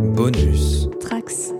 Bonus. 0.00 0.88
Trax. 0.98 1.52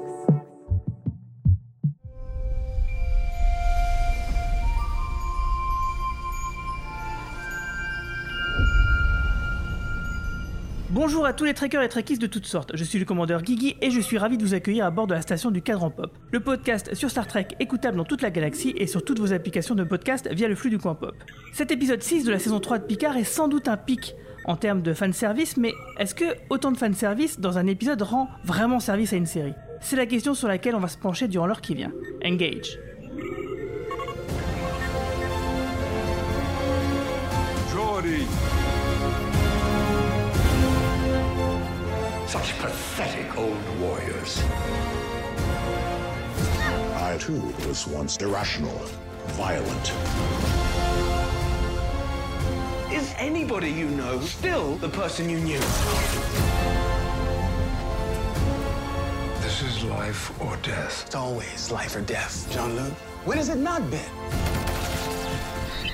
Bonjour 10.88 11.26
à 11.26 11.32
tous 11.34 11.44
les 11.44 11.52
trekkers 11.54 11.82
et 11.82 11.88
trekkies 11.88 12.16
de 12.16 12.26
toutes 12.26 12.46
sortes, 12.46 12.72
je 12.74 12.82
suis 12.82 12.98
le 12.98 13.04
commandeur 13.04 13.42
Guigui 13.42 13.76
et 13.80 13.90
je 13.90 14.00
suis 14.00 14.16
ravi 14.16 14.38
de 14.38 14.44
vous 14.44 14.54
accueillir 14.54 14.86
à 14.86 14.90
bord 14.90 15.06
de 15.06 15.14
la 15.14 15.20
station 15.20 15.50
du 15.50 15.60
Cadran 15.60 15.90
Pop, 15.90 16.10
le 16.32 16.40
podcast 16.40 16.94
sur 16.94 17.10
Star 17.10 17.26
Trek 17.26 17.48
écoutable 17.60 17.98
dans 17.98 18.04
toute 18.04 18.22
la 18.22 18.30
galaxie 18.30 18.74
et 18.76 18.86
sur 18.86 19.04
toutes 19.04 19.18
vos 19.18 19.32
applications 19.34 19.74
de 19.74 19.84
podcast 19.84 20.28
via 20.32 20.48
le 20.48 20.54
flux 20.54 20.70
du 20.70 20.78
coin 20.78 20.94
pop. 20.94 21.14
Cet 21.52 21.70
épisode 21.70 22.02
6 22.02 22.24
de 22.24 22.30
la 22.30 22.38
saison 22.38 22.58
3 22.58 22.78
de 22.78 22.84
Picard 22.84 23.16
est 23.16 23.24
sans 23.24 23.48
doute 23.48 23.68
un 23.68 23.76
pic 23.76 24.14
en 24.44 24.56
termes 24.56 24.82
de 24.82 24.94
fanservice, 24.94 25.56
mais 25.56 25.72
est-ce 25.98 26.14
que 26.14 26.24
autant 26.48 26.72
de 26.72 26.76
fanservice 26.76 27.40
dans 27.40 27.58
un 27.58 27.66
épisode 27.66 28.02
rend 28.02 28.28
vraiment 28.44 28.80
service 28.80 29.12
à 29.12 29.16
une 29.16 29.26
série? 29.26 29.54
C'est 29.80 29.96
la 29.96 30.06
question 30.06 30.34
sur 30.34 30.48
laquelle 30.48 30.74
on 30.74 30.80
va 30.80 30.88
se 30.88 30.98
pencher 30.98 31.28
durant 31.28 31.46
l'heure 31.46 31.60
qui 31.60 31.74
vient. 31.74 31.92
Engage. 32.24 32.78
Geordie! 37.72 38.26
Such 42.26 42.54
pathetic 42.60 43.36
old 43.36 43.56
warriors. 43.80 44.42
I 46.94 47.16
too 47.18 47.42
was 47.66 47.88
once 47.88 48.16
irrational, 48.20 48.80
violent. 49.36 50.59
Is 52.92 53.14
anybody 53.20 53.70
you 53.70 53.86
know 53.88 54.18
still 54.20 54.74
the 54.80 54.88
person 54.88 55.30
you 55.30 55.38
knew? 55.38 55.60
This 59.40 59.62
is 59.62 59.84
life 59.84 60.32
or 60.40 60.56
death. 60.64 61.04
It's 61.06 61.14
always 61.14 61.70
life 61.70 61.94
or 61.94 62.00
death, 62.00 62.48
John 62.50 62.74
Luke. 62.74 62.92
When 63.24 63.38
has 63.38 63.48
it 63.48 63.58
not 63.58 63.82
been? 63.92 64.00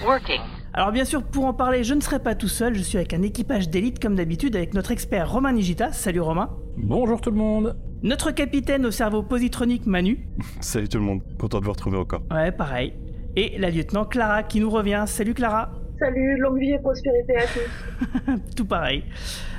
Working. 0.06 0.40
Alors 0.72 0.90
bien 0.90 1.04
sûr, 1.04 1.22
pour 1.22 1.44
en 1.44 1.52
parler, 1.52 1.84
je 1.84 1.92
ne 1.92 2.00
serai 2.00 2.18
pas 2.18 2.34
tout 2.34 2.48
seul, 2.48 2.74
je 2.74 2.82
suis 2.82 2.96
avec 2.96 3.12
un 3.12 3.20
équipage 3.20 3.68
d'élite 3.68 4.00
comme 4.00 4.14
d'habitude 4.14 4.56
avec 4.56 4.72
notre 4.72 4.90
expert 4.90 5.30
Romain 5.30 5.52
Nigita. 5.52 5.92
Salut 5.92 6.20
Romain. 6.20 6.48
Bonjour 6.78 7.20
tout 7.20 7.30
le 7.30 7.36
monde 7.36 7.76
Notre 8.02 8.30
capitaine 8.30 8.86
au 8.86 8.90
cerveau 8.90 9.22
positronique 9.22 9.84
Manu. 9.84 10.26
Salut 10.60 10.88
tout 10.88 10.96
le 10.96 11.04
monde, 11.04 11.20
content 11.38 11.60
de 11.60 11.66
vous 11.66 11.72
retrouver 11.72 11.98
encore. 11.98 12.22
Ouais, 12.30 12.52
pareil. 12.52 12.94
Et 13.36 13.58
la 13.58 13.68
lieutenant 13.70 14.06
Clara 14.06 14.42
qui 14.42 14.60
nous 14.60 14.70
revient. 14.70 15.04
Salut 15.06 15.34
Clara. 15.34 15.72
Salut, 15.98 16.36
longue 16.38 16.58
vie 16.58 16.72
et 16.72 16.78
prospérité 16.78 17.36
à 17.36 17.44
tous. 17.46 18.40
Tout 18.56 18.66
pareil. 18.66 19.04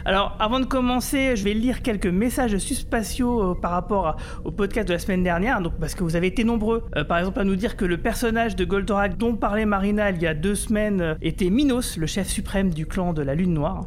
Alors, 0.07 0.37
avant 0.39 0.61
de 0.61 0.65
commencer, 0.65 1.35
je 1.35 1.43
vais 1.43 1.53
lire 1.53 1.81
quelques 1.81 2.07
messages 2.07 2.57
subspatiaux 2.59 3.41
euh, 3.41 3.55
par 3.55 3.71
rapport 3.71 4.15
au 4.45 4.51
podcast 4.51 4.87
de 4.87 4.93
la 4.93 4.99
semaine 4.99 5.21
dernière, 5.21 5.59
donc 5.59 5.73
parce 5.81 5.95
que 5.95 6.03
vous 6.05 6.15
avez 6.15 6.27
été 6.27 6.45
nombreux, 6.45 6.85
euh, 6.95 7.03
par 7.03 7.17
exemple, 7.17 7.41
à 7.41 7.43
nous 7.43 7.57
dire 7.57 7.75
que 7.75 7.83
le 7.83 7.97
personnage 7.97 8.55
de 8.55 8.63
Goldorak 8.63 9.17
dont 9.17 9.35
parlait 9.35 9.65
Marina 9.65 10.11
il 10.11 10.21
y 10.21 10.25
a 10.25 10.33
deux 10.33 10.55
semaines 10.55 11.01
euh, 11.01 11.15
était 11.21 11.49
Minos, 11.49 11.97
le 11.97 12.07
chef 12.07 12.29
suprême 12.29 12.69
du 12.69 12.85
clan 12.85 13.11
de 13.11 13.21
la 13.21 13.35
Lune 13.35 13.53
Noire. 13.53 13.85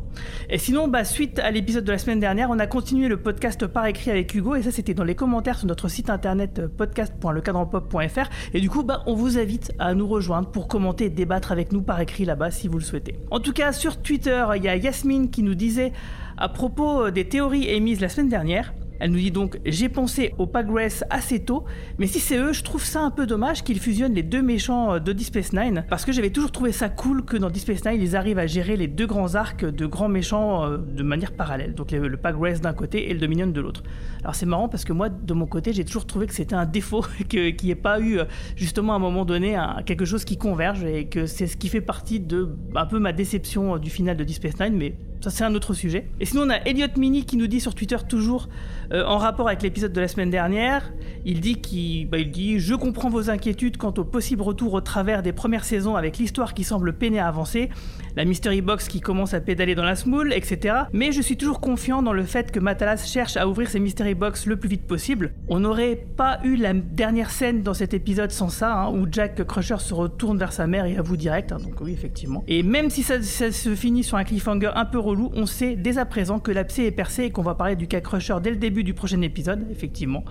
Et 0.50 0.58
sinon, 0.58 0.88
bah, 0.88 1.04
suite 1.04 1.38
à 1.38 1.50
l'épisode 1.50 1.84
de 1.84 1.92
la 1.92 1.96
semaine 1.96 2.20
dernière, 2.20 2.50
on 2.50 2.58
a 2.58 2.66
continué 2.66 3.08
le 3.08 3.16
podcast 3.16 3.66
par 3.66 3.86
écrit 3.86 4.10
avec 4.10 4.34
Hugo, 4.34 4.56
et 4.56 4.62
ça 4.62 4.72
c'était 4.72 4.92
dans 4.92 5.04
les 5.04 5.14
commentaires 5.14 5.56
sur 5.56 5.68
notre 5.68 5.88
site 5.88 6.10
internet 6.10 6.66
podcast.lecadranpop.fr. 6.66 8.28
Et 8.52 8.60
du 8.60 8.68
coup, 8.68 8.82
bah, 8.82 9.04
on 9.06 9.14
vous 9.14 9.38
invite 9.38 9.72
à 9.78 9.94
nous 9.94 10.06
rejoindre 10.06 10.50
pour 10.50 10.68
commenter 10.68 11.06
et 11.06 11.08
débattre 11.08 11.50
avec 11.50 11.72
nous 11.72 11.80
par 11.80 11.98
écrit 11.98 12.26
là-bas 12.26 12.50
si 12.50 12.68
vous 12.68 12.76
le 12.76 12.84
souhaitez. 12.84 13.16
En 13.30 13.40
tout 13.40 13.54
cas, 13.54 13.72
sur 13.72 14.02
Twitter, 14.02 14.44
il 14.56 14.64
y 14.64 14.68
a 14.68 14.76
Yasmine 14.76 15.30
qui 15.30 15.42
nous 15.42 15.54
disait 15.54 15.94
à 16.36 16.48
propos 16.48 17.02
euh, 17.02 17.10
des 17.10 17.28
théories 17.28 17.68
émises 17.68 18.00
la 18.00 18.08
semaine 18.08 18.28
dernière. 18.28 18.72
Elle 19.00 19.12
nous 19.12 19.18
dit 19.18 19.30
donc 19.30 19.58
J'ai 19.64 19.88
pensé 19.88 20.34
au 20.38 20.46
Pagress 20.46 21.04
assez 21.10 21.40
tôt, 21.40 21.64
mais 21.98 22.06
si 22.06 22.20
c'est 22.20 22.36
eux, 22.36 22.52
je 22.52 22.62
trouve 22.62 22.84
ça 22.84 23.00
un 23.00 23.10
peu 23.10 23.26
dommage 23.26 23.64
qu'ils 23.64 23.80
fusionnent 23.80 24.14
les 24.14 24.22
deux 24.22 24.42
méchants 24.42 24.94
euh, 24.94 24.98
de 24.98 25.12
Deep 25.12 25.26
Space 25.26 25.52
Nine, 25.52 25.84
parce 25.88 26.04
que 26.04 26.12
j'avais 26.12 26.30
toujours 26.30 26.52
trouvé 26.52 26.70
ça 26.72 26.88
cool 26.88 27.24
que 27.24 27.36
dans 27.36 27.50
Deep 27.50 27.62
Space 27.62 27.84
Nine, 27.84 28.00
ils 28.00 28.14
arrivent 28.14 28.38
à 28.38 28.46
gérer 28.46 28.76
les 28.76 28.88
deux 28.88 29.06
grands 29.06 29.34
arcs 29.34 29.64
de 29.64 29.86
grands 29.86 30.08
méchants 30.08 30.64
euh, 30.64 30.76
de 30.76 31.02
manière 31.02 31.32
parallèle. 31.32 31.74
Donc 31.74 31.92
le, 31.92 32.16
Pagress 32.16 32.60
d'un 32.60 32.74
côté 32.74 33.10
et 33.10 33.14
le 33.14 33.20
Dominion 33.20 33.46
de 33.46 33.60
l'autre. 33.60 33.82
Alors 34.22 34.34
c'est 34.34 34.46
marrant 34.46 34.68
parce 34.68 34.84
que 34.84 34.92
moi, 34.92 35.08
de 35.08 35.32
mon 35.32 35.46
côté, 35.46 35.72
j'ai 35.72 35.84
toujours 35.84 36.06
trouvé 36.06 36.26
que 36.26 36.34
c'était 36.34 36.54
un 36.54 36.66
défaut, 36.66 37.04
qu'il 37.28 37.56
n'y 37.62 37.70
ait 37.70 37.74
pas 37.74 38.00
eu 38.00 38.18
justement 38.56 38.92
à 38.92 38.96
un 38.96 39.00
moment 39.00 39.24
donné 39.24 39.58
quelque 39.86 40.04
chose 40.04 40.24
qui 40.24 40.36
converge 40.36 40.84
et 40.84 41.06
que 41.06 41.24
c'est 41.24 41.46
ce 41.46 41.56
qui 41.56 41.68
fait 41.68 41.80
partie 41.80 42.20
de 42.20 42.50
un 42.74 42.86
peu 42.86 42.98
ma 42.98 43.12
déception 43.12 43.78
du 43.78 43.88
final 43.88 44.16
de 44.18 44.24
Deep 44.24 44.36
Space 44.36 44.60
Nine, 44.60 44.76
mais 44.76 44.94
ça 45.20 45.30
c'est 45.30 45.44
un 45.44 45.54
autre 45.54 45.74
sujet. 45.74 46.08
Et 46.20 46.24
sinon 46.24 46.42
on 46.46 46.50
a 46.50 46.56
Elliot 46.56 46.86
Mini 46.96 47.24
qui 47.24 47.36
nous 47.36 47.46
dit 47.46 47.60
sur 47.60 47.74
Twitter 47.74 47.96
toujours 48.08 48.48
euh, 48.92 49.04
en 49.04 49.18
rapport 49.18 49.46
avec 49.48 49.62
l'épisode 49.62 49.92
de 49.92 50.00
la 50.00 50.08
semaine 50.08 50.30
dernière, 50.30 50.92
il 51.24 51.40
dit 51.40 51.60
qu'il 51.60 52.08
bah, 52.08 52.22
dit 52.22 52.58
je 52.58 52.74
comprends 52.74 53.08
vos 53.08 53.30
inquiétudes 53.30 53.76
quant 53.76 53.94
au 53.96 54.04
possible 54.04 54.42
retour 54.42 54.74
au 54.74 54.80
travers 54.80 55.22
des 55.22 55.32
premières 55.32 55.64
saisons 55.64 55.96
avec 55.96 56.18
l'histoire 56.18 56.54
qui 56.54 56.64
semble 56.64 56.92
peiner 56.92 57.20
à 57.20 57.28
avancer, 57.28 57.70
la 58.16 58.24
mystery 58.24 58.62
box 58.62 58.88
qui 58.88 59.00
commence 59.00 59.34
à 59.34 59.40
pédaler 59.40 59.74
dans 59.74 59.84
la 59.84 59.94
smoule, 59.94 60.32
etc. 60.32 60.74
Mais 60.92 61.12
je 61.12 61.22
suis 61.22 61.36
toujours 61.36 61.60
confiant 61.60 62.02
dans 62.02 62.12
le 62.12 62.24
fait 62.24 62.50
que 62.50 62.58
Matalas 62.58 63.04
cherche 63.06 63.36
à 63.36 63.46
ouvrir 63.46 63.68
ses 63.68 63.78
mystery 63.78 64.14
box 64.14 64.46
le 64.46 64.56
plus 64.56 64.68
vite 64.68 64.86
possible. 64.86 65.32
On 65.48 65.60
n'aurait 65.60 65.96
pas 66.16 66.40
eu 66.44 66.56
la 66.56 66.72
dernière 66.72 67.30
scène 67.30 67.62
dans 67.62 67.74
cet 67.74 67.94
épisode 67.94 68.30
sans 68.30 68.48
ça, 68.48 68.74
hein, 68.74 68.90
où 68.90 69.06
Jack 69.10 69.44
Crusher 69.44 69.78
se 69.78 69.94
retourne 69.94 70.38
vers 70.38 70.52
sa 70.52 70.66
mère 70.66 70.86
et 70.86 70.96
avoue 70.96 71.16
direct, 71.16 71.52
hein, 71.52 71.58
donc 71.62 71.80
oui 71.80 71.92
effectivement. 71.92 72.44
Et 72.48 72.62
même 72.62 72.90
si 72.90 73.02
ça, 73.02 73.22
ça 73.22 73.52
se 73.52 73.74
finit 73.74 74.02
sur 74.02 74.16
un 74.16 74.24
cliffhanger 74.24 74.70
un 74.74 74.84
peu 74.84 74.98
on 75.34 75.46
sait 75.46 75.76
dès 75.76 75.98
à 75.98 76.04
présent 76.04 76.38
que 76.38 76.50
l'abcès 76.50 76.84
est 76.84 76.90
percé 76.90 77.24
et 77.24 77.30
qu'on 77.30 77.42
va 77.42 77.54
parler 77.54 77.76
du 77.76 77.86
cas 77.86 78.00
Crusher 78.00 78.36
dès 78.42 78.50
le 78.50 78.56
début 78.56 78.84
du 78.84 78.94
prochain 78.94 79.20
épisode, 79.22 79.66
effectivement. 79.70 80.24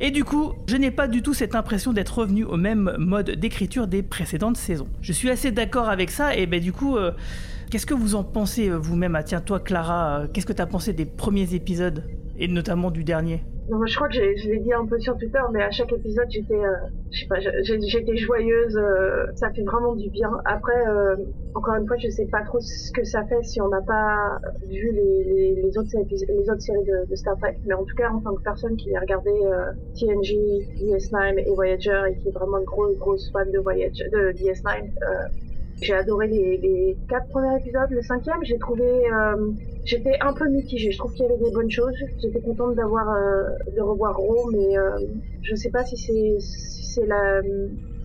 Et 0.00 0.10
du 0.10 0.24
coup, 0.24 0.52
je 0.66 0.76
n'ai 0.76 0.90
pas 0.90 1.08
du 1.08 1.22
tout 1.22 1.34
cette 1.34 1.54
impression 1.54 1.92
d'être 1.92 2.18
revenu 2.18 2.44
au 2.44 2.56
même 2.56 2.94
mode 2.98 3.30
d'écriture 3.30 3.86
des 3.86 4.02
précédentes 4.02 4.56
saisons. 4.56 4.88
Je 5.00 5.12
suis 5.12 5.30
assez 5.30 5.52
d'accord 5.52 5.88
avec 5.88 6.10
ça, 6.10 6.36
et 6.36 6.46
ben 6.46 6.60
du 6.60 6.72
coup, 6.72 6.96
euh, 6.96 7.12
qu'est-ce 7.70 7.86
que 7.86 7.94
vous 7.94 8.14
en 8.14 8.24
pensez 8.24 8.68
euh, 8.68 8.76
vous-même? 8.76 9.14
Ah 9.14 9.22
tiens, 9.22 9.40
toi 9.40 9.60
Clara, 9.60 10.20
euh, 10.20 10.26
qu'est-ce 10.32 10.46
que 10.46 10.52
t'as 10.52 10.66
pensé 10.66 10.92
des 10.92 11.06
premiers 11.06 11.54
épisodes, 11.54 12.04
et 12.38 12.48
notamment 12.48 12.90
du 12.90 13.04
dernier? 13.04 13.44
Je 13.86 13.96
crois 13.96 14.08
que 14.08 14.14
je 14.14 14.50
l'ai 14.50 14.58
dit 14.58 14.72
un 14.72 14.86
peu 14.86 14.98
sur 14.98 15.16
Twitter, 15.16 15.40
mais 15.50 15.62
à 15.62 15.70
chaque 15.70 15.92
épisode, 15.92 16.26
j'étais, 16.28 16.62
euh, 16.62 16.76
je 17.10 17.20
sais 17.20 17.26
pas, 17.26 17.40
j'étais 17.40 18.16
joyeuse. 18.16 18.76
euh, 18.76 19.24
ça 19.34 19.50
fait 19.50 19.62
vraiment 19.62 19.94
du 19.94 20.10
bien. 20.10 20.30
Après, 20.44 20.86
euh, 20.86 21.16
encore 21.54 21.76
une 21.76 21.86
fois, 21.86 21.96
je 21.96 22.08
sais 22.08 22.26
pas 22.26 22.42
trop 22.42 22.60
ce 22.60 22.92
que 22.92 23.02
ça 23.04 23.24
fait 23.24 23.42
si 23.42 23.62
on 23.62 23.68
n'a 23.68 23.80
pas 23.80 24.38
vu 24.68 24.92
les, 24.92 25.78
autres 25.78 25.88
les 25.94 26.50
autres 26.50 26.60
séries 26.60 26.84
de, 26.84 27.14
Star 27.16 27.38
Trek. 27.38 27.56
Mais 27.64 27.72
en 27.72 27.84
tout 27.84 27.94
cas, 27.96 28.10
en 28.10 28.20
tant 28.20 28.34
que 28.34 28.42
personne 28.42 28.76
qui 28.76 28.94
a 28.94 29.00
regardé 29.00 29.30
TNG, 29.98 30.36
DS9 30.78 31.38
et 31.38 31.54
Voyager 31.54 32.02
et 32.10 32.16
qui 32.18 32.28
est 32.28 32.32
vraiment 32.32 32.58
une 32.58 32.64
grosse 32.64 32.98
grosse 32.98 33.30
fan 33.32 33.50
de 33.50 33.58
Voyager, 33.58 34.04
de 34.12 34.32
DS9. 34.32 34.92
J'ai 35.82 35.94
adoré 35.94 36.28
les, 36.28 36.96
quatre 37.08 37.28
premiers 37.28 37.56
épisodes. 37.56 37.90
Le 37.90 38.02
cinquième, 38.02 38.42
j'ai 38.42 38.58
trouvé, 38.58 38.84
euh, 38.84 39.50
j'étais 39.84 40.16
un 40.20 40.32
peu 40.32 40.48
mitigée. 40.48 40.90
Je 40.90 40.98
trouve 40.98 41.12
qu'il 41.12 41.24
y 41.24 41.28
avait 41.28 41.42
des 41.42 41.50
bonnes 41.50 41.70
choses. 41.70 41.94
J'étais 42.20 42.40
contente 42.40 42.74
d'avoir, 42.76 43.10
euh, 43.10 43.42
de 43.76 43.80
revoir 43.80 44.16
Ro, 44.16 44.50
mais 44.52 44.78
euh, 44.78 44.98
je 45.42 45.54
sais 45.54 45.70
pas 45.70 45.84
si 45.84 45.96
c'est, 45.96 46.38
si 46.38 46.86
c'est 46.86 47.06
la, 47.06 47.40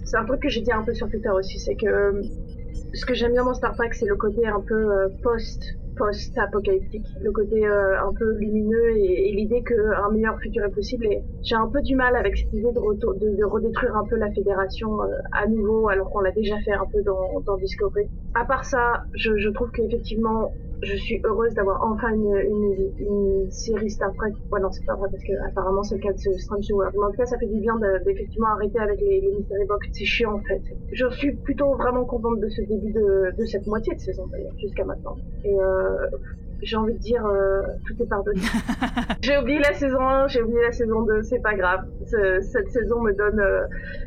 c'est 0.03 0.17
un 0.17 0.25
truc 0.25 0.41
que 0.41 0.49
j'ai 0.49 0.61
dit 0.61 0.71
un 0.71 0.83
peu 0.83 0.93
sur 0.93 1.09
Twitter 1.09 1.29
aussi, 1.29 1.59
c'est 1.59 1.75
que 1.75 2.21
ce 2.97 3.05
que 3.05 3.13
j'aime 3.13 3.33
bien 3.33 3.45
dans 3.45 3.53
Star 3.53 3.75
Trek, 3.75 3.89
c'est 3.93 4.07
le 4.07 4.15
côté 4.15 4.47
un 4.47 4.59
peu 4.59 4.73
euh, 4.73 5.09
post 5.23 5.63
post-apocalyptique, 5.97 7.07
le 7.21 7.31
côté 7.31 7.65
euh, 7.65 7.99
un 7.99 8.13
peu 8.13 8.33
lumineux 8.33 8.97
et, 8.97 9.31
l'idée 9.31 9.63
qu'un 9.63 10.11
meilleur 10.11 10.39
futur 10.39 10.63
est 10.63 10.71
possible. 10.71 11.07
Et 11.07 11.23
j'ai 11.41 11.55
un 11.55 11.67
peu 11.67 11.81
du 11.81 11.95
mal 11.95 12.15
avec 12.15 12.37
cette 12.37 12.53
idée 12.53 12.71
de 12.71 13.43
redétruire 13.43 13.95
un 13.95 14.05
peu 14.05 14.15
la 14.15 14.31
fédération 14.31 15.01
euh, 15.01 15.07
à 15.31 15.47
nouveau, 15.47 15.89
alors 15.89 16.11
qu'on 16.11 16.19
l'a 16.19 16.31
déjà 16.31 16.59
fait 16.59 16.73
un 16.73 16.85
peu 16.85 17.01
dans, 17.01 17.39
dans 17.45 17.57
Discovery. 17.57 18.07
À 18.35 18.45
part 18.45 18.63
ça, 18.65 19.05
je, 19.15 19.37
je 19.37 19.49
trouve 19.49 19.71
qu'effectivement, 19.71 20.53
je 20.83 20.95
suis 20.95 21.21
heureuse 21.23 21.53
d'avoir 21.53 21.83
enfin 21.83 22.13
une, 22.13 23.49
série 23.49 23.89
Star 23.89 24.13
Trek. 24.15 24.31
Ouais, 24.51 24.59
non, 24.59 24.69
c'est 24.71 24.85
pas 24.85 24.95
vrai 24.95 25.09
parce 25.09 25.23
que 25.23 25.33
apparemment 25.47 25.83
c'est 25.83 25.95
le 25.95 26.01
cas 26.01 26.13
de 26.13 26.17
ce 26.17 26.31
Strange 26.33 26.65
World. 26.71 26.93
Mais 26.95 27.05
en 27.05 27.11
tout 27.11 27.17
cas, 27.17 27.25
ça 27.25 27.37
fait 27.37 27.47
du 27.47 27.59
bien 27.59 27.75
de- 27.77 28.03
d'effectivement 28.05 28.47
arrêter 28.47 28.79
avec 28.79 28.99
les, 29.01 29.21
les 29.21 29.31
mystery 29.31 29.65
box. 29.67 29.87
C'est 29.93 30.05
chiant 30.05 30.33
en 30.33 30.41
fait. 30.43 30.61
Je 30.91 31.09
suis 31.11 31.35
plutôt 31.37 31.75
vraiment 31.75 32.05
contente 32.05 32.39
de 32.39 32.49
ce 32.49 32.61
début 32.61 32.91
de, 32.91 33.35
de 33.37 33.45
cette 33.45 33.65
moitié 33.65 33.95
de 33.95 33.99
saison 33.99 34.27
d'ailleurs, 34.27 34.53
jusqu'à 34.59 34.85
maintenant. 34.85 35.15
Et 35.43 35.55
euh, 35.59 35.95
j'ai 36.61 36.75
envie 36.75 36.93
de 36.93 36.99
dire, 36.99 37.25
euh, 37.25 37.61
tout 37.85 38.01
est 38.01 38.07
pardonné. 38.07 38.41
j'ai 39.21 39.37
oublié 39.37 39.59
la 39.59 39.73
saison 39.73 39.99
1, 40.01 40.27
j'ai 40.27 40.41
oublié 40.41 40.61
la 40.63 40.71
saison 40.71 41.03
2, 41.03 41.23
c'est 41.23 41.41
pas 41.41 41.53
grave. 41.55 41.81
Ce- 42.05 42.41
cette 42.41 42.71
saison 42.71 43.01
me 43.01 43.13
donne, 43.13 43.39
euh, 43.39 43.61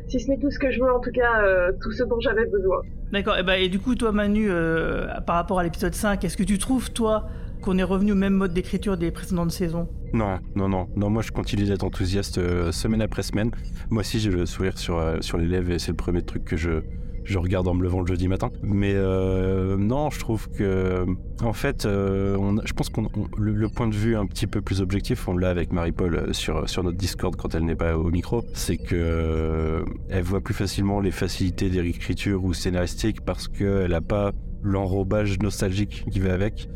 si 0.07 0.19
ce 0.19 0.29
n'est 0.29 0.37
tout 0.37 0.51
ce 0.51 0.59
que 0.59 0.71
je 0.71 0.81
veux, 0.81 0.91
en 0.91 0.99
tout 0.99 1.11
cas, 1.11 1.43
euh, 1.43 1.71
tout 1.81 1.91
ce 1.91 2.03
dont 2.03 2.19
j'avais 2.19 2.45
besoin. 2.45 2.81
D'accord, 3.11 3.37
et, 3.37 3.43
bah, 3.43 3.57
et 3.57 3.69
du 3.69 3.79
coup, 3.79 3.95
toi, 3.95 4.11
Manu, 4.11 4.47
euh, 4.49 5.07
par 5.25 5.35
rapport 5.35 5.59
à 5.59 5.63
l'épisode 5.63 5.93
5, 5.93 6.23
est-ce 6.23 6.37
que 6.37 6.43
tu 6.43 6.57
trouves, 6.57 6.91
toi, 6.91 7.27
qu'on 7.61 7.77
est 7.77 7.83
revenu 7.83 8.13
au 8.13 8.15
même 8.15 8.33
mode 8.33 8.53
d'écriture 8.53 8.97
des 8.97 9.11
précédentes 9.11 9.51
saisons? 9.51 9.87
Non, 10.13 10.39
non, 10.55 10.67
non, 10.67 10.87
non, 10.95 11.09
moi 11.09 11.21
je 11.21 11.31
continue 11.31 11.63
d'être 11.63 11.83
enthousiaste 11.83 12.37
euh, 12.39 12.71
semaine 12.71 13.01
après 13.03 13.21
semaine. 13.21 13.51
Moi 13.91 13.99
aussi 14.01 14.19
j'ai 14.19 14.29
le 14.31 14.45
sourire 14.47 14.77
sur, 14.77 14.97
euh, 14.99 15.17
sur 15.21 15.37
les 15.37 15.45
lèvres 15.45 15.71
et 15.71 15.79
c'est 15.79 15.91
le 15.91 15.95
premier 15.95 16.21
truc 16.23 16.43
que 16.43 16.57
je, 16.57 16.81
je 17.23 17.37
regarde 17.37 17.67
en 17.67 17.73
me 17.73 17.83
levant 17.83 18.01
le 18.01 18.07
jeudi 18.07 18.27
matin. 18.27 18.49
Mais 18.63 18.93
euh, 18.95 19.77
non, 19.77 20.09
je 20.09 20.19
trouve 20.19 20.49
que, 20.49 21.05
en 21.43 21.53
fait, 21.53 21.85
euh, 21.85 22.37
je 22.65 22.73
pense 22.73 22.89
qu'on 22.89 23.07
le, 23.37 23.53
le, 23.53 23.69
point 23.69 23.87
de 23.87 23.95
vue 23.95 24.15
un 24.15 24.25
petit 24.25 24.47
peu 24.47 24.61
plus 24.61 24.81
objectif, 24.81 25.27
on 25.27 25.37
l'a 25.37 25.49
avec 25.49 25.71
Marie-Paul 25.71 26.15
euh, 26.15 26.33
sur, 26.33 26.69
sur 26.69 26.83
notre 26.83 26.97
Discord 26.97 27.35
quand 27.35 27.55
elle 27.55 27.65
n'est 27.65 27.75
pas 27.75 27.97
au 27.97 28.09
micro, 28.09 28.43
c'est 28.53 28.77
que 28.77 28.95
euh, 28.95 29.83
elle 30.09 30.23
voit 30.23 30.41
plus 30.41 30.53
facilement 30.53 30.99
les 30.99 31.11
facilités 31.11 31.69
d'écriture 31.69 32.43
ou 32.43 32.53
scénaristique 32.53 33.21
parce 33.21 33.47
qu'elle 33.47 33.91
n'a 33.91 34.01
pas 34.01 34.31
l'enrobage 34.63 35.39
nostalgique 35.39 36.05
qui 36.11 36.19
va 36.19 36.33
avec. 36.33 36.69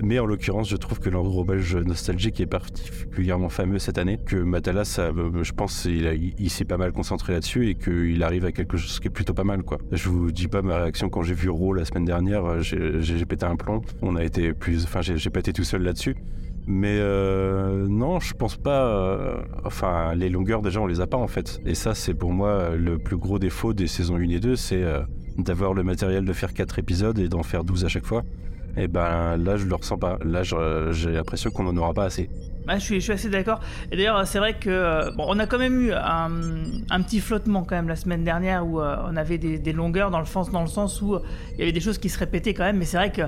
Mais 0.00 0.18
en 0.18 0.26
l'occurrence, 0.26 0.68
je 0.68 0.76
trouve 0.76 1.00
que 1.00 1.10
l'enrobage 1.10 1.74
nostalgique 1.76 2.40
est 2.40 2.46
particulièrement 2.46 3.48
fameux 3.48 3.78
cette 3.78 3.98
année. 3.98 4.18
Que 4.24 4.36
Matalas, 4.36 4.84
ça, 4.84 5.10
je 5.42 5.52
pense, 5.52 5.86
il, 5.86 6.50
s'est 6.50 6.64
pas 6.64 6.76
mal 6.76 6.92
concentré 6.92 7.32
là-dessus 7.32 7.68
et 7.68 7.74
qu'il 7.74 8.22
arrive 8.22 8.44
à 8.44 8.52
quelque 8.52 8.76
chose 8.76 9.00
qui 9.00 9.08
est 9.08 9.10
plutôt 9.10 9.34
pas 9.34 9.44
mal, 9.44 9.62
quoi. 9.64 9.78
Je 9.90 10.08
vous 10.08 10.30
dis 10.30 10.46
pas 10.48 10.62
ma 10.62 10.78
réaction 10.78 11.08
quand 11.08 11.22
j'ai 11.22 11.34
vu 11.34 11.48
Raw 11.50 11.72
la 11.72 11.84
semaine 11.84 12.04
dernière, 12.04 12.60
j'ai 12.62 13.00
j'ai- 13.02 13.26
pété 13.26 13.44
un 13.44 13.56
plomb. 13.56 13.82
On 14.00 14.16
a 14.16 14.24
été 14.24 14.52
plus, 14.54 14.84
enfin, 14.84 15.02
j'ai 15.02 15.18
j'ai 15.18 15.30
pas 15.30 15.40
été 15.40 15.52
tout 15.52 15.64
seul 15.64 15.82
là-dessus. 15.82 16.16
Mais 16.66 16.98
euh, 17.00 17.86
non, 17.88 18.20
je 18.20 18.34
pense 18.34 18.56
pas. 18.56 18.86
euh, 18.86 19.40
enfin, 19.64 20.14
les 20.14 20.28
longueurs, 20.28 20.62
déjà, 20.62 20.80
on 20.80 20.86
les 20.86 21.00
a 21.00 21.06
pas 21.06 21.16
en 21.16 21.26
fait. 21.26 21.60
Et 21.66 21.74
ça, 21.74 21.94
c'est 21.94 22.14
pour 22.14 22.32
moi 22.32 22.70
le 22.76 22.98
plus 22.98 23.16
gros 23.16 23.38
défaut 23.38 23.72
des 23.72 23.86
saisons 23.86 24.16
1 24.16 24.28
et 24.28 24.38
2, 24.40 24.54
c'est 24.54 24.82
euh, 24.82 25.00
d'avoir 25.38 25.72
le 25.74 25.82
matériel 25.82 26.24
de 26.24 26.32
faire 26.32 26.52
4 26.52 26.78
épisodes 26.78 27.18
et 27.18 27.28
d'en 27.28 27.42
faire 27.42 27.64
12 27.64 27.84
à 27.84 27.88
chaque 27.88 28.06
fois. 28.06 28.22
Et 28.78 28.86
ben 28.86 29.36
là, 29.36 29.56
je 29.56 29.66
le 29.66 29.74
ressens 29.74 29.98
pas. 29.98 30.18
Là, 30.24 30.42
j'ai 30.44 31.10
l'impression 31.10 31.50
qu'on 31.50 31.66
en 31.66 31.76
aura 31.76 31.92
pas 31.92 32.04
assez. 32.04 32.30
Ouais, 32.68 32.78
je, 32.78 32.98
suis, 32.98 33.12
assez 33.12 33.30
d'accord. 33.30 33.60
Et 33.90 33.96
d'ailleurs, 33.96 34.26
c'est 34.26 34.38
vrai 34.38 34.52
que 34.52 34.68
euh, 34.68 35.10
bon, 35.12 35.24
on 35.26 35.38
a 35.38 35.46
quand 35.46 35.56
même 35.56 35.80
eu 35.80 35.92
un, 35.92 37.00
petit 37.00 37.20
flottement 37.20 37.64
quand 37.64 37.76
même 37.76 37.88
la 37.88 37.96
semaine 37.96 38.24
dernière 38.24 38.66
où 38.66 38.78
euh, 38.78 38.96
on 39.10 39.16
avait 39.16 39.38
des, 39.38 39.72
longueurs 39.72 40.10
dans 40.10 40.20
le 40.20 40.26
sens, 40.26 41.00
où 41.00 41.14
euh, 41.14 41.20
il 41.54 41.60
y 41.60 41.62
avait 41.62 41.72
des 41.72 41.80
choses 41.80 41.96
qui 41.96 42.10
se 42.10 42.18
répétaient 42.18 42.52
quand 42.52 42.64
même. 42.64 42.76
Mais 42.76 42.84
c'est 42.84 42.98
vrai 42.98 43.10
que 43.10 43.22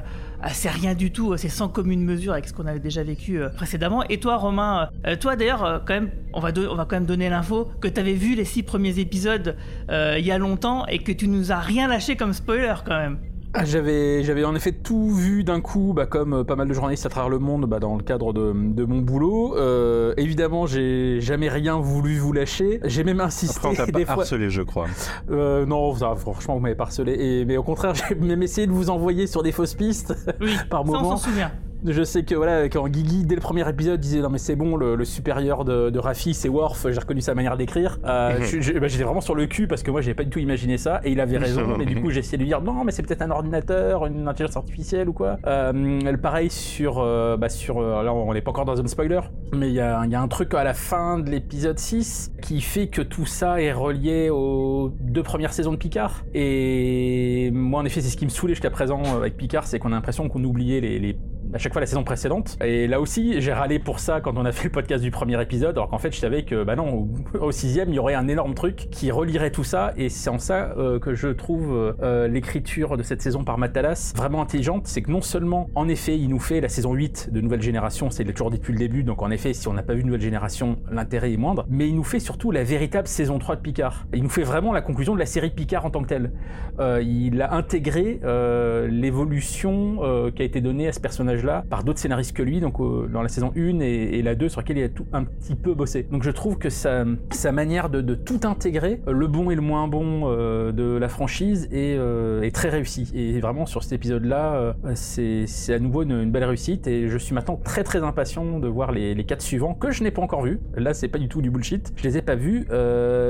c'est 0.53 0.69
rien 0.69 0.95
du 0.95 1.11
tout. 1.11 1.39
C'est 1.39 1.49
sans 1.49 1.69
commune 1.69 2.05
mesure 2.05 2.35
avec 2.35 2.49
ce 2.49 2.53
qu'on 2.53 2.67
avait 2.67 2.81
déjà 2.81 3.03
vécu 3.03 3.41
précédemment. 3.57 4.05
Et 4.11 4.21
toi, 4.21 4.37
Romain, 4.37 4.91
toi 5.21 5.37
d'ailleurs, 5.37 5.83
quand 5.87 5.95
même, 5.95 6.11
on 6.35 6.41
va, 6.41 6.51
on 6.71 6.75
va 6.75 6.85
quand 6.85 6.97
même 6.97 7.07
donner 7.07 7.31
l'info 7.31 7.71
que 7.81 7.89
tu 7.89 7.99
avais 7.99 8.13
vu 8.13 8.35
les 8.35 8.45
six 8.45 8.63
premiers 8.63 8.99
épisodes 8.99 9.57
il 9.89 10.25
y 10.25 10.31
a 10.31 10.39
longtemps 10.39 10.87
et 10.87 10.99
que 10.99 11.13
tu 11.13 11.29
nous 11.29 11.51
as 11.51 11.61
rien 11.61 11.89
lâché 11.89 12.15
comme 12.15 12.35
spoiler 12.35 12.75
quand 12.85 12.99
même. 12.99 13.19
Ah, 13.53 13.65
J'avais, 13.65 14.23
j'avais 14.23 14.45
en 14.45 14.55
effet 14.55 14.71
tout 14.71 15.11
vu 15.11 15.43
d'un 15.43 15.61
coup, 15.61 15.93
bah, 15.93 16.07
comme 16.07 16.35
euh, 16.35 16.45
pas 16.45 16.55
mal 16.55 16.69
de 16.69 16.73
journalistes 16.73 17.05
à 17.05 17.09
travers 17.09 17.29
le 17.29 17.41
monde, 17.41 17.67
bah, 17.67 17.81
dans 17.81 17.97
le 17.97 18.03
cadre 18.03 18.33
de, 18.33 18.53
de 18.55 18.85
mon 18.85 19.01
boulot. 19.01 19.57
Euh, 19.57 20.15
évidemment, 20.17 20.67
j'ai 20.67 21.21
jamais 21.21 21.49
rien 21.49 21.77
voulu 21.79 22.17
vous 22.19 22.33
lâcher. 22.33 22.79
J'ai 22.85 23.03
même 23.03 23.21
insisté 23.21 23.57
Après, 23.57 23.69
on 23.71 23.75
t'a 23.75 23.87
des 23.91 24.05
pas 24.05 24.15
fois. 24.15 24.23
harcelé, 24.23 24.51
je 24.51 24.63
crois. 24.63 24.87
Euh, 25.33 25.67
non, 25.67 25.97
ça, 25.97 26.15
franchement, 26.15 26.55
vous 26.55 26.61
m'avez 26.61 26.77
pas 26.77 26.85
harcelé. 26.85 27.13
Et, 27.19 27.45
mais 27.45 27.57
au 27.57 27.65
contraire, 27.65 27.93
j'ai 28.09 28.15
même 28.15 28.43
essayé 28.45 28.69
de 28.69 28.73
vous 28.73 28.89
envoyer 28.89 29.27
sur 29.27 29.43
des 29.43 29.51
fausses 29.53 29.75
pistes 29.75 30.15
Oui, 30.41 30.55
par 30.71 30.83
ça 30.85 30.89
on 30.89 30.93
moment. 30.93 31.17
s'en 31.17 31.29
souvient. 31.29 31.51
Je 31.85 32.03
sais 32.03 32.23
que 32.25 32.35
voilà, 32.35 32.69
quand 32.69 32.87
Guigui, 32.89 33.25
dès 33.25 33.35
le 33.35 33.41
premier 33.41 33.69
épisode, 33.69 34.01
disait 34.01 34.21
non 34.21 34.29
mais 34.31 34.39
c'est 34.39 34.57
bon, 34.57 34.77
le, 34.77 34.97
le 34.97 35.05
supérieur 35.05 35.65
de, 35.65 35.91
de 35.91 35.99
Raffi, 35.99 36.35
c'est 36.35 36.49
Worf, 36.49 36.87
j'ai 36.91 36.99
reconnu 37.01 37.21
sa 37.21 37.35
manière 37.35 37.57
d'écrire. 37.57 37.99
Euh, 38.05 38.41
je- 38.43 38.79
bah, 38.79 38.89
J'étais 38.89 39.05
vraiment 39.05 39.21
sur 39.21 39.35
le 39.35 39.47
cul 39.47 39.67
parce 39.67 39.83
que 39.83 39.91
moi 39.91 40.01
j'avais 40.01 40.15
pas 40.15 40.25
du 40.25 40.31
tout 40.31 40.39
imaginé 40.41 40.77
ça 40.79 41.01
et 41.05 41.13
il 41.13 41.21
avait 41.21 41.39
raison. 41.39 41.77
mais 41.79 41.87
du 41.87 42.01
coup 42.01 42.11
j'ai 42.11 42.21
essayé 42.21 42.37
de 42.39 42.43
lui 42.43 42.49
dire 42.49 42.61
non 42.63 42.85
mais 42.85 42.93
c'est 42.93 43.03
peut-être 43.03 43.23
un 43.23 43.31
ordinateur, 43.31 44.07
une 44.07 44.29
intelligence 44.29 44.57
artificielle 44.57 45.09
ou 45.09 45.13
quoi. 45.13 45.39
Euh, 45.47 46.17
pareil 46.19 46.51
sur, 46.51 46.99
euh, 46.99 47.37
bah, 47.37 47.49
sur 47.49 47.79
euh, 47.79 48.03
là 48.03 48.13
on 48.13 48.33
n'est 48.35 48.41
pas 48.43 48.51
encore 48.51 48.65
dans 48.67 48.79
un 48.81 48.87
spoiler, 48.87 49.21
mais 49.55 49.69
il 49.69 49.75
y 49.75 49.81
a, 49.81 50.03
il 50.05 50.11
y 50.11 50.15
a 50.15 50.21
un 50.21 50.29
truc 50.29 50.53
à 50.55 50.65
la 50.65 50.75
fin 50.75 51.19
de 51.19 51.31
l'épisode 51.31 51.79
6 51.79 52.33
qui 52.43 52.61
fait 52.61 52.89
que 52.89 53.01
tout 53.03 53.27
ça 53.27 53.61
est 53.63 53.73
relié 53.73 54.29
aux 54.31 54.93
deux 55.01 55.23
premières 55.23 55.53
saisons 55.53 55.73
de 55.73 55.77
Picard. 55.79 56.25
Et 56.35 57.51
moi 57.53 57.81
en 57.81 57.85
effet 57.85 58.01
c'est 58.01 58.11
ce 58.11 58.17
qui 58.17 58.25
me 58.25 58.31
saoulait 58.31 58.55
jusqu'à 58.55 58.71
présent 58.71 59.03
avec 59.17 59.37
Picard, 59.37 59.67
c'est 59.67 59.79
qu'on 59.79 59.93
a 59.93 59.95
l'impression 59.95 60.29
qu'on 60.29 60.45
oubliait 60.45 60.81
les, 60.81 60.99
les 60.99 61.17
à 61.55 61.59
chaque 61.59 61.73
fois 61.73 61.81
la 61.81 61.87
saison 61.87 62.05
précédente. 62.05 62.59
Et 62.65 62.87
là 62.87 63.01
aussi, 63.01 63.41
j'ai 63.41 63.53
râlé 63.53 63.79
pour 63.79 64.01
ça 64.01 64.21
quand 64.21 64.37
on 64.37 64.45
a 64.45 64.53
fait 64.53 64.65
le 64.65 64.71
podcast 64.71 65.03
du 65.03 65.11
premier 65.11 65.41
épisode, 65.41 65.77
alors 65.77 65.89
qu'en 65.89 65.99
fait, 65.99 66.13
je 66.13 66.19
savais 66.19 66.45
que, 66.45 66.65
bah 66.65 66.77
non, 66.77 67.09
au, 67.41 67.53
sixième, 67.53 67.91
il 67.91 67.97
y 67.97 67.99
aurait 67.99 68.15
un 68.15 68.29
énorme 68.29 68.55
truc 68.55 68.89
qui 68.91 69.11
relierait 69.11 69.51
tout 69.51 69.65
ça. 69.65 69.93
Et 69.97 70.09
c'est 70.09 70.31
en 70.31 70.39
ça 70.39 70.75
euh, 70.77 70.99
que 70.99 71.15
je 71.15 71.29
trouve 71.29 71.95
euh, 72.03 72.29
l'écriture 72.29 72.97
de 72.97 73.03
cette 73.03 73.23
saison 73.23 73.45
par 73.45 73.59
Matalas 73.59 74.13
vraiment 74.17 74.43
intelligente. 74.43 74.87
C'est 74.87 75.03
que 75.03 75.11
non 75.11 75.23
seulement, 75.23 75.69
en 75.75 75.89
effet, 75.89 76.17
il 76.19 76.29
nous 76.29 76.39
fait 76.39 76.61
la 76.61 76.69
saison 76.69 76.95
8 76.95 77.31
de 77.33 77.41
Nouvelle 77.41 77.63
Génération, 77.63 78.11
c'est 78.11 78.25
toujours 78.25 78.51
dit 78.51 78.59
depuis 78.59 78.73
le 78.73 78.79
début, 78.79 79.03
donc 79.03 79.23
en 79.23 79.31
effet, 79.31 79.53
si 79.53 79.69
on 79.69 79.73
n'a 79.73 79.83
pas 79.83 79.95
vu 79.95 80.05
Nouvelle 80.05 80.21
Génération, 80.21 80.79
l'intérêt 80.91 81.33
est 81.33 81.37
moindre. 81.37 81.67
Mais 81.69 81.89
il 81.89 81.95
nous 81.95 82.05
fait 82.05 82.21
surtout 82.21 82.51
la 82.51 82.63
véritable 82.63 83.09
saison 83.09 83.39
3 83.39 83.57
de 83.57 83.61
Picard. 83.61 84.07
Il 84.15 84.23
nous 84.23 84.29
fait 84.29 84.43
vraiment 84.43 84.73
la 84.73 84.83
conclusion 84.83 85.15
de 85.15 85.19
la 85.19 85.27
série 85.27 85.51
Picard 85.51 85.85
en 85.85 85.91
tant 85.91 86.03
que 86.03 86.09
telle. 86.09 86.33
Euh, 86.79 87.03
il 87.03 87.43
a 87.43 87.55
intégré 87.55 88.21
euh, 88.25 88.89
l'évolution 88.89 89.99
euh, 90.03 90.31
qui 90.31 90.43
a 90.43 90.45
été 90.45 90.61
donnée 90.61 90.89
à 90.89 90.93
ce 90.93 91.01
personnage-là 91.41 91.65
par 91.69 91.85
d'autres 91.85 91.99
scénaristes 91.99 92.37
que 92.37 92.43
lui, 92.43 92.61
donc 92.61 92.79
dans 93.11 93.23
la 93.23 93.29
saison 93.29 93.53
1 93.57 93.81
et, 93.81 94.23
la 94.23 94.35
2 94.35 94.49
sur 94.49 94.61
laquelle 94.61 94.79
il 94.79 94.85
a 94.85 94.89
tout 94.89 95.07
un 95.13 95.25
petit 95.25 95.55
peu 95.55 95.75
bossé. 95.75 96.07
Donc 96.11 96.23
je 96.23 96.31
trouve 96.31 96.59
que 96.59 96.69
sa, 96.69 97.05
manière 97.53 97.91
de, 97.91 98.15
tout 98.15 98.41
intégrer, 98.45 99.01
euh, 99.07 99.13
le 99.13 99.27
bon 99.27 99.51
et 99.51 99.55
le 99.55 99.61
moins 99.61 99.89
bon 99.89 100.23
euh, 100.25 100.73
de 100.73 100.97
la 100.97 101.09
franchise, 101.09 101.69
est, 101.73 101.97
euh, 101.97 102.49
très 102.51 102.69
réussie. 102.69 103.11
Et 103.15 103.41
vraiment 103.41 103.65
sur 103.67 103.83
cet 103.83 103.93
épisode-là, 103.93 104.75
c'est 104.95 105.47
à 105.69 105.79
nouveau 105.79 106.03
une, 106.03 106.31
belle 106.31 106.45
réussite 106.45 106.87
et 106.87 107.09
je 107.09 107.19
suis 107.19 107.35
maintenant 107.35 107.57
très 107.57 107.85
très 107.85 108.03
impatient 108.03 108.59
de 108.59 108.69
voir 108.69 108.93
les, 108.93 109.15
les 109.15 109.25
quatre 109.25 109.43
suivants 109.43 109.75
que 109.75 109.91
je 109.91 110.03
n'ai 110.03 110.11
pas 110.11 110.23
encore 110.23 110.43
vus. 110.43 110.61
Là 110.77 110.95
c'est 110.95 111.09
pas 111.09 111.19
du 111.19 111.29
tout 111.29 111.41
du 111.41 111.51
bullshit, 111.51 111.93
je 111.97 112.03
les 112.05 112.19
ai 112.19 112.23
pas 112.23 112.35
vus, 112.35 112.67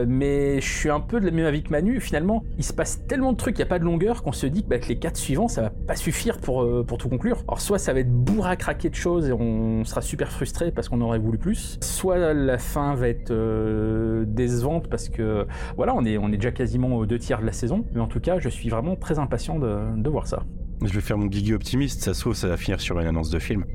mais 0.08 0.60
je 0.60 0.68
suis 0.68 0.90
un 0.90 1.00
peu 1.00 1.20
de 1.20 1.26
la 1.26 1.30
même 1.30 1.46
avis 1.46 1.62
que 1.62 1.70
Manu. 1.70 2.00
Finalement, 2.00 2.44
il 2.58 2.64
se 2.64 2.72
passe 2.72 3.06
tellement 3.06 3.32
de 3.32 3.36
trucs, 3.36 3.56
il 3.56 3.60
n'y 3.60 3.64
a 3.64 3.66
pas 3.66 3.78
de 3.78 3.84
longueur 3.84 4.22
qu'on 4.22 4.32
se 4.32 4.46
dit 4.46 4.64
que, 4.64 4.68
bah, 4.68 4.78
que 4.78 4.88
les 4.88 4.98
quatre 4.98 5.16
suivants 5.16 5.48
ça 5.48 5.62
va 5.62 5.70
pas 5.70 5.96
suffire 5.96 6.38
pour, 6.38 6.66
pour 6.84 6.98
tout 6.98 7.08
conclure. 7.08 7.42
Alors 7.46 7.60
soit 7.60 7.78
ça 7.78 7.92
va 7.92 7.99
être 8.00 8.10
bourre 8.10 8.46
à 8.46 8.56
craquer 8.56 8.90
de 8.90 8.94
choses 8.94 9.28
et 9.28 9.32
on 9.32 9.84
sera 9.84 10.02
super 10.02 10.30
frustré 10.30 10.70
parce 10.70 10.88
qu'on 10.88 11.00
aurait 11.00 11.18
voulu 11.18 11.38
plus, 11.38 11.78
soit 11.82 12.32
la 12.34 12.58
fin 12.58 12.94
va 12.94 13.08
être 13.08 13.30
euh, 13.30 14.24
décevante 14.26 14.88
parce 14.88 15.08
que 15.08 15.46
voilà, 15.76 15.94
on 15.94 16.04
est, 16.04 16.18
on 16.18 16.28
est 16.28 16.36
déjà 16.36 16.50
quasiment 16.52 16.96
aux 16.96 17.06
deux 17.06 17.18
tiers 17.18 17.40
de 17.40 17.46
la 17.46 17.52
saison, 17.52 17.84
mais 17.94 18.00
en 18.00 18.06
tout 18.06 18.20
cas, 18.20 18.38
je 18.38 18.48
suis 18.48 18.68
vraiment 18.68 18.96
très 18.96 19.18
impatient 19.18 19.58
de, 19.58 19.96
de 19.96 20.10
voir 20.10 20.26
ça. 20.26 20.42
Je 20.82 20.94
vais 20.94 21.00
faire 21.02 21.18
mon 21.18 21.26
Guigui 21.26 21.52
optimiste, 21.52 22.02
ça 22.02 22.14
se 22.14 22.20
trouve, 22.20 22.34
ça 22.34 22.48
va 22.48 22.56
finir 22.56 22.80
sur 22.80 22.98
une 22.98 23.06
annonce 23.06 23.30
de 23.30 23.38
film. 23.38 23.64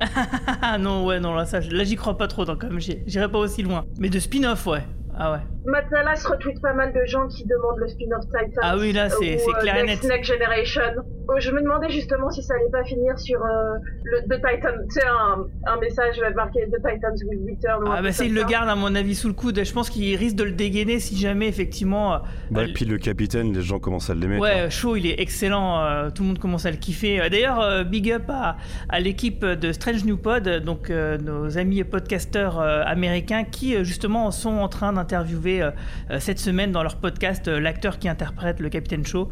Ah 0.62 0.78
non, 0.78 1.06
ouais, 1.06 1.20
non, 1.20 1.34
là, 1.34 1.44
ça, 1.44 1.60
là 1.60 1.84
j'y 1.84 1.94
crois 1.94 2.16
pas 2.18 2.26
trop, 2.26 2.44
donc, 2.44 2.60
comme 2.60 2.80
j'irai 2.80 3.30
pas 3.30 3.38
aussi 3.38 3.62
loin. 3.62 3.84
Mais 4.00 4.08
de 4.08 4.18
spin-off, 4.18 4.66
ouais. 4.66 4.82
Ah 5.18 5.32
ouais. 5.32 5.38
Matalas 5.64 6.24
retweet 6.28 6.60
pas 6.60 6.74
mal 6.74 6.92
de 6.92 7.04
gens 7.06 7.26
qui 7.26 7.44
demandent 7.44 7.78
le 7.78 7.88
spin-off 7.88 8.24
Titan. 8.26 8.60
Ah 8.62 8.76
oui, 8.78 8.92
là, 8.92 9.08
c'est 9.10 9.36
euh, 9.36 9.52
clair 9.60 9.76
et 9.78 9.82
Next, 9.86 10.04
net. 10.04 10.12
Next 10.12 10.32
Generation. 10.32 11.02
Oh, 11.28 11.34
je 11.38 11.50
me 11.50 11.60
demandais 11.60 11.88
justement 11.90 12.30
si 12.30 12.40
ça 12.42 12.54
allait 12.54 12.70
pas 12.70 12.84
finir 12.84 13.18
sur 13.18 13.42
euh, 13.44 13.74
le 14.04 14.20
The 14.28 14.34
Titan. 14.40 14.68
Tu 14.88 15.00
sais, 15.00 15.06
un, 15.06 15.44
un 15.72 15.80
message 15.80 16.20
marqué 16.36 16.60
The 16.70 16.76
Titans 16.76 17.16
will 17.28 17.40
return. 17.50 17.82
Ah 17.86 17.96
bah 17.96 18.02
truc 18.02 18.12
ça, 18.12 18.24
il 18.24 18.34
comme 18.34 18.44
le 18.44 18.48
garde 18.48 18.68
à 18.68 18.76
mon 18.76 18.94
avis 18.94 19.16
sous 19.16 19.26
le 19.26 19.34
coude. 19.34 19.60
Je 19.64 19.72
pense 19.72 19.90
qu'il 19.90 20.14
risque 20.16 20.36
de 20.36 20.44
le 20.44 20.52
dégainer 20.52 21.00
si 21.00 21.16
jamais 21.16 21.48
effectivement. 21.48 22.14
euh, 22.14 22.18
Bah, 22.52 22.60
euh, 22.60 22.66
et 22.66 22.72
puis 22.72 22.84
le 22.84 22.98
capitaine, 22.98 23.52
les 23.52 23.62
gens 23.62 23.80
commencent 23.80 24.10
à 24.10 24.14
l'aimer. 24.14 24.36
quoi. 24.38 24.46
Ouais, 24.46 24.70
Shaw, 24.70 24.94
il 24.96 25.06
est 25.06 25.18
excellent. 25.20 25.80
euh, 25.80 26.10
tout 26.10 26.22
le 26.22 26.28
monde 26.28 26.38
commence 26.38 26.64
à 26.66 26.70
le 26.70 26.76
kiffer. 26.76 27.28
D'ailleurs, 27.28 27.58
euh, 27.60 27.82
big 27.82 28.12
up 28.12 28.24
à, 28.28 28.56
à 28.88 29.00
l'équipe 29.00 29.44
de 29.44 29.72
Strange 29.72 30.04
New 30.04 30.18
Pod, 30.18 30.46
donc 30.64 30.90
euh, 30.90 31.18
nos 31.18 31.58
amis 31.58 31.82
podcasteurs 31.82 32.60
euh, 32.60 32.82
américains 32.86 33.42
qui 33.42 33.82
justement 33.84 34.30
sont 34.30 34.58
en 34.58 34.68
train 34.68 34.92
d'interviewer 34.92 35.05
euh, 35.12 35.70
euh, 36.10 36.20
cette 36.20 36.38
semaine 36.38 36.72
dans 36.72 36.82
leur 36.82 36.96
podcast 36.96 37.48
euh, 37.48 37.60
l'acteur 37.60 37.98
qui 37.98 38.08
interprète 38.08 38.60
le 38.60 38.68
capitaine 38.68 39.04
Shaw, 39.04 39.28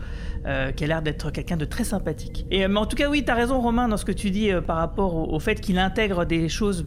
qui 0.76 0.84
a 0.84 0.86
l'air 0.86 1.02
d'être 1.02 1.30
quelqu'un 1.30 1.56
de 1.56 1.64
très 1.64 1.84
sympathique. 1.84 2.46
Et, 2.50 2.68
mais 2.68 2.78
en 2.78 2.86
tout 2.86 2.96
cas, 2.96 3.08
oui, 3.08 3.24
t'as 3.24 3.34
raison, 3.34 3.60
Romain, 3.60 3.88
dans 3.88 3.96
ce 3.96 4.04
que 4.04 4.12
tu 4.12 4.30
dis 4.30 4.50
par 4.66 4.76
rapport 4.76 5.32
au 5.32 5.40
fait 5.40 5.60
qu'il 5.60 5.78
intègre 5.78 6.26
des 6.26 6.48
choses 6.48 6.86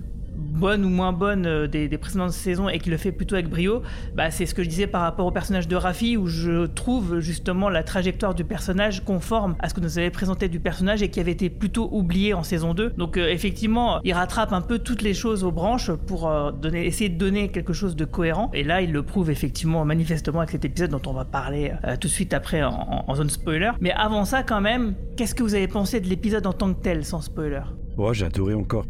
bonnes 0.57 0.83
ou 0.83 0.89
moins 0.89 1.13
bonnes 1.13 1.45
euh, 1.45 1.67
des, 1.67 1.87
précédentes 1.97 2.31
saisons 2.31 2.67
et 2.67 2.79
qu'il 2.79 2.91
le 2.91 2.97
fait 2.97 3.11
plutôt 3.11 3.35
avec 3.35 3.49
brio, 3.49 3.81
bah, 4.15 4.31
c'est 4.31 4.45
ce 4.45 4.53
que 4.53 4.63
je 4.63 4.69
disais 4.69 4.87
par 4.87 5.01
rapport 5.01 5.25
au 5.25 5.31
personnage 5.31 5.67
de 5.67 5.75
Raffi 5.75 6.17
où 6.17 6.27
je 6.27 6.65
trouve 6.65 7.19
justement 7.19 7.69
la 7.69 7.83
trajectoire 7.83 8.35
du 8.35 8.43
personnage 8.43 9.03
conforme 9.03 9.55
à 9.59 9.69
ce 9.69 9.73
que 9.73 9.79
nous 9.79 9.97
avait 9.97 10.09
présenté 10.09 10.49
du 10.49 10.59
personnage 10.59 11.01
et 11.01 11.09
qui 11.09 11.19
avait 11.19 11.31
été 11.31 11.49
plutôt 11.49 11.87
oublié 11.91 12.33
en 12.33 12.43
saison 12.43 12.73
2. 12.73 12.93
Donc 12.97 13.17
euh, 13.17 13.29
effectivement, 13.29 13.99
il 14.03 14.13
rattrape 14.13 14.53
un 14.53 14.61
peu 14.61 14.79
toutes 14.79 15.01
les 15.01 15.13
choses 15.13 15.43
aux 15.43 15.51
branches 15.51 15.91
pour 15.91 16.27
euh, 16.27 16.51
essayer 16.73 17.09
de 17.09 17.17
donner 17.17 17.49
quelque 17.49 17.73
chose 17.73 17.95
de 17.95 18.05
cohérent. 18.05 18.49
Et 18.53 18.63
là, 18.63 18.81
il 18.81 18.91
le 18.91 19.03
prouve 19.03 19.29
effectivement 19.29 19.85
manifestement 19.85 20.39
avec 20.39 20.51
cet 20.51 20.65
épisode 20.65 20.89
dont 20.91 21.01
on 21.05 21.13
va 21.13 21.25
parler 21.25 21.71
tout 21.99 22.07
de 22.07 22.13
suite 22.13 22.33
après 22.33 22.63
en 22.63 23.15
zone 23.15 23.29
spoiler. 23.29 23.71
Mais 23.79 23.91
avant 23.91 24.25
ça, 24.25 24.43
quand 24.43 24.61
même, 24.61 24.95
qu'est-ce 25.15 25.35
que 25.35 25.43
vous 25.43 25.55
avez 25.55 25.67
pensé 25.67 25.99
de 25.99 26.07
l'épisode 26.07 26.45
en 26.47 26.53
tant 26.53 26.73
que 26.73 26.81
tel, 26.81 27.05
sans 27.05 27.21
spoiler? 27.21 27.61
Ouais, 27.97 28.13
j'ai 28.13 28.25
adoré 28.25 28.53
encore. 28.53 28.85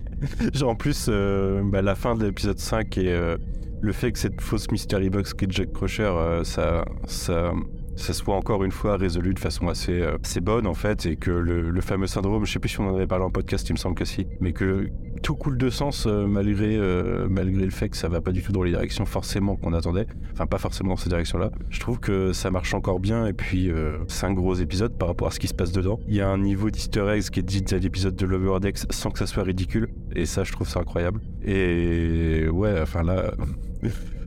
Genre, 0.54 0.70
en 0.70 0.74
plus, 0.76 1.06
euh, 1.08 1.62
bah, 1.64 1.82
la 1.82 1.96
fin 1.96 2.14
de 2.14 2.24
l'épisode 2.24 2.60
5 2.60 2.96
et 2.98 3.12
euh, 3.12 3.36
le 3.80 3.92
fait 3.92 4.12
que 4.12 4.18
cette 4.20 4.40
fausse 4.40 4.70
mystery 4.70 5.10
box 5.10 5.34
qui 5.34 5.46
est 5.46 5.50
Jack 5.52 5.72
Crusher, 5.72 6.04
euh, 6.04 6.44
ça, 6.44 6.84
ça, 7.06 7.52
ça 7.96 8.12
soit 8.12 8.34
encore 8.34 8.64
une 8.64 8.70
fois 8.70 8.96
résolu 8.96 9.34
de 9.34 9.38
façon 9.38 9.68
assez, 9.68 10.00
euh, 10.00 10.16
assez 10.22 10.40
bonne 10.40 10.66
en 10.66 10.74
fait 10.74 11.06
et 11.06 11.16
que 11.16 11.30
le, 11.30 11.80
fameux 11.80 12.06
syndrome, 12.06 12.44
je 12.46 12.52
sais 12.52 12.58
plus 12.58 12.70
si 12.70 12.80
on 12.80 12.88
en 12.88 12.94
avait 12.94 13.06
parlé 13.06 13.24
en 13.24 13.30
podcast, 13.30 13.68
il 13.68 13.72
me 13.72 13.78
semble 13.78 13.96
que 13.96 14.04
si, 14.04 14.26
mais 14.40 14.52
que 14.52 14.88
tout 15.22 15.34
coule 15.34 15.58
de 15.58 15.68
sens 15.68 16.06
euh, 16.06 16.26
malgré, 16.26 16.76
euh, 16.76 17.26
malgré 17.28 17.64
le 17.64 17.70
fait 17.70 17.88
que 17.88 17.96
ça 17.96 18.08
va 18.08 18.20
pas 18.20 18.32
du 18.32 18.42
tout 18.42 18.52
dans 18.52 18.62
les 18.62 18.70
directions 18.70 19.04
forcément 19.04 19.56
qu'on 19.56 19.72
attendait, 19.72 20.06
enfin 20.32 20.46
pas 20.46 20.58
forcément 20.58 20.90
dans 20.90 20.96
ces 20.96 21.08
directions-là. 21.08 21.50
Je 21.70 21.80
trouve 21.80 21.98
que 21.98 22.32
ça 22.32 22.50
marche 22.50 22.74
encore 22.74 23.00
bien 23.00 23.26
et 23.26 23.32
puis 23.32 23.70
c'est 24.08 24.32
gros 24.32 24.54
épisode 24.54 24.96
par 24.96 25.08
rapport 25.08 25.28
à 25.28 25.30
ce 25.32 25.40
qui 25.40 25.48
se 25.48 25.54
passe 25.54 25.72
dedans. 25.72 25.98
Il 26.06 26.14
y 26.14 26.20
a 26.20 26.28
un 26.28 26.38
niveau 26.38 26.70
d'easter 26.70 27.04
eggs 27.08 27.30
qui 27.30 27.40
est 27.40 27.42
dit 27.42 27.64
à 27.74 27.78
l'épisode 27.78 28.14
de 28.14 28.24
Lower 28.24 28.60
Decks 28.60 28.78
sans 28.90 29.10
que 29.10 29.18
ça 29.18 29.26
soit 29.26 29.42
ridicule 29.42 29.88
et 30.14 30.26
ça 30.26 30.44
je 30.44 30.52
trouve 30.52 30.68
ça 30.68 30.80
incroyable. 30.80 31.20
Et 31.44 32.48
ouais, 32.48 32.80
enfin 32.80 33.02
là... 33.02 33.34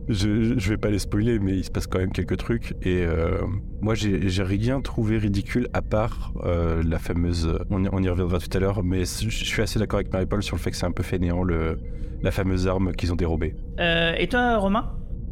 je, 0.08 0.58
je 0.58 0.70
vais 0.70 0.78
pas 0.78 0.90
les 0.90 1.00
spoiler, 1.00 1.40
mais 1.40 1.54
il 1.54 1.64
se 1.64 1.72
passe 1.72 1.88
quand 1.88 2.00
même 2.00 2.12
quelques 2.12 2.38
trucs. 2.38 2.76
Et 2.82 3.04
euh, 3.04 3.40
moi, 3.82 3.96
j'ai 3.96 4.44
rien 4.44 4.82
trouvé 4.82 5.18
ridicule 5.18 5.68
à 5.74 5.82
part 5.82 6.34
euh, 6.44 6.84
la 6.86 7.00
fameuse. 7.00 7.58
On 7.70 7.84
y, 7.84 7.90
on 7.92 8.04
y, 8.04 8.10
reviendra 8.10 8.40
tout 8.40 8.56
à 8.56 8.60
l'heure, 8.60 8.84
mais 8.84 9.00
je 9.06 9.30
suis 9.30 9.62
assez 9.62 9.80
d'accord 9.80 9.98
avec 10.00 10.12
Marie-Paul 10.12 10.44
sur 10.44 10.56
le 10.56 10.62
fait 10.62 10.72
que 10.72 10.78
c'est 10.78 10.86
un 10.86 10.92
peu 10.92 11.04
fainéant 11.04 11.44
le, 11.44 11.78
la 12.22 12.32
fameuse 12.32 12.68
arme 12.68 12.94
qu'ils 12.94 13.12
ont 13.12 13.16
dérobée. 13.16 13.56
Euh, 13.80 14.14
et 14.18 14.28
toi, 14.28 14.58
Romain? 14.58 14.92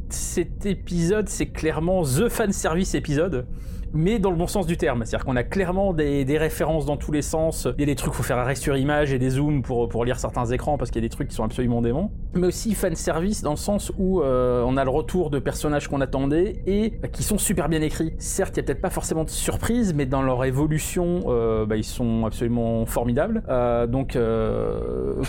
Cet 0.09 0.65
épisode, 0.65 1.27
c'est 1.27 1.47
clairement 1.47 2.03
The 2.03 2.29
Fan 2.29 2.51
Service 2.51 2.93
épisode 2.93 3.47
mais 3.93 4.19
dans 4.19 4.31
le 4.31 4.35
bon 4.35 4.47
sens 4.47 4.65
du 4.65 4.77
terme. 4.77 5.03
C'est-à-dire 5.05 5.25
qu'on 5.25 5.35
a 5.35 5.43
clairement 5.43 5.93
des, 5.93 6.37
références 6.37 6.85
dans 6.85 6.97
tous 6.97 7.11
les 7.11 7.21
sens. 7.21 7.67
Il 7.77 7.81
y 7.81 7.83
a 7.83 7.85
des 7.85 7.95
trucs, 7.95 8.13
faut 8.13 8.23
faire 8.23 8.39
arrêt 8.39 8.55
sur 8.55 8.75
image 8.75 9.13
et 9.13 9.19
des 9.19 9.29
zooms 9.29 9.61
pour, 9.61 10.03
lire 10.03 10.19
certains 10.19 10.45
écrans 10.47 10.77
parce 10.77 10.89
qu'il 10.89 11.01
y 11.01 11.05
a 11.05 11.07
des 11.07 11.13
trucs 11.13 11.29
qui 11.29 11.35
sont 11.35 11.43
absolument 11.43 11.81
démons. 11.81 12.09
Mais 12.33 12.47
aussi 12.47 12.73
fan 12.73 12.95
service 12.95 13.43
dans 13.43 13.51
le 13.51 13.57
sens 13.57 13.91
où 13.97 14.21
euh, 14.21 14.63
on 14.65 14.75
a 14.75 14.83
le 14.83 14.89
retour 14.89 15.29
de 15.29 15.39
personnages 15.39 15.87
qu'on 15.87 16.01
attendait 16.01 16.55
et 16.65 16.93
qui 17.11 17.23
sont 17.23 17.37
super 17.37 17.69
bien 17.69 17.81
écrits. 17.81 18.13
Certes, 18.17 18.57
il 18.57 18.57
y 18.57 18.59
a 18.61 18.63
peut-être 18.63 18.81
pas 18.81 18.89
forcément 18.89 19.23
de 19.23 19.29
surprise, 19.29 19.93
mais 19.93 20.05
dans 20.05 20.23
leur 20.23 20.43
évolution, 20.43 21.21
euh, 21.27 21.65
bah, 21.65 21.77
ils 21.77 21.83
sont 21.83 22.25
absolument 22.25 22.85
formidables. 22.85 23.43
Euh, 23.47 23.85
donc, 23.85 24.17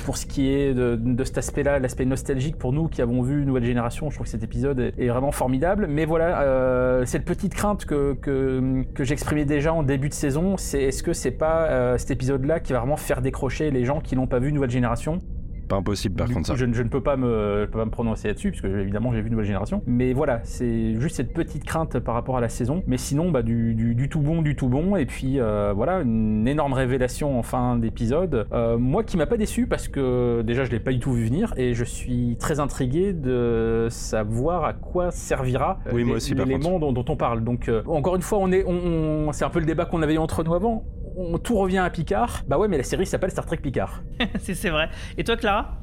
pour 0.05 0.17
ce 0.17 0.27
qui 0.27 0.49
est 0.49 0.73
de, 0.75 1.25
cet 1.25 1.39
aspect-là, 1.39 1.79
l'aspect 1.79 2.07
nostalgique 2.07 2.57
pour 2.57 2.73
nous 2.73 2.89
qui 2.89 3.03
avons 3.03 3.23
vu 3.23 3.45
Nouvelle 3.45 3.65
Génération, 3.65 4.11
je 4.11 4.17
trouve 4.17 4.27
que 4.27 4.31
cet 4.31 4.43
épisode 4.43 4.81
est, 4.81 5.09
vraiment 5.09 5.33
formidable. 5.33 5.87
Mais 5.89 6.07
voilà, 6.07 7.05
cette 7.05 7.25
petite 7.25 7.55
crainte 7.55 7.85
que 7.85 8.54
que, 8.95 9.05
j'exprimais 9.05 9.45
déjà 9.45 9.73
en 9.73 9.83
début 9.83 10.09
de 10.09 10.15
saison, 10.15 10.57
c'est 10.57 10.83
est-ce 10.83 11.03
que 11.03 11.13
c'est 11.13 11.31
pas 11.31 11.67
euh, 11.67 11.99
cet 11.99 12.11
épisode-là 12.11 12.61
qui 12.61 12.73
va 12.73 12.81
vraiment 12.81 12.97
faire 12.97 13.23
décrocher 13.23 13.71
les 13.71 13.85
gens 13.85 14.01
qui 14.01 14.17
n'ont 14.17 14.27
pas 14.27 14.39
vu 14.39 14.53
Nouvelle 14.53 14.71
Génération? 14.71 15.21
Pas 15.65 15.77
impossible 15.77 16.17
par 16.17 16.29
contre 16.29 16.47
ça. 16.47 16.55
Je, 16.55 16.67
je, 16.73 16.83
ne 16.83 16.89
peux 16.89 17.03
pas 17.03 17.17
me, 17.17 17.67
peux 17.71 17.79
pas 17.79 17.85
me 17.85 17.91
prononcer 17.91 18.29
là-dessus, 18.29 18.51
parce 18.51 18.61
que 18.61 18.69
évidemment 18.69 19.13
j'ai 19.13 19.21
vu 19.21 19.31
Nouvelle 19.31 19.47
Génération. 19.47 19.83
Mais 19.87 20.13
voilà, 20.13 20.41
c'est 20.45 21.01
juste 21.01 21.17
cette 21.17 21.33
petite 21.33 21.65
crainte 21.65 21.99
par 21.99 22.15
rapport 22.15 22.37
à 22.37 22.41
la 22.41 22.49
saison. 22.49 22.83
Mais 22.87 22.97
sinon, 22.97 23.31
bah, 23.31 23.43
du, 23.43 23.75
du, 23.75 23.95
du 23.95 24.09
tout 24.09 24.21
bon, 24.21 24.43
du 24.43 24.57
tout 24.57 24.69
bon. 24.69 24.97
Et 24.97 25.07
puis 25.07 25.41
euh, 25.41 25.73
voilà, 25.75 26.01
une 26.01 26.47
énorme 26.47 26.73
révélation 26.73 27.39
en 27.39 27.43
fin 27.43 27.77
d'épisode. 27.77 28.47
Euh, 28.53 28.79
moi 28.79 29.05
qui 29.05 29.17
m'a 29.17 29.27
pas 29.27 29.37
déçu, 29.37 29.67
parce 29.67 29.89
que 29.89 30.43
déjà 30.43 30.65
je 30.65 30.71
l'ai 30.71 30.81
pas 30.81 30.93
du 30.93 31.01
tout 31.01 31.13
vu 31.13 31.25
venir, 31.25 31.55
et 31.57 31.75
je 31.75 31.85
suis 31.85 32.37
très 32.39 32.61
intrigué 32.61 33.13
de 33.13 33.89
savoir 33.91 34.65
à 34.65 34.73
quoi 34.73 35.11
servira 35.11 35.79
oui, 35.93 36.05
l'élément 36.35 36.79
dont, 36.79 36.93
dont, 36.93 37.05
on 37.09 37.17
parle. 37.17 37.45
Donc 37.45 37.69
euh, 37.69 37.83
encore 37.87 38.17
une 38.17 38.23
fois, 38.23 38.39
on 38.41 38.53
est, 38.53 38.65
on, 38.67 39.29
on, 39.29 39.33
c'est 39.33 39.45
un 39.45 39.51
peu 39.51 39.61
le 39.61 39.67
débat 39.67 39.85
qu'on 39.85 40.03
avait 40.03 40.15
eu 40.15 40.19
entre 40.19 40.45
nous 40.45 40.55
avant 40.55 40.85
on, 41.17 41.39
tout 41.39 41.57
revient 41.57 41.79
à 41.79 41.91
Picard. 41.91 42.43
Bah 42.49 42.59
ouais, 42.59 42.69
mais 42.69 42.77
la 42.77 42.83
série 42.83 43.07
s'appelle 43.07 43.31
Star 43.31 43.47
Trek 43.47 43.59
Picard. 43.59 44.03
c'est 44.39 44.71
vrai. 44.71 44.89
Et 45.17 45.25
toi, 45.25 45.37
Clara? 45.37 45.79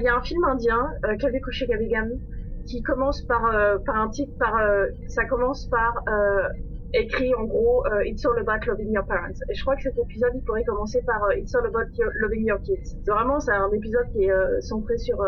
Il 0.00 0.04
y 0.04 0.08
a 0.08 0.16
un 0.16 0.22
film 0.22 0.44
indien, 0.44 0.78
euh, 1.04 1.16
Gabigam, 1.16 2.10
qui 2.66 2.82
commence 2.82 3.22
par, 3.22 3.46
euh, 3.46 3.78
par 3.84 3.96
un 3.96 4.08
titre, 4.08 4.32
par, 4.38 4.56
euh, 4.56 4.86
ça 5.08 5.24
commence 5.24 5.66
par 5.66 6.02
euh, 6.08 6.48
écrit 6.94 7.34
en 7.34 7.44
gros 7.44 7.84
euh, 7.86 8.04
It's 8.04 8.24
all 8.24 8.38
about 8.38 8.64
loving 8.66 8.92
your 8.92 9.04
parents. 9.06 9.40
Et 9.50 9.54
je 9.54 9.62
crois 9.62 9.74
que 9.76 9.82
cet 9.82 9.98
épisode, 9.98 10.32
il 10.34 10.42
pourrait 10.42 10.64
commencer 10.64 11.02
par 11.04 11.24
euh, 11.24 11.36
It's 11.36 11.54
all 11.54 11.66
about 11.66 11.90
your, 11.96 12.10
loving 12.20 12.46
your 12.46 12.60
kids. 12.62 12.96
Vraiment, 13.06 13.40
c'est 13.40 13.52
un 13.52 13.70
épisode 13.72 14.06
qui 14.12 14.24
est 14.24 14.60
centré 14.60 14.96
sur 14.98 15.24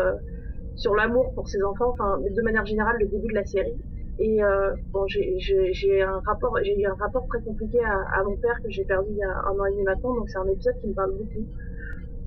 sur 0.75 0.95
l'amour 0.95 1.33
pour 1.35 1.49
ses 1.49 1.61
enfants, 1.63 1.89
enfin 1.91 2.17
de 2.19 2.41
manière 2.41 2.65
générale 2.65 2.95
le 2.99 3.07
début 3.07 3.27
de 3.27 3.35
la 3.35 3.45
série. 3.45 3.75
Et 4.19 4.43
euh, 4.43 4.75
bon, 4.91 5.05
j'ai 5.07 6.01
un 6.01 6.19
rapport, 6.25 6.57
eu 6.57 6.85
un 6.85 6.93
rapport 6.95 7.25
très 7.27 7.41
compliqué 7.41 7.79
à, 7.79 8.23
mon 8.23 8.35
père 8.37 8.59
que 8.63 8.69
j'ai 8.69 8.85
perdu 8.85 9.09
il 9.11 9.17
y 9.17 9.23
a 9.23 9.35
un 9.47 9.57
an 9.57 9.65
et 9.65 9.71
demi 9.71 9.83
maintenant, 9.83 10.15
donc 10.15 10.29
c'est 10.29 10.37
un 10.37 10.47
épisode 10.47 10.75
qui 10.81 10.87
me 10.87 10.93
parle 10.93 11.11
beaucoup. 11.11 11.45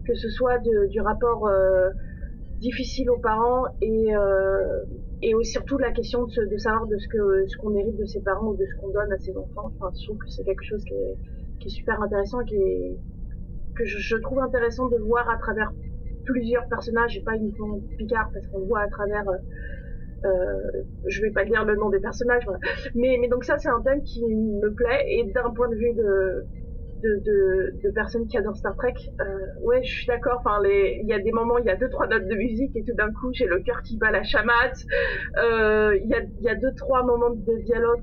Que 0.06 0.14
ce 0.14 0.28
soit 0.28 0.58
du 0.58 1.00
rapport 1.00 1.46
euh, 1.46 1.90
difficile 2.60 3.10
aux 3.10 3.18
parents 3.18 3.64
et 3.80 4.14
euh, 4.16 4.84
et 5.22 5.32
surtout 5.44 5.78
la 5.78 5.92
question 5.92 6.26
de, 6.26 6.58
savoir 6.58 6.86
de 6.86 6.98
ce 6.98 7.08
que 7.08 7.46
ce 7.46 7.56
qu'on 7.56 7.74
hérite 7.74 7.96
de 7.96 8.04
ses 8.04 8.20
parents 8.20 8.48
ou 8.48 8.56
de 8.56 8.66
ce 8.66 8.80
qu'on 8.80 8.90
donne 8.90 9.10
à 9.10 9.18
ses 9.18 9.34
enfants. 9.36 9.70
Je 9.98 10.04
trouve 10.06 10.18
que 10.18 10.28
c'est 10.28 10.44
quelque 10.44 10.64
chose 10.64 10.84
qui 10.84 10.94
est, 10.94 11.16
super 11.68 12.02
intéressant 12.02 12.40
et 12.42 12.98
que 13.74 13.84
je, 13.86 14.16
trouve 14.18 14.40
intéressant 14.40 14.88
de 14.88 14.98
voir 14.98 15.30
à 15.30 15.38
travers 15.38 15.72
plusieurs 16.26 16.68
personnages 16.68 17.16
et 17.16 17.22
pas 17.22 17.36
uniquement 17.36 17.80
Picard 17.96 18.30
parce 18.34 18.46
qu'on 18.48 18.66
voit 18.66 18.80
à 18.80 18.88
travers 18.88 19.24
euh, 20.24 20.82
je 21.06 21.22
vais 21.22 21.30
pas 21.30 21.44
dire 21.44 21.64
le 21.64 21.76
nom 21.76 21.90
des 21.90 22.00
personnages, 22.00 22.46
mais, 22.94 23.28
donc 23.28 23.44
ça 23.44 23.58
c'est 23.58 23.68
un 23.68 23.80
thème 23.82 24.02
qui 24.02 24.24
me 24.24 24.72
plaît 24.72 25.04
et 25.08 25.24
d'un 25.32 25.50
point 25.50 25.68
de 25.68 25.76
vue 25.76 25.94
de, 25.94 26.44
de, 27.04 27.90
personnes 27.90 28.26
qui 28.26 28.36
adorent 28.36 28.56
Star 28.56 28.76
Trek, 28.76 28.94
euh, 29.20 29.24
ouais, 29.62 29.82
je 29.82 29.92
suis 29.92 30.06
d'accord. 30.06 30.40
Enfin, 30.40 30.60
il 30.64 31.06
y 31.06 31.12
a 31.12 31.18
des 31.18 31.32
moments, 31.32 31.58
il 31.58 31.66
y 31.66 31.70
a 31.70 31.76
deux 31.76 31.88
trois 31.88 32.06
notes 32.06 32.26
de 32.26 32.34
musique 32.34 32.74
et 32.76 32.82
tout 32.82 32.94
d'un 32.94 33.12
coup, 33.12 33.30
j'ai 33.32 33.46
le 33.46 33.60
cœur 33.60 33.82
qui 33.82 33.96
bat 33.98 34.10
la 34.10 34.22
chamate. 34.22 34.78
Euh, 35.38 35.96
il 36.02 36.08
y 36.08 36.14
a, 36.14 36.22
y 36.40 36.48
a 36.48 36.54
deux 36.54 36.74
trois 36.76 37.02
moments 37.02 37.30
de 37.30 37.62
dialogue, 37.64 38.00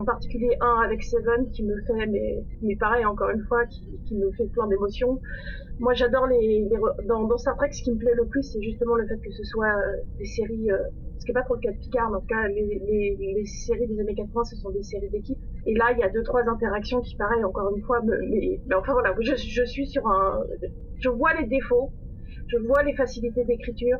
en 0.00 0.04
particulier 0.04 0.56
un 0.60 0.80
avec 0.84 1.02
Seven 1.02 1.50
qui 1.50 1.64
me 1.64 1.76
fait, 1.82 2.06
mais, 2.06 2.76
pareil 2.76 3.04
encore 3.04 3.30
une 3.30 3.42
fois, 3.44 3.64
qui, 3.66 4.14
me 4.14 4.30
fait 4.32 4.46
plein 4.46 4.66
d'émotions. 4.66 5.20
Moi, 5.78 5.94
j'adore 5.94 6.26
les, 6.26 6.68
dans, 7.06 7.36
Star 7.36 7.56
Trek, 7.56 7.72
ce 7.72 7.82
qui 7.82 7.92
me 7.92 7.98
plaît 7.98 8.14
le 8.14 8.26
plus, 8.26 8.42
c'est 8.42 8.60
justement 8.62 8.96
le 8.96 9.06
fait 9.06 9.18
que 9.18 9.30
ce 9.30 9.44
soit 9.44 9.74
des 10.18 10.24
séries, 10.24 10.70
n'est 11.28 11.34
pas 11.34 11.42
trop 11.42 11.54
le 11.54 11.60
cas 11.60 11.72
de 11.72 11.78
Picard, 11.78 12.10
mais 12.10 12.16
en 12.16 12.20
tout 12.20 12.26
cas, 12.26 12.48
les, 12.48 13.44
séries 13.44 13.86
des 13.86 14.00
années 14.00 14.14
80, 14.14 14.44
ce 14.44 14.56
sont 14.56 14.70
des 14.70 14.82
séries 14.82 15.10
d'équipe. 15.10 15.38
Et 15.66 15.74
là, 15.74 15.92
il 15.92 15.98
y 15.98 16.02
a 16.02 16.08
deux, 16.08 16.22
trois 16.22 16.42
interactions 16.48 17.00
qui, 17.00 17.16
pareil, 17.16 17.44
encore 17.44 17.74
une 17.74 17.82
fois, 17.82 18.00
mais, 18.04 18.60
enfin 18.74 18.92
voilà, 18.92 19.14
je, 19.20 19.64
suis 19.64 19.86
sur 19.86 20.06
un, 20.06 20.44
je 20.98 21.08
vois 21.08 21.34
les 21.34 21.46
défauts, 21.46 21.90
je 22.48 22.58
vois 22.58 22.82
les 22.82 22.94
facilités 22.94 23.44
d'écriture, 23.44 23.98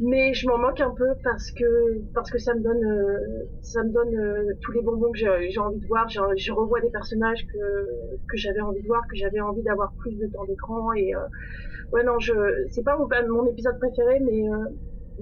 mais 0.00 0.34
je 0.34 0.48
m'en 0.48 0.58
moque 0.58 0.80
un 0.80 0.90
peu 0.90 1.14
parce 1.22 1.52
que 1.52 2.02
parce 2.14 2.30
que 2.30 2.38
ça 2.38 2.54
me 2.54 2.60
donne 2.60 2.84
euh, 2.84 3.46
ça 3.62 3.84
me 3.84 3.92
donne 3.92 4.16
euh, 4.16 4.52
tous 4.60 4.72
les 4.72 4.82
bonbons 4.82 5.12
que 5.12 5.18
j'ai 5.18 5.58
envie 5.60 5.78
de 5.78 5.86
voir 5.86 6.08
je, 6.08 6.52
revois 6.52 6.80
des 6.80 6.90
personnages 6.90 7.46
que 7.46 8.16
que 8.28 8.36
j'avais 8.36 8.60
envie 8.60 8.82
de 8.82 8.86
voir 8.88 9.02
que 9.08 9.14
j'avais 9.14 9.40
envie 9.40 9.62
d'avoir 9.62 9.92
plus 10.00 10.16
de 10.18 10.26
temps 10.26 10.44
d'écran 10.46 10.92
et 10.94 11.14
euh, 11.14 11.20
ouais 11.92 12.02
non 12.02 12.18
je 12.18 12.32
c'est 12.70 12.82
pas 12.82 12.98
mon, 13.28 13.46
épisode 13.46 13.78
préféré 13.78 14.18
mais 14.18 14.42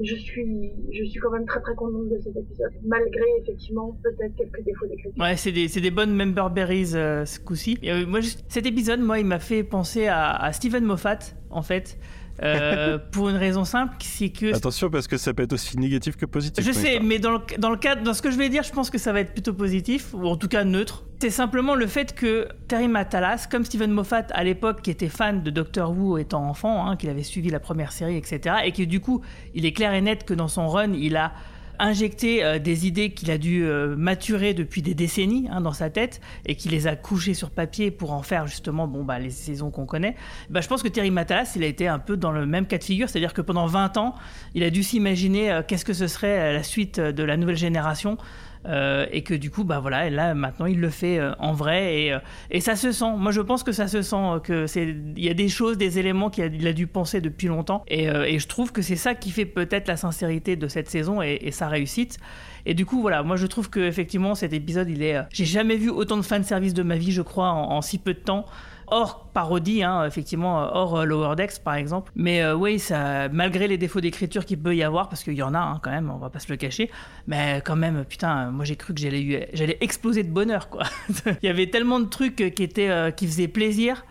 je 0.00 0.14
suis 0.14 0.72
je 0.90 1.04
suis 1.04 1.20
quand 1.20 1.30
même 1.30 1.44
très 1.46 1.60
très 1.60 1.74
contente 1.74 2.08
de 2.08 2.18
cet 2.18 2.36
épisode 2.36 2.72
malgré 2.84 3.24
effectivement 3.42 3.98
peut-être 4.02 4.34
quelques 4.36 4.64
défauts 4.64 4.86
d'écriture 4.86 5.22
ouais 5.22 5.36
c'est 5.36 5.52
des 5.52 5.68
des 5.68 5.90
bonnes 5.90 6.14
member 6.14 6.48
berries 6.50 6.94
euh, 6.94 7.24
ce 7.24 7.38
coup-ci. 7.40 7.78
Moi 8.06 8.20
cet 8.48 8.66
épisode 8.66 9.00
moi 9.00 9.18
il 9.18 9.26
m'a 9.26 9.38
fait 9.38 9.62
penser 9.62 10.06
à, 10.06 10.30
à 10.30 10.52
Steven 10.52 10.84
Moffat 10.84 11.18
en 11.50 11.62
fait 11.62 11.98
euh, 12.42 12.98
pour 13.10 13.28
une 13.28 13.36
raison 13.36 13.64
simple, 13.64 13.94
c'est 14.00 14.30
que. 14.30 14.54
Attention, 14.54 14.90
parce 14.90 15.06
que 15.06 15.16
ça 15.16 15.34
peut 15.34 15.42
être 15.42 15.52
aussi 15.52 15.78
négatif 15.78 16.16
que 16.16 16.26
positif. 16.26 16.64
Je 16.64 16.72
sais, 16.72 17.00
mais 17.00 17.18
dans 17.18 17.32
le, 17.32 17.40
dans 17.58 17.70
le 17.70 17.76
cadre, 17.76 18.02
dans 18.02 18.14
ce 18.14 18.22
que 18.22 18.30
je 18.30 18.36
vais 18.36 18.48
dire, 18.48 18.62
je 18.62 18.72
pense 18.72 18.90
que 18.90 18.98
ça 18.98 19.12
va 19.12 19.20
être 19.20 19.32
plutôt 19.32 19.54
positif, 19.54 20.14
ou 20.14 20.26
en 20.26 20.36
tout 20.36 20.48
cas 20.48 20.64
neutre. 20.64 21.04
C'est 21.20 21.30
simplement 21.30 21.74
le 21.76 21.86
fait 21.86 22.14
que 22.14 22.48
Terry 22.66 22.88
Matalas, 22.88 23.46
comme 23.48 23.64
Steven 23.64 23.92
Moffat 23.92 24.26
à 24.32 24.42
l'époque, 24.42 24.82
qui 24.82 24.90
était 24.90 25.08
fan 25.08 25.42
de 25.42 25.50
Doctor 25.50 25.96
Who 25.96 26.18
étant 26.18 26.48
enfant, 26.48 26.86
hein, 26.86 26.96
qu'il 26.96 27.10
avait 27.10 27.22
suivi 27.22 27.48
la 27.50 27.60
première 27.60 27.92
série, 27.92 28.16
etc., 28.16 28.56
et 28.64 28.72
que 28.72 28.82
du 28.82 29.00
coup, 29.00 29.22
il 29.54 29.64
est 29.64 29.72
clair 29.72 29.94
et 29.94 30.00
net 30.00 30.24
que 30.24 30.34
dans 30.34 30.48
son 30.48 30.66
run, 30.66 30.94
il 30.94 31.16
a 31.16 31.32
injecté 31.82 32.44
euh, 32.44 32.58
des 32.58 32.86
idées 32.86 33.10
qu'il 33.10 33.30
a 33.30 33.38
dû 33.38 33.64
euh, 33.64 33.96
maturer 33.96 34.54
depuis 34.54 34.82
des 34.82 34.94
décennies 34.94 35.48
hein, 35.50 35.60
dans 35.60 35.72
sa 35.72 35.90
tête 35.90 36.20
et 36.46 36.54
qu'il 36.54 36.70
les 36.70 36.86
a 36.86 36.94
couchées 36.94 37.34
sur 37.34 37.50
papier 37.50 37.90
pour 37.90 38.12
en 38.12 38.22
faire 38.22 38.46
justement 38.46 38.86
bon, 38.86 39.02
bah, 39.02 39.18
les 39.18 39.30
saisons 39.30 39.70
qu'on 39.70 39.84
connaît. 39.84 40.14
Bah, 40.48 40.60
je 40.60 40.68
pense 40.68 40.82
que 40.82 40.88
Terry 40.88 41.10
Matalas, 41.10 41.52
il 41.56 41.64
a 41.64 41.66
été 41.66 41.88
un 41.88 41.98
peu 41.98 42.16
dans 42.16 42.30
le 42.30 42.46
même 42.46 42.66
cas 42.66 42.78
de 42.78 42.84
figure, 42.84 43.08
c'est-à-dire 43.08 43.34
que 43.34 43.40
pendant 43.40 43.66
20 43.66 43.96
ans, 43.96 44.14
il 44.54 44.62
a 44.62 44.70
dû 44.70 44.84
s'imaginer 44.84 45.50
euh, 45.50 45.62
qu'est-ce 45.66 45.84
que 45.84 45.92
ce 45.92 46.06
serait 46.06 46.52
la 46.52 46.62
suite 46.62 47.00
de 47.00 47.22
la 47.24 47.36
nouvelle 47.36 47.56
génération. 47.56 48.16
Euh, 48.64 49.06
et 49.10 49.22
que 49.22 49.34
du 49.34 49.50
coup, 49.50 49.64
bah 49.64 49.80
voilà, 49.80 50.08
là 50.08 50.34
maintenant 50.34 50.66
il 50.66 50.80
le 50.80 50.90
fait 50.90 51.18
euh, 51.18 51.32
en 51.40 51.52
vrai 51.52 51.96
et, 51.96 52.12
euh, 52.12 52.18
et, 52.50 52.60
ça 52.60 52.76
se 52.76 52.92
sent. 52.92 53.16
Moi 53.16 53.32
je 53.32 53.40
pense 53.40 53.64
que 53.64 53.72
ça 53.72 53.88
se 53.88 54.02
sent, 54.02 54.40
que 54.44 54.68
c'est, 54.68 54.94
il 55.16 55.24
y 55.24 55.28
a 55.28 55.34
des 55.34 55.48
choses, 55.48 55.76
des 55.76 55.98
éléments 55.98 56.30
qu'il 56.30 56.66
a, 56.66 56.72
dû 56.72 56.86
penser 56.86 57.20
depuis 57.20 57.48
longtemps 57.48 57.82
et, 57.88 58.06
je 58.38 58.46
trouve 58.46 58.72
que 58.72 58.80
c'est 58.80 58.96
ça 58.96 59.14
qui 59.14 59.30
fait 59.30 59.46
peut-être 59.46 59.88
la 59.88 59.96
sincérité 59.96 60.54
de 60.56 60.68
cette 60.68 60.88
saison 60.88 61.22
et, 61.22 61.50
sa 61.50 61.68
réussite. 61.68 62.18
Et 62.64 62.74
du 62.74 62.86
coup, 62.86 63.00
voilà, 63.00 63.24
moi 63.24 63.34
je 63.36 63.46
trouve 63.46 63.68
que 63.68 63.80
effectivement 63.80 64.36
cet 64.36 64.52
épisode, 64.52 64.88
il 64.88 65.02
est, 65.02 65.20
j'ai 65.32 65.44
jamais 65.44 65.76
vu 65.76 65.90
autant 65.90 66.16
de 66.16 66.22
fan 66.22 66.44
service 66.44 66.74
de 66.74 66.84
ma 66.84 66.96
vie, 66.96 67.10
je 67.10 67.22
crois, 67.22 67.50
en 67.50 67.82
si 67.82 67.98
peu 67.98 68.14
de 68.14 68.20
temps 68.20 68.46
hors 68.92 69.30
parodie, 69.32 69.82
hein, 69.82 70.04
effectivement, 70.06 70.58
hors 70.58 71.00
euh, 71.00 71.04
Lower 71.04 71.34
Decks 71.34 71.58
par 71.64 71.74
exemple. 71.74 72.12
Mais 72.14 72.42
euh, 72.42 72.54
oui, 72.54 72.78
ça, 72.78 73.28
malgré 73.30 73.66
les 73.66 73.78
défauts 73.78 74.00
d'écriture 74.00 74.44
qu'il 74.44 74.60
peut 74.60 74.76
y 74.76 74.82
avoir, 74.82 75.08
parce 75.08 75.24
qu'il 75.24 75.34
y 75.34 75.42
en 75.42 75.54
a 75.54 75.58
hein, 75.58 75.80
quand 75.82 75.90
même, 75.90 76.10
on 76.10 76.18
va 76.18 76.30
pas 76.30 76.38
se 76.38 76.52
le 76.52 76.56
cacher, 76.56 76.90
mais 77.26 77.62
quand 77.64 77.76
même, 77.76 78.04
putain, 78.04 78.50
moi 78.50 78.64
j'ai 78.64 78.76
cru 78.76 78.94
que 78.94 79.00
j'allais, 79.00 79.48
j'allais 79.54 79.78
exploser 79.80 80.22
de 80.22 80.30
bonheur, 80.30 80.68
quoi. 80.68 80.84
Il 81.42 81.46
y 81.46 81.48
avait 81.48 81.68
tellement 81.68 82.00
de 82.00 82.06
trucs 82.06 82.36
qui 82.36 82.62
étaient, 82.62 83.12
qui 83.16 83.26
faisaient 83.26 83.48
plaisir 83.48 84.04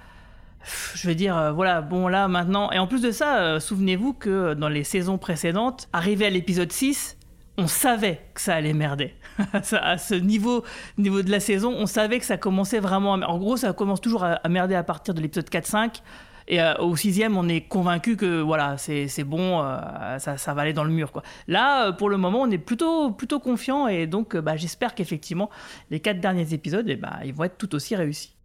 je 0.94 1.08
veux 1.08 1.16
dire, 1.16 1.54
voilà, 1.56 1.82
bon 1.82 2.08
là 2.08 2.28
maintenant, 2.28 2.72
et 2.72 2.78
en 2.78 2.86
plus 2.86 3.02
de 3.02 3.10
ça, 3.10 3.60
souvenez-vous 3.60 4.14
que 4.14 4.54
dans 4.54 4.70
les 4.70 4.84
saisons 4.84 5.18
précédentes, 5.18 5.90
arrivé 5.92 6.28
à 6.28 6.30
l'épisode 6.30 6.72
6, 6.72 7.18
on 7.58 7.66
savait 7.66 8.22
que 8.36 8.42
ça 8.42 8.54
allait 8.54 8.74
merder. 8.74 9.16
à 9.82 9.98
ce 9.98 10.16
niveau, 10.16 10.64
niveau 10.98 11.22
de 11.22 11.32
la 11.32 11.40
saison, 11.40 11.74
on 11.78 11.86
savait 11.86 12.20
que 12.20 12.26
ça 12.26 12.38
commençait 12.38 12.80
vraiment. 12.80 13.16
À... 13.16 13.26
En 13.28 13.38
gros, 13.38 13.58
ça 13.58 13.74
commence 13.74 14.02
toujours 14.02 14.24
à, 14.24 14.40
merder 14.50 14.76
à 14.76 14.84
partir 14.84 15.14
de 15.14 15.22
l'épisode 15.22 15.50
4-5. 15.50 16.02
Et 16.48 16.62
euh, 16.62 16.76
au 16.80 16.96
sixième, 16.96 17.38
on 17.38 17.48
est 17.48 17.62
convaincu 17.62 18.18
que 18.18 18.42
voilà, 18.42 18.78
c'est 18.78 19.24
bon, 19.24 19.62
euh, 19.64 20.20
ça, 20.20 20.54
va 20.54 20.62
aller 20.64 20.74
dans 20.74 20.84
le 20.84 20.90
mur. 20.90 21.12
Là, 21.48 21.88
euh, 21.88 21.92
pour 21.92 22.10
le 22.10 22.18
moment, 22.18 22.42
on 22.42 22.52
est 22.52 22.58
plutôt, 22.58 23.12
plutôt 23.12 23.40
confiant 23.40 23.88
et 23.88 24.08
donc 24.08 24.36
bah, 24.36 24.58
j'espère 24.58 24.96
qu'effectivement, 24.96 25.50
les 25.92 26.00
quatre 26.00 26.20
derniers 26.20 26.54
épisodes, 26.54 26.86
eh 26.90 26.96
bah, 26.96 27.20
ils 27.24 27.34
vont 27.34 27.46
être 27.46 27.58
tout 27.58 27.74
aussi 27.76 27.96
réussis. 27.96 28.36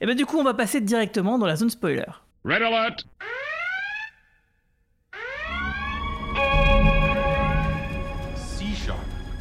Et 0.00 0.06
ben 0.06 0.16
du 0.16 0.26
coup, 0.26 0.38
on 0.38 0.44
va 0.44 0.54
passer 0.54 0.80
directement 0.80 1.38
dans 1.38 1.46
la 1.46 1.56
zone 1.56 1.70
spoiler. 1.70 2.06
Red 2.44 2.62
alert! 2.62 3.04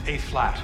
A 0.07 0.17
flat. 0.17 0.57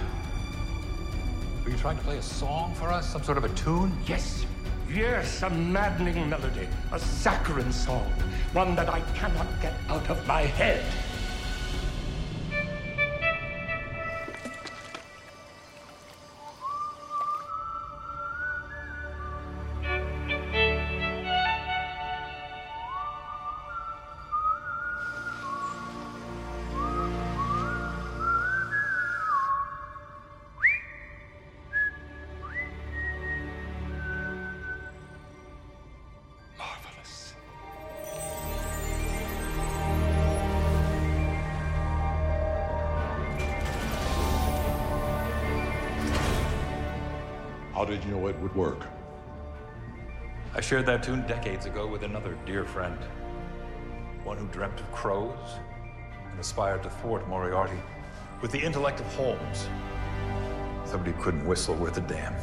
Are 1.66 1.70
you 1.70 1.76
trying 1.76 1.98
to 1.98 2.04
play 2.04 2.18
a 2.18 2.22
song 2.22 2.74
for 2.76 2.90
us? 2.90 3.12
Some 3.12 3.24
sort 3.24 3.38
of 3.38 3.44
a 3.44 3.50
tune? 3.50 3.92
Yes. 4.08 4.46
Yes, 4.90 5.42
a 5.42 5.50
maddening 5.50 6.30
melody. 6.30 6.66
A 6.94 7.00
saccharine 7.00 7.74
song. 7.74 8.10
One 8.54 8.74
that 8.76 8.88
I 8.88 9.02
cannot 9.16 9.48
get 9.62 9.74
out 9.90 10.10
of 10.10 10.26
my 10.26 10.44
head. 10.44 10.86
Did 47.94 48.04
you 48.06 48.12
know 48.12 48.28
it 48.28 48.40
would 48.40 48.56
work? 48.56 48.88
I 50.56 50.62
shared 50.62 50.88
that 50.88 51.04
tune 51.04 51.28
decades 51.28 51.68
ago 51.68 51.86
with 51.86 52.02
another 52.02 52.36
dear 52.44 52.66
friend. 52.66 52.98
One 54.24 54.38
who 54.38 54.48
dreamt 54.48 54.80
of 54.80 54.92
crows 54.92 55.60
and 56.32 56.40
aspired 56.40 56.82
to 56.84 56.90
thwart 56.90 57.28
Moriarty 57.28 57.78
with 58.42 58.52
the 58.52 58.60
intellect 58.60 59.00
of 59.00 59.06
Holmes. 59.14 59.70
Somebody 60.86 61.12
who 61.12 61.22
couldn't 61.22 61.46
whistle 61.46 61.76
worth 61.76 61.98
a 61.98 62.02
damn. 62.02 62.34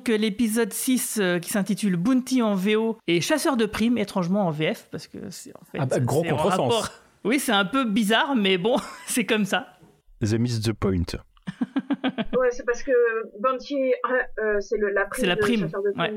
Donc 0.00 0.08
l'épisode 0.08 0.72
6 0.72 1.18
euh, 1.20 1.38
qui 1.38 1.50
s'intitule 1.50 1.96
Bounty 1.96 2.40
en 2.40 2.54
VO 2.54 2.96
et 3.06 3.20
Chasseur 3.20 3.58
de 3.58 3.66
primes 3.66 3.98
étrangement 3.98 4.46
en 4.46 4.50
VF 4.50 4.88
parce 4.90 5.06
que 5.06 5.18
c'est 5.28 5.52
en 5.54 5.64
fait 5.70 5.78
ah 5.78 5.84
bah, 5.84 6.00
gros 6.00 6.22
contresens. 6.22 6.90
Oui, 7.22 7.38
c'est 7.38 7.52
un 7.52 7.66
peu 7.66 7.84
bizarre 7.84 8.34
mais 8.34 8.56
bon, 8.56 8.76
c'est 9.06 9.26
comme 9.26 9.44
ça. 9.44 9.78
The 10.24 10.34
Miss 10.34 10.60
the 10.62 10.72
Point. 10.72 11.18
Ouais, 12.50 12.56
c'est 12.56 12.64
parce 12.64 12.82
que 12.82 12.92
Bounty, 13.38 13.92
euh, 14.40 14.60
c'est 14.60 14.78
la 14.78 15.04
prime. 15.06 15.20
C'est 15.20 15.26
la 15.26 15.36
prime. 15.36 15.68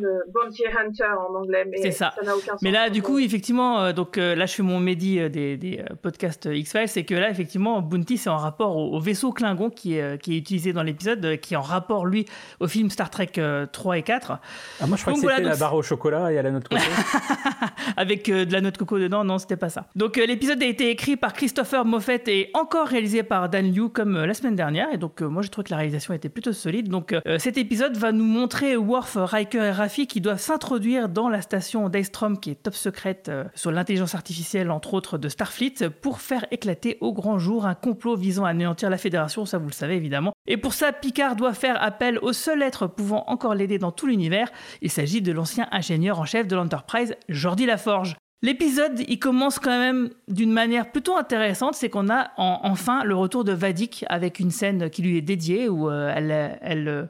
De 0.01 0.31
Bounty 0.31 0.63
Hunter 0.67 1.13
en 1.17 1.35
anglais, 1.35 1.65
mais 1.69 1.91
ça 1.91 2.13
n'a 2.23 2.35
aucun 2.35 2.53
sens. 2.53 2.61
Mais 2.61 2.71
là, 2.71 2.89
du 2.89 3.01
coup, 3.01 3.19
effectivement, 3.19 3.81
euh, 3.81 3.93
donc 3.93 4.17
euh, 4.17 4.35
là, 4.35 4.45
je 4.45 4.55
fais 4.55 4.63
mon 4.63 4.79
médi 4.79 5.17
des, 5.29 5.57
des 5.57 5.83
podcasts 6.01 6.49
X-Files, 6.51 6.87
c'est 6.87 7.03
que 7.03 7.15
là, 7.15 7.29
effectivement, 7.29 7.81
Bounty, 7.81 8.17
c'est 8.17 8.29
en 8.29 8.37
rapport 8.37 8.75
au, 8.75 8.99
vaisseau 8.99 9.31
Klingon 9.31 9.69
qui 9.69 9.97
est, 9.97 10.21
qui 10.21 10.33
est 10.33 10.37
utilisé 10.37 10.73
dans 10.73 10.83
l'épisode, 10.83 11.37
qui 11.37 11.53
est 11.53 11.57
en 11.57 11.61
rapport, 11.61 12.05
lui, 12.05 12.25
au 12.59 12.67
film 12.67 12.89
Star 12.89 13.09
Trek 13.09 13.31
3 13.71 13.97
et 13.97 14.03
4. 14.03 14.31
Ah, 14.31 14.87
moi, 14.87 14.97
je 14.97 15.01
crois 15.01 15.13
que 15.13 15.19
c'était 15.19 15.41
la 15.41 15.55
barre 15.55 15.75
au 15.75 15.81
chocolat 15.81 16.31
et 16.31 16.37
à 16.37 16.41
la 16.41 16.51
noix 16.51 16.59
de 16.59 16.67
coco. 16.67 16.81
Avec 17.97 18.29
de 18.29 18.51
la 18.51 18.61
noix 18.61 18.71
de 18.71 18.77
coco 18.77 18.99
dedans, 18.99 19.23
non, 19.23 19.37
c'était 19.37 19.57
pas 19.57 19.69
ça. 19.69 19.87
Donc, 19.95 20.15
l'épisode 20.15 20.61
a 20.63 20.65
été 20.65 20.89
écrit 20.89 21.17
par 21.17 21.33
Christopher 21.33 21.85
Moffett 21.85 22.27
et 22.27 22.49
encore 22.53 22.87
réalisé 22.87 23.23
par 23.23 23.49
Dan 23.49 23.71
Liu, 23.71 23.89
comme 23.89 24.23
la 24.23 24.33
semaine 24.33 24.55
dernière. 24.55 24.87
Et 24.93 24.97
donc, 24.97 25.21
moi, 25.21 25.41
je 25.41 25.49
trouve 25.49 25.65
que 25.65 25.71
la 25.71 25.77
réalisation 25.77 26.13
plutôt 26.29 26.53
solide. 26.53 26.89
Donc 26.89 27.13
euh, 27.13 27.37
cet 27.39 27.57
épisode 27.57 27.97
va 27.97 28.11
nous 28.11 28.25
montrer 28.25 28.75
Worf, 28.75 29.17
Riker 29.19 29.63
et 29.63 29.71
Raffi 29.71 30.07
qui 30.07 30.21
doivent 30.21 30.39
s'introduire 30.39 31.09
dans 31.09 31.29
la 31.29 31.41
station 31.41 31.89
Daystrom 31.89 32.39
qui 32.39 32.51
est 32.51 32.55
top 32.55 32.75
secrète 32.75 33.29
euh, 33.29 33.43
sur 33.55 33.71
l'intelligence 33.71 34.15
artificielle 34.15 34.71
entre 34.71 34.93
autres 34.93 35.17
de 35.17 35.29
Starfleet 35.29 35.89
pour 36.01 36.19
faire 36.19 36.45
éclater 36.51 36.97
au 37.01 37.13
grand 37.13 37.39
jour 37.39 37.65
un 37.65 37.75
complot 37.75 38.15
visant 38.15 38.45
à 38.45 38.49
anéantir 38.49 38.89
la 38.89 38.97
Fédération, 38.97 39.45
ça 39.45 39.57
vous 39.57 39.67
le 39.67 39.73
savez 39.73 39.95
évidemment. 39.95 40.33
Et 40.47 40.57
pour 40.57 40.73
ça, 40.73 40.91
Picard 40.91 41.35
doit 41.35 41.53
faire 41.53 41.81
appel 41.81 42.19
au 42.19 42.33
seul 42.33 42.61
être 42.61 42.87
pouvant 42.87 43.23
encore 43.27 43.55
l'aider 43.55 43.77
dans 43.77 43.91
tout 43.91 44.07
l'univers. 44.07 44.51
Il 44.81 44.91
s'agit 44.91 45.21
de 45.21 45.31
l'ancien 45.31 45.67
ingénieur 45.71 46.19
en 46.19 46.25
chef 46.25 46.47
de 46.47 46.55
l'Enterprise, 46.55 47.15
Jordi 47.29 47.65
Laforge. 47.65 48.15
L'épisode, 48.43 48.99
il 49.07 49.19
commence 49.19 49.57
quand 49.57 49.79
même 49.79 50.09
d'une 50.27 50.51
manière 50.51 50.91
plutôt 50.91 51.15
intéressante, 51.15 51.75
c'est 51.75 51.89
qu'on 51.89 52.09
a 52.09 52.31
enfin 52.35 53.05
le 53.05 53.15
retour 53.15 53.45
de 53.45 53.53
Vadik 53.53 54.03
avec 54.09 54.37
une 54.37 54.51
scène 54.51 54.89
qui 54.89 55.01
lui 55.01 55.17
est 55.17 55.21
dédiée 55.21 55.69
où 55.69 55.89
euh, 55.89 56.11
elle, 56.13 56.87
euh, 56.89 57.05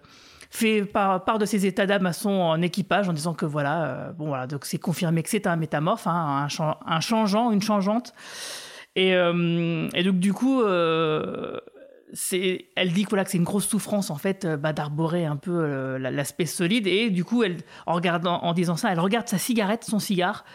fait 0.51 0.85
part, 0.85 1.39
de 1.39 1.45
ses 1.45 1.65
états 1.65 1.87
d'âme 1.87 2.05
à 2.05 2.13
son 2.13 2.61
équipage 2.61 3.09
en 3.09 3.13
disant 3.13 3.33
que 3.33 3.47
voilà, 3.47 3.83
euh, 3.83 4.11
bon 4.11 4.27
voilà, 4.27 4.45
donc 4.45 4.65
c'est 4.65 4.77
confirmé 4.77 5.23
que 5.23 5.29
c'est 5.29 5.47
un 5.47 5.55
métamorphe, 5.55 6.05
hein, 6.05 6.47
un, 6.85 6.99
changeant, 6.99 7.49
une 7.49 7.63
changeante. 7.63 8.13
Et, 8.95 9.15
donc 9.15 10.19
du 10.19 10.33
coup, 10.33 10.61
elle 10.63 11.61
dit 12.13 13.05
que 13.05 13.09
voilà 13.09 13.23
que 13.23 13.31
c'est 13.31 13.39
une 13.39 13.43
grosse 13.43 13.65
souffrance 13.65 14.11
en 14.11 14.17
fait 14.17 14.45
bah, 14.45 14.71
d'arborer 14.71 15.25
un 15.25 15.37
peu 15.37 15.97
l'aspect 15.97 16.45
solide 16.45 16.85
et 16.85 17.09
du 17.09 17.23
coup 17.23 17.41
elle 17.41 17.57
en 17.87 18.53
disant 18.53 18.75
ça 18.75 18.91
elle 18.91 18.99
regarde 18.99 19.27
sa 19.27 19.39
cigarette 19.39 19.83
son 19.83 19.97
cigare 19.97 20.45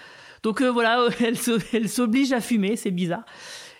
donc 0.42 0.60
euh, 0.60 0.70
voilà, 0.70 1.08
elle 1.20 1.88
s'oblige 1.88 2.32
à 2.32 2.40
fumer, 2.40 2.76
c'est 2.76 2.90
bizarre. 2.90 3.24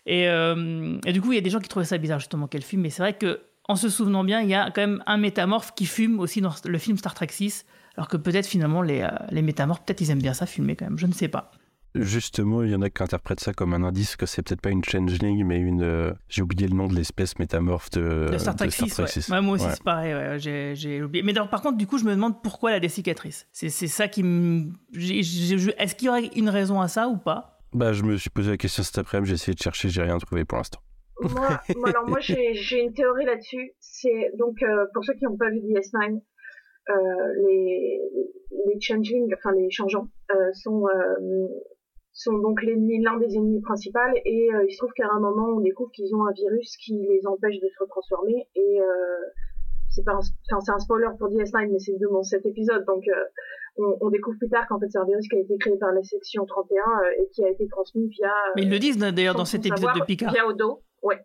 Euh, 0.08 0.98
et, 1.04 1.12
du 1.12 1.20
coup, 1.20 1.32
il 1.32 1.36
y 1.36 1.38
a 1.38 1.42
des 1.42 1.50
gens 1.50 1.60
qui 1.60 1.68
trouvaient 1.68 1.86
ça 1.86 1.98
bizarre 1.98 2.18
justement 2.18 2.46
qu'elle 2.46 2.62
fume, 2.62 2.80
mais 2.80 2.90
c'est 2.90 3.02
vrai 3.02 3.12
que 3.14 3.40
en 3.68 3.76
se 3.76 3.90
souvenant 3.90 4.24
bien, 4.24 4.40
il 4.40 4.48
y 4.48 4.54
a 4.54 4.70
quand 4.70 4.80
même 4.80 5.02
un 5.06 5.18
métamorphe 5.18 5.74
qui 5.74 5.84
fume 5.84 6.20
aussi 6.20 6.40
dans 6.40 6.54
le 6.64 6.78
film 6.78 6.96
Star 6.96 7.14
Trek 7.14 7.28
6, 7.30 7.66
alors 7.96 8.08
que 8.08 8.16
peut-être 8.16 8.46
finalement 8.46 8.80
les, 8.80 9.02
euh, 9.02 9.10
les 9.30 9.42
métamorphes, 9.42 9.84
peut-être 9.84 10.00
ils 10.00 10.10
aiment 10.10 10.22
bien 10.22 10.32
ça 10.32 10.46
fumer 10.46 10.74
quand 10.74 10.86
même, 10.86 10.98
je 10.98 11.06
ne 11.06 11.12
sais 11.12 11.28
pas. 11.28 11.50
Justement, 11.94 12.62
il 12.62 12.70
y 12.70 12.74
en 12.74 12.82
a 12.82 12.90
qui 12.90 13.02
interprètent 13.02 13.40
ça 13.40 13.52
comme 13.52 13.72
un 13.72 13.82
indice 13.82 14.16
que 14.16 14.26
c'est 14.26 14.42
peut-être 14.42 14.60
pas 14.60 14.70
une 14.70 14.84
changeling, 14.84 15.44
mais 15.44 15.58
une. 15.58 15.82
Euh, 15.82 16.12
j'ai 16.28 16.42
oublié 16.42 16.68
le 16.68 16.76
nom 16.76 16.86
de 16.86 16.94
l'espèce 16.94 17.38
métamorphe 17.38 17.90
de, 17.90 18.28
de 18.30 18.38
Star 18.38 18.56
Trek 18.56 18.70
6. 18.70 19.30
moi 19.30 19.54
aussi, 19.54 19.66
c'est 19.70 19.82
pareil, 19.82 20.38
j'ai 20.38 21.02
oublié. 21.02 21.22
Mais 21.22 21.32
par 21.32 21.62
contre, 21.62 21.76
du 21.76 21.86
coup, 21.86 21.98
je 21.98 22.04
me 22.04 22.10
demande 22.10 22.42
pourquoi 22.42 22.70
elle 22.70 22.76
a 22.76 22.80
des 22.80 22.88
cicatrices. 22.88 23.46
C'est 23.52 23.70
ça 23.70 24.08
qui 24.08 24.22
me. 24.22 24.70
Est-ce 24.94 25.94
qu'il 25.94 26.06
y 26.06 26.08
aurait 26.08 26.30
une 26.36 26.50
raison 26.50 26.80
à 26.80 26.88
ça 26.88 27.08
ou 27.08 27.16
pas? 27.16 27.58
Bah, 27.72 27.92
je 27.92 28.02
me 28.02 28.16
suis 28.16 28.30
posé 28.30 28.50
la 28.50 28.56
question 28.56 28.82
cet 28.82 28.98
après-midi, 28.98 29.28
j'ai 29.28 29.34
essayé 29.34 29.54
de 29.54 29.60
chercher, 29.60 29.88
j'ai 29.90 30.02
rien 30.02 30.16
trouvé 30.18 30.44
pour 30.44 30.56
l'instant. 30.56 30.80
Moi, 31.20 31.58
alors 31.86 32.08
moi, 32.08 32.20
j'ai 32.20 32.80
une 32.80 32.92
théorie 32.92 33.24
là-dessus. 33.24 33.72
C'est 33.80 34.32
donc 34.38 34.62
euh, 34.62 34.86
pour 34.94 35.04
ceux 35.04 35.14
qui 35.14 35.24
n'ont 35.24 35.36
pas 35.36 35.50
vu 35.50 35.58
DS9, 35.58 36.20
euh, 36.90 36.94
les 37.46 38.00
les 38.66 38.80
changelings, 38.80 39.32
enfin 39.34 39.52
les 39.52 39.70
changeants, 39.70 40.08
euh, 40.30 40.52
sont 40.52 40.84
sont 42.18 42.38
donc 42.38 42.62
l'ennemi, 42.62 43.02
l'un 43.02 43.16
des 43.18 43.36
ennemis 43.36 43.60
principaux, 43.60 43.98
et 44.24 44.48
euh, 44.52 44.64
il 44.68 44.72
se 44.72 44.78
trouve 44.78 44.92
qu'à 44.92 45.08
un 45.10 45.20
moment, 45.20 45.48
on 45.56 45.60
découvre 45.60 45.90
qu'ils 45.92 46.14
ont 46.14 46.26
un 46.26 46.32
virus 46.32 46.76
qui 46.76 46.98
les 47.08 47.26
empêche 47.26 47.60
de 47.60 47.68
se 47.68 47.78
retransformer, 47.80 48.46
et 48.56 48.80
euh, 48.80 48.84
c'est 49.90 50.04
pas 50.04 50.14
un, 50.14 50.20
c'est 50.22 50.70
un 50.70 50.78
spoiler 50.78 51.08
pour 51.18 51.28
DS9, 51.28 51.68
mais 51.70 51.78
c'est 51.78 51.98
de 51.98 52.08
cet 52.22 52.44
épisode, 52.44 52.84
donc 52.86 53.06
euh, 53.08 53.12
on, 53.78 53.96
on 54.00 54.10
découvre 54.10 54.36
plus 54.38 54.48
tard 54.48 54.66
qu'en 54.68 54.78
fait 54.78 54.86
c'est 54.90 54.98
un 54.98 55.04
virus 55.04 55.28
qui 55.28 55.36
a 55.36 55.40
été 55.40 55.56
créé 55.58 55.76
par 55.76 55.92
la 55.92 56.02
section 56.02 56.44
31 56.44 56.82
euh, 56.82 57.22
et 57.22 57.28
qui 57.30 57.44
a 57.44 57.50
été 57.50 57.66
transmis 57.68 58.08
via. 58.08 58.32
Mais 58.56 58.62
ils 58.62 58.70
le 58.70 58.78
disent 58.78 58.98
d'ailleurs 58.98 59.36
dans 59.36 59.44
cet 59.44 59.64
épisode 59.66 59.94
de 59.94 60.04
Picard. 60.04 60.32
Via 60.32 60.46
Odo, 60.46 60.82
ouais. 61.02 61.24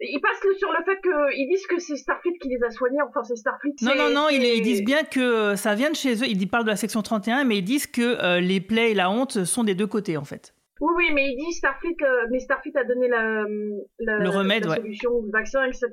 Ils 0.00 0.20
passent 0.20 0.40
sur 0.58 0.72
le 0.72 0.84
fait 0.84 0.98
qu'ils 1.02 1.48
disent 1.48 1.66
que 1.66 1.78
c'est 1.78 1.96
Starfleet 1.96 2.38
qui 2.40 2.48
les 2.48 2.62
a 2.62 2.70
soignés, 2.70 3.02
enfin 3.06 3.22
c'est 3.22 3.36
Starfleet. 3.36 3.74
Non, 3.82 3.94
non, 3.94 4.10
non, 4.10 4.28
ils, 4.30 4.42
ils, 4.42 4.62
disent 4.62 4.82
bien 4.82 5.04
que 5.04 5.56
ça 5.56 5.74
vient 5.74 5.90
de 5.90 5.96
chez 5.96 6.14
eux, 6.22 6.26
ils 6.26 6.48
parlent 6.48 6.64
de 6.64 6.70
la 6.70 6.76
section 6.76 7.02
31, 7.02 7.44
mais 7.44 7.58
ils 7.58 7.64
disent 7.64 7.86
que 7.86 8.00
euh, 8.22 8.40
les 8.40 8.60
plaies 8.60 8.92
et 8.92 8.94
la 8.94 9.10
honte 9.10 9.44
sont 9.44 9.62
des 9.62 9.74
deux 9.74 9.86
côtés 9.86 10.16
en 10.16 10.24
fait. 10.24 10.54
Oui, 10.80 10.92
oui, 10.96 11.10
mais 11.12 11.26
il 11.28 11.36
dit 11.36 11.52
Starfleet, 11.52 11.96
euh, 12.02 12.26
mais 12.30 12.38
Starfleet 12.38 12.76
a 12.76 12.84
donné 12.84 13.08
la, 13.08 13.44
la, 13.98 14.18
le 14.18 14.28
remède, 14.30 14.64
la 14.64 14.76
solution, 14.76 15.10
ouais. 15.12 15.26
le 15.26 15.30
vaccin, 15.30 15.64
etc. 15.64 15.88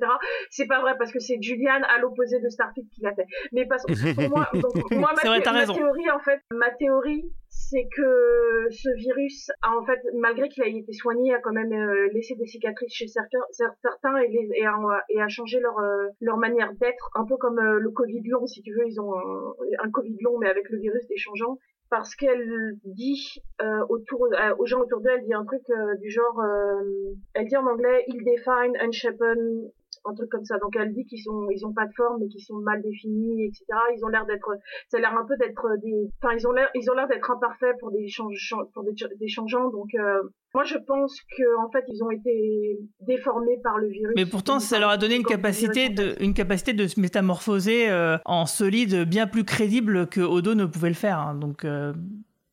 C'est 0.50 0.66
pas 0.66 0.80
vrai 0.80 0.94
parce 0.98 1.12
que 1.12 1.18
c'est 1.18 1.36
Julian 1.42 1.82
à 1.94 1.98
l'opposé 1.98 2.40
de 2.40 2.48
Starfleet 2.48 2.86
qui 2.94 3.02
l'a 3.02 3.14
fait. 3.14 3.26
Mais 3.52 3.66
parce 3.66 3.84
que 3.84 4.14
pour 4.14 4.30
moi, 4.30 4.48
donc, 4.54 4.90
moi 4.92 5.12
ma, 5.14 5.28
vrai, 5.28 5.40
ma 5.44 5.66
théorie 5.66 6.10
en 6.10 6.20
fait, 6.20 6.40
ma 6.52 6.70
théorie, 6.70 7.30
c'est 7.48 7.86
que 7.94 8.68
ce 8.70 8.88
virus 8.96 9.50
a 9.62 9.76
en 9.76 9.84
fait, 9.84 10.00
malgré 10.14 10.48
qu'il 10.48 10.62
a 10.62 10.68
été 10.68 10.92
soigné, 10.92 11.34
a 11.34 11.40
quand 11.40 11.52
même 11.52 11.72
euh, 11.72 12.08
laissé 12.12 12.34
des 12.36 12.46
cicatrices 12.46 12.92
chez 12.92 13.08
certains, 13.08 13.44
certains 13.50 14.16
et, 14.18 14.28
les, 14.28 14.48
et, 14.54 14.66
a, 14.66 14.74
et 15.10 15.20
a 15.20 15.28
changé 15.28 15.60
leur 15.60 15.78
euh, 15.78 16.06
leur 16.20 16.38
manière 16.38 16.72
d'être, 16.80 17.10
un 17.14 17.26
peu 17.26 17.36
comme 17.36 17.58
euh, 17.58 17.78
le 17.78 17.90
Covid 17.90 18.22
long, 18.26 18.46
si 18.46 18.62
tu 18.62 18.72
veux, 18.72 18.86
ils 18.86 19.00
ont 19.00 19.14
un, 19.14 19.54
un 19.84 19.90
Covid 19.90 20.16
long 20.22 20.38
mais 20.38 20.48
avec 20.48 20.68
le 20.70 20.78
virus 20.78 21.06
déchangeant 21.08 21.58
parce 21.90 22.14
qu'elle 22.14 22.76
dit 22.84 23.42
euh, 23.62 23.84
autour 23.88 24.26
euh, 24.32 24.54
aux 24.58 24.66
gens 24.66 24.80
autour 24.80 25.00
d'elle, 25.00 25.20
elle 25.20 25.24
dit 25.24 25.34
un 25.34 25.44
truc 25.44 25.62
euh, 25.70 25.96
du 25.96 26.10
genre, 26.10 26.42
elle 27.34 27.46
dit 27.46 27.56
en 27.56 27.66
anglais, 27.66 28.04
il 28.08 28.24
define, 28.24 28.76
unshapen, 28.80 29.70
un 30.08 30.14
truc 30.14 30.30
comme 30.30 30.44
ça. 30.44 30.58
Donc 30.58 30.76
elle 30.76 30.92
dit 30.92 31.04
qu'ils 31.04 31.22
sont, 31.22 31.48
ils 31.50 31.64
ont 31.66 31.72
pas 31.72 31.86
de 31.86 31.92
forme, 31.94 32.18
mais 32.20 32.28
qu'ils 32.28 32.42
sont 32.42 32.56
mal 32.56 32.82
définis, 32.82 33.46
etc. 33.46 33.64
Ils 33.96 34.04
ont 34.04 34.08
l'air 34.08 34.26
d'être, 34.26 34.50
ça 34.88 34.98
a 34.98 35.00
l'air 35.00 35.16
un 35.16 35.24
peu 35.24 35.36
d'être 35.36 35.68
des, 35.82 36.10
enfin 36.22 36.34
ils 36.34 36.46
ont 36.46 36.52
l'air, 36.52 36.68
ils 36.74 36.90
ont 36.90 36.94
l'air 36.94 37.08
d'être 37.08 37.30
imparfaits 37.30 37.78
pour 37.80 37.90
des 37.90 38.08
change, 38.08 38.54
pour 38.74 38.84
des, 38.84 38.92
des 39.18 39.28
changeants. 39.28 39.70
Donc 39.70 39.94
euh, 39.94 40.22
moi 40.54 40.64
je 40.64 40.76
pense 40.78 41.20
que 41.36 41.64
en 41.64 41.70
fait 41.70 41.84
ils 41.88 42.02
ont 42.02 42.10
été 42.10 42.78
déformés 43.00 43.58
par 43.62 43.78
le 43.78 43.88
virus. 43.88 44.14
Mais 44.16 44.26
pourtant 44.26 44.60
ça 44.60 44.78
leur 44.78 44.90
a 44.90 44.96
donné 44.96 45.16
une 45.16 45.24
capacité 45.24 45.88
de, 45.88 46.14
une 46.20 46.34
capacité 46.34 46.72
de 46.72 46.86
se 46.86 47.00
métamorphoser 47.00 47.90
euh, 47.90 48.18
en 48.24 48.46
solide 48.46 49.04
bien 49.08 49.26
plus 49.26 49.44
crédible 49.44 50.08
que 50.08 50.20
Odo 50.20 50.54
ne 50.54 50.66
pouvait 50.66 50.88
le 50.88 50.94
faire. 50.94 51.18
Hein. 51.18 51.34
Donc 51.34 51.64
euh, 51.64 51.92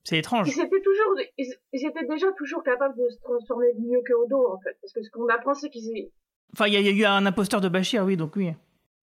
c'est 0.04 0.20
étrange. 0.20 0.48
Ils 0.48 0.62
étaient 0.62 0.82
toujours, 0.82 1.16
ils, 1.38 1.54
ils, 1.74 1.88
étaient 1.88 2.06
déjà 2.08 2.32
toujours 2.38 2.64
capables 2.64 2.96
de 2.96 3.10
se 3.10 3.20
transformer 3.22 3.74
mieux 3.80 4.02
que 4.06 4.14
Odo 4.14 4.54
en 4.54 4.60
fait, 4.60 4.78
parce 4.82 4.94
que 4.94 5.02
ce 5.02 5.10
qu'on 5.10 5.28
apprend 5.28 5.54
c'est 5.54 5.70
qu'ils 5.70 6.10
Enfin, 6.54 6.68
il 6.68 6.74
y, 6.74 6.82
y, 6.82 6.88
a 6.88 6.92
eu 6.92 7.06
un 7.06 7.26
imposteur 7.26 7.62
de 7.62 7.70
Bashir, 7.70 8.04
oui, 8.06 8.18
donc 8.18 8.36
oui. 8.36 8.52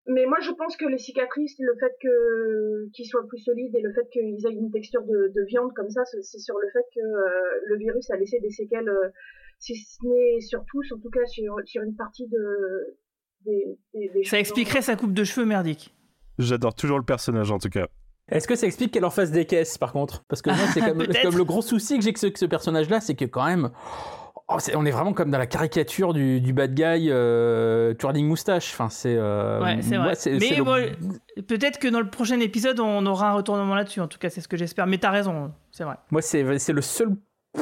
Mais 0.09 0.25
moi, 0.25 0.39
je 0.41 0.51
pense 0.53 0.77
que 0.77 0.87
les 0.87 0.97
cicatrices, 0.97 1.57
le 1.59 1.75
fait 1.79 1.93
que 2.01 2.89
qu'ils 2.95 3.07
soient 3.07 3.27
plus 3.29 3.41
solides 3.41 3.75
et 3.75 3.83
le 3.83 3.93
fait 3.93 4.09
qu'ils 4.11 4.47
aient 4.47 4.55
une 4.55 4.71
texture 4.71 5.03
de, 5.03 5.33
de 5.35 5.45
viande 5.47 5.73
comme 5.75 5.91
ça, 5.91 6.03
c'est 6.05 6.39
sur 6.39 6.57
le 6.59 6.69
fait 6.73 6.85
que 6.95 7.01
euh, 7.01 7.61
le 7.67 7.77
virus 7.77 8.11
a 8.11 8.17
laissé 8.17 8.41
des 8.41 8.51
séquelles, 8.51 8.89
euh, 8.89 9.11
si 9.59 9.77
ce 9.77 9.99
n'est 10.07 10.41
sur 10.41 10.65
tous, 10.65 10.93
en 10.93 10.99
tout 10.99 11.11
cas 11.11 11.25
sur, 11.27 11.55
sur 11.67 11.83
une 11.83 11.95
partie 11.95 12.27
de 12.27 12.97
des, 13.45 13.79
des, 13.93 14.09
des 14.09 14.25
Ça 14.25 14.39
expliquerait 14.39 14.81
sa 14.81 14.97
coupe 14.97 15.13
de 15.13 15.25
cheveux 15.25 15.47
merdique. 15.47 15.95
J'adore 16.39 16.75
toujours 16.75 16.99
le 16.99 17.05
personnage 17.05 17.51
en 17.51 17.59
tout 17.59 17.69
cas. 17.69 17.89
Est-ce 18.31 18.49
que 18.49 18.57
ça 18.57 18.67
explique 18.67 18.93
qu'elle 18.93 19.05
en 19.05 19.11
fasse 19.11 19.31
des 19.31 19.45
caisses 19.45 19.77
par 19.77 19.93
contre? 19.93 20.25
Parce 20.25 20.41
que 20.41 20.49
moi, 20.51 20.67
c'est 20.73 20.81
comme, 20.87 21.07
comme, 21.07 21.37
le 21.37 21.45
gros 21.45 21.63
souci 21.63 21.99
que 21.99 22.05
j'ai 22.05 22.15
que 22.15 22.21
ce, 22.21 22.27
que 22.27 22.39
ce 22.39 22.47
personnage-là, 22.47 23.01
c'est 23.01 23.15
que 23.15 23.27
quand 23.27 23.45
même. 23.45 23.71
Oh, 24.47 24.59
est, 24.59 24.77
on 24.77 24.85
est 24.85 24.91
vraiment 24.91 25.13
comme 25.13 25.31
dans 25.31 25.39
la 25.39 25.47
caricature 25.47 26.15
du, 26.15 26.41
du 26.41 26.53
bad 26.53 26.75
guy 26.75 27.09
euh, 27.11 27.95
twirling 27.95 28.27
moustache. 28.27 28.73
Enfin, 28.73 28.89
c'est. 28.89 29.17
Euh, 29.17 29.61
ouais, 29.61 29.79
c'est 29.83 29.97
vrai. 29.97 30.11
Ouais, 30.11 30.39
Mais 30.39 30.61
bon, 30.61 30.77
le... 30.77 31.43
peut-être 31.43 31.79
que 31.79 31.89
dans 31.89 32.01
le 32.01 32.09
prochain 32.09 32.39
épisode, 32.41 32.81
on 32.81 33.05
aura 33.07 33.31
un 33.31 33.35
retournement 33.35 33.75
là-dessus. 33.75 34.01
En 34.01 34.09
tout 34.09 34.19
cas, 34.19 34.31
c'est 34.31 34.41
ce 34.41 34.49
que 34.49 34.57
j'espère. 34.57 34.87
Mais 34.87 34.99
t'as 34.99 35.11
raison, 35.11 35.53
c'est 35.71 35.85
vrai. 35.85 35.97
Moi, 36.11 36.23
c'est 36.23 36.43
le 36.43 36.83
seul 36.83 37.11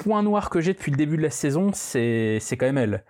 point 0.02 0.22
noir 0.22 0.50
que 0.50 0.60
j'ai 0.60 0.74
depuis 0.74 0.90
le 0.90 0.96
début 0.96 1.16
de 1.16 1.22
la 1.22 1.30
saison, 1.30 1.70
c'est 1.72 2.40
quand 2.52 2.66
même 2.66 2.78
elle. 2.78 3.04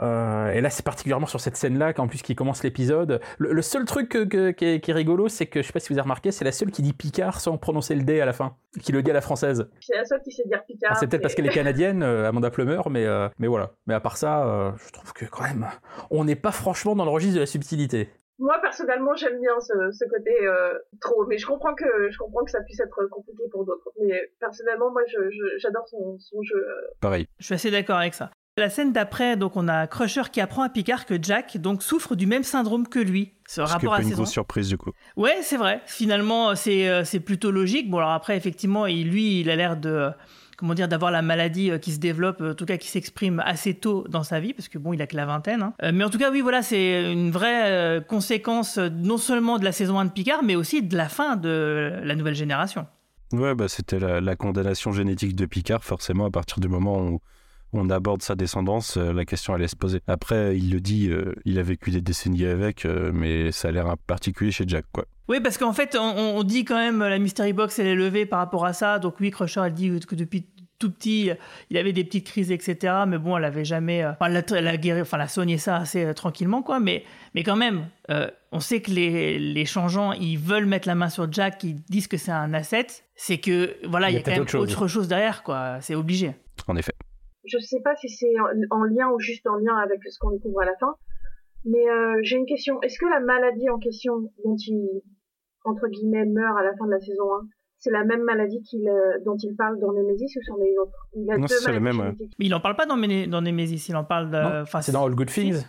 Euh, 0.00 0.52
et 0.52 0.60
là, 0.60 0.70
c'est 0.70 0.84
particulièrement 0.84 1.26
sur 1.26 1.40
cette 1.40 1.56
scène-là, 1.56 1.92
qu'en 1.92 2.08
plus 2.08 2.22
qui 2.22 2.34
commence 2.34 2.62
l'épisode. 2.62 3.20
Le, 3.38 3.52
le, 3.52 3.62
seul 3.62 3.84
truc 3.84 4.08
que, 4.08 4.24
que, 4.24 4.50
qui, 4.50 4.64
est, 4.64 4.80
qui, 4.80 4.90
est, 4.90 4.94
rigolo, 4.94 5.28
c'est 5.28 5.46
que 5.46 5.62
je 5.62 5.66
sais 5.66 5.72
pas 5.72 5.80
si 5.80 5.88
vous 5.88 5.94
avez 5.94 6.02
remarqué, 6.02 6.30
c'est 6.30 6.44
la 6.44 6.52
seule 6.52 6.70
qui 6.70 6.82
dit 6.82 6.92
Picard 6.92 7.40
sans 7.40 7.58
prononcer 7.58 7.94
le 7.94 8.02
D 8.02 8.20
à 8.20 8.26
la 8.26 8.32
fin, 8.32 8.56
qui 8.80 8.92
le 8.92 9.02
dit 9.02 9.10
à 9.10 9.14
la 9.14 9.20
française. 9.20 9.68
C'est 9.80 9.96
la 9.96 10.04
seule 10.04 10.22
qui 10.22 10.32
sait 10.32 10.44
dire 10.46 10.62
Picard. 10.66 10.96
C'est 10.96 11.08
peut-être 11.08 11.22
parce 11.22 11.34
qu'elle 11.34 11.46
est 11.46 11.50
canadienne, 11.50 12.02
euh, 12.02 12.28
Amanda 12.28 12.50
Plummer, 12.50 12.82
mais 12.90 13.06
euh, 13.06 13.28
mais 13.38 13.48
voilà. 13.48 13.72
Mais 13.86 13.94
à 13.94 14.00
part 14.00 14.16
ça, 14.16 14.46
euh, 14.46 14.70
je 14.86 14.92
trouve 14.92 15.12
que 15.12 15.24
quand 15.24 15.42
même, 15.42 15.66
on 16.10 16.24
n'est 16.24 16.36
pas 16.36 16.52
franchement 16.52 16.94
dans 16.94 17.04
le 17.04 17.10
registre 17.10 17.36
de 17.36 17.40
la 17.40 17.46
subtilité. 17.46 18.08
Moi 18.40 18.56
personnellement, 18.62 19.16
j'aime 19.16 19.40
bien 19.40 19.58
ce, 19.58 19.90
ce 19.90 20.04
côté 20.04 20.30
euh, 20.46 20.78
trop, 21.00 21.26
mais 21.26 21.38
je 21.38 21.46
comprends 21.46 21.74
que 21.74 22.08
je 22.08 22.18
comprends 22.18 22.44
que 22.44 22.52
ça 22.52 22.60
puisse 22.60 22.78
être 22.78 23.08
compliqué 23.10 23.42
pour 23.50 23.64
d'autres. 23.64 23.90
Mais 24.00 24.30
personnellement, 24.38 24.92
moi, 24.92 25.02
j'adore 25.56 25.88
son, 25.88 26.16
son 26.20 26.40
jeu. 26.42 26.64
Pareil. 27.00 27.26
Je 27.40 27.46
suis 27.46 27.54
assez 27.54 27.72
d'accord 27.72 27.96
avec 27.96 28.14
ça. 28.14 28.30
La 28.58 28.70
scène 28.70 28.92
d'après, 28.92 29.36
donc 29.36 29.56
on 29.56 29.68
a 29.68 29.86
Crusher 29.86 30.22
qui 30.32 30.40
apprend 30.40 30.62
à 30.62 30.68
Picard 30.68 31.06
que 31.06 31.14
Jack 31.22 31.58
donc 31.58 31.80
souffre 31.80 32.16
du 32.16 32.26
même 32.26 32.42
syndrome 32.42 32.88
que 32.88 32.98
lui. 32.98 33.32
Ce 33.46 33.60
rapport 33.60 33.94
à 33.94 34.02
une 34.02 34.10
grosse 34.10 34.32
surprise 34.32 34.68
du 34.68 34.76
coup. 34.76 34.90
Ouais, 35.16 35.38
c'est 35.42 35.56
vrai. 35.56 35.80
Finalement, 35.86 36.56
c'est 36.56 36.88
euh, 36.88 37.04
c'est 37.04 37.20
plutôt 37.20 37.52
logique. 37.52 37.88
Bon 37.88 37.98
alors 37.98 38.10
après, 38.10 38.36
effectivement, 38.36 38.86
il, 38.86 39.10
lui, 39.10 39.40
il 39.40 39.48
a 39.48 39.54
l'air 39.54 39.76
de 39.76 40.10
comment 40.56 40.74
dire 40.74 40.88
d'avoir 40.88 41.12
la 41.12 41.22
maladie 41.22 41.70
qui 41.80 41.92
se 41.92 42.00
développe, 42.00 42.40
en 42.40 42.54
tout 42.54 42.66
cas 42.66 42.78
qui 42.78 42.88
s'exprime 42.88 43.40
assez 43.46 43.74
tôt 43.74 44.04
dans 44.08 44.24
sa 44.24 44.40
vie, 44.40 44.54
parce 44.54 44.66
que 44.66 44.76
bon, 44.76 44.92
il 44.92 45.00
a 45.00 45.06
que 45.06 45.14
la 45.14 45.24
vingtaine. 45.24 45.62
Hein. 45.62 45.92
Mais 45.92 46.02
en 46.02 46.10
tout 46.10 46.18
cas, 46.18 46.32
oui, 46.32 46.40
voilà, 46.40 46.62
c'est 46.62 47.12
une 47.12 47.30
vraie 47.30 47.70
euh, 47.70 48.00
conséquence 48.00 48.76
non 48.78 49.18
seulement 49.18 49.58
de 49.60 49.64
la 49.64 49.70
saison 49.70 50.00
1 50.00 50.06
de 50.06 50.10
Picard, 50.10 50.42
mais 50.42 50.56
aussi 50.56 50.82
de 50.82 50.96
la 50.96 51.08
fin 51.08 51.36
de 51.36 51.92
la 52.02 52.16
nouvelle 52.16 52.34
génération. 52.34 52.88
Ouais, 53.32 53.54
bah 53.54 53.68
c'était 53.68 54.00
la, 54.00 54.20
la 54.20 54.34
condamnation 54.34 54.90
génétique 54.90 55.36
de 55.36 55.46
Picard, 55.46 55.84
forcément, 55.84 56.26
à 56.26 56.30
partir 56.30 56.58
du 56.58 56.66
moment 56.66 56.98
où 57.02 57.20
on 57.72 57.90
aborde 57.90 58.22
sa 58.22 58.34
descendance, 58.34 58.96
euh, 58.96 59.12
la 59.12 59.24
question 59.24 59.54
allait 59.54 59.68
se 59.68 59.76
poser. 59.76 60.00
Après, 60.06 60.56
il 60.56 60.70
le 60.72 60.80
dit, 60.80 61.08
euh, 61.10 61.34
il 61.44 61.58
a 61.58 61.62
vécu 61.62 61.90
des 61.90 62.00
décennies 62.00 62.46
avec, 62.46 62.84
euh, 62.84 63.10
mais 63.12 63.52
ça 63.52 63.68
a 63.68 63.70
l'air 63.70 63.86
un 63.86 63.96
particulier 63.96 64.50
chez 64.50 64.64
Jack, 64.66 64.84
quoi. 64.92 65.04
Oui, 65.28 65.40
parce 65.40 65.58
qu'en 65.58 65.74
fait, 65.74 65.94
on, 66.00 66.36
on, 66.38 66.42
dit 66.42 66.64
quand 66.64 66.78
même 66.78 67.00
la 67.00 67.18
Mystery 67.18 67.52
Box, 67.52 67.78
elle 67.78 67.86
est 67.88 67.94
levée 67.94 68.24
par 68.24 68.38
rapport 68.38 68.64
à 68.64 68.72
ça. 68.72 68.98
Donc 68.98 69.20
oui, 69.20 69.30
Crusher, 69.30 69.60
elle 69.62 69.74
dit 69.74 70.00
que 70.00 70.14
depuis 70.14 70.46
tout 70.78 70.90
petit, 70.90 71.30
il 71.70 71.76
avait 71.76 71.92
des 71.92 72.04
petites 72.04 72.26
crises, 72.26 72.50
etc. 72.50 72.94
Mais 73.06 73.18
bon, 73.18 73.36
elle 73.36 73.44
avait 73.44 73.64
jamais, 73.64 74.06
enfin, 74.06 74.26
elle 74.26 74.36
a, 74.36 74.42
elle 74.56 74.68
a 74.68 74.76
guéri, 74.76 75.00
enfin, 75.00 75.16
elle 75.18 75.24
a 75.24 75.28
soigné 75.28 75.58
ça 75.58 75.76
assez 75.76 76.04
euh, 76.04 76.14
tranquillement, 76.14 76.62
quoi. 76.62 76.80
Mais, 76.80 77.04
mais 77.34 77.42
quand 77.42 77.56
même, 77.56 77.88
euh, 78.10 78.30
on 78.52 78.60
sait 78.60 78.80
que 78.80 78.90
les, 78.90 79.38
les 79.38 79.64
changeants, 79.66 80.12
ils 80.12 80.38
veulent 80.38 80.66
mettre 80.66 80.88
la 80.88 80.94
main 80.94 81.08
sur 81.08 81.30
Jack, 81.32 81.62
ils 81.64 81.82
disent 81.90 82.06
que 82.06 82.16
c'est 82.16 82.32
un 82.32 82.54
asset. 82.54 82.86
C'est 83.16 83.38
que, 83.38 83.76
voilà, 83.86 84.10
il 84.10 84.14
y 84.14 84.16
a, 84.16 84.20
y 84.20 84.22
a 84.22 84.24
quand 84.24 84.30
même 84.30 84.42
autre 84.42 84.50
chose. 84.50 84.72
autre 84.72 84.88
chose 84.88 85.08
derrière, 85.08 85.42
quoi. 85.42 85.78
C'est 85.80 85.94
obligé. 85.94 86.34
En 86.66 86.76
effet 86.76 86.92
je 87.48 87.58
sais 87.58 87.80
pas 87.80 87.94
si 87.96 88.08
c'est 88.08 88.32
en, 88.40 88.78
en, 88.78 88.84
lien 88.84 89.10
ou 89.10 89.18
juste 89.18 89.46
en 89.46 89.56
lien 89.56 89.76
avec 89.76 90.00
ce 90.04 90.18
qu'on 90.18 90.30
découvre 90.30 90.60
à 90.60 90.64
la 90.64 90.76
fin, 90.76 90.94
mais 91.64 91.88
euh, 91.88 92.18
j'ai 92.22 92.36
une 92.36 92.46
question. 92.46 92.80
Est-ce 92.82 92.98
que 92.98 93.06
la 93.06 93.20
maladie 93.20 93.68
en 93.70 93.78
question 93.78 94.30
dont 94.44 94.56
il, 94.56 95.02
entre 95.64 95.88
guillemets, 95.88 96.24
meurt 96.24 96.58
à 96.58 96.62
la 96.62 96.74
fin 96.76 96.86
de 96.86 96.92
la 96.92 97.00
saison 97.00 97.24
1, 97.42 97.48
c'est 97.78 97.90
la 97.90 98.04
même 98.04 98.22
maladie 98.22 98.60
qu'il, 98.62 98.88
euh, 98.88 99.18
dont 99.24 99.36
il 99.36 99.54
parle 99.56 99.78
dans 99.78 99.92
Nemesis 99.92 100.36
ou 100.36 100.42
c'en 100.42 100.60
est 100.60 100.70
une 100.70 100.78
autre? 100.78 101.08
Il 101.14 101.30
a 101.30 101.38
Non, 101.38 101.46
c'est 101.46 101.72
la 101.72 101.80
même, 101.80 101.98
ouais. 101.98 102.14
Mais 102.38 102.46
il 102.46 102.54
en 102.54 102.60
parle 102.60 102.76
pas 102.76 102.86
dans, 102.86 102.96
dans 102.96 103.42
Nemesis, 103.42 103.88
il 103.88 103.96
en 103.96 104.04
parle 104.04 104.30
de... 104.30 104.62
Enfin, 104.62 104.80
c'est 104.80 104.92
dans 104.92 105.04
All 105.04 105.14
Good 105.14 105.28
Things 105.28 105.64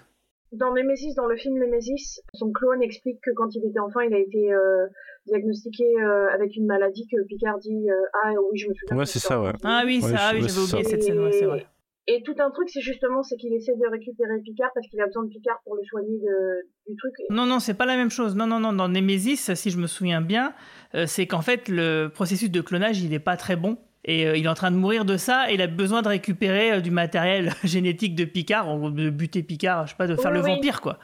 dans 0.51 0.73
Nemesis, 0.73 1.13
dans 1.15 1.27
le 1.27 1.37
film 1.37 1.59
Nemesis, 1.59 2.21
son 2.33 2.51
clone 2.51 2.81
explique 2.81 3.21
que 3.21 3.31
quand 3.31 3.53
il 3.55 3.65
était 3.65 3.79
enfant, 3.79 3.99
il 3.99 4.13
a 4.13 4.19
été 4.19 4.51
euh, 4.51 4.87
diagnostiqué 5.29 5.83
euh, 5.83 6.27
avec 6.33 6.55
une 6.55 6.65
maladie 6.65 7.07
que 7.07 7.17
Picard 7.27 7.57
dit 7.59 7.89
euh, 7.89 7.93
ah 8.23 8.31
oui 8.51 8.59
je 8.59 8.67
me 8.67 8.73
souviens. 8.73 8.97
Ouais 8.97 9.05
c'est 9.05 9.19
ça 9.19 9.41
ouais. 9.41 9.51
Ah 9.63 9.83
oui 9.85 9.99
ouais, 10.01 10.09
ça, 10.09 10.17
ah, 10.19 10.31
oui 10.33 10.41
j'avais 10.41 10.59
oublié 10.59 10.83
cette 10.83 11.03
scène 11.03 11.19
ouais, 11.19 11.31
c'est 11.31 11.45
vrai. 11.45 11.65
Et 12.07 12.23
tout 12.23 12.33
un 12.39 12.49
truc 12.49 12.69
c'est 12.69 12.81
justement 12.81 13.21
c'est 13.21 13.35
qu'il 13.37 13.53
essaie 13.53 13.73
de 13.73 13.91
récupérer 13.91 14.39
Picard 14.43 14.71
parce 14.73 14.87
qu'il 14.87 14.99
a 15.01 15.05
besoin 15.05 15.23
de 15.25 15.29
Picard 15.29 15.59
pour 15.63 15.75
le 15.75 15.83
soigner 15.83 16.17
de, 16.17 16.91
du 16.91 16.95
truc. 16.97 17.13
Non 17.29 17.45
non 17.45 17.59
c'est 17.59 17.75
pas 17.75 17.85
la 17.85 17.95
même 17.95 18.09
chose 18.09 18.35
non 18.35 18.47
non 18.47 18.59
non 18.59 18.73
dans 18.73 18.89
Nemesis 18.89 19.53
si 19.53 19.69
je 19.69 19.77
me 19.77 19.87
souviens 19.87 20.21
bien 20.21 20.53
euh, 20.95 21.05
c'est 21.05 21.27
qu'en 21.27 21.41
fait 21.41 21.69
le 21.69 22.07
processus 22.07 22.49
de 22.49 22.61
clonage 22.61 23.01
il 23.01 23.13
est 23.13 23.19
pas 23.19 23.37
très 23.37 23.55
bon 23.55 23.77
et 24.05 24.25
euh, 24.27 24.37
il 24.37 24.45
est 24.45 24.49
en 24.49 24.55
train 24.55 24.71
de 24.71 24.77
mourir 24.77 25.05
de 25.05 25.17
ça 25.17 25.51
et 25.51 25.55
il 25.55 25.61
a 25.61 25.67
besoin 25.67 26.01
de 26.01 26.07
récupérer 26.07 26.71
euh, 26.71 26.79
du 26.79 26.89
matériel 26.89 27.53
génétique 27.63 28.15
de 28.15 28.25
Picard 28.25 28.75
de 28.91 29.09
buter 29.09 29.43
Picard 29.43 29.85
je 29.85 29.91
sais 29.91 29.97
pas 29.97 30.07
de 30.07 30.15
faire 30.15 30.31
oui, 30.31 30.37
le 30.37 30.43
oui. 30.43 30.49
vampire 30.55 30.81
quoi. 30.81 30.99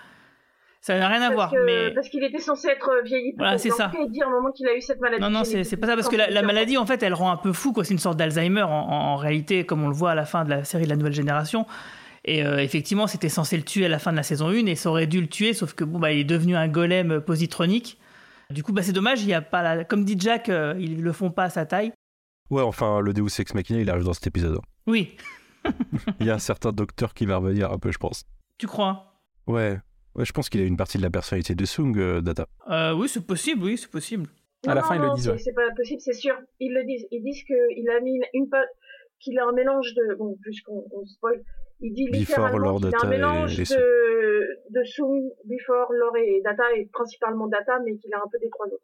Ça 0.85 0.99
n'a 0.99 1.07
rien 1.07 1.19
à 1.23 1.31
parce 1.31 1.33
voir, 1.33 1.51
que, 1.51 1.65
mais 1.65 1.91
parce 1.95 2.09
qu'il 2.09 2.23
était 2.23 2.37
censé 2.37 2.67
être 2.67 3.01
vieilli. 3.03 3.33
Voilà, 3.39 3.57
c'est 3.57 3.71
ça. 3.71 3.91
Et 3.99 4.07
dire 4.07 4.27
au 4.27 4.29
moment 4.29 4.51
qu'il 4.51 4.67
a 4.67 4.77
eu 4.77 4.81
cette 4.81 5.01
maladie. 5.01 5.19
Non, 5.19 5.31
non, 5.31 5.43
c'est 5.43 5.77
pas 5.77 5.87
ça 5.87 5.95
parce 5.95 6.07
que 6.07 6.15
la, 6.15 6.29
la, 6.29 6.43
maladie, 6.43 6.77
en 6.77 6.85
fait, 6.85 7.01
elle 7.01 7.15
rend 7.15 7.31
un 7.31 7.37
peu 7.37 7.53
fou, 7.53 7.73
quoi. 7.73 7.83
C'est 7.83 7.93
une 7.95 7.99
sorte 7.99 8.17
d'Alzheimer 8.17 8.61
en, 8.61 8.69
en, 8.69 8.91
en, 8.91 9.15
réalité, 9.15 9.65
comme 9.65 9.83
on 9.83 9.87
le 9.87 9.95
voit 9.95 10.11
à 10.11 10.15
la 10.15 10.25
fin 10.25 10.45
de 10.45 10.51
la 10.51 10.63
série 10.63 10.83
de 10.83 10.89
la 10.89 10.95
nouvelle 10.95 11.15
génération. 11.15 11.65
Et 12.23 12.45
euh, 12.45 12.59
effectivement, 12.59 13.07
c'était 13.07 13.29
censé 13.29 13.57
le 13.57 13.63
tuer 13.63 13.85
à 13.85 13.89
la 13.89 13.97
fin 13.97 14.11
de 14.11 14.17
la 14.17 14.21
saison 14.21 14.49
1 14.49 14.67
et 14.67 14.75
ça 14.75 14.91
aurait 14.91 15.07
dû 15.07 15.21
le 15.21 15.27
tuer, 15.27 15.53
sauf 15.53 15.73
que 15.73 15.83
bon, 15.83 15.97
bah, 15.97 16.11
il 16.11 16.19
est 16.19 16.23
devenu 16.23 16.55
un 16.55 16.67
golem 16.67 17.19
positronique. 17.19 17.97
Du 18.51 18.61
coup, 18.61 18.71
bah, 18.71 18.83
c'est 18.83 18.93
dommage, 18.93 19.23
il 19.23 19.29
y 19.29 19.33
a 19.33 19.41
pas 19.41 19.63
la... 19.63 19.85
comme 19.85 20.05
dit 20.05 20.17
Jack, 20.19 20.49
euh, 20.49 20.75
ils 20.77 21.01
le 21.01 21.11
font 21.13 21.31
pas 21.31 21.45
à 21.45 21.49
sa 21.49 21.65
taille. 21.65 21.93
Ouais, 22.51 22.61
enfin, 22.61 22.99
le 22.99 23.11
Deus 23.11 23.39
Ex 23.39 23.55
Machina, 23.55 23.79
il 23.79 23.89
arrive 23.89 24.03
dans 24.03 24.13
cet 24.13 24.27
épisode. 24.27 24.59
Oui. 24.85 25.17
il 26.19 26.27
y 26.27 26.29
a 26.29 26.35
un 26.35 26.39
certain 26.39 26.71
docteur 26.71 27.15
qui 27.15 27.25
va 27.25 27.37
revenir 27.37 27.71
un 27.71 27.79
peu, 27.79 27.91
je 27.91 27.97
pense. 27.97 28.23
Tu 28.59 28.67
crois? 28.67 29.19
Ouais. 29.47 29.79
Ouais, 30.15 30.23
je 30.25 30.31
pense 30.31 30.49
qu'il 30.49 30.61
a 30.61 30.65
une 30.65 30.77
partie 30.77 30.97
de 30.97 31.03
la 31.03 31.09
personnalité 31.09 31.55
de 31.55 31.65
Sung, 31.65 31.97
euh, 31.97 32.21
Data. 32.21 32.47
Euh, 32.69 32.93
oui, 32.93 33.09
c'est 33.09 33.25
possible, 33.25 33.63
oui, 33.63 33.77
c'est 33.77 33.91
possible. 33.91 34.27
à 34.65 34.73
la 34.73 34.81
fin, 34.81 34.95
ils 34.95 35.01
le 35.01 35.13
disent. 35.15 35.35
C'est 35.37 35.53
pas 35.53 35.69
possible, 35.75 36.01
c'est 36.01 36.13
sûr. 36.13 36.35
Ils 36.59 36.73
le 36.73 36.85
disent. 36.85 37.05
Ils 37.11 37.21
disent 37.21 37.43
qu'il 37.43 37.89
a 37.89 37.99
mis 37.99 38.19
une, 38.33 38.47
qu'il 39.19 39.37
a 39.39 39.45
un 39.45 39.51
mélange 39.51 39.93
de. 39.93 40.15
Bon, 40.15 40.37
puisqu'on 40.41 41.05
spoil, 41.05 41.41
il 41.81 41.93
dit 41.93 42.07
littéralement 42.11 42.77
qu'il 42.77 42.95
a 42.95 42.99
un 43.03 43.09
mélange 43.09 43.57
de, 43.57 44.47
de 44.69 44.83
Zoom, 44.85 45.29
Before, 45.43 45.91
Lore 45.91 46.17
et 46.17 46.41
Data, 46.43 46.63
et 46.75 46.85
principalement 46.93 47.47
Data, 47.47 47.79
mais 47.83 47.97
qu'il 47.97 48.13
a 48.13 48.17
un 48.17 48.29
peu 48.31 48.39
des 48.39 48.49
trois 48.49 48.67
autres. 48.67 48.83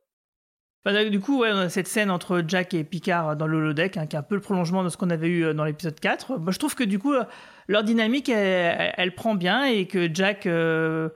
Du 0.84 1.20
coup, 1.20 1.42
ouais, 1.42 1.52
on 1.54 1.58
a 1.58 1.70
cette 1.70 1.88
scène 1.88 2.10
entre 2.10 2.44
Jack 2.48 2.74
et 2.74 2.84
Picard 2.84 3.38
dans 3.38 3.46
le 3.46 3.58
holodeck, 3.58 3.98
hein, 3.98 4.08
qui 4.08 4.16
est 4.16 4.20
un 4.20 4.24
peu 4.24 4.34
le 4.34 4.42
prolongement 4.42 4.84
de 4.84 4.90
ce 4.90 4.98
qu'on 4.98 5.12
avait 5.12 5.28
eu 5.28 5.46
euh, 5.46 5.54
dans 5.54 5.64
l'épisode 5.64 6.00
4. 6.00 6.40
Bah, 6.40 6.52
je 6.52 6.58
trouve 6.58 6.74
que 6.74 6.84
du 6.84 6.98
coup, 6.98 7.14
euh, 7.14 7.24
leur 7.68 7.84
dynamique, 7.84 8.30
elle, 8.30 9.14
prend 9.14 9.36
bien 9.36 9.66
et 9.66 9.86
que 9.86 10.12
Jack, 10.12 10.48
euh, 10.48 11.10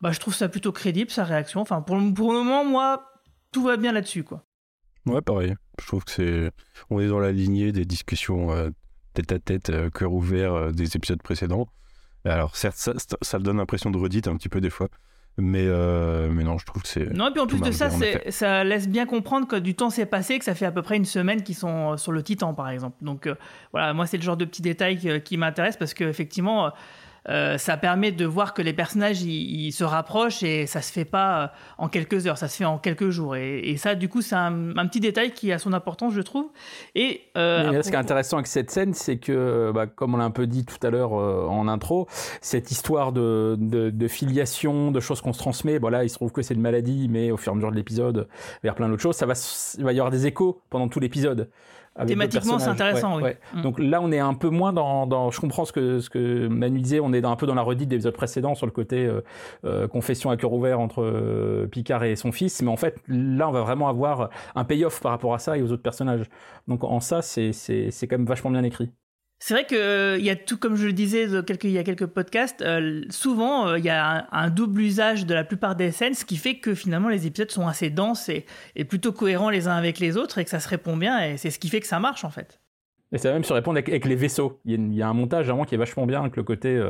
bah, 0.00 0.12
je 0.12 0.18
trouve 0.18 0.34
ça 0.34 0.48
plutôt 0.48 0.72
crédible, 0.72 1.10
sa 1.10 1.24
réaction. 1.24 1.60
Enfin, 1.60 1.82
pour, 1.82 1.96
le 1.96 2.02
moment, 2.38 2.64
moi, 2.64 3.12
tout 3.52 3.62
va 3.64 3.76
bien 3.76 3.92
là-dessus, 3.92 4.24
quoi. 4.24 4.46
Ouais, 5.04 5.20
pareil. 5.20 5.54
Je 5.78 5.86
trouve 5.86 6.04
que 6.04 6.10
c'est. 6.10 6.50
On 6.88 6.98
est 6.98 7.08
dans 7.08 7.18
la 7.18 7.32
lignée 7.32 7.70
des 7.72 7.84
discussions 7.84 8.72
tête 9.14 9.32
à 9.32 9.38
tête, 9.38 9.72
cœur 9.92 10.12
ouvert 10.12 10.72
des 10.72 10.96
épisodes 10.96 11.20
précédents. 11.20 11.68
Alors, 12.24 12.56
certes, 12.56 12.76
ça, 12.76 12.92
ça 13.20 13.38
donne 13.38 13.56
l'impression 13.58 13.90
de 13.90 13.98
redite 13.98 14.28
un 14.28 14.36
petit 14.36 14.48
peu 14.48 14.60
des 14.60 14.70
fois. 14.70 14.88
Mais, 15.38 15.64
euh, 15.66 16.28
mais 16.30 16.44
non, 16.44 16.58
je 16.58 16.66
trouve 16.66 16.82
que 16.82 16.88
c'est. 16.88 17.10
Non, 17.12 17.28
et 17.28 17.32
puis 17.32 17.40
en 17.40 17.46
plus 17.46 17.60
de 17.60 17.70
ça, 17.70 17.88
ça 18.28 18.64
laisse 18.64 18.88
bien 18.88 19.06
comprendre 19.06 19.48
que 19.48 19.56
du 19.56 19.74
temps 19.74 19.88
s'est 19.88 20.06
passé, 20.06 20.38
que 20.38 20.44
ça 20.44 20.54
fait 20.54 20.66
à 20.66 20.72
peu 20.72 20.82
près 20.82 20.96
une 20.96 21.06
semaine 21.06 21.42
qu'ils 21.42 21.54
sont 21.54 21.92
euh, 21.92 21.96
sur 21.96 22.12
le 22.12 22.22
Titan, 22.22 22.52
par 22.52 22.68
exemple. 22.68 22.96
Donc 23.02 23.26
euh, 23.26 23.34
voilà, 23.72 23.94
moi, 23.94 24.06
c'est 24.06 24.18
le 24.18 24.22
genre 24.22 24.36
de 24.36 24.44
petits 24.44 24.62
détails 24.62 25.22
qui 25.22 25.36
m'intéressent 25.38 25.78
parce 25.78 25.94
qu'effectivement, 25.94 26.70
euh, 27.28 27.56
ça 27.56 27.76
permet 27.76 28.10
de 28.10 28.24
voir 28.24 28.52
que 28.52 28.62
les 28.62 28.72
personnages 28.72 29.22
ils, 29.22 29.72
se 29.72 29.84
rapprochent 29.84 30.42
et 30.42 30.66
ça 30.66 30.82
se 30.82 30.92
fait 30.92 31.04
pas 31.04 31.42
euh, 31.42 31.46
en 31.78 31.88
quelques 31.88 32.26
heures, 32.26 32.36
ça 32.36 32.48
se 32.48 32.56
fait 32.56 32.64
en 32.64 32.78
quelques 32.78 33.10
jours. 33.10 33.36
Et, 33.36 33.76
ça, 33.76 33.94
du 33.94 34.08
coup, 34.08 34.22
c'est 34.22 34.34
un, 34.34 34.72
petit 34.86 35.00
détail 35.00 35.32
qui 35.32 35.52
a 35.52 35.58
son 35.58 35.72
importance, 35.72 36.12
je 36.14 36.20
trouve. 36.20 36.50
Et 36.94 37.22
euh, 37.36 37.82
ce 37.82 37.88
qui 37.88 37.94
est 37.94 37.98
intéressant 37.98 38.38
avec 38.38 38.46
cette 38.46 38.70
scène, 38.70 38.92
c'est 38.92 39.18
que, 39.18 39.70
bah, 39.72 39.86
comme 39.86 40.14
on 40.14 40.18
l'a 40.18 40.24
un 40.24 40.30
peu 40.30 40.46
dit 40.46 40.64
tout 40.64 40.84
à 40.86 40.90
l'heure 40.90 41.12
en 41.12 41.68
intro, 41.68 42.08
cette 42.40 42.70
histoire 42.70 43.12
de, 43.12 43.56
de, 43.58 44.08
filiation, 44.08 44.90
de 44.90 45.00
choses 45.00 45.20
qu'on 45.20 45.32
se 45.32 45.38
transmet, 45.38 45.78
voilà, 45.78 46.04
il 46.04 46.10
se 46.10 46.16
trouve 46.16 46.32
que 46.32 46.42
c'est 46.42 46.54
une 46.54 46.60
maladie, 46.60 47.08
mais 47.08 47.30
au 47.30 47.36
fur 47.36 47.52
et 47.52 47.54
à 47.54 47.56
mesure 47.56 47.70
de 47.70 47.76
l'épisode, 47.76 48.28
vers 48.62 48.74
plein 48.74 48.88
d'autres 48.88 49.02
choses, 49.02 49.16
ça 49.16 49.26
va, 49.26 49.34
il 49.78 49.84
va 49.84 49.92
y 49.92 49.98
avoir 49.98 50.10
des 50.10 50.26
échos 50.26 50.60
pendant 50.70 50.88
tout 50.88 51.00
l'épisode. 51.00 51.48
Thématiquement, 52.06 52.58
c'est 52.58 52.68
intéressant, 52.68 53.20
oui. 53.20 53.30
Mm. 53.54 53.62
Donc 53.62 53.78
là, 53.78 54.00
on 54.00 54.10
est 54.12 54.18
un 54.18 54.32
peu 54.32 54.48
moins 54.48 54.72
dans, 54.72 55.06
dans, 55.06 55.30
Je 55.30 55.40
comprends 55.40 55.66
ce 55.66 55.72
que, 55.72 56.00
ce 56.00 56.08
que 56.08 56.48
Manu 56.48 56.80
disait, 56.80 57.00
on 57.00 57.12
est 57.12 57.20
dans, 57.20 57.30
un 57.30 57.36
peu 57.36 57.46
dans 57.46 57.54
la 57.54 57.62
redite 57.62 57.88
des 57.88 57.96
épisodes 57.96 58.14
précédents 58.14 58.54
sur 58.54 58.66
le 58.66 58.72
côté 58.72 59.04
euh, 59.04 59.20
euh, 59.64 59.88
confession 59.88 60.30
à 60.30 60.36
cœur 60.38 60.52
ouvert 60.52 60.80
entre 60.80 61.02
euh, 61.02 61.66
Picard 61.66 62.04
et 62.04 62.16
son 62.16 62.32
fils. 62.32 62.62
Mais 62.62 62.70
en 62.70 62.78
fait, 62.78 62.96
là, 63.08 63.48
on 63.48 63.52
va 63.52 63.60
vraiment 63.60 63.88
avoir 63.88 64.30
un 64.54 64.64
payoff 64.64 65.00
par 65.00 65.12
rapport 65.12 65.34
à 65.34 65.38
ça 65.38 65.58
et 65.58 65.62
aux 65.62 65.70
autres 65.70 65.82
personnages. 65.82 66.24
Donc 66.66 66.82
en 66.82 67.00
ça, 67.00 67.20
c'est 67.20 67.52
quand 68.02 68.16
même 68.16 68.26
vachement 68.26 68.50
bien 68.50 68.64
écrit. 68.64 68.90
C'est 69.44 69.54
vrai 69.54 69.66
qu'il 69.66 69.76
euh, 69.76 70.18
y 70.18 70.30
a 70.30 70.36
tout, 70.36 70.56
comme 70.56 70.76
je 70.76 70.86
le 70.86 70.92
disais 70.92 71.24
il 71.24 71.70
y 71.70 71.78
a 71.78 71.82
quelques 71.82 72.06
podcasts, 72.06 72.62
euh, 72.62 73.02
souvent 73.10 73.66
euh, 73.66 73.78
il 73.80 73.84
y 73.84 73.88
a 73.88 74.28
un, 74.30 74.50
double 74.50 74.82
usage 74.82 75.26
de 75.26 75.34
la 75.34 75.42
plupart 75.42 75.74
des 75.74 75.90
scènes, 75.90 76.14
ce 76.14 76.24
qui 76.24 76.36
fait 76.36 76.58
que 76.60 76.76
finalement 76.76 77.08
les 77.08 77.26
épisodes 77.26 77.50
sont 77.50 77.66
assez 77.66 77.90
denses 77.90 78.28
et, 78.28 78.44
plutôt 78.84 79.10
cohérents 79.10 79.50
les 79.50 79.66
uns 79.66 79.74
avec 79.74 79.98
les 79.98 80.16
autres 80.16 80.38
et 80.38 80.44
que 80.44 80.50
ça 80.50 80.60
se 80.60 80.68
répond 80.68 80.96
bien 80.96 81.18
et 81.18 81.38
c'est 81.38 81.50
ce 81.50 81.58
qui 81.58 81.70
fait 81.70 81.80
que 81.80 81.88
ça 81.88 81.98
marche 81.98 82.24
en 82.24 82.30
fait. 82.30 82.60
Et 83.10 83.18
ça 83.18 83.30
va 83.30 83.34
même 83.34 83.42
se 83.42 83.52
répondre 83.52 83.78
avec, 83.78 84.04
les 84.04 84.14
vaisseaux. 84.14 84.60
Il 84.64 84.94
y, 84.94 85.02
a, 85.02 85.08
un 85.08 85.12
montage 85.12 85.46
vraiment 85.46 85.64
qui 85.64 85.74
est 85.74 85.78
vachement 85.78 86.06
bien 86.06 86.20
avec 86.20 86.36
le 86.36 86.44
côté 86.44 86.80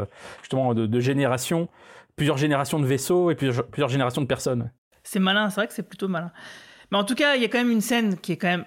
justement 0.42 0.74
de, 0.74 1.00
génération, 1.00 1.70
plusieurs 2.16 2.36
générations 2.36 2.78
de 2.78 2.86
vaisseaux 2.86 3.30
et 3.30 3.34
plusieurs, 3.34 3.66
plusieurs 3.66 3.88
générations 3.88 4.20
de 4.20 4.26
personnes. 4.26 4.70
C'est 5.04 5.20
malin, 5.20 5.48
c'est 5.48 5.56
vrai 5.56 5.68
que 5.68 5.72
c'est 5.72 5.88
plutôt 5.88 6.08
malin. 6.08 6.30
Mais 6.90 6.98
en 6.98 7.04
tout 7.04 7.14
cas, 7.14 7.34
il 7.34 7.40
y 7.40 7.46
a 7.46 7.48
quand 7.48 7.58
même 7.58 7.70
une 7.70 7.80
scène 7.80 8.18
qui 8.18 8.32
est 8.32 8.36
quand 8.36 8.48
même, 8.48 8.66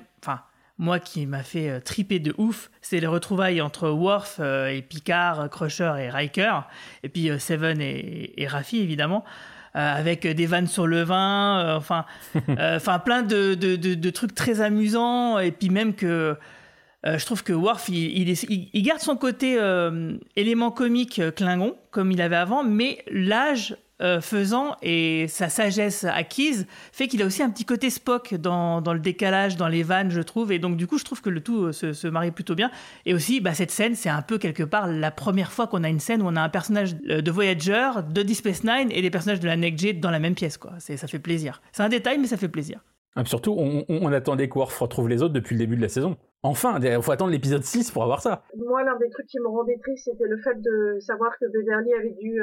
moi 0.78 1.00
qui 1.00 1.26
m'a 1.26 1.44
fait 1.44 1.70
euh, 1.70 1.80
triper 1.80 2.20
de 2.20 2.34
ouf, 2.38 2.70
c'est 2.82 3.00
les 3.00 3.08
retrouvailles 3.08 3.62
entre 3.62 3.90
Worf 3.90 4.38
euh, 4.40 4.68
et 4.68 4.82
Picard, 4.82 5.50
Crusher 5.50 5.94
et 6.00 6.10
Riker, 6.10 6.62
et 7.04 7.10
puis 7.10 7.30
euh, 7.30 7.40
Seven 7.40 7.80
et, 7.82 8.34
et 8.38 8.48
Raffi 8.48 8.80
évidemment. 8.80 9.24
avec 9.74 10.26
des 10.26 10.46
vannes 10.46 10.68
sur 10.68 10.88
le 10.88 11.04
vin, 11.04 11.76
enfin, 11.76 12.06
enfin 12.58 13.00
plein 13.00 13.24
de, 13.24 13.56
de, 13.56 13.76
de, 13.76 14.10
trucs 14.10 14.34
très 14.34 14.62
amusants, 14.62 15.38
et 15.38 15.52
puis 15.52 15.70
même 15.70 15.94
que 15.96 16.38
je 17.04 17.24
trouve 17.26 17.44
que 17.44 17.52
Worf, 17.52 17.90
il, 17.90 18.30
il, 18.30 18.70
il 18.74 18.82
garde 18.84 19.02
son 19.02 19.18
côté 19.18 19.60
élément 20.38 20.72
comique 20.72 21.22
Klingon, 21.36 21.76
comme 21.92 22.14
il 22.14 22.22
avait 22.22 22.38
avant, 22.38 22.64
mais 22.64 23.04
l'âge 23.12 23.76
euh, 24.01 24.19
faisant 24.19 24.75
et 24.81 25.27
sa 25.29 25.47
sagesse 25.47 26.03
acquise 26.03 26.67
fait 26.91 27.08
qu'il 27.08 27.21
a 27.21 27.25
aussi 27.25 27.41
un 27.41 27.49
petit 27.49 27.63
côté 27.63 27.89
Spock 27.89 28.34
dans, 28.34 28.81
dans, 28.81 28.93
le 28.93 28.99
décalage, 28.99 29.55
dans 29.55 29.69
les 29.69 29.84
vannes, 29.84 30.12
je 30.12 30.19
trouve. 30.19 30.51
Et 30.51 30.60
donc, 30.60 30.75
du 30.75 30.86
coup, 30.86 30.97
je 30.97 31.05
trouve 31.05 31.21
que 31.21 31.29
le 31.29 31.39
tout 31.39 31.67
euh, 31.67 31.71
se, 31.71 31.93
se 31.93 32.08
marie 32.08 32.31
plutôt 32.31 32.55
bien. 32.55 32.71
Et 33.05 33.13
aussi, 33.13 33.39
bah, 33.39 33.53
cette 33.53 33.71
scène, 33.71 33.95
c'est 33.95 34.10
un 34.10 34.21
peu 34.21 34.38
quelque 34.38 34.63
part 34.63 34.88
la 34.88 35.12
première 35.12 35.53
fois 35.53 35.67
qu'on 35.67 35.84
a 35.86 35.89
une 35.89 36.01
scène 36.01 36.21
où 36.21 36.25
on 36.27 36.36
a 36.36 36.41
un 36.41 36.49
personnage 36.49 36.97
euh, 37.10 37.21
de 37.21 37.31
Voyager, 37.31 37.89
de 38.10 38.21
Deep 38.21 38.36
Space 38.36 38.65
Nine 38.65 38.89
et 38.91 39.01
des 39.01 39.10
personnages 39.10 39.39
de 39.39 39.47
la 39.47 39.55
Next 39.55 39.79
J 39.79 39.93
dans 39.93 40.12
la 40.12 40.19
même 40.19 40.36
pièce. 40.36 40.58
Quoi. 40.58 40.73
Ça 40.79 41.08
fait 41.08 41.19
plaisir. 41.19 41.62
C'est 41.71 41.84
un 41.84 41.89
détail, 41.89 42.17
mais 42.17 42.27
ça 42.27 42.36
fait 42.36 42.49
plaisir. 42.49 42.81
Ah, 43.15 43.23
surtout, 43.23 43.55
on, 43.58 43.86
on 43.88 44.12
attendait 44.12 44.49
que 44.49 44.60
Worf 44.60 44.77
retrouve 44.77 45.08
les 45.08 45.23
autres 45.23 45.34
depuis 45.34 45.55
le 45.55 45.60
début 45.60 45.77
de 45.77 45.81
la 45.81 45.88
saison. 45.88 46.17
Enfin, 46.43 46.79
il 46.81 47.01
faut 47.01 47.13
attendre 47.13 47.31
l'épisode 47.31 47.63
6 47.63 47.91
pour 47.91 48.03
avoir 48.03 48.21
ça. 48.21 48.43
Moi, 48.58 48.84
l'un 48.84 48.97
des 48.97 49.10
trucs 49.10 49.27
qui 49.27 49.39
me 49.39 49.47
rendait 49.47 49.77
triste, 49.81 50.10
c'était 50.12 50.27
le 50.27 50.38
fait 50.38 50.62
de 50.62 50.99
savoir 50.99 51.31
que 51.39 51.45
Beverly 51.45 51.93
avait 51.93 52.15
dû 52.21 52.41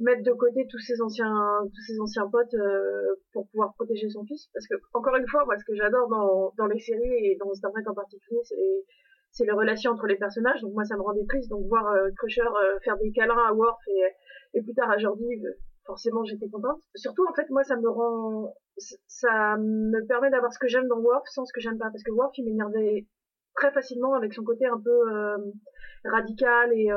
mettre 0.00 0.22
de 0.22 0.32
côté 0.32 0.66
tous 0.70 0.78
ses 0.78 1.00
anciens 1.00 1.60
tous 1.74 1.82
ses 1.82 2.00
anciens 2.00 2.28
potes 2.28 2.54
euh, 2.54 3.14
pour 3.32 3.48
pouvoir 3.48 3.74
protéger 3.74 4.08
son 4.08 4.24
fils. 4.24 4.48
Parce 4.52 4.66
que 4.66 4.74
encore 4.92 5.16
une 5.16 5.26
fois 5.26 5.44
moi 5.44 5.56
ce 5.58 5.64
que 5.64 5.74
j'adore 5.74 6.08
dans 6.08 6.52
dans 6.58 6.66
les 6.66 6.78
séries 6.78 7.26
et 7.26 7.36
dans 7.40 7.52
Star 7.54 7.72
Trek 7.72 7.82
en 7.86 7.94
particulier 7.94 8.40
c'est 8.44 8.84
c'est 9.32 9.44
les 9.44 9.52
relations 9.52 9.92
entre 9.92 10.06
les 10.06 10.16
personnages. 10.16 10.60
Donc 10.60 10.74
moi 10.74 10.84
ça 10.84 10.96
me 10.96 11.02
rendait 11.02 11.24
triste. 11.26 11.50
Donc 11.50 11.66
voir 11.66 11.86
euh, 11.88 12.10
Crusher 12.18 12.42
euh, 12.42 12.78
faire 12.84 12.96
des 12.98 13.10
câlins 13.12 13.42
à 13.48 13.52
Worf 13.52 13.80
et 13.88 14.02
et 14.58 14.62
plus 14.62 14.74
tard 14.74 14.90
à 14.90 14.98
Jordi 14.98 15.24
forcément 15.86 16.24
j'étais 16.24 16.48
contente. 16.48 16.80
Surtout 16.94 17.26
en 17.28 17.32
fait 17.34 17.48
moi 17.50 17.64
ça 17.64 17.76
me 17.76 17.88
rend 17.88 18.54
ça 19.06 19.56
me 19.56 20.06
permet 20.06 20.30
d'avoir 20.30 20.52
ce 20.52 20.58
que 20.58 20.68
j'aime 20.68 20.88
dans 20.88 20.98
Worf 20.98 21.24
sans 21.28 21.44
ce 21.46 21.52
que 21.52 21.60
j'aime 21.60 21.78
pas. 21.78 21.90
Parce 21.90 22.02
que 22.02 22.10
Worf 22.10 22.36
il 22.36 22.44
m'énervait 22.44 23.06
très 23.54 23.72
facilement 23.72 24.12
avec 24.12 24.34
son 24.34 24.44
côté 24.44 24.66
un 24.66 24.78
peu 24.78 25.00
radical 26.04 26.70
et 26.74 26.90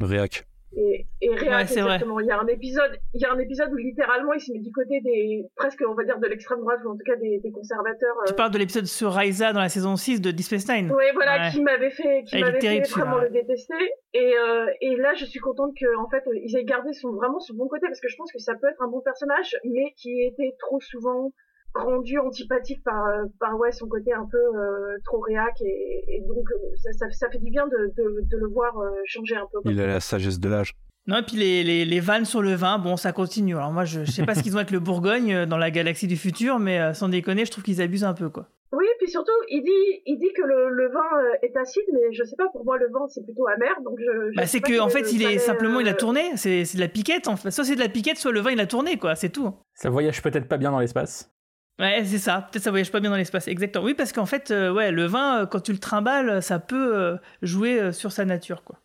réac 0.00 0.46
et, 0.76 1.06
et 1.22 1.30
exactement. 1.32 2.20
Il 2.20 2.26
y 2.26 2.30
a 2.30 2.38
un 2.38 2.46
épisode, 2.46 2.98
il 3.14 3.20
y 3.20 3.24
a 3.24 3.32
un 3.32 3.38
épisode 3.38 3.72
où 3.72 3.76
littéralement 3.76 4.32
il 4.34 4.40
se 4.40 4.52
met 4.52 4.58
du 4.58 4.70
côté 4.70 5.00
des, 5.00 5.46
presque 5.56 5.82
on 5.88 5.94
va 5.94 6.04
dire 6.04 6.18
de 6.18 6.26
l'extrême 6.26 6.60
droite 6.60 6.80
ou 6.84 6.90
en 6.90 6.96
tout 6.96 7.04
cas 7.06 7.16
des, 7.16 7.40
des 7.42 7.50
conservateurs. 7.50 8.14
Tu 8.26 8.32
euh. 8.32 8.36
parles 8.36 8.50
de 8.50 8.58
l'épisode 8.58 8.84
sur 8.84 9.12
Raisa 9.12 9.52
dans 9.52 9.60
la 9.60 9.70
saison 9.70 9.96
6 9.96 10.20
de 10.20 10.30
Deep 10.30 10.44
Space 10.44 10.68
Nine. 10.68 10.92
Oui, 10.92 11.04
voilà, 11.14 11.50
qui 11.50 11.62
m'avait 11.62 11.90
fait, 11.90 12.24
qui 12.24 12.38
m'avait 12.40 12.60
fait 12.60 12.80
vraiment 12.90 13.18
le 13.18 13.30
détester. 13.30 13.74
Et, 14.14 14.34
euh, 14.36 14.66
et 14.80 14.96
là, 14.96 15.14
je 15.14 15.24
suis 15.24 15.40
contente 15.40 15.72
que 15.78 15.96
en 15.96 16.08
fait 16.08 16.22
ils 16.44 16.56
aient 16.56 16.64
gardé 16.64 16.92
son 16.92 17.12
vraiment 17.12 17.40
son 17.40 17.54
bon 17.54 17.68
côté 17.68 17.86
parce 17.86 18.00
que 18.00 18.08
je 18.08 18.16
pense 18.16 18.30
que 18.30 18.38
ça 18.38 18.54
peut 18.54 18.68
être 18.68 18.82
un 18.82 18.88
bon 18.88 19.00
personnage, 19.00 19.56
mais 19.64 19.94
qui 19.96 20.22
était 20.22 20.54
trop 20.58 20.80
souvent 20.80 21.32
rendu 21.74 22.18
antipathique 22.18 22.82
par 22.84 23.06
euh, 23.06 23.24
par 23.40 23.58
ouais 23.58 23.72
son 23.72 23.88
côté 23.88 24.12
un 24.12 24.26
peu 24.30 24.38
euh, 24.38 24.96
trop 25.04 25.20
réac 25.20 25.54
et, 25.60 26.04
et 26.08 26.20
donc 26.22 26.44
euh, 26.50 26.76
ça, 26.76 26.92
ça, 26.92 27.10
ça, 27.10 27.30
fait 27.30 27.38
du 27.38 27.50
bien 27.50 27.66
de, 27.66 27.92
de, 27.96 28.20
de 28.22 28.36
le 28.36 28.48
voir 28.48 28.74
changer 29.04 29.36
un 29.36 29.46
peu. 29.52 29.60
Il 29.70 29.80
a 29.80 29.86
la 29.86 30.00
sagesse 30.00 30.40
de 30.40 30.48
l'âge. 30.48 30.72
Non, 31.06 31.18
et 31.18 31.22
puis 31.22 31.36
les, 31.36 31.64
les, 31.64 31.86
les, 31.86 32.00
vannes 32.00 32.26
sur 32.26 32.42
le 32.42 32.52
vin, 32.52 32.78
bon, 32.78 32.98
ça 32.98 33.12
continue. 33.12 33.56
Alors 33.56 33.72
moi, 33.72 33.86
je, 33.86 34.04
je 34.04 34.10
sais 34.10 34.26
pas 34.26 34.34
ce 34.34 34.42
qu'ils 34.42 34.54
ont 34.54 34.58
avec 34.58 34.70
le 34.70 34.80
Bourgogne 34.80 35.46
dans 35.46 35.56
la 35.56 35.70
galaxie 35.70 36.06
du 36.06 36.18
futur, 36.18 36.58
mais 36.58 36.92
sans 36.92 37.08
déconner, 37.08 37.46
je 37.46 37.50
trouve 37.50 37.64
qu'ils 37.64 37.80
abusent 37.80 38.04
un 38.04 38.12
peu, 38.12 38.28
quoi. 38.28 38.48
Oui, 38.72 38.84
et 38.84 38.96
puis 38.98 39.10
surtout, 39.10 39.32
il 39.48 39.62
dit, 39.62 40.02
il 40.04 40.18
dit 40.18 40.30
que 40.36 40.42
le, 40.42 40.68
le 40.68 40.88
vin 40.88 41.08
est 41.40 41.56
acide, 41.56 41.84
mais 41.94 42.12
je 42.12 42.22
sais 42.24 42.36
pas, 42.36 42.48
pour 42.52 42.66
moi, 42.66 42.76
le 42.76 42.90
vin, 42.92 43.06
c'est 43.08 43.24
plutôt 43.24 43.46
amer, 43.48 43.74
donc 43.82 43.98
je... 43.98 44.36
bah, 44.36 44.44
c'est 44.44 44.60
que, 44.60 44.78
en 44.78 44.90
fait, 44.90 45.10
il 45.10 45.22
est 45.22 45.38
simplement, 45.38 45.80
il 45.80 45.88
a 45.88 45.94
tourné, 45.94 46.36
c'est 46.36 46.64
de 46.74 46.80
la 46.80 46.88
piquette, 46.88 47.26
en 47.26 47.36
fait. 47.36 47.50
Soit 47.50 47.64
c'est 47.64 47.76
de 47.76 47.80
la 47.80 47.88
piquette, 47.88 48.18
soit 48.18 48.32
le 48.32 48.40
vin, 48.40 48.50
il 48.50 48.60
a 48.60 48.66
tourné, 48.66 48.98
quoi, 48.98 49.14
c'est 49.14 49.30
tout. 49.30 49.54
Ça 49.72 49.88
voyage 49.88 50.20
peut-être 50.20 50.46
pas 50.46 50.58
bien 50.58 50.70
dans 50.70 50.80
l'espace. 50.80 51.30
Ouais, 51.78 52.02
c'est 52.04 52.18
ça. 52.18 52.48
Peut-être 52.50 52.64
ça 52.64 52.70
voyage 52.70 52.90
pas 52.90 53.00
bien 53.00 53.10
dans 53.10 53.16
l'espace. 53.16 53.46
Exactement. 53.46 53.84
Oui, 53.84 53.94
parce 53.94 54.12
qu'en 54.12 54.26
fait, 54.26 54.50
euh, 54.50 54.72
ouais, 54.72 54.90
le 54.90 55.06
vin, 55.06 55.42
euh, 55.42 55.46
quand 55.46 55.60
tu 55.60 55.72
le 55.72 55.78
trimbales, 55.78 56.42
ça 56.42 56.58
peut 56.58 56.96
euh, 56.96 57.16
jouer 57.42 57.92
sur 57.92 58.10
sa 58.10 58.24
nature, 58.24 58.64
quoi. 58.64 58.80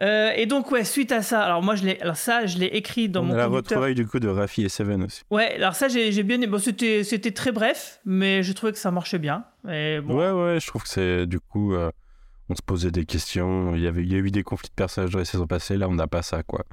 et 0.00 0.46
donc, 0.46 0.72
ouais, 0.72 0.82
suite 0.82 1.12
à 1.12 1.22
ça, 1.22 1.42
alors 1.42 1.62
moi, 1.62 1.76
je 1.76 1.84
l'ai, 1.84 2.00
alors 2.00 2.16
ça, 2.16 2.46
je 2.46 2.58
l'ai 2.58 2.66
écrit 2.66 3.08
dans 3.08 3.20
On 3.22 3.26
mon. 3.26 3.34
A 3.34 3.36
la 3.36 3.46
retrouvaille 3.46 3.94
du 3.94 4.06
coup 4.06 4.18
de 4.18 4.28
Rafi 4.28 4.64
et 4.64 4.68
Seven 4.68 5.04
aussi. 5.04 5.22
Ouais, 5.30 5.54
alors 5.54 5.74
ça, 5.74 5.86
j'ai, 5.86 6.10
bien 6.24 6.36
aimé. 6.36 6.48
Bon, 6.48 6.58
c'était, 6.58 7.04
c'était 7.04 7.30
très 7.30 7.52
bref, 7.52 8.00
mais 8.04 8.42
j'ai 8.42 8.54
trouvé 8.54 8.72
que 8.72 8.78
ça 8.78 8.90
marchait 8.90 9.20
bien. 9.20 9.44
Et 9.68 10.00
bon. 10.00 10.18
Ouais, 10.18 10.30
ouais, 10.32 10.60
je 10.60 10.66
trouve 10.66 10.82
que 10.82 10.88
c'est 10.88 11.26
du 11.26 11.38
coup, 11.38 11.76
on 11.76 12.54
se 12.56 12.62
posait 12.62 12.90
des 12.90 13.04
questions. 13.04 13.76
Il 13.76 13.82
y 13.82 13.86
avait, 13.86 14.02
il 14.02 14.12
y 14.12 14.16
a 14.16 14.18
eu 14.18 14.32
des 14.32 14.42
conflits 14.42 14.70
de 14.70 14.74
personnages 14.74 15.10
dans 15.10 15.20
les 15.20 15.24
saisons 15.24 15.46
passées. 15.46 15.76
Là, 15.76 15.88
on 15.88 15.94
n'a 15.94 16.08
pas 16.08 16.22
ça, 16.22 16.42
quoi. 16.42 16.64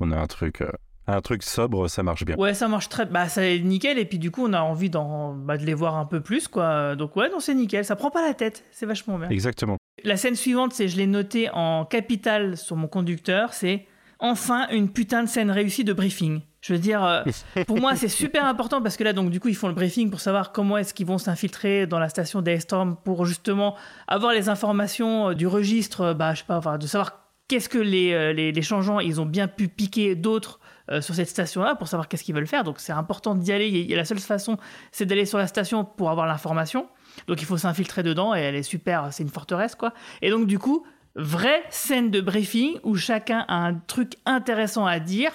On 0.00 0.10
a 0.10 0.16
un 0.16 0.26
truc 0.26 0.64
un 1.06 1.20
truc 1.20 1.42
sobre, 1.42 1.88
ça 1.88 2.02
marche 2.02 2.24
bien. 2.24 2.36
Ouais, 2.36 2.54
ça 2.54 2.68
marche 2.68 2.88
très, 2.88 3.06
bah 3.06 3.28
ça 3.28 3.44
est 3.44 3.58
nickel 3.58 3.98
et 3.98 4.04
puis 4.04 4.18
du 4.18 4.30
coup 4.30 4.46
on 4.46 4.52
a 4.52 4.60
envie 4.60 4.88
bah, 4.88 5.56
de 5.56 5.64
les 5.64 5.74
voir 5.74 5.96
un 5.96 6.04
peu 6.04 6.20
plus 6.20 6.48
quoi. 6.48 6.94
Donc 6.96 7.16
ouais, 7.16 7.28
non 7.30 7.40
c'est 7.40 7.54
nickel, 7.54 7.84
ça 7.84 7.96
prend 7.96 8.10
pas 8.10 8.26
la 8.26 8.34
tête, 8.34 8.64
c'est 8.70 8.86
vachement 8.86 9.18
bien. 9.18 9.28
Exactement. 9.28 9.76
La 10.04 10.16
scène 10.16 10.36
suivante, 10.36 10.72
c'est 10.72 10.88
je 10.88 10.96
l'ai 10.96 11.06
noté 11.06 11.50
en 11.52 11.84
capital 11.84 12.56
sur 12.56 12.76
mon 12.76 12.88
conducteur, 12.88 13.52
c'est 13.52 13.86
enfin 14.18 14.68
une 14.70 14.88
putain 14.88 15.24
de 15.24 15.28
scène 15.28 15.50
réussie 15.50 15.84
de 15.84 15.92
briefing. 15.92 16.40
Je 16.60 16.72
veux 16.74 16.78
dire, 16.78 17.04
euh, 17.04 17.22
pour 17.66 17.80
moi, 17.80 17.96
c'est 17.96 18.08
super 18.08 18.44
important 18.44 18.80
parce 18.80 18.96
que 18.96 19.02
là, 19.02 19.12
donc, 19.12 19.30
du 19.30 19.40
coup, 19.40 19.48
ils 19.48 19.56
font 19.56 19.66
le 19.66 19.74
briefing 19.74 20.10
pour 20.10 20.20
savoir 20.20 20.52
comment 20.52 20.78
est-ce 20.78 20.94
qu'ils 20.94 21.06
vont 21.06 21.18
s'infiltrer 21.18 21.88
dans 21.88 21.98
la 21.98 22.08
station 22.08 22.40
Daystorm 22.40 22.96
pour 23.04 23.26
justement 23.26 23.74
avoir 24.06 24.32
les 24.32 24.48
informations 24.48 25.30
euh, 25.30 25.34
du 25.34 25.48
registre, 25.48 26.14
bah, 26.14 26.34
je 26.34 26.38
sais 26.38 26.44
pas, 26.46 26.58
enfin, 26.58 26.78
de 26.78 26.86
savoir 26.86 27.32
qu'est-ce 27.48 27.68
que 27.68 27.78
les, 27.78 28.32
les, 28.32 28.52
les, 28.52 28.62
changeants, 28.62 29.00
ils 29.00 29.20
ont 29.20 29.26
bien 29.26 29.48
pu 29.48 29.66
piquer 29.66 30.14
d'autres 30.14 30.60
sur 31.00 31.14
cette 31.14 31.28
station-là 31.28 31.74
pour 31.76 31.88
savoir 31.88 32.08
qu'est-ce 32.08 32.24
qu'ils 32.24 32.34
veulent 32.34 32.46
faire. 32.46 32.64
Donc, 32.64 32.80
c'est 32.80 32.92
important 32.92 33.34
d'y 33.34 33.52
aller. 33.52 33.86
Et 33.88 33.94
la 33.94 34.04
seule 34.04 34.18
façon, 34.18 34.56
c'est 34.90 35.06
d'aller 35.06 35.26
sur 35.26 35.38
la 35.38 35.46
station 35.46 35.84
pour 35.84 36.10
avoir 36.10 36.26
l'information. 36.26 36.88
Donc, 37.26 37.40
il 37.40 37.44
faut 37.44 37.56
s'infiltrer 37.56 38.02
dedans 38.02 38.34
et 38.34 38.40
elle 38.40 38.56
est 38.56 38.62
super, 38.62 39.12
c'est 39.12 39.22
une 39.22 39.28
forteresse, 39.28 39.74
quoi. 39.74 39.94
Et 40.22 40.30
donc, 40.30 40.46
du 40.46 40.58
coup, 40.58 40.84
vraie 41.14 41.62
scène 41.70 42.10
de 42.10 42.20
briefing 42.20 42.78
où 42.82 42.96
chacun 42.96 43.44
a 43.48 43.54
un 43.54 43.74
truc 43.74 44.14
intéressant 44.26 44.86
à 44.86 44.98
dire. 44.98 45.32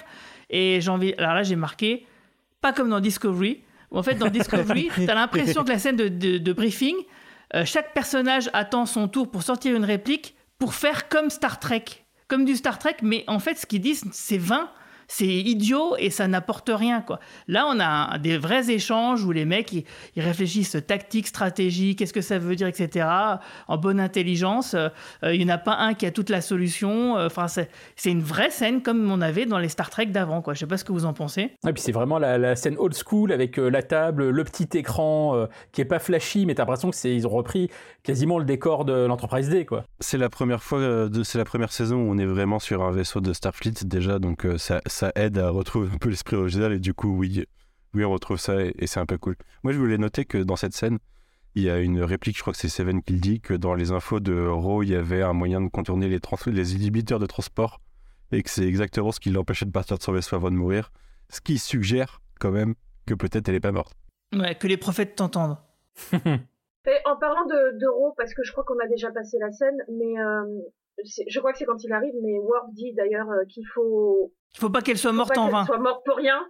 Et 0.50 0.80
j'ai 0.80 0.90
envie. 0.90 1.14
Alors 1.18 1.34
là, 1.34 1.42
j'ai 1.42 1.56
marqué, 1.56 2.06
pas 2.60 2.72
comme 2.72 2.90
dans 2.90 3.00
Discovery. 3.00 3.62
en 3.90 4.02
fait, 4.02 4.14
dans 4.14 4.28
Discovery, 4.28 4.90
tu 4.94 5.08
as 5.08 5.14
l'impression 5.14 5.64
que 5.64 5.68
la 5.68 5.78
scène 5.78 5.96
de, 5.96 6.08
de, 6.08 6.52
briefing, 6.52 6.94
euh, 7.54 7.64
chaque 7.64 7.92
personnage 7.94 8.50
attend 8.52 8.86
son 8.86 9.08
tour 9.08 9.30
pour 9.30 9.42
sortir 9.42 9.76
une 9.76 9.84
réplique 9.84 10.34
pour 10.58 10.74
faire 10.74 11.08
comme 11.08 11.30
Star 11.30 11.60
Trek. 11.60 11.84
Comme 12.26 12.44
du 12.44 12.56
Star 12.56 12.78
Trek, 12.78 12.96
mais 13.02 13.24
en 13.26 13.38
fait, 13.38 13.56
ce 13.56 13.66
qu'ils 13.66 13.80
disent, 13.80 14.04
c'est 14.12 14.38
vain 14.38 14.68
c'est 15.08 15.26
idiot 15.26 15.96
et 15.98 16.10
ça 16.10 16.28
n'apporte 16.28 16.70
rien. 16.72 17.00
Quoi. 17.00 17.18
Là, 17.48 17.66
on 17.66 17.80
a 17.80 18.18
des 18.18 18.36
vrais 18.36 18.70
échanges 18.70 19.24
où 19.24 19.32
les 19.32 19.46
mecs, 19.46 19.72
ils, 19.72 19.84
réfléchissent 20.16 20.76
tactique, 20.86 21.26
stratégie, 21.26 21.96
qu'est-ce 21.96 22.12
que 22.12 22.20
ça 22.20 22.38
veut 22.38 22.54
dire, 22.54 22.66
etc., 22.66 23.08
en 23.66 23.78
bonne 23.78 24.00
intelligence. 24.00 24.74
Euh, 24.74 24.90
il 25.22 25.38
n'y 25.38 25.50
en 25.50 25.54
a 25.54 25.58
pas 25.58 25.76
un 25.76 25.94
qui 25.94 26.04
a 26.04 26.10
toute 26.10 26.28
la 26.28 26.42
solution. 26.42 27.16
Euh, 27.16 27.26
enfin, 27.26 27.46
c'est 27.48 28.10
une 28.10 28.22
vraie 28.22 28.50
scène 28.50 28.82
comme 28.82 29.10
on 29.10 29.20
avait 29.20 29.46
dans 29.46 29.58
les 29.58 29.68
Star 29.68 29.88
Trek 29.88 30.06
d'avant. 30.06 30.42
Je 30.44 30.50
ne 30.50 30.54
sais 30.56 30.66
pas 30.66 30.76
ce 30.76 30.84
que 30.84 30.92
vous 30.92 31.06
en 31.06 31.14
pensez. 31.14 31.52
Et 31.66 31.72
puis 31.72 31.82
c'est 31.82 31.92
vraiment 31.92 32.18
la, 32.18 32.54
scène 32.54 32.76
old 32.78 32.94
school 32.94 33.32
avec 33.32 33.58
euh, 33.58 33.70
la 33.70 33.82
table, 33.82 34.28
le 34.28 34.44
petit 34.44 34.68
écran 34.76 35.46
qui 35.72 35.80
est 35.80 35.86
pas 35.86 35.98
flashy, 35.98 36.44
mais 36.44 36.54
tu 36.54 36.60
as 36.60 36.64
l'impression 36.64 36.90
qu'ils 36.90 37.26
ont 37.26 37.30
repris 37.30 37.70
quasiment 38.02 38.38
le 38.38 38.44
décor 38.44 38.84
de 38.84 39.06
l'Enterprise 39.06 39.48
D. 39.48 39.66
C'est 40.00 40.18
la 40.18 40.28
première 40.28 40.62
fois, 40.62 41.08
c'est 41.24 41.38
la 41.38 41.44
première 41.44 41.72
saison 41.72 41.96
où 41.96 42.10
on 42.12 42.18
est 42.18 42.26
vraiment 42.26 42.58
sur 42.58 42.82
un 42.82 42.90
vaisseau 42.90 43.20
de 43.20 43.32
Starfleet 43.32 43.84
déjà, 43.84 44.18
donc 44.18 44.46
ça 44.56 44.80
ça 44.97 44.97
aide 45.14 45.38
à 45.38 45.50
retrouver 45.50 45.88
un 45.92 45.98
peu 45.98 46.08
l'esprit 46.08 46.36
original 46.36 46.72
et 46.72 46.78
du 46.78 46.94
coup, 46.94 47.16
oui, 47.16 47.44
oui, 47.94 48.04
on 48.04 48.10
retrouve 48.10 48.38
ça 48.38 48.62
et, 48.62 48.86
c'est 48.86 49.00
un 49.00 49.06
peu 49.06 49.18
cool. 49.18 49.36
Moi, 49.62 49.72
je 49.72 49.78
voulais 49.78 49.98
noter 49.98 50.24
que 50.24 50.38
dans 50.38 50.56
cette 50.56 50.74
scène, 50.74 50.98
il 51.54 51.62
y 51.62 51.70
a 51.70 51.78
une 51.78 52.02
réplique, 52.02 52.36
je 52.36 52.42
crois 52.42 52.52
que 52.52 52.58
c'est 52.58 52.68
Seven 52.68 53.02
qui 53.02 53.14
le 53.14 53.18
dit, 53.18 53.40
que 53.40 53.54
dans 53.54 53.74
les 53.74 53.90
infos 53.90 54.20
de 54.20 54.46
Raw, 54.46 54.82
il 54.82 54.90
y 54.90 54.94
avait 54.94 55.22
un 55.22 55.32
moyen 55.32 55.60
de 55.60 55.68
contourner 55.68 56.08
les, 56.08 56.20
les 56.46 56.76
inhibiteurs 56.76 57.18
de 57.18 57.26
transport 57.26 57.80
et 58.30 58.42
que 58.42 58.50
c'est 58.50 58.66
exactement 58.66 59.12
ce 59.12 59.20
qui 59.20 59.30
l'empêchait 59.30 59.66
de 59.66 59.70
partir 59.70 59.96
de 59.96 60.02
son 60.02 60.12
vaisseau 60.12 60.36
avant 60.36 60.50
de 60.50 60.56
mourir. 60.56 60.92
Ce 61.30 61.40
qui 61.40 61.58
suggère 61.58 62.20
quand 62.38 62.50
même 62.50 62.74
que 63.06 63.14
peut-être 63.14 63.48
elle 63.48 63.54
n'est 63.54 63.60
pas 63.60 63.72
morte. 63.72 63.96
Ouais, 64.34 64.54
que 64.54 64.66
les 64.66 64.76
prophètes 64.76 65.16
t'entendent. 65.16 65.56
en 67.04 67.16
parlant 67.16 67.44
de, 67.46 67.78
de 67.78 67.86
Raw, 67.86 68.14
parce 68.16 68.34
que 68.34 68.42
je 68.42 68.52
crois 68.52 68.64
qu'on 68.64 68.78
a 68.78 68.86
déjà 68.86 69.10
passé 69.10 69.38
la 69.40 69.50
scène, 69.52 69.76
mais 69.90 70.20
euh, 70.20 70.60
je 71.04 71.38
crois 71.38 71.52
que 71.52 71.58
c'est 71.58 71.64
quand 71.64 71.82
il 71.84 71.92
arrive, 71.92 72.14
mais 72.22 72.38
Worf 72.38 72.70
dit 72.72 72.92
d'ailleurs 72.94 73.30
euh, 73.30 73.44
qu'il 73.48 73.66
faut. 73.74 74.32
Il 74.54 74.60
faut 74.60 74.70
pas 74.70 74.80
qu'elle 74.80 74.98
soit 74.98 75.12
morte 75.12 75.36
en 75.36 75.48
vain. 75.48 75.64
soit 75.64 75.78
morte 75.78 76.04
pour 76.04 76.16
rien, 76.16 76.44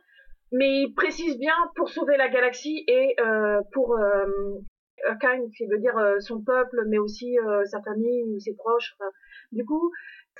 mais 0.52 0.82
il 0.82 0.94
précise 0.94 1.38
bien 1.38 1.54
pour 1.76 1.88
sauver 1.88 2.16
la 2.16 2.28
galaxie 2.28 2.84
et 2.86 3.14
euh, 3.20 3.60
pour 3.72 3.96
euh, 3.96 4.24
kind, 5.20 5.50
qui 5.56 5.66
veut 5.66 5.78
dire 5.78 5.96
euh, 5.98 6.18
son 6.20 6.42
peuple, 6.42 6.84
mais 6.88 6.98
aussi 6.98 7.36
sa 7.64 7.82
famille 7.82 8.24
ou 8.24 8.38
ses 8.40 8.54
proches. 8.54 8.94
du 9.52 9.64
coup, 9.64 9.90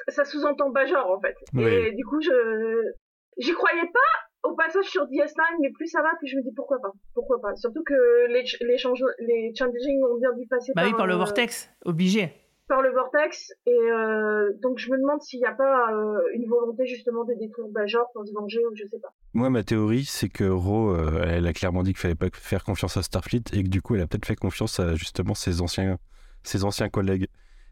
ça 0.09 0.25
sous-entend 0.25 0.71
Bajor 0.71 1.11
en 1.11 1.21
fait. 1.21 1.37
Et 1.59 1.92
du 1.92 2.05
coup, 2.05 2.21
je 2.21 2.92
j'y 3.38 3.53
croyais 3.53 3.87
pas 3.92 4.49
au 4.49 4.55
passage 4.55 4.87
sur 4.87 5.05
DS9, 5.05 5.40
mais 5.61 5.71
plus 5.73 5.88
ça 5.88 6.01
va, 6.01 6.11
plus 6.18 6.29
je 6.29 6.37
me 6.37 6.42
dis 6.42 6.53
pourquoi 6.55 6.79
pas, 6.81 6.92
pourquoi 7.14 7.40
pas. 7.40 7.55
Surtout 7.57 7.83
que 7.85 8.27
les 8.29 8.44
les, 8.61 8.79
change 8.79 9.05
les 9.18 9.53
changing 9.55 10.03
ont 10.05 10.18
bien 10.18 10.33
dû 10.35 10.47
passer 10.47 10.73
bah 10.75 10.83
par, 10.83 10.90
oui, 10.90 10.97
par 10.97 11.07
le 11.07 11.14
vortex, 11.14 11.71
obligé 11.85 12.33
par 12.68 12.83
le 12.83 12.92
vortex 12.92 13.52
et 13.66 13.70
euh, 13.72 14.52
donc 14.62 14.78
je 14.78 14.90
me 14.90 14.98
demande 14.98 15.20
s'il 15.22 15.40
n'y 15.40 15.46
a 15.46 15.52
pas 15.52 15.90
euh, 15.90 16.20
une 16.35 16.46
volonté 16.46 16.87
justement 16.87 17.24
de 17.24 17.35
détruire 17.35 17.68
Bajor 17.68 18.07
pour 18.12 18.26
se 18.26 18.33
venger 18.33 18.61
ou 18.66 18.74
je 18.76 18.85
sais 18.85 18.98
pas. 19.00 19.09
Moi 19.33 19.50
ma 19.50 19.64
théorie 19.64 20.04
c'est 20.04 20.28
que 20.28 20.44
Ro 20.44 20.94
euh, 20.94 21.24
elle 21.26 21.46
a 21.46 21.52
clairement 21.52 21.83
dit 21.83 21.92
qu'il 21.92 22.00
fallait 22.00 22.14
pas 22.14 22.28
faire 22.33 22.64
confiance 22.64 22.96
à 22.96 23.02
Starfleet 23.02 23.42
et 23.54 23.64
que 23.64 23.68
du 23.68 23.81
coup 23.83 23.94
elle 23.94 24.02
a 24.02 24.07
peut-être 24.07 24.26
fait 24.26 24.37
confiance 24.37 24.78
à 24.78 24.94
justement 24.94 25.35
ses 25.35 25.62
anciens 25.62 25.98
ses 26.42 26.64
anciens 26.64 26.88
collègues 26.88 27.28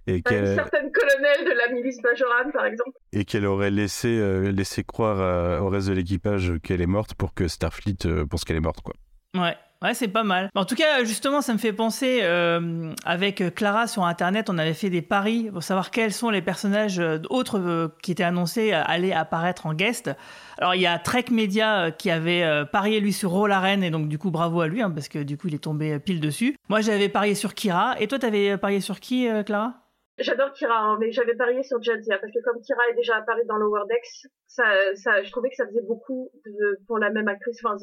et 0.07 0.23
qu'elle 0.23 0.47
une 0.47 0.55
certaine 0.55 0.91
colonel 0.91 1.45
de 1.45 1.53
la 1.53 1.73
milice 1.73 2.01
Bajoran 2.01 2.51
par 2.53 2.65
exemple 2.65 2.97
et 3.13 3.25
qu'elle 3.25 3.47
aurait 3.47 3.71
laissé 3.71 4.19
laissé 4.53 4.83
croire 4.83 5.63
au 5.63 5.69
reste 5.69 5.89
de 5.89 5.93
l'équipage 5.93 6.55
qu'elle 6.63 6.81
est 6.81 6.87
morte 6.87 7.15
pour 7.15 7.35
que 7.35 7.49
Starfleet 7.49 8.25
pense 8.29 8.45
qu'elle 8.45 8.57
est 8.57 8.61
morte 8.61 8.81
quoi. 8.81 8.95
Ouais. 9.35 9.57
Ouais, 9.83 9.93
c'est 9.93 10.09
pas 10.09 10.25
mal. 10.25 10.49
En 10.55 10.65
tout 10.65 10.75
cas, 10.75 11.05
justement, 11.05 11.43
ça 11.43 11.53
me 11.53 11.59
fait 11.59 11.73
penser, 11.73 12.21
euh, 12.23 12.93
avec 13.05 13.55
Clara 13.55 13.87
sur 13.87 14.05
Internet, 14.05 14.49
on 14.49 14.57
avait 14.57 14.73
fait 14.73 14.89
des 14.89 15.03
paris 15.03 15.51
pour 15.53 15.63
savoir 15.63 15.91
quels 15.91 16.13
sont 16.13 16.31
les 16.31 16.41
personnages 16.41 16.99
euh, 16.99 17.19
autres 17.29 17.59
euh, 17.59 17.89
qui 18.03 18.13
étaient 18.13 18.25
annoncés 18.25 18.73
aller 18.73 19.13
apparaître 19.13 19.67
en 19.67 19.75
guest. 19.75 20.11
Alors, 20.59 20.75
il 20.75 20.81
y 20.81 20.87
a 20.87 20.99
Trek 20.99 21.27
Media 21.31 21.91
qui 21.91 22.11
avait 22.11 22.65
parié 22.73 23.01
lui 23.01 23.13
sur 23.13 23.31
Rolaren, 23.31 23.85
et 23.85 23.91
donc 23.91 24.09
du 24.09 24.17
coup, 24.17 24.31
bravo 24.31 24.63
à 24.63 24.69
lui, 24.69 24.81
hein, 24.81 24.91
parce 24.91 25.09
que 25.09 25.23
du 25.23 25.37
coup, 25.37 25.49
il 25.49 25.55
est 25.55 25.59
tombé 25.65 25.99
pile 25.99 26.21
dessus. 26.21 26.57
Moi, 26.71 26.81
j'avais 26.81 27.11
parié 27.11 27.35
sur 27.35 27.55
Kira. 27.55 27.95
Et 28.01 28.09
toi, 28.09 28.19
t'avais 28.19 28.57
parié 28.57 28.81
sur 28.81 28.99
qui, 28.99 29.29
Clara? 29.45 29.86
J'adore 30.19 30.53
Kira, 30.53 30.79
hein, 30.79 30.97
mais 30.99 31.13
j'avais 31.13 31.35
parié 31.35 31.63
sur 31.63 31.83
Jadzia 31.83 32.19
parce 32.19 32.33
que 32.33 32.43
comme 32.43 32.61
Kira 32.63 32.89
est 32.91 32.95
déjà 32.95 33.17
apparu 33.17 33.43
dans 33.47 33.59
Lower 33.59 33.83
Decks, 33.89 34.31
ça, 34.47 34.65
ça, 34.95 35.23
je 35.23 35.31
trouvais 35.31 35.51
que 35.51 35.57
ça 35.57 35.67
faisait 35.67 35.83
beaucoup 35.83 36.31
de, 36.47 36.79
pour 36.87 36.99
la 36.99 37.11
même 37.11 37.29
actrice. 37.29 37.63
Enfin, 37.63 37.77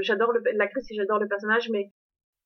j'adore 0.00 0.32
l'actrice 0.54 0.90
et 0.90 0.94
j'adore 0.94 1.18
le 1.18 1.28
personnage, 1.28 1.68
mais 1.70 1.90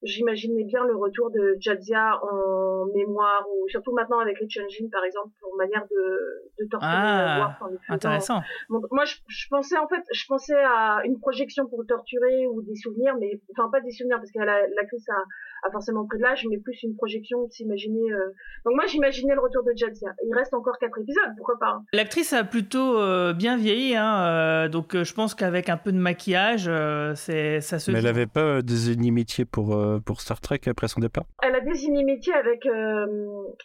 j'imaginais 0.03 0.65
bien 0.65 0.85
le 0.85 0.97
retour 0.97 1.31
de 1.31 1.57
Jadzia 1.61 2.19
en 2.23 2.87
mémoire 2.95 3.47
ou 3.49 3.69
surtout 3.69 3.93
maintenant 3.93 4.19
avec 4.19 4.39
Rich 4.39 4.59
Engine 4.59 4.91
par 4.91 5.05
exemple 5.05 5.31
pour 5.41 5.57
manière 5.57 5.85
de, 5.91 6.51
de 6.59 6.69
torturer 6.69 6.93
ah, 6.93 7.59
intéressant. 7.89 8.41
moi 8.69 9.05
je, 9.05 9.15
je, 9.29 9.47
pensais 9.49 9.79
en 9.79 9.87
fait 9.87 10.03
je 10.13 10.25
pensais 10.27 10.59
à 10.59 11.03
une 11.05 11.21
projection 11.21 11.67
pour 11.69 11.85
torturer 11.87 12.47
ou 12.49 12.63
des 12.63 12.75
souvenirs 12.75 13.15
mais 13.21 13.41
enfin 13.53 13.71
pas 13.71 13.81
des 13.81 13.93
souvenirs 13.93 14.19
parce 14.19 14.33
que 14.33 14.41
l'actrice 14.41 15.09
a 15.09 15.23
a 15.63 15.71
forcément 15.71 16.07
pris 16.07 16.19
de 16.19 16.23
l'âge, 16.23 16.45
mais 16.51 16.59
plus 16.59 16.83
une 16.83 16.97
projection 16.97 17.47
de 17.47 17.51
s'imaginer. 17.51 18.13
Euh. 18.13 18.33
Donc 18.65 18.75
moi, 18.75 18.87
j'imaginais 18.87 19.35
le 19.35 19.41
retour 19.41 19.63
de 19.65 19.73
Jadzia. 19.77 20.11
Il 20.27 20.35
reste 20.35 20.55
encore 20.55 20.77
quatre 20.79 20.99
épisodes, 21.01 21.33
pourquoi 21.37 21.59
pas 21.59 21.69
hein. 21.69 21.85
L'actrice 21.93 22.33
a 22.33 22.45
plutôt 22.45 22.99
euh, 22.99 23.33
bien 23.33 23.57
vieilli, 23.57 23.97
hein, 23.97 24.25
euh, 24.25 24.69
donc 24.69 24.97
je 24.97 25.15
pense 25.15 25.35
qu'avec 25.35 25.69
un 25.69 25.77
peu 25.77 25.93
de 25.93 25.99
maquillage, 25.99 26.71
c'est 27.17 27.61
ça 27.61 27.79
se. 27.79 27.91
Mais 27.91 27.99
elle 27.99 28.05
n'avait 28.05 28.27
pas 28.27 28.63
des 28.63 28.93
inimitiés 28.93 29.45
pour 29.45 29.79
pour 30.05 30.21
Star 30.21 30.41
Trek 30.41 30.61
après 30.67 30.89
son 30.89 31.01
départ? 31.01 31.25
Elle 31.43 31.55
a 31.55 31.61
des 31.61 31.85
inimitiés 31.85 32.35
avec 32.35 32.67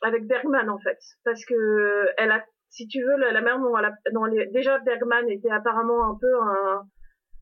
avec 0.02 0.28
Bergman 0.28 0.70
en 0.70 0.80
fait, 0.80 1.00
parce 1.24 1.44
que 1.46 2.08
elle 2.18 2.32
a, 2.32 2.44
si 2.70 2.88
tu 2.88 3.02
veux, 3.02 3.18
la, 3.18 3.32
la 3.32 3.42
mère 3.42 3.60
dont, 3.60 4.26
elle 4.26 4.52
déjà 4.52 4.80
Bergman 4.80 5.30
était 5.30 5.52
apparemment 5.52 6.12
un 6.12 6.18
peu 6.20 6.34
un 6.42 6.82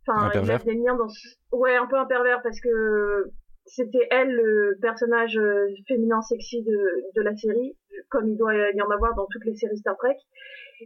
Enfin, 0.07 0.29
il 0.35 0.51
a 0.51 0.57
des 0.59 0.73
liens 0.73 0.95
dans 0.95 1.07
ouais 1.51 1.75
un 1.75 1.87
peu 1.87 1.97
un 1.97 2.05
pervers 2.05 2.41
parce 2.43 2.59
que 2.59 3.31
c'était 3.65 4.07
elle 4.11 4.31
le 4.31 4.77
personnage 4.79 5.37
euh, 5.37 5.67
féminin 5.87 6.21
sexy 6.21 6.63
de, 6.63 7.11
de 7.15 7.21
la 7.21 7.35
série, 7.35 7.75
comme 8.09 8.29
il 8.29 8.37
doit 8.37 8.53
y 8.53 8.81
en 8.81 8.89
avoir 8.89 9.15
dans 9.15 9.25
toutes 9.31 9.45
les 9.45 9.55
séries 9.55 9.77
Star 9.77 9.97
Trek. 9.97 10.17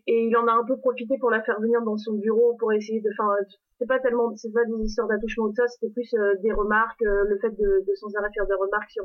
Et 0.07 0.25
il 0.25 0.37
en 0.37 0.47
a 0.47 0.51
un 0.51 0.63
peu 0.65 0.77
profité 0.77 1.17
pour 1.19 1.31
la 1.31 1.41
faire 1.41 1.59
venir 1.59 1.81
dans 1.81 1.97
son 1.97 2.13
bureau 2.13 2.55
pour 2.59 2.71
essayer 2.71 3.01
de, 3.01 3.09
enfin, 3.19 3.35
c'est 3.79 3.87
pas 3.87 3.99
tellement, 3.99 4.35
c'est 4.35 4.53
pas 4.53 4.63
des 4.65 4.83
histoires 4.83 5.07
d'attouchement 5.07 5.45
ou 5.45 5.49
de 5.49 5.55
ça, 5.55 5.67
c'était 5.67 5.91
plus 5.91 6.13
euh, 6.13 6.35
des 6.41 6.53
remarques, 6.53 7.01
euh, 7.01 7.23
le 7.27 7.37
fait 7.39 7.49
de, 7.49 7.83
de 7.85 7.95
sans 7.95 8.15
arrêt 8.15 8.29
faire 8.33 8.45
des 8.47 8.53
remarques 8.53 8.91
sur 8.91 9.03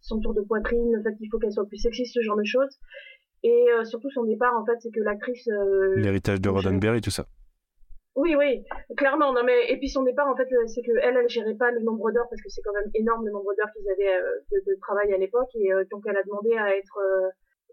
son 0.00 0.20
tour 0.20 0.34
de 0.34 0.42
poitrine, 0.42 0.92
le 0.92 1.02
fait 1.02 1.14
qu'il 1.16 1.28
faut 1.30 1.38
qu'elle 1.38 1.52
soit 1.52 1.66
plus 1.66 1.78
sexy, 1.78 2.06
ce 2.06 2.20
genre 2.20 2.36
de 2.36 2.44
choses. 2.44 2.78
Et 3.44 3.66
surtout 3.84 4.08
son 4.08 4.24
départ, 4.24 4.56
en 4.58 4.64
fait, 4.64 4.76
c'est 4.80 4.90
que 4.90 5.00
l'actrice. 5.00 5.46
L'héritage 5.96 6.40
de 6.40 6.48
Roddenberry, 6.48 7.02
tout 7.02 7.10
ça. 7.10 7.26
Oui, 8.16 8.36
oui, 8.36 8.62
clairement. 8.96 9.32
Non, 9.32 9.42
mais 9.44 9.72
et 9.72 9.76
puis 9.78 9.88
son 9.88 10.04
départ, 10.04 10.28
en 10.28 10.36
fait, 10.36 10.46
euh, 10.52 10.66
c'est 10.66 10.82
que 10.82 10.92
elle, 11.02 11.16
elle 11.16 11.28
gérait 11.28 11.56
pas 11.56 11.72
le 11.72 11.80
nombre 11.80 12.12
d'heures 12.12 12.28
parce 12.30 12.40
que 12.40 12.48
c'est 12.48 12.62
quand 12.62 12.72
même 12.72 12.90
énorme 12.94 13.26
le 13.26 13.32
nombre 13.32 13.52
d'heures 13.56 13.72
qu'ils 13.74 13.90
avaient 13.90 14.14
euh, 14.14 14.60
de, 14.66 14.78
travail 14.80 15.12
à 15.12 15.18
l'époque 15.18 15.50
et 15.56 15.72
euh, 15.72 15.84
donc 15.90 16.04
elle 16.06 16.16
a 16.16 16.22
demandé 16.22 16.56
à 16.56 16.76
être 16.76 16.98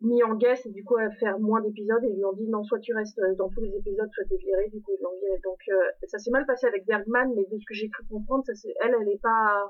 mis 0.01 0.23
en 0.23 0.33
guest 0.33 0.65
et 0.65 0.71
du 0.71 0.83
coup 0.83 0.97
à 0.97 1.11
faire 1.11 1.37
moins 1.39 1.61
d'épisodes 1.61 2.03
et 2.03 2.07
ils 2.07 2.17
lui 2.17 2.25
ont 2.25 2.33
dit 2.33 2.47
non, 2.49 2.63
soit 2.63 2.79
tu 2.79 2.91
restes 2.95 3.21
dans 3.37 3.49
tous 3.49 3.61
les 3.61 3.75
épisodes, 3.75 4.09
soit 4.13 4.23
t'es 4.27 4.37
viré. 4.37 4.67
Du 4.69 4.81
coup, 4.81 4.91
ils 4.97 5.03
l'ont 5.03 5.13
viré. 5.21 5.39
Donc 5.43 5.59
ça 6.07 6.17
s'est 6.17 6.31
mal 6.31 6.47
passé 6.47 6.65
avec 6.65 6.87
Bergman, 6.87 7.31
mais 7.35 7.43
de 7.43 7.59
ce 7.59 7.65
que 7.67 7.75
j'ai 7.75 7.89
cru 7.89 8.03
comprendre, 8.09 8.43
ça 8.43 8.55
c'est 8.55 8.73
elle, 8.83 8.95
elle 8.99 9.09
est 9.09 9.21
pas 9.21 9.69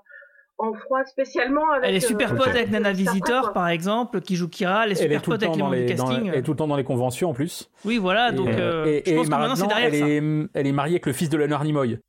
en 0.57 0.73
froid 0.73 1.03
spécialement 1.05 1.71
avec. 1.71 1.89
Elle 1.89 1.95
est 1.95 1.99
super 1.99 2.35
pote 2.35 2.47
avec 2.47 2.69
Nana 2.69 2.91
Visitor, 2.91 3.53
par 3.53 3.67
exemple, 3.67 4.21
qui 4.21 4.35
joue 4.35 4.47
Kira. 4.47 4.85
Elle 4.85 4.93
est 4.93 4.95
super 4.95 5.21
pote 5.21 5.43
avec 5.43 5.55
les 5.55 5.61
membres 5.61 5.75
du 5.75 5.85
casting. 5.85 6.27
elle 6.27 6.35
est 6.35 6.43
tout 6.43 6.51
le 6.51 6.57
temps 6.57 6.67
dans 6.67 6.75
les 6.75 6.83
conventions 6.83 7.29
en 7.29 7.33
plus. 7.33 7.69
Oui, 7.85 7.97
voilà. 7.97 8.31
Donc, 8.31 8.49
euh, 8.49 9.01
je 9.05 9.15
pense 9.15 9.25
que 9.27 9.31
maintenant 9.31 9.55
c'est 9.55 9.67
derrière 9.67 9.93
elle 9.93 9.99
ça. 9.99 10.07
Est, 10.07 10.49
elle 10.53 10.67
est 10.67 10.71
mariée 10.71 10.95
avec 10.95 11.05
le 11.05 11.13
fils 11.13 11.29
de 11.29 11.37
Leonard 11.37 11.63
Nimoy. 11.63 11.99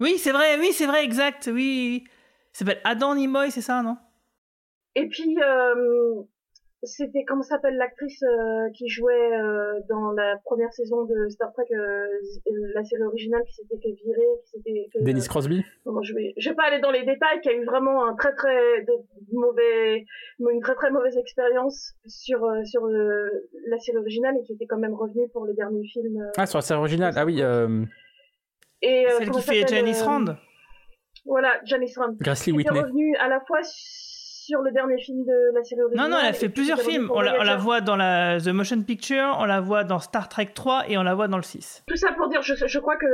Oui, 0.00 0.14
c'est 0.18 0.32
vrai. 0.32 0.58
Oui, 0.58 0.70
c'est 0.72 0.86
vrai, 0.86 1.04
exact. 1.04 1.50
Oui, 1.52 2.04
il 2.06 2.56
s'appelle 2.56 2.80
Adam 2.84 3.14
Nimoy, 3.14 3.50
c'est 3.50 3.60
ça, 3.60 3.82
non? 3.82 3.96
Et 4.94 5.08
puis, 5.08 5.36
euh, 5.40 6.22
c'était 6.84 7.24
comment 7.24 7.42
s'appelle 7.42 7.76
l'actrice 7.76 8.22
euh, 8.22 8.70
qui 8.74 8.88
jouait 8.88 9.32
euh, 9.36 9.80
dans 9.88 10.12
la 10.12 10.36
première 10.44 10.72
saison 10.72 11.04
de 11.04 11.28
Star 11.28 11.52
Trek, 11.52 11.64
euh, 11.72 12.06
la 12.74 12.84
série 12.84 13.02
originale 13.02 13.42
qui 13.48 13.54
s'était 13.54 13.76
fait 13.82 13.94
virer, 14.04 14.26
qui 14.44 14.50
s'était. 14.50 14.86
fait, 14.92 15.02
Dennis 15.04 15.24
euh, 15.24 15.28
Crosby? 15.28 15.64
Bon, 15.84 16.00
je 16.02 16.14
vais, 16.14 16.34
je 16.36 16.48
vais 16.50 16.54
pas 16.54 16.64
aller 16.64 16.80
dans 16.80 16.90
les 16.92 17.04
détails, 17.04 17.40
qui 17.42 17.48
a 17.48 17.52
eu 17.54 17.64
vraiment 17.64 18.06
un 18.06 18.14
très 18.14 18.32
très 18.34 18.82
de- 18.82 18.92
mauvais, 19.32 20.04
une 20.38 20.60
très 20.60 20.74
très 20.76 20.90
mauvaise 20.90 21.16
expérience 21.16 21.94
sur 22.06 22.44
euh, 22.44 22.62
sur 22.64 22.84
euh, 22.86 23.28
la 23.68 23.78
série 23.80 23.98
originale 23.98 24.36
et 24.40 24.44
qui 24.44 24.52
était 24.52 24.66
quand 24.66 24.78
même 24.78 24.94
revenue 24.94 25.28
pour 25.32 25.44
le 25.46 25.54
dernier 25.54 25.84
film. 25.88 26.20
euh, 26.22 26.30
Ah, 26.36 26.46
sur 26.46 26.58
la 26.58 26.62
série 26.62 26.78
originale. 26.78 27.14
Ah 27.16 27.24
oui, 27.24 27.42
euh, 27.42 27.84
et 28.82 29.06
euh, 29.08 29.18
Celle 29.18 29.30
qui 29.30 29.40
fait 29.42 29.60
s'appelle, 29.62 29.68
Janice 29.78 30.02
euh, 30.02 30.06
Rand. 30.06 30.24
Voilà, 31.24 31.60
Janice 31.64 31.98
Rand. 31.98 32.14
Grassley 32.20 32.52
Whitney. 32.52 32.80
revenue 32.80 33.16
à 33.16 33.28
la 33.28 33.40
fois 33.40 33.58
sur 33.64 34.07
le 34.56 34.72
dernier 34.72 34.98
film 34.98 35.24
de 35.24 35.54
la 35.54 35.62
série 35.62 35.80
Non, 35.80 35.86
originale. 35.86 36.10
non, 36.10 36.16
elle 36.22 36.26
a 36.30 36.32
fait 36.32 36.48
plusieurs 36.48 36.80
films. 36.80 37.10
On 37.12 37.20
la, 37.20 37.38
on 37.40 37.42
la 37.44 37.56
voit 37.56 37.80
dans 37.80 37.96
la 37.96 38.40
The 38.40 38.48
Motion 38.48 38.82
Picture, 38.82 39.36
on 39.38 39.44
la 39.44 39.60
voit 39.60 39.84
dans 39.84 39.98
Star 39.98 40.28
Trek 40.28 40.50
3 40.54 40.88
et 40.88 40.96
on 40.98 41.02
la 41.02 41.14
voit 41.14 41.28
dans 41.28 41.36
le 41.36 41.42
6. 41.42 41.84
Tout 41.86 41.96
ça 41.96 42.12
pour 42.16 42.28
dire, 42.28 42.42
je, 42.42 42.54
je 42.54 42.78
crois 42.78 42.96
que 42.96 43.06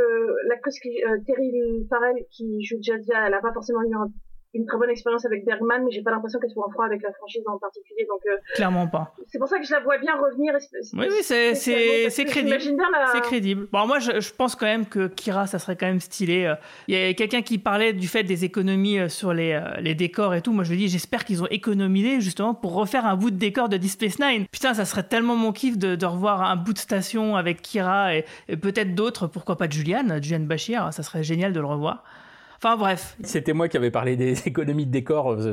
l'actrice 0.48 0.78
qui, 0.80 0.88
euh, 1.04 1.16
Terry 1.26 1.50
Farrell 1.90 2.16
qui 2.30 2.62
joue 2.64 2.76
Jadzia, 2.80 3.26
elle 3.26 3.34
a 3.34 3.40
pas 3.40 3.52
forcément 3.52 3.82
eu 3.82 3.94
un- 3.94 4.10
une 4.54 4.66
très 4.66 4.76
bonne 4.78 4.90
expérience 4.90 5.24
avec 5.26 5.44
Bergman, 5.44 5.84
mais 5.84 5.90
j'ai 5.90 6.02
pas 6.02 6.10
l'impression 6.10 6.38
qu'elle 6.38 6.50
soit 6.50 6.66
en 6.66 6.70
froid 6.70 6.84
avec 6.86 7.02
la 7.02 7.12
franchise 7.12 7.42
en 7.46 7.58
particulier. 7.58 8.06
Donc 8.08 8.20
euh, 8.26 8.36
Clairement 8.54 8.86
pas. 8.86 9.14
c'est 9.26 9.38
pour 9.38 9.48
ça 9.48 9.58
que 9.58 9.66
je 9.66 9.72
la 9.72 9.80
vois 9.80 9.98
bien 9.98 10.14
revenir. 10.16 10.54
Oui, 10.94 11.06
oui, 11.10 11.16
c'est- 11.22 11.54
c'est 11.54 12.24
crédible. 12.24 12.56
La. 12.92 13.06
C'est 13.12 13.20
crédible. 13.22 13.66
Bon, 13.72 13.86
moi, 13.86 13.98
je, 13.98 14.20
je 14.20 14.32
pense 14.32 14.54
quand 14.54 14.66
même 14.66 14.86
que 14.86 15.08
Kira, 15.08 15.46
ça 15.46 15.58
serait 15.58 15.76
quand 15.76 15.86
même 15.86 16.00
stylé. 16.00 16.44
Euh, 16.44 16.54
Il 16.88 16.94
y 16.96 17.04
a 17.04 17.14
quelqu'un 17.14 17.42
qui 17.42 17.58
parlait 17.58 17.92
du 17.92 18.08
fait 18.08 18.22
des 18.22 18.44
économies 18.44 18.98
euh, 18.98 19.08
sur 19.08 19.32
les, 19.34 19.60
les 19.80 19.94
décors 19.94 20.34
et 20.34 20.40
tout. 20.42 20.52
Moi, 20.52 20.64
je 20.64 20.70
lui 20.70 20.78
dis, 20.78 20.88
j'espère 20.88 21.24
qu'ils 21.24 21.42
ont 21.42 21.48
économisé 21.48 22.20
justement 22.20 22.54
pour 22.54 22.74
refaire 22.74 23.06
un 23.06 23.16
bout 23.16 23.30
de 23.30 23.36
décor 23.36 23.68
de 23.68 23.76
Deep 23.76 23.90
Space 23.90 24.18
Nine. 24.18 24.46
Putain, 24.52 24.74
ça 24.74 24.84
serait 24.84 25.02
tellement 25.02 25.36
mon 25.36 25.52
kiff 25.52 25.78
de, 25.78 25.96
de 25.96 26.06
revoir 26.06 26.42
un 26.42 26.56
bout 26.56 26.72
de 26.72 26.78
station 26.78 27.36
avec 27.36 27.62
Kira 27.62 28.14
et, 28.14 28.24
et 28.48 28.56
peut-être 28.56 28.94
d'autres. 28.94 29.26
Pourquoi 29.26 29.56
pas 29.56 29.66
de 29.66 29.72
Juliane, 29.72 30.22
Juliane 30.22 30.46
Bachir. 30.46 30.92
Ça 30.92 31.02
serait 31.02 31.22
génial 31.24 31.52
de 31.52 31.60
le 31.60 31.66
revoir. 31.66 32.04
Enfin, 32.64 32.76
bref. 32.78 33.16
C'était 33.22 33.52
moi 33.52 33.68
qui 33.68 33.76
avais 33.76 33.90
parlé 33.90 34.16
des 34.16 34.32
économies 34.48 34.86
de 34.86 34.90
décor, 34.90 35.32
euh, 35.32 35.52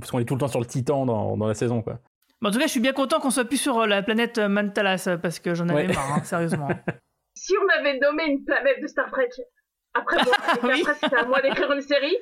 parce 0.00 0.10
qu'on 0.10 0.18
est 0.18 0.24
tout 0.24 0.34
le 0.34 0.40
temps 0.40 0.48
sur 0.48 0.58
le 0.60 0.66
Titan 0.66 1.06
dans, 1.06 1.36
dans 1.36 1.46
la 1.46 1.54
saison, 1.54 1.82
quoi. 1.82 2.00
Mais 2.40 2.48
en 2.48 2.52
tout 2.52 2.58
cas, 2.58 2.66
je 2.66 2.70
suis 2.72 2.80
bien 2.80 2.92
content 2.92 3.20
qu'on 3.20 3.30
soit 3.30 3.44
plus 3.44 3.56
sur 3.60 3.78
euh, 3.80 3.86
la 3.86 4.02
planète 4.02 4.38
euh, 4.38 4.48
Mantalas 4.48 5.16
parce 5.22 5.38
que 5.38 5.54
j'en 5.54 5.68
avais 5.68 5.86
Ouais. 5.86 5.94
marre, 5.94 6.14
hein, 6.18 6.20
sérieusement. 6.24 6.68
Si 7.36 7.52
on 7.56 7.78
avait 7.80 7.98
nommé 8.00 8.24
une 8.26 8.44
planète 8.44 8.80
de 8.82 8.86
Star 8.88 9.08
Trek 9.10 9.28
après 9.94 10.16
Oui. 10.64 10.82
qu'après 10.84 10.94
c'était 11.00 11.16
à 11.16 11.24
moi 11.26 11.40
d'écrire 11.40 11.70
une 11.72 11.80
série, 11.80 12.16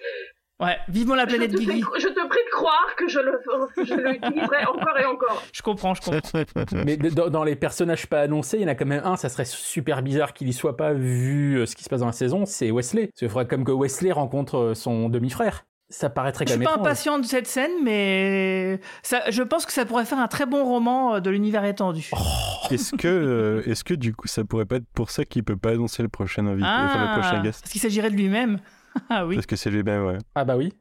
Ouais, 0.59 0.79
vivement 0.89 1.15
la 1.15 1.25
je 1.25 1.29
planète 1.29 1.51
Guigui. 1.53 1.67
prie, 1.83 2.01
je 2.01 2.09
te 2.09 2.27
prie 2.29 2.39
de 2.47 2.51
croire 2.51 2.95
que 2.97 3.09
je 3.09 3.19
le, 3.21 3.39
je 3.85 3.95
l'utiliserai 3.95 4.65
encore 4.65 4.99
et 4.99 5.05
encore. 5.05 5.43
Je 5.53 5.61
comprends, 5.61 5.93
je 5.95 6.01
comprends. 6.01 6.41
Mais 6.85 6.97
dans, 6.97 7.29
dans 7.29 7.45
les 7.45 7.57
personnages 7.57 8.07
pas 8.07 8.21
annoncés, 8.23 8.57
il 8.57 8.63
y 8.63 8.65
en 8.65 8.69
a 8.69 8.75
quand 8.75 8.87
même 8.87 9.03
un, 9.05 9.17
ça 9.17 9.29
serait 9.29 9.45
super 9.45 10.03
bizarre 10.03 10.33
qu'il 10.33 10.49
y 10.49 10.55
soit 10.55 10.77
pas 10.79 10.95
vu 10.95 11.57
euh, 11.57 11.67
ce 11.67 11.77
qui 11.77 11.85
se 11.85 11.91
passe 11.91 12.01
dans 12.01 12.07
la 12.07 12.13
saison, 12.13 12.47
c'est 12.47 12.71
Wesley. 12.71 13.11
Il 13.21 13.29
faudrait 13.29 13.47
comme 13.47 13.65
que 13.65 13.73
Wesley 13.73 14.13
rencontre 14.13 14.57
euh, 14.57 14.75
son 14.75 15.11
demi-frère. 15.11 15.67
Ça 15.89 16.09
paraîtrait 16.11 16.47
Je 16.47 16.55
quand 16.55 16.55
suis 16.55 16.59
même 16.61 16.67
pas 16.67 16.73
étrange. 16.73 16.87
impatient 16.89 17.19
de 17.19 17.27
cette 17.27 17.47
scène, 17.47 17.71
mais 17.85 18.81
ça, 19.03 19.31
je 19.31 19.43
pense 19.43 19.67
que 19.67 19.73
ça 19.73 19.85
pourrait 19.85 20.05
faire 20.07 20.19
un 20.19 20.27
très 20.27 20.47
bon 20.47 20.65
roman 20.65 21.17
euh, 21.17 21.21
de 21.21 21.29
l'univers 21.31 21.65
étendu. 21.67 22.11
Est-ce 22.71 22.97
que, 22.97 23.63
est-ce 23.67 23.85
que 23.85 23.95
du 23.95 24.13
coup, 24.15 24.27
ça 24.27 24.43
pourrait 24.43 24.65
pas 24.65 24.77
être 24.77 24.89
pour 24.95 25.11
ça 25.11 25.25
qu'il 25.25 25.45
peut 25.45 25.57
pas 25.57 25.71
annoncer 25.71 26.03
le 26.03 26.09
prochain 26.09 26.45
invité, 26.47 26.67
enfin 26.67 27.15
le 27.15 27.21
prochain 27.21 27.41
guest? 27.43 27.59
Ah, 27.59 27.63
parce 27.63 27.73
qu'il 27.73 27.81
s'agirait 27.81 28.11
de 28.11 28.17
lui-même. 28.17 28.59
ah 29.11 29.27
oui. 29.27 29.37
Parce 29.37 29.47
que 29.47 29.57
c'est 29.57 29.71
lui-même, 29.71 30.05
ouais. 30.07 30.19
Ah 30.35 30.45
bah 30.45 30.57
oui. 30.57 30.73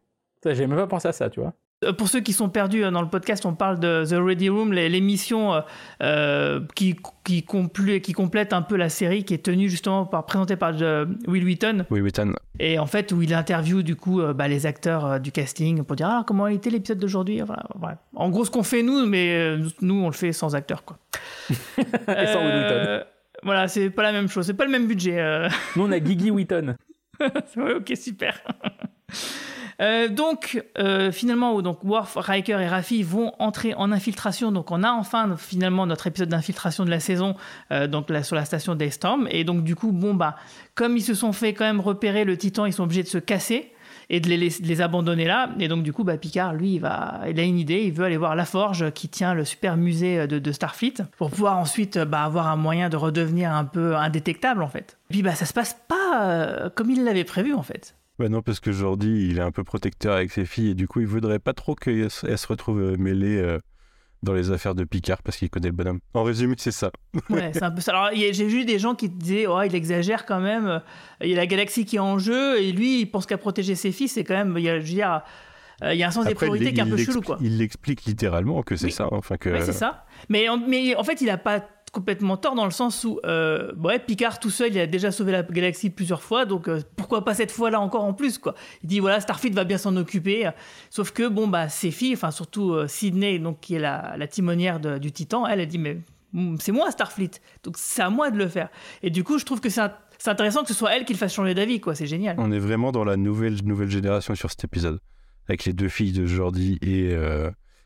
J'ai 0.45 0.67
même 0.67 0.77
pas 0.77 0.87
pensé 0.87 1.07
à 1.07 1.11
ça, 1.11 1.29
tu 1.29 1.39
vois. 1.39 1.53
Euh, 1.83 1.91
Pour 1.91 2.07
ceux 2.07 2.19
qui 2.21 2.31
sont 2.31 2.49
perdus 2.49 2.83
euh, 2.83 2.91
dans 2.91 3.01
le 3.01 3.09
podcast, 3.09 3.45
on 3.47 3.55
parle 3.55 3.79
de 3.79 4.05
The 4.07 4.13
Ready 4.23 4.47
Room, 4.49 4.71
l'émission 4.73 5.61
euh, 6.03 6.61
qui, 6.75 6.95
qui, 7.23 7.39
complè- 7.41 7.99
qui 7.99 8.13
complète 8.13 8.53
un 8.53 8.61
peu 8.61 8.75
la 8.75 8.89
série, 8.89 9.23
qui 9.25 9.33
est 9.33 9.43
tenue 9.43 9.69
justement 9.69 10.05
par, 10.05 10.25
présentée 10.25 10.55
par 10.55 10.73
Will 11.27 11.43
Wheaton, 11.43 11.85
Oui, 11.89 11.99
Witton. 12.01 12.33
et 12.59 12.77
en 12.79 12.85
fait 12.85 13.11
où 13.11 13.21
il 13.23 13.33
interviewe 13.33 13.81
du 13.81 13.95
coup 13.95 14.21
bah, 14.35 14.47
les 14.47 14.65
acteurs 14.67 15.19
du 15.19 15.31
casting 15.31 15.83
pour 15.83 15.95
dire 15.95 16.07
ah 16.09 16.23
comment 16.27 16.45
a 16.45 16.51
été 16.53 16.69
l'épisode 16.69 16.99
d'aujourd'hui? 16.99 17.41
Enfin, 17.41 17.57
voilà. 17.75 17.97
En 18.15 18.29
gros, 18.29 18.45
ce 18.45 18.51
qu'on 18.51 18.63
fait 18.63 18.83
nous, 18.83 19.05
mais 19.07 19.57
nous 19.81 19.95
on 19.95 20.07
le 20.07 20.13
fait 20.13 20.31
sans 20.31 20.55
acteurs 20.55 20.83
quoi. 20.85 20.97
Et 21.49 22.27
sans 22.27 22.39
Will 22.39 22.53
Wheaton. 22.55 22.85
Euh, 22.87 23.03
Voilà, 23.43 23.67
c'est 23.67 23.89
pas 23.89 24.03
la 24.03 24.11
même 24.11 24.27
chose, 24.29 24.45
c'est 24.45 24.53
pas 24.53 24.65
le 24.65 24.71
même 24.71 24.87
budget. 24.87 25.19
euh. 25.19 25.49
Nous, 25.75 25.83
on 25.85 25.91
a 25.91 25.97
Gigi 26.03 26.31
Wheaton. 26.31 26.75
Ok, 27.57 27.93
super. 27.95 28.41
Euh, 29.81 30.07
donc, 30.07 30.63
euh, 30.77 31.11
finalement, 31.11 31.61
donc 31.61 31.83
Worf, 31.83 32.15
Riker 32.15 32.61
et 32.61 32.67
Raffi 32.67 33.03
vont 33.03 33.33
entrer 33.39 33.73
en 33.73 33.91
infiltration. 33.91 34.53
Donc, 34.53 34.71
on 34.71 34.83
a 34.83 34.91
enfin 34.91 35.35
finalement 35.37 35.85
notre 35.85 36.07
épisode 36.07 36.29
d'infiltration 36.29 36.85
de 36.85 36.89
la 36.89 37.01
saison, 37.01 37.35
euh, 37.71 37.85
donc 37.85 38.09
là, 38.09 38.23
sur 38.23 38.37
la 38.37 38.45
station 38.45 38.75
Daystorm. 38.75 39.27
Et 39.31 39.43
donc, 39.43 39.65
du 39.65 39.75
coup, 39.75 39.91
bon 39.91 40.13
bah, 40.13 40.37
comme 40.75 40.95
ils 40.95 41.01
se 41.03 41.13
sont 41.13 41.33
fait 41.33 41.53
quand 41.53 41.65
même 41.65 41.81
repérer 41.81 42.23
le 42.23 42.37
Titan, 42.37 42.65
ils 42.65 42.71
sont 42.71 42.83
obligés 42.83 43.03
de 43.03 43.09
se 43.09 43.17
casser 43.17 43.73
et 44.09 44.19
de 44.19 44.29
les, 44.29 44.81
abandonner 44.81 45.25
là. 45.25 45.49
Et 45.59 45.67
donc, 45.67 45.83
du 45.83 45.93
coup, 45.93 46.03
bah, 46.03 46.17
Picard, 46.17 46.53
lui, 46.53 46.75
il, 46.75 46.85
a 46.85 47.25
une 47.25 47.57
idée. 47.57 47.83
Il 47.83 47.93
veut 47.93 48.05
aller 48.05 48.17
voir 48.17 48.35
la 48.35 48.45
forge 48.45 48.91
qui 48.91 49.09
tient 49.09 49.33
le 49.33 49.45
super 49.45 49.77
musée 49.77 50.27
de, 50.27 50.39
de 50.39 50.51
Starfleet 50.51 50.95
pour 51.17 51.31
pouvoir 51.31 51.57
ensuite 51.57 51.97
bah, 51.97 52.23
avoir 52.23 52.47
un 52.47 52.55
moyen 52.55 52.89
de 52.89 52.97
redevenir 52.97 53.51
un 53.51 53.65
peu 53.65 53.95
indétectable, 53.95 54.63
en 54.63 54.69
fait. 54.69 54.97
Et 55.09 55.13
puis, 55.13 55.21
bah, 55.23 55.35
ça 55.35 55.45
se 55.45 55.53
passe 55.53 55.77
pas 55.87 56.05
euh, 56.15 56.69
comme 56.69 56.89
il 56.89 57.03
l'avait 57.03 57.23
prévu, 57.23 57.53
en 57.53 57.63
fait. 57.63 57.95
Bah 58.17 58.29
non, 58.29 58.41
parce 58.41 58.59
que 58.59 58.71
Jordi, 58.71 59.27
il 59.29 59.39
est 59.39 59.41
un 59.41 59.51
peu 59.51 59.63
protecteur 59.63 60.15
avec 60.15 60.31
ses 60.31 60.45
filles 60.45 60.69
et 60.69 60.73
du 60.73 60.87
coup, 60.87 61.01
il 61.01 61.07
voudrait 61.07 61.39
pas 61.39 61.53
trop 61.53 61.75
qu'elles 61.75 62.09
se 62.09 62.47
retrouvent 62.47 62.81
euh, 62.81 62.97
mêlées 62.97 63.37
euh, 63.37 63.59
dans 64.25 64.33
les 64.33 64.51
affaires 64.51 64.75
de 64.75 64.83
Picard 64.83 65.21
parce 65.23 65.37
qu'il 65.37 65.49
connaît 65.49 65.67
le 65.69 65.73
bonhomme. 65.73 65.99
En 66.13 66.23
résumé, 66.23 66.55
c'est 66.57 66.71
ça. 66.71 66.91
Ouais, 67.29 67.51
c'est 67.53 67.63
un 67.63 67.71
peu 67.71 67.79
ça. 67.79 67.91
Alors, 67.91 68.09
j'ai 68.13 68.45
vu 68.47 68.65
des 68.65 68.79
gens 68.79 68.95
qui 68.95 69.07
disaient, 69.07 69.47
oh, 69.47 69.61
il 69.61 69.73
exagère 69.73 70.25
quand 70.25 70.41
même. 70.41 70.81
Il 71.21 71.29
y 71.29 71.33
a 71.33 71.37
la 71.37 71.47
galaxie 71.47 71.85
qui 71.85 71.95
est 71.95 71.99
en 71.99 72.19
jeu 72.19 72.59
et 72.61 72.73
lui, 72.73 73.01
il 73.01 73.05
pense 73.05 73.25
qu'à 73.25 73.37
protéger 73.37 73.75
ses 73.75 73.91
fils. 73.93 74.13
C'est 74.13 74.23
quand 74.25 74.33
même, 74.33 74.55
il 74.57 74.63
y 74.63 74.69
a, 74.69 74.79
je 74.79 74.85
veux 74.85 74.91
dire, 74.93 75.21
euh, 75.83 75.93
il 75.93 75.99
y 75.99 76.03
a 76.03 76.07
un 76.07 76.11
sens 76.11 76.25
des 76.25 76.35
priorités 76.35 76.73
qui 76.73 76.79
est 76.79 76.83
un 76.83 76.87
peu 76.89 76.97
chelou, 76.97 77.21
quoi. 77.21 77.37
Il 77.41 77.57
l'explique 77.57 78.03
littéralement 78.05 78.61
que 78.63 78.75
c'est 78.75 78.87
Oui. 78.87 78.91
ça. 78.91 79.07
Enfin 79.11 79.37
que. 79.37 79.49
Oui, 79.49 79.59
c'est 79.63 79.73
ça. 79.73 80.05
Mais 80.29 80.49
en, 80.49 80.57
mais 80.57 80.95
en 80.95 81.03
fait, 81.03 81.21
il 81.21 81.29
a 81.29 81.37
pas 81.37 81.65
complètement 81.95 82.35
tort 82.35 82.55
dans 82.55 82.65
le 82.65 82.71
sens 82.71 83.05
où, 83.05 83.19
euh, 83.25 83.73
ouais, 83.77 83.99
Picard 83.99 84.39
tout 84.41 84.49
seul, 84.49 84.71
il 84.73 84.79
a 84.79 84.85
déjà 84.85 85.11
sauvé 85.11 85.31
la 85.31 85.43
galaxie 85.43 85.89
plusieurs 85.89 86.21
fois, 86.21 86.43
donc 86.45 86.67
euh, 86.67 86.81
pourquoi 86.97 87.23
pas 87.23 87.33
cette 87.33 87.51
fois-là 87.51 87.79
encore 87.79 88.03
en 88.03 88.13
plus, 88.13 88.37
quoi. 88.37 88.53
Il 88.83 88.89
dit, 88.89 88.99
voilà, 88.99 89.21
Starfleet 89.21 89.51
va 89.51 89.63
bien 89.63 89.77
s'en 89.77 89.95
occuper, 89.95 90.49
sauf 90.89 91.11
que, 91.11 91.27
bon, 91.27 91.47
bah, 91.47 91.69
ses 91.69 91.91
filles, 91.91 92.13
enfin, 92.13 92.31
surtout 92.31 92.73
euh, 92.73 92.87
Sydney, 92.87 93.39
donc, 93.39 93.61
qui 93.61 93.75
est 93.75 93.79
la, 93.79 94.15
la 94.17 94.27
timonière 94.27 94.79
du 94.99 95.11
Titan, 95.13 95.47
elle 95.47 95.61
a 95.61 95.65
dit, 95.65 95.77
mais 95.79 95.99
mm, 96.33 96.57
c'est 96.59 96.73
moi 96.73 96.91
Starfleet, 96.91 97.31
donc 97.63 97.75
c'est 97.77 98.01
à 98.01 98.09
moi 98.09 98.29
de 98.29 98.37
le 98.37 98.49
faire. 98.49 98.67
Et 99.01 99.09
du 99.09 99.23
coup, 99.23 99.39
je 99.39 99.45
trouve 99.45 99.61
que 99.61 99.69
c'est 99.69 99.81
int- 99.81 99.95
c'est 100.17 100.29
intéressant 100.29 100.61
que 100.63 100.67
ce 100.67 100.73
soit 100.73 100.93
elle 100.95 101.05
qui 101.05 101.13
le 101.13 101.17
fasse 101.19 101.33
changer 101.33 101.53
d'avis, 101.53 101.79
quoi, 101.79 101.95
c'est 101.95 102.07
génial. 102.07 102.35
On 102.37 102.51
est 102.51 102.59
vraiment 102.59 102.91
dans 102.91 103.05
la 103.05 103.15
nouvelle, 103.15 103.55
nouvelle 103.63 103.89
génération 103.89 104.35
sur 104.35 104.49
cet 104.51 104.63
épisode. 104.65 104.99
Avec 105.47 105.63
les 105.65 105.73
deux 105.73 105.89
filles 105.89 106.11
de 106.11 106.25
Jordi 106.25 106.77
et, 106.81 107.15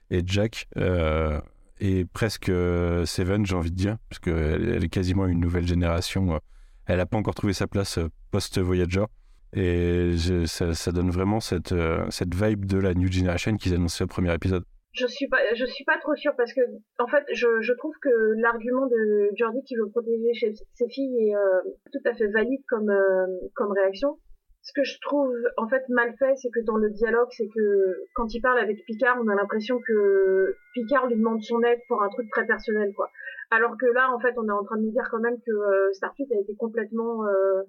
et 0.10 0.24
Jack. 0.26 0.68
Et 1.80 2.06
presque 2.06 2.50
euh, 2.50 3.06
Seven, 3.06 3.46
j'ai 3.46 3.56
envie 3.56 3.72
de 3.72 3.76
dire. 3.76 3.98
Parce 4.10 4.20
qu'elle 4.20 4.70
elle 4.70 4.84
est 4.84 4.90
quasiment 4.90 5.26
une 5.28 5.40
nouvelle 5.40 5.68
génération. 5.68 6.34
euh. 6.34 6.40
Elle 6.86 6.98
n'a 6.98 7.06
pas 7.06 7.18
encore 7.18 7.36
trouvé 7.36 7.54
sa 7.54 7.68
place 7.68 7.98
euh, 7.98 8.08
post-Voyager. 8.32 9.06
Et 9.54 10.12
ça, 10.46 10.92
donne 10.92 11.10
vraiment 11.10 11.40
cette, 11.40 11.74
cette 12.12 12.36
vibe 12.36 12.66
de 12.66 12.78
la 12.78 12.94
New 12.94 13.12
Generation 13.12 13.58
qu'ils 13.58 13.74
annonçaient 13.74 14.04
au 14.04 14.08
premier 14.08 14.32
épisode. 14.32 14.64
Je 14.92 15.08
suis 15.08 15.28
pas, 15.28 15.40
je 15.56 15.66
suis 15.66 15.84
pas 15.86 15.98
trop 15.98 16.16
sûre 16.16 16.34
parce 16.38 16.54
que, 16.54 16.62
en 17.00 17.08
fait, 17.08 17.24
je, 17.34 17.74
trouve 17.74 17.96
que 18.00 18.10
l'argument 18.42 18.86
de 18.86 19.32
Jordi 19.36 19.64
qui 19.64 19.76
veut 19.76 19.90
protéger 19.90 20.54
ses 20.76 20.90
filles 20.90 21.32
est 21.32 21.34
tout 21.92 22.08
à 22.08 22.14
fait 22.14 22.28
valide 22.28 22.62
comme, 22.68 22.92
comme 23.56 23.72
réaction. 23.72 24.20
Ce 24.70 24.74
que 24.80 24.84
je 24.84 25.00
trouve 25.02 25.34
en 25.58 25.68
fait 25.68 25.82
mal 25.90 26.14
fait, 26.20 26.36
c'est 26.36 26.52
que 26.52 26.60
dans 26.60 26.78
le 26.78 26.92
dialogue, 26.92 27.30
c'est 27.32 27.48
que 27.48 28.04
quand 28.14 28.32
il 28.36 28.40
parle 28.40 28.60
avec 28.60 28.86
Picard, 28.86 29.18
on 29.20 29.28
a 29.28 29.34
l'impression 29.34 29.80
que 29.80 30.56
Picard 30.76 31.08
lui 31.08 31.16
demande 31.16 31.42
son 31.42 31.60
aide 31.64 31.80
pour 31.88 32.04
un 32.04 32.10
truc 32.10 32.30
très 32.30 32.46
personnel, 32.46 32.94
quoi. 32.96 33.10
Alors 33.50 33.78
que 33.80 33.88
là, 33.88 34.12
en 34.14 34.20
fait, 34.20 34.36
on 34.38 34.48
est 34.48 34.52
en 34.52 34.64
train 34.64 34.78
de 34.78 34.84
nous 34.84 34.92
dire 34.92 35.08
quand 35.10 35.22
même 35.22 35.38
que 35.44 35.52
euh, 35.52 35.92
Starfleet 35.94 36.28
a 36.36 36.40
été 36.40 36.56
complètement 36.56 37.26
euh, 37.26 37.64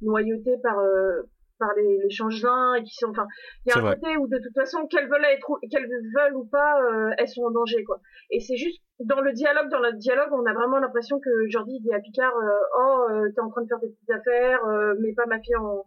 noyauté 0.00 0.56
par 0.62 0.78
euh, 0.78 1.22
par 1.58 1.74
les, 1.76 1.98
les 2.02 2.10
changelins 2.10 2.74
et 2.74 2.82
qui 2.84 2.94
sont, 2.94 3.10
enfin, 3.10 3.26
il 3.66 3.70
y 3.70 3.72
a 3.72 3.78
un 3.78 3.82
vrai. 3.82 3.96
côté 3.96 4.16
où 4.16 4.26
de 4.26 4.38
toute 4.38 4.54
façon, 4.54 4.86
qu'elles 4.86 5.08
veulent 5.10 5.24
être, 5.24 5.50
ou- 5.50 5.58
qu'elles 5.70 5.88
veulent 5.88 6.36
ou 6.36 6.44
pas, 6.46 6.80
euh, 6.82 7.10
elles 7.18 7.28
sont 7.28 7.42
en 7.44 7.50
danger, 7.50 7.82
quoi. 7.84 8.00
Et 8.30 8.40
c'est 8.40 8.56
juste 8.56 8.80
dans 9.00 9.20
le 9.20 9.32
dialogue, 9.32 9.68
dans 9.70 9.80
le 9.80 9.92
dialogue, 9.92 10.32
on 10.32 10.46
a 10.46 10.54
vraiment 10.54 10.78
l'impression 10.78 11.18
que 11.20 11.30
Jordi 11.48 11.80
dit 11.80 11.92
à 11.92 12.00
Picard, 12.00 12.34
euh, 12.34 12.78
oh, 12.78 13.06
t'es 13.34 13.40
en 13.42 13.50
train 13.50 13.62
de 13.62 13.68
faire 13.68 13.80
tes 13.80 13.88
petites 13.88 14.10
affaires, 14.10 14.60
mets 15.00 15.12
pas 15.14 15.26
ma 15.26 15.38
fille 15.40 15.56
en, 15.56 15.84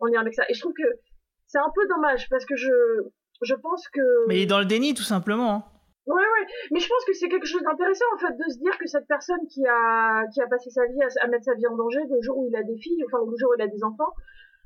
en 0.00 0.06
lien 0.06 0.20
avec 0.20 0.34
ça. 0.34 0.44
Et 0.48 0.54
je 0.54 0.60
trouve 0.60 0.72
que 0.74 0.88
c'est 1.46 1.58
un 1.58 1.70
peu 1.74 1.86
dommage 1.88 2.28
parce 2.30 2.44
que 2.46 2.56
je, 2.56 2.72
je 3.42 3.54
pense 3.54 3.88
que. 3.88 4.26
Mais 4.28 4.38
il 4.38 4.42
est 4.42 4.46
dans 4.46 4.60
le 4.60 4.64
déni, 4.66 4.94
tout 4.94 5.02
simplement. 5.02 5.50
hein. 5.54 5.64
Ouais, 6.06 6.14
ouais. 6.20 6.46
Mais 6.72 6.80
je 6.80 6.88
pense 6.88 7.04
que 7.04 7.12
c'est 7.12 7.28
quelque 7.28 7.46
chose 7.46 7.62
d'intéressant, 7.62 8.06
en 8.14 8.18
fait, 8.18 8.32
de 8.36 8.50
se 8.52 8.58
dire 8.58 8.76
que 8.76 8.86
cette 8.86 9.06
personne 9.06 9.46
qui 9.48 9.64
a, 9.66 10.24
qui 10.34 10.40
a 10.40 10.48
passé 10.48 10.68
sa 10.70 10.84
vie 10.86 11.00
à, 11.00 11.24
à 11.24 11.28
mettre 11.28 11.44
sa 11.44 11.54
vie 11.54 11.66
en 11.68 11.76
danger 11.76 12.00
le 12.10 12.20
jour 12.22 12.38
où 12.38 12.48
il 12.48 12.56
a 12.56 12.62
des 12.64 12.76
filles, 12.76 13.04
enfin, 13.06 13.18
le 13.24 13.36
jour 13.38 13.50
où 13.50 13.54
il 13.56 13.62
a 13.62 13.68
des 13.68 13.84
enfants, 13.84 14.10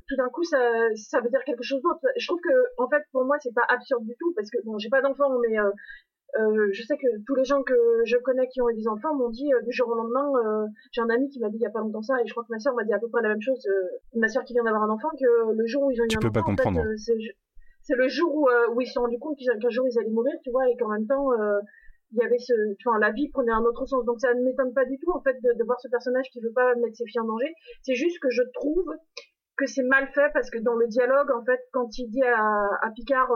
tout 0.09 0.17
d'un 0.17 0.31
coup, 0.31 0.45
ça, 0.45 0.59
ça 0.97 1.21
veut 1.21 1.29
dire 1.29 1.45
quelque 1.45 1.63
chose 1.63 1.83
d'autre. 1.83 2.01
Je 2.17 2.27
trouve 2.27 2.41
que, 2.41 2.55
en 2.79 2.89
fait, 2.89 3.03
pour 3.13 3.25
moi, 3.27 3.37
c'est 3.41 3.53
pas 3.53 3.67
absurde 3.69 4.05
du 4.05 4.15
tout, 4.19 4.33
parce 4.35 4.49
que, 4.49 4.57
bon, 4.65 4.79
j'ai 4.79 4.89
pas 4.89 5.03
d'enfants, 5.03 5.29
mais, 5.47 5.59
euh, 5.59 5.69
Euh, 6.39 6.69
je 6.73 6.83
sais 6.83 6.97
que 6.99 7.07
tous 7.27 7.35
les 7.35 7.45
gens 7.45 7.63
que 7.63 7.75
je 8.05 8.17
connais 8.19 8.47
qui 8.49 8.61
ont 8.61 8.69
eu 8.69 8.75
des 8.75 8.89
enfants 8.89 9.15
m'ont 9.15 9.31
dit 9.31 9.53
euh, 9.55 9.63
du 9.63 9.73
jour 9.73 9.89
au 9.89 9.95
lendemain, 9.95 10.29
euh, 10.45 10.67
j'ai 10.93 11.01
un 11.01 11.09
ami 11.09 11.29
qui 11.31 11.41
m'a 11.41 11.49
dit 11.49 11.57
il 11.57 11.63
y 11.63 11.67
a 11.67 11.71
pas 11.71 11.81
longtemps 11.81 12.03
ça, 12.03 12.15
et 12.21 12.27
je 12.27 12.33
crois 12.35 12.45
que 12.45 12.53
ma 12.53 12.59
soeur 12.59 12.75
m'a 12.75 12.85
dit 12.85 12.93
à 12.93 12.99
peu 12.99 13.09
près 13.09 13.23
la 13.23 13.31
même 13.31 13.41
chose, 13.41 13.65
euh, 13.67 14.19
ma 14.21 14.29
soeur 14.29 14.45
qui 14.45 14.53
vient 14.53 14.65
d'avoir 14.65 14.83
un 14.83 14.91
enfant, 14.91 15.09
que 15.19 15.53
le 15.53 15.67
jour 15.67 15.85
où 15.85 15.91
ils 15.93 16.01
ont 16.01 16.05
eu 16.05 16.09
Tu 16.09 16.17
un 16.19 16.21
peux 16.21 16.29
enfant, 16.29 16.41
pas 16.43 16.53
en 16.53 16.57
fait, 16.57 16.63
comprendre. 16.65 16.81
euh, 16.87 16.97
c'est, 16.97 17.95
le 17.95 18.09
jour 18.09 18.35
où, 18.35 18.49
où 18.75 18.81
ils 18.81 18.87
se 18.87 18.95
sont 18.95 19.03
rendus 19.03 19.19
compte 19.19 19.39
qu'un 19.39 19.71
jour 19.71 19.87
ils 19.89 19.99
allaient 19.99 20.11
mourir, 20.11 20.35
tu 20.43 20.51
vois, 20.51 20.69
et 20.69 20.77
qu'en 20.77 20.89
même 20.89 21.07
temps, 21.07 21.33
euh, 21.33 21.61
il 22.13 22.19
y 22.19 22.23
avait 22.25 22.39
ce, 22.39 22.53
enfin, 22.85 22.99
la 22.99 23.13
vie 23.13 23.29
prenait 23.31 23.53
un 23.53 23.63
autre 23.63 23.87
sens. 23.87 24.05
Donc 24.05 24.21
ça 24.21 24.35
ne 24.35 24.43
m'étonne 24.43 24.75
pas 24.75 24.85
du 24.85 24.99
tout, 24.99 25.13
en 25.13 25.23
fait, 25.23 25.35
de, 25.43 25.57
de 25.57 25.65
voir 25.65 25.81
ce 25.81 25.89
personnage 25.89 26.27
qui 26.33 26.41
veut 26.41 26.53
pas 26.53 26.75
mettre 26.75 26.97
ses 26.97 27.07
filles 27.07 27.21
en 27.21 27.27
danger. 27.27 27.53
C'est 27.83 27.95
juste 27.95 28.19
que 28.21 28.29
je 28.31 28.43
trouve 28.55 28.85
que 29.57 29.67
c'est 29.67 29.85
mal 29.85 30.07
fait 30.15 30.31
parce 30.35 30.51
que 30.51 30.59
dans 30.59 30.75
le 30.75 30.87
dialogue, 30.89 31.31
en 31.31 31.45
fait, 31.45 31.61
quand 31.73 31.89
il 31.99 32.09
dit 32.11 32.23
à, 32.23 32.69
à 32.83 32.91
Picard 32.95 33.31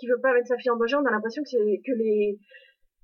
qu'il 0.00 0.10
veut 0.10 0.20
pas 0.20 0.32
mettre 0.32 0.48
sa 0.48 0.56
fille 0.56 0.70
en 0.70 0.76
danger, 0.76 0.96
on 0.96 1.04
a 1.06 1.10
l'impression 1.10 1.42
que 1.44 1.48
c'est 1.50 1.80
que 1.86 1.92
les 1.92 2.38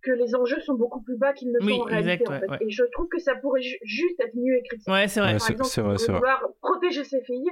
que 0.02 0.10
les 0.12 0.34
enjeux 0.36 0.60
sont 0.60 0.74
beaucoup 0.74 1.02
plus 1.02 1.16
bas 1.16 1.32
qu'ils 1.32 1.50
ne 1.52 1.58
Oui, 1.60 1.74
sont 1.76 1.80
en 1.82 1.84
réalité. 1.84 2.12
exact, 2.12 2.28
en 2.28 2.32
ouais, 2.32 2.40
fait. 2.40 2.50
ouais. 2.50 2.58
Et 2.68 2.70
je 2.70 2.84
trouve 2.92 3.08
que 3.08 3.18
ça 3.18 3.34
pourrait 3.36 3.62
ju- 3.62 3.78
juste 3.82 4.20
être 4.20 4.34
mieux 4.36 4.56
écrit. 4.58 4.78
Ouais, 4.86 5.08
c'est 5.08 5.20
vrai. 5.20 5.32
Par 5.32 5.40
c'est- 5.40 5.52
exemple, 5.54 5.80
vrai, 5.80 5.92
de 5.94 5.98
c'est 5.98 6.12
vrai. 6.12 6.18
vouloir 6.20 6.44
protéger 6.60 7.02
ses 7.04 7.20
filles. 7.22 7.50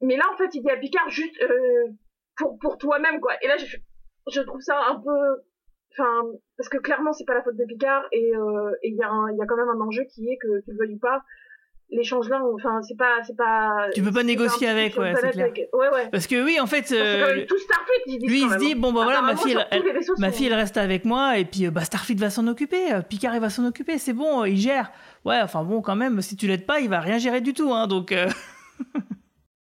Mais 0.00 0.16
là, 0.16 0.24
en 0.32 0.36
fait, 0.36 0.54
il 0.54 0.62
dit 0.62 0.70
à 0.70 0.76
Picard 0.76 1.08
juste 1.10 1.40
euh, 1.42 1.86
pour 2.36 2.58
pour 2.58 2.78
toi-même, 2.78 3.20
quoi. 3.20 3.32
Et 3.42 3.48
là, 3.48 3.56
je, 3.58 3.76
je 4.32 4.40
trouve 4.40 4.60
ça 4.60 4.78
un 4.88 4.98
peu, 5.00 5.42
enfin, 5.92 6.22
parce 6.56 6.68
que 6.68 6.78
clairement, 6.78 7.12
c'est 7.12 7.24
pas 7.26 7.34
la 7.34 7.42
faute 7.42 7.56
de 7.56 7.64
Picard 7.66 8.04
et 8.12 8.34
euh, 8.34 8.70
et 8.82 8.88
il 8.88 8.96
y 8.96 9.02
a 9.02 9.10
un- 9.10 9.32
y 9.36 9.40
a 9.42 9.46
quand 9.46 9.56
même 9.56 9.68
un 9.68 9.80
enjeu 9.80 10.04
qui 10.04 10.28
est 10.30 10.38
que 10.38 10.60
tu 10.64 10.70
le 10.72 10.78
veuilles 10.78 10.94
ou 10.94 10.98
pas, 10.98 11.22
l'échange 11.92 12.28
là, 12.28 12.40
enfin, 12.54 12.80
c'est 12.82 12.96
pas 12.96 13.16
c'est 13.26 13.36
pas. 13.36 13.86
Tu 13.94 14.02
peux 14.02 14.10
pas 14.12 14.22
négocier 14.22 14.66
avec, 14.68 14.96
ouais, 14.96 15.12
c'est 15.20 15.30
clair. 15.30 15.46
avec- 15.46 15.68
Ouais, 15.72 15.88
ouais. 15.92 16.08
Parce 16.10 16.26
que 16.26 16.42
oui, 16.44 16.58
en 16.60 16.66
fait, 16.66 16.90
euh, 16.92 17.44
tout 17.46 17.58
Starfleet, 17.58 18.02
ils 18.06 18.18
disent 18.18 18.28
lui, 18.30 18.42
il 18.42 18.50
se 18.50 18.56
dit 18.58 18.72
hein. 18.72 18.76
bon 18.78 18.92
bah 18.92 19.02
voilà, 19.04 19.22
ma 19.22 19.36
fille, 19.36 19.56
elle, 19.70 19.82
ma 20.18 20.32
fille, 20.32 20.46
elle 20.46 20.54
reste 20.54 20.76
avec 20.76 21.04
moi 21.04 21.38
et 21.38 21.44
puis 21.44 21.66
euh, 21.66 21.70
bah 21.70 21.82
Starfleet 21.84 22.16
va 22.16 22.30
s'en 22.30 22.46
occuper, 22.48 22.92
euh, 22.92 23.02
Picard 23.02 23.34
il 23.34 23.40
va 23.40 23.50
s'en 23.50 23.64
occuper, 23.66 23.98
c'est 23.98 24.12
bon, 24.14 24.42
euh, 24.42 24.48
il 24.48 24.56
gère. 24.58 24.90
Ouais, 25.24 25.38
enfin 25.42 25.62
bon, 25.62 25.82
quand 25.82 25.94
même, 25.96 26.20
si 26.22 26.36
tu 26.36 26.46
l'aides 26.48 26.66
pas, 26.66 26.80
il 26.80 26.88
va 26.88 27.00
rien 27.00 27.18
gérer 27.18 27.40
du 27.40 27.52
tout, 27.54 27.72
hein, 27.72 27.86
donc. 27.86 28.12
euh, 28.12 28.26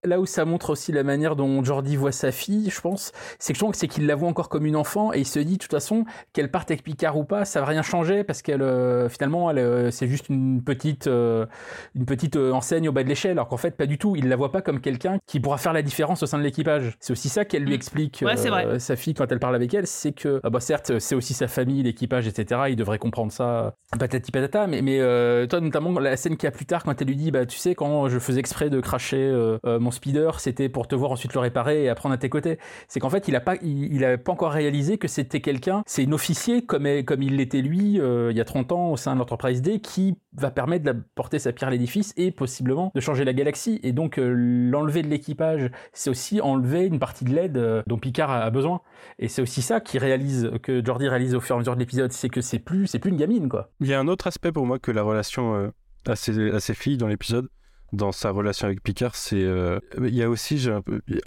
Là 0.03 0.19
où 0.19 0.25
ça 0.25 0.45
montre 0.45 0.71
aussi 0.71 0.91
la 0.91 1.03
manière 1.03 1.35
dont 1.35 1.63
Jordi 1.63 1.95
voit 1.95 2.11
sa 2.11 2.31
fille, 2.31 2.69
je 2.71 2.81
pense, 2.81 3.11
c'est 3.37 3.53
que 3.53 3.59
je 3.59 3.65
que 3.65 3.77
c'est 3.77 3.87
qu'il 3.87 4.07
la 4.07 4.15
voit 4.15 4.27
encore 4.27 4.49
comme 4.49 4.65
une 4.65 4.75
enfant 4.75 5.13
et 5.13 5.19
il 5.19 5.27
se 5.27 5.37
dit 5.39 5.53
de 5.53 5.57
toute 5.59 5.71
façon 5.71 6.05
qu'elle 6.33 6.49
parte 6.49 6.71
avec 6.71 6.83
Picard 6.83 7.17
ou 7.17 7.23
pas, 7.23 7.45
ça 7.45 7.59
va 7.59 7.67
rien 7.67 7.83
changer 7.83 8.23
parce 8.23 8.41
qu'elle 8.41 8.63
euh, 8.63 9.07
finalement 9.09 9.51
elle 9.51 9.59
euh, 9.59 9.91
c'est 9.91 10.07
juste 10.07 10.29
une 10.29 10.63
petite 10.63 11.05
euh, 11.05 11.45
une 11.93 12.05
petite 12.05 12.35
enseigne 12.35 12.89
au 12.89 12.91
bas 12.91 13.03
de 13.03 13.09
l'échelle 13.09 13.33
alors 13.33 13.47
qu'en 13.47 13.57
fait 13.57 13.77
pas 13.77 13.85
du 13.85 13.99
tout, 13.99 14.15
il 14.15 14.27
la 14.27 14.35
voit 14.35 14.51
pas 14.51 14.61
comme 14.61 14.81
quelqu'un 14.81 15.19
qui 15.27 15.39
pourra 15.39 15.57
faire 15.59 15.73
la 15.73 15.83
différence 15.83 16.23
au 16.23 16.25
sein 16.25 16.39
de 16.39 16.43
l'équipage. 16.43 16.97
C'est 16.99 17.11
aussi 17.11 17.29
ça 17.29 17.45
qu'elle 17.45 17.63
lui 17.63 17.71
Mm. 17.71 17.75
explique 17.75 18.23
Ouais, 18.25 18.37
c'est 18.37 18.49
vrai. 18.49 18.79
sa 18.79 18.95
fille 18.95 19.13
quand 19.13 19.31
elle 19.31 19.39
parle 19.39 19.55
avec 19.55 19.71
elle, 19.73 19.85
c'est 19.85 20.11
que 20.13 20.39
ah 20.43 20.49
bah 20.49 20.59
certes 20.59 20.97
c'est 20.99 21.13
aussi 21.15 21.33
sa 21.35 21.47
famille, 21.47 21.83
l'équipage 21.83 22.27
etc. 22.27 22.61
Il 22.69 22.75
devrait 22.75 22.97
comprendre 22.99 23.31
ça 23.31 23.75
patati 23.99 24.31
patata 24.31 24.65
mais 24.65 24.81
mais 24.81 24.97
toi 25.47 25.61
notamment 25.61 25.91
la 25.99 26.17
scène 26.17 26.37
qu'il 26.37 26.47
y 26.47 26.47
a 26.47 26.51
plus 26.51 26.65
tard 26.65 26.83
quand 26.83 26.99
elle 26.99 27.07
lui 27.07 27.15
dit 27.15 27.29
bah 27.29 27.45
tu 27.45 27.57
sais 27.59 27.75
quand 27.75 28.09
je 28.09 28.17
faisais 28.17 28.39
exprès 28.39 28.69
de 28.69 28.79
cracher 28.79 29.17
euh, 29.19 29.79
mon 29.91 29.95
speeder 29.95 30.39
c'était 30.39 30.69
pour 30.69 30.87
te 30.87 30.95
voir 30.95 31.11
ensuite 31.11 31.33
le 31.33 31.39
réparer 31.41 31.83
et 31.83 31.89
apprendre 31.89 32.15
à 32.15 32.17
tes 32.17 32.29
côtés. 32.29 32.57
C'est 32.87 32.99
qu'en 32.99 33.09
fait 33.09 33.27
il 33.27 33.35
a 33.35 33.41
pas 33.41 33.55
il, 33.61 34.17
pas 34.23 34.31
encore 34.31 34.51
réalisé 34.51 34.97
que 34.97 35.07
c'était 35.07 35.41
quelqu'un 35.41 35.83
c'est 35.85 36.03
une 36.03 36.13
officier 36.13 36.65
comme 36.65 36.87
comme 37.03 37.21
il 37.21 37.35
l'était 37.35 37.61
lui 37.61 37.99
euh, 37.99 38.31
il 38.31 38.37
y 38.37 38.41
a 38.41 38.45
30 38.45 38.71
ans 38.71 38.91
au 38.91 38.97
sein 38.97 39.13
de 39.13 39.19
l'entreprise 39.19 39.61
D 39.61 39.79
qui 39.79 40.15
va 40.33 40.49
permettre 40.49 40.85
d'apporter 40.85 41.39
sa 41.39 41.51
pierre 41.51 41.67
à 41.67 41.71
l'édifice 41.71 42.13
et 42.15 42.31
possiblement 42.31 42.91
de 42.95 43.01
changer 43.01 43.25
la 43.25 43.33
galaxie. 43.33 43.79
Et 43.83 43.91
donc 43.91 44.17
euh, 44.17 44.33
l'enlever 44.33 45.01
de 45.01 45.09
l'équipage 45.09 45.69
c'est 45.91 46.09
aussi 46.09 46.39
enlever 46.39 46.85
une 46.85 46.99
partie 46.99 47.25
de 47.25 47.33
l'aide 47.33 47.57
euh, 47.57 47.83
dont 47.87 47.97
Picard 47.97 48.31
a, 48.31 48.49
besoin. 48.49 48.81
Et 49.19 49.27
c'est 49.27 49.41
aussi 49.41 49.61
ça 49.61 49.81
qui 49.81 49.97
réalise 49.97 50.51
que 50.63 50.83
Jordi 50.83 51.07
réalise 51.09 51.35
au 51.35 51.41
fur 51.41 51.55
et 51.55 51.57
à 51.57 51.59
mesure 51.59 51.75
de 51.75 51.79
l'épisode 51.79 52.13
c'est 52.13 52.29
que 52.29 52.39
c'est 52.39 52.59
plus 52.59 52.87
c'est 52.87 52.99
plus 52.99 53.11
une 53.11 53.17
gamine 53.17 53.49
quoi. 53.49 53.71
Il 53.81 53.87
y 53.87 53.93
a 53.93 53.99
un 53.99 54.07
autre 54.07 54.27
aspect 54.27 54.53
pour 54.53 54.65
moi 54.65 54.79
que 54.79 54.91
la 54.91 55.03
relation 55.03 55.71
à, 56.07 56.15
ses, 56.15 56.51
à 56.51 56.59
ses 56.59 56.73
filles 56.73 56.97
dans 56.97 57.07
l'épisode, 57.07 57.49
dans 57.93 58.11
sa 58.11 58.31
relation 58.31 58.67
avec 58.67 58.81
Picard, 58.81 59.15
c'est 59.15 59.43
euh, 59.43 59.79
il 59.97 60.15
y 60.15 60.23
a 60.23 60.29
aussi 60.29 60.67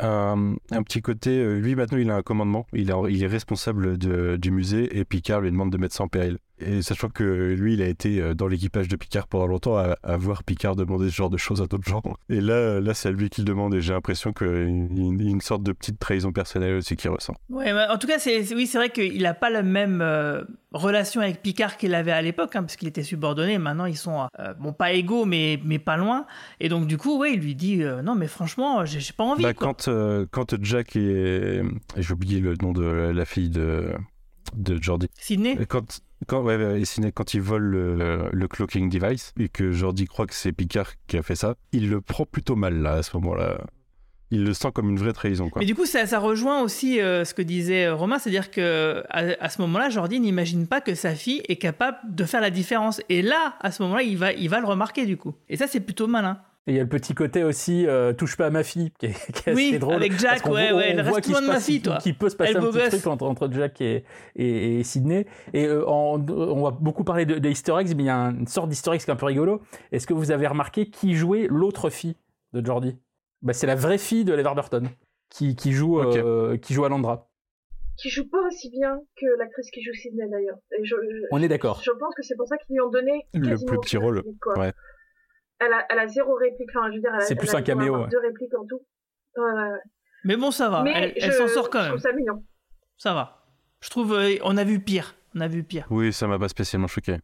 un, 0.01 0.57
petit 0.83 1.03
côté. 1.03 1.31
euh, 1.31 1.59
lui 1.59 1.75
maintenant, 1.75 1.99
il 1.99 2.11
a 2.11 2.17
un 2.17 2.23
commandement, 2.23 2.67
il, 2.73 2.91
est 2.91 3.27
responsable 3.27 3.99
du 3.99 4.51
musée 4.51 4.99
et 4.99 5.05
Picard 5.05 5.41
lui 5.41 5.51
demande 5.51 5.71
de 5.71 5.79
mettre 5.79 5.95
ça 5.95 6.05
en 6.05 6.09
péril. 6.09 6.39
Et 6.59 6.83
sachant 6.83 7.09
que 7.09 7.25
lui, 7.25 7.75
il 7.75 7.83
a 7.83 7.89
été 7.89 8.21
euh, 8.21 8.35
dans 8.35 8.47
l'équipage 8.47 8.89
de 8.89 8.97
Picard 8.97 9.27
pendant 9.27 9.47
longtemps 9.47 9.77
à, 9.77 9.97
à 10.03 10.17
voir 10.17 10.45
Picard 10.45 10.77
demander 10.77 11.11
ce 11.11 11.15
genre 11.15 11.31
de 11.31 11.37
choses 11.37 11.61
à 11.61 11.67
d'autres 11.67 11.89
gens. 11.89 12.03
Et 12.29 12.41
là, 12.41 12.81
là, 12.81 12.95
c'est 12.95 13.09
à 13.09 13.13
lui 13.13 13.29
qu'il 13.29 13.45
demande 13.45 13.75
et 13.75 13.81
j'ai 13.81 13.93
l'impression 13.93 14.33
qu'il 14.33 14.47
y 14.47 14.51
a 14.51 15.31
une, 15.31 15.41
sorte 15.41 15.63
de 15.63 15.73
petite 15.73 15.99
trahison 15.99 16.33
personnelle 16.33 16.75
aussi 16.77 16.97
qu'il 16.97 17.11
ressent. 17.11 17.35
Ouais, 17.49 17.73
bah, 17.73 17.89
en 17.93 17.99
tout 17.99 18.07
cas, 18.07 18.19
c'est 18.19 18.55
oui, 18.55 18.67
c'est 18.67 18.79
vrai 18.79 18.91
qu'il 18.91 19.23
n'a 19.23 19.35
pas 19.35 19.51
la 19.51 19.63
même 19.63 20.01
euh, 20.01 20.43
relation 20.75 21.21
avec 21.21 21.41
Picard 21.43 21.77
qu'il 21.77 21.95
avait 21.95 22.13
à 22.13 22.21
l'époque, 22.21 22.55
hein, 22.57 22.63
parce 22.63 22.77
qu'il 22.77 22.89
était 22.89 23.03
subordonné. 23.03 23.59
Maintenant, 23.59 23.87
ils 23.87 23.97
sont 23.97 24.29
euh, 24.39 24.55
bon 24.55 24.73
pas 24.73 24.93
égaux, 24.93 25.25
mais 25.25 25.61
mais 25.65 25.79
pas 25.79 25.97
loin. 25.97 26.27
Et 26.61 26.69
donc 26.69 26.87
du 26.87 26.99
coup, 26.99 27.19
ouais, 27.19 27.35
il 27.35 27.41
lui 27.41 27.55
dit 27.55 27.83
euh, 27.83 28.03
non, 28.03 28.15
mais 28.15 28.27
franchement, 28.27 28.85
j'ai 28.85 29.01
j'ai 29.01 29.13
pas 29.13 29.25
envie. 29.25 29.43
Bah, 29.43 29.55
quoi. 29.55 29.69
quand, 29.69 29.89
euh, 29.89 30.27
quand 30.31 30.63
Jack 30.63 30.97
et. 30.97 31.63
J'ai 31.97 32.13
oublié 32.13 32.41
le 32.41 32.55
nom 32.61 32.73
de 32.73 32.85
la 32.85 33.25
fille 33.25 33.51
de, 33.51 33.93
de 34.55 34.83
Jordi. 34.83 35.09
Sydney. 35.15 35.57
Quand, 35.67 36.03
quand, 36.27 36.43
ouais, 36.43 36.83
quand 37.15 37.35
ils 37.35 37.41
volent 37.41 37.69
le, 37.69 38.29
le 38.33 38.49
cloaking 38.49 38.89
device 38.89 39.33
et 39.39 39.49
que 39.49 39.73
Jordi 39.73 40.07
croit 40.07 40.27
que 40.27 40.35
c'est 40.35 40.53
Picard 40.53 40.93
qui 41.07 41.17
a 41.17 41.23
fait 41.23 41.35
ça, 41.35 41.57
il 41.73 41.91
le 41.91 42.01
prend 42.01 42.25
plutôt 42.25 42.57
mal 42.57 42.81
là, 42.81 42.95
à 42.95 43.03
ce 43.03 43.17
moment-là. 43.17 43.59
Il 44.31 44.45
le 44.45 44.55
sent 44.55 44.73
comme 44.75 44.91
une 44.91 44.99
vraie 44.99 45.13
trahison. 45.13 45.49
Quoi. 45.49 45.61
Mais 45.61 45.67
du 45.67 45.75
coup, 45.75 45.87
ça, 45.87 46.07
ça 46.07 46.19
rejoint 46.19 46.63
aussi 46.63 47.01
euh, 47.01 47.25
ce 47.25 47.35
que 47.35 47.43
disait 47.43 47.87
euh, 47.87 47.95
Romain, 47.95 48.19
c'est-à-dire 48.19 48.51
que 48.51 49.05
à 49.11 49.49
ce 49.49 49.61
moment-là, 49.61 49.91
Jordi 49.91 50.19
n'imagine 50.19 50.67
pas 50.67 50.81
que 50.81 50.95
sa 50.95 51.15
fille 51.15 51.43
est 51.49 51.57
capable 51.57 51.99
de 52.09 52.25
faire 52.25 52.41
la 52.41 52.51
différence. 52.51 53.01
Et 53.09 53.23
là, 53.23 53.55
à 53.61 53.71
ce 53.71 53.83
moment-là, 53.83 54.03
il 54.03 54.17
va, 54.17 54.33
il 54.33 54.49
va 54.49 54.61
le 54.61 54.67
remarquer 54.67 55.07
du 55.07 55.17
coup. 55.17 55.35
Et 55.49 55.57
ça, 55.57 55.67
c'est 55.67 55.81
plutôt 55.81 56.09
malin. 56.09 56.39
Et 56.67 56.73
il 56.73 56.77
y 56.77 56.81
a 56.81 56.83
le 56.83 56.89
petit 56.89 57.13
côté 57.15 57.45
aussi, 57.45 57.87
euh, 57.87 58.15
touche 58.15 58.39
pas 58.39 58.47
à 58.47 58.51
ma 58.51 58.63
fille, 58.63 58.91
qui 58.99 59.07
est, 59.07 59.33
qui 59.33 59.51
est 59.51 59.55
Oui, 59.55 59.69
assez 59.69 59.79
drôle. 59.79 59.95
avec 59.97 60.19
Jack, 60.19 60.47
ouais, 60.47 60.71
voit- 60.71 60.79
ouais, 60.79 60.97
on 60.99 61.03
reste 61.13 61.29
de 61.43 61.47
ma 61.47 61.61
fille, 61.61 61.83
toi. 61.83 61.99
Qu'il 61.99 62.17
peut 62.17 62.31
se 62.31 62.37
passer 62.37 62.53
Elle 62.53 62.57
un 62.65 62.71
petit 62.73 62.89
truc 62.89 63.07
entre, 63.07 63.27
entre 63.27 63.51
Jack 63.53 63.81
et, 63.83 64.05
et, 64.37 64.79
et 64.81 64.83
Sydney. 64.83 65.27
Et 65.53 65.67
euh, 65.67 65.87
en- 65.87 66.19
on 66.27 66.63
va 66.63 66.71
beaucoup 66.71 67.05
parler 67.05 67.27
de, 67.27 67.39
de 67.39 67.49
easter 67.51 67.75
eggs, 67.79 67.95
mais 67.95 68.05
il 68.05 68.07
y 68.07 68.11
a 68.11 68.17
une 68.31 68.47
sorte 68.47 68.71
d'easter 68.71 68.93
qui 68.93 69.05
est 69.05 69.11
un 69.11 69.17
peu 69.17 69.27
rigolo. 69.27 69.61
Est-ce 69.93 70.07
que 70.07 70.15
vous 70.15 70.31
avez 70.31 70.47
remarqué 70.47 70.89
qui 70.89 71.15
jouait 71.15 71.47
l'autre 71.51 71.91
fille 71.91 72.17
de 72.55 72.65
Jordi? 72.65 72.97
Bah, 73.43 73.53
C'est 73.53 73.67
la 73.67 73.75
vraie 73.75 73.99
fille 73.99 74.25
de 74.25 74.33
Levar 74.33 74.55
Burton, 74.55 74.89
qui, 75.29 75.57
qui, 75.57 75.73
joue, 75.73 76.01
Ok. 76.01 76.17
euh, 76.17 76.57
qui 76.57 76.73
joue 76.73 76.87
Alandra. 76.87 77.29
Qui 77.99 78.09
joue 78.09 78.27
pas 78.29 78.41
aussi 78.47 78.71
bien 78.71 78.99
que 79.21 79.27
l'actrice 79.39 79.71
qui 79.71 79.83
joue 79.83 79.93
Sydney 79.93 80.27
d'ailleurs. 80.31 80.57
On 81.31 81.43
est 81.43 81.47
d'accord. 81.49 81.81
Je 81.85 81.91
pense 81.93 82.15
que 82.17 82.23
c'est 82.23 82.35
pour 82.37 82.49
ça 82.49 82.57
qu'ils 82.57 82.75
lui 82.75 82.81
ont 82.81 82.91
donné 82.91 83.27
Le 83.35 83.55
plus 83.67 83.79
petit 83.81 83.99
rôle. 83.99 84.25
quoi. 84.41 84.59
Ouais. 84.59 84.73
Elle 85.61 85.73
a, 85.73 85.87
elle 85.91 85.99
a 85.99 86.07
zéro 86.09 86.35
réplique. 86.35 86.69
Enfin, 86.75 86.91
je 86.91 86.97
veux 86.97 87.01
dire, 87.01 87.11
elle 87.15 87.21
a- 87.23 87.25
C'est 87.27 87.37
plus 87.37 87.49
elle 87.51 87.57
a 87.57 87.59
un 87.59 87.63
caméo, 87.63 87.97
ouais. 88.03 88.09
Deux 88.09 88.19
répliques 88.19 88.55
en 88.55 88.67
tout. 88.67 88.81
Mais 90.25 90.37
bon, 90.37 90.51
ça 90.51 90.69
va. 90.71 90.83
Mais 90.83 90.93
elle 90.95 91.13
elle 91.17 91.33
je- 91.33 91.37
s'en 91.37 91.49
sort 91.49 91.71
quand 91.71 91.79
Je 91.81 91.85
même. 91.85 91.93
trouve 91.99 92.03
ça 92.03 92.13
mignon. 92.13 92.45
Ça 92.97 93.13
va. 93.15 93.45
Je 93.81 93.91
trouve, 93.91 94.15
euh, 94.15 94.35
on 94.43 94.57
a 94.57 94.65
vu 94.65 94.81
pire. 94.81 95.15
On 95.35 95.41
a 95.41 95.49
vu 95.49 95.63
pire. 95.65 95.87
Oui, 95.91 96.13
ça 96.13 96.27
m'a 96.27 96.39
pas 96.39 96.49
spécialement 96.49 96.87
choqué. 96.87 97.17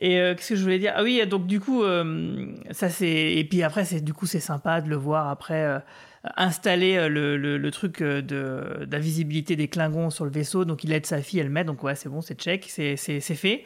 Et 0.00 0.20
euh, 0.20 0.34
qu'est-ce 0.34 0.50
que 0.50 0.56
je 0.56 0.62
voulais 0.62 0.78
dire? 0.78 0.92
Ah 0.94 1.02
oui, 1.02 1.24
donc 1.26 1.46
du 1.46 1.60
coup, 1.60 1.82
euh, 1.82 2.54
ça 2.70 2.88
c'est. 2.88 3.32
Et 3.34 3.44
puis 3.48 3.62
après, 3.62 3.84
c'est 3.84 4.00
du 4.00 4.12
coup, 4.12 4.26
c'est 4.26 4.40
sympa 4.40 4.80
de 4.80 4.88
le 4.88 4.96
voir 4.96 5.28
après 5.28 5.64
euh, 5.64 5.78
installer 6.36 6.96
euh, 6.96 7.08
le, 7.08 7.36
le, 7.36 7.58
le 7.58 7.70
truc 7.70 8.00
euh, 8.02 8.20
de 8.22 8.84
d'invisibilité 8.84 9.56
des 9.56 9.68
Klingons 9.68 10.10
sur 10.10 10.24
le 10.24 10.30
vaisseau. 10.30 10.64
Donc 10.64 10.84
il 10.84 10.92
aide 10.92 11.06
sa 11.06 11.22
fille, 11.22 11.40
elle 11.40 11.50
met. 11.50 11.64
Donc 11.64 11.82
ouais, 11.82 11.94
c'est 11.94 12.08
bon, 12.08 12.20
c'est 12.20 12.38
check, 12.38 12.64
c'est 12.68 12.96
fait. 13.20 13.64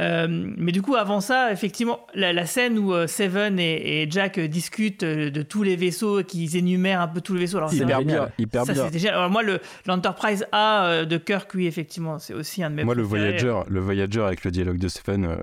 Euh, 0.00 0.28
mais 0.30 0.70
du 0.70 0.80
coup, 0.80 0.94
avant 0.94 1.20
ça, 1.20 1.50
effectivement, 1.50 2.06
la, 2.14 2.32
la 2.32 2.46
scène 2.46 2.78
où 2.78 2.94
Seven 3.08 3.58
et, 3.58 4.02
et 4.02 4.08
Jack 4.08 4.38
discutent 4.38 5.04
de 5.04 5.42
tous 5.42 5.64
les 5.64 5.74
vaisseaux, 5.74 6.22
qu'ils 6.22 6.56
énumèrent 6.56 7.00
un 7.00 7.08
peu 7.08 7.20
tous 7.20 7.34
les 7.34 7.40
vaisseaux. 7.40 7.56
Alors, 7.56 7.70
c'est 7.70 7.78
Hyper 7.78 8.04
bien. 8.04 8.16
bien, 8.26 8.28
hyper 8.38 8.64
ça, 8.64 8.72
bien. 8.74 8.90
génial. 8.92 9.14
Alors 9.14 9.28
moi, 9.30 9.42
le 9.42 9.58
l'Enterprise 9.86 10.46
A 10.52 10.84
euh, 10.86 11.04
de 11.04 11.16
Kirk, 11.18 11.50
oui, 11.54 11.66
effectivement, 11.66 12.20
c'est 12.20 12.32
aussi 12.34 12.62
un 12.62 12.70
de 12.70 12.76
mes 12.76 12.84
Moi, 12.84 12.94
le. 12.94 13.02
Voyager, 13.02 13.52
le 13.68 13.80
Voyager 13.80 14.20
avec 14.20 14.44
le 14.44 14.52
dialogue 14.52 14.78
de 14.78 14.86
Seven, 14.86 15.24
euh, 15.24 15.36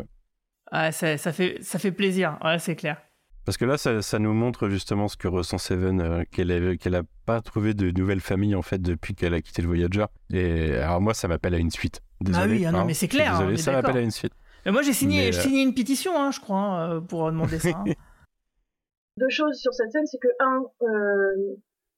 Ah, 0.72 0.94
ça, 0.94 1.18
ça 1.18 1.34
fait 1.34 1.58
ça 1.62 1.78
fait 1.78 1.92
plaisir. 1.92 2.38
Ouais, 2.42 2.58
c'est 2.58 2.78
clair. 2.78 2.98
Parce 3.46 3.58
que 3.58 3.66
là, 3.66 3.78
ça, 3.78 4.02
ça 4.02 4.18
nous 4.20 4.34
montre 4.34 4.70
justement 4.70 5.08
ce 5.08 5.18
que 5.18 5.28
ressent 5.28 5.58
Seven, 5.60 6.02
euh, 6.02 6.24
qu'elle 6.32 6.52
a, 6.52 6.76
qu'elle 6.78 6.96
a 6.96 7.04
pas 7.26 7.42
trouvé 7.42 7.74
de 7.76 7.92
nouvelle 7.92 8.20
famille 8.22 8.56
en 8.56 8.62
fait 8.64 8.82
depuis 8.82 9.14
qu'elle 9.14 9.34
a 9.36 9.42
quitté 9.42 9.62
le 9.62 9.68
Voyager. 9.68 10.06
Et 10.34 10.76
alors 10.78 11.00
moi, 11.02 11.14
ça 11.14 11.28
m'appelle 11.28 11.54
à 11.54 11.58
une 11.60 11.70
suite. 11.72 12.02
Désolé, 12.22 12.44
Ah 12.44 12.50
oui, 12.50 12.66
ah 12.66 12.72
non, 12.72 12.86
mais 12.86 12.94
c'est 12.96 13.08
clair, 13.08 13.38
Désolé, 13.38 13.58
ça 13.58 13.72
m'appelle 13.72 13.98
à 13.98 14.02
une 14.02 14.12
suite. 14.12 14.34
Mais 14.66 14.72
moi, 14.72 14.82
j'ai 14.82 14.94
signé, 14.94 15.30
Mais, 15.30 15.38
euh, 15.38 15.40
signé 15.42 15.62
une 15.62 15.76
pétition, 15.76 16.20
hein, 16.20 16.32
je 16.32 16.40
crois, 16.40 16.58
hein, 16.58 16.92
euh, 16.96 17.02
pour 17.02 17.28
demander 17.32 17.60
ça. 17.60 17.70
hein. 17.70 17.84
Deux 19.18 19.30
choses 19.30 19.58
sur 19.60 19.74
cette 19.74 19.92
scène, 19.92 20.06
c'est 20.08 20.18
que 20.18 20.28
un, 20.40 20.64
euh, 20.82 21.56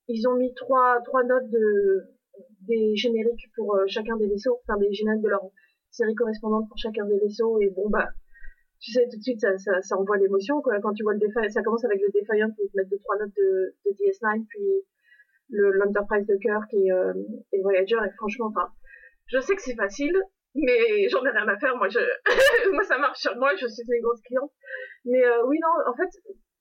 ils 0.08 0.28
ont 0.28 0.36
mis 0.36 0.54
trois 0.54 1.00
trois 1.06 1.24
notes 1.24 1.50
de 1.50 2.14
des 2.68 2.96
génériques 2.96 3.50
pour 3.56 3.76
euh, 3.76 3.86
chacun 3.88 4.18
des 4.18 4.28
vaisseaux, 4.28 4.60
enfin 4.68 4.78
des 4.80 4.94
génériques 4.94 5.24
de 5.24 5.30
leur 5.30 5.42
série 5.90 6.14
correspondante 6.14 6.68
pour 6.68 6.78
chacun 6.78 7.06
des 7.06 7.18
vaisseaux. 7.18 7.60
Et 7.62 7.70
bon 7.76 7.90
bah, 7.90 8.10
tu 8.80 8.92
sais 8.92 9.08
tout 9.10 9.18
de 9.18 9.24
suite 9.24 9.42
ça 9.42 9.58
ça, 9.58 9.82
ça 9.82 9.98
envoie 9.98 10.18
l'émotion 10.18 10.62
quoi. 10.62 10.80
Quand 10.82 10.94
tu 10.94 11.04
vois 11.04 11.14
le 11.14 11.20
Defiant, 11.20 11.50
ça 11.50 11.64
commence 11.64 11.84
avec 11.86 12.00
le 12.02 12.08
où 12.08 12.12
ils 12.14 12.72
te 12.72 12.78
mettent 12.78 12.90
deux 12.90 13.00
trois 13.00 13.18
notes 13.18 13.36
de, 13.36 13.76
de 13.86 13.92
DS9, 13.92 14.46
puis 14.48 14.86
le 15.50 15.72
l'Enterprise 15.72 16.26
de 16.28 16.36
Kirk 16.38 16.74
et, 16.74 16.92
euh, 16.92 17.14
et 17.54 17.62
Voyager. 17.62 17.96
Et 17.96 18.12
franchement, 18.18 18.48
enfin 18.48 18.68
Je 19.28 19.40
sais 19.40 19.56
que 19.56 19.62
c'est 19.62 19.76
facile, 19.76 20.16
mais 20.56 21.08
j'en 21.10 21.24
ai 21.26 21.30
rien 21.30 21.48
à 21.48 21.58
faire. 21.58 21.76
Moi, 21.78 21.88
je, 21.90 22.00
moi, 22.72 22.84
ça 22.84 22.98
marche 22.98 23.20
sur 23.20 23.36
moi. 23.38 23.56
Je 23.56 23.68
suis 23.68 23.84
une 23.88 24.02
grosse 24.02 24.22
cliente. 24.22 24.52
Mais 25.06 25.24
euh, 25.24 25.46
oui, 25.48 25.58
non, 25.62 25.92
en 25.92 25.96
fait, 25.96 26.10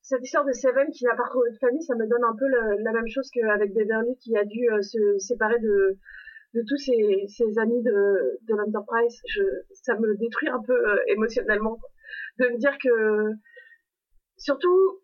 cette 0.03 0.23
histoire 0.23 0.45
de 0.45 0.53
Seven 0.53 0.89
qui 0.93 1.05
n'a 1.05 1.17
pas 1.17 1.25
retrouvé 1.25 1.51
de 1.51 1.59
famille, 1.59 1.83
ça 1.83 1.97
me 1.97 2.07
donne 2.07 2.25
un 2.25 2.37
peu 2.39 2.47
la 2.47 2.93
même 2.93 3.09
chose 3.09 3.29
qu'avec 3.33 3.75
Beverly 3.75 4.17
qui 4.19 4.37
a 4.37 4.45
dû 4.45 4.71
euh, 4.71 4.81
se 4.83 5.19
séparer 5.19 5.59
de 5.59 5.99
de 6.55 6.63
tous 6.67 6.79
ses, 6.79 7.27
ses 7.29 7.59
amis 7.59 7.83
de, 7.83 8.39
de 8.49 8.55
l'Enterprise. 8.55 9.21
Je, 9.29 9.43
ça 9.75 9.95
me 9.99 10.17
détruit 10.17 10.49
un 10.49 10.63
peu 10.63 10.73
euh, 10.73 10.97
émotionnellement 11.09 11.79
de 12.39 12.49
me 12.49 12.59
dire 12.59 12.77
que 12.83 13.37
surtout 14.37 15.01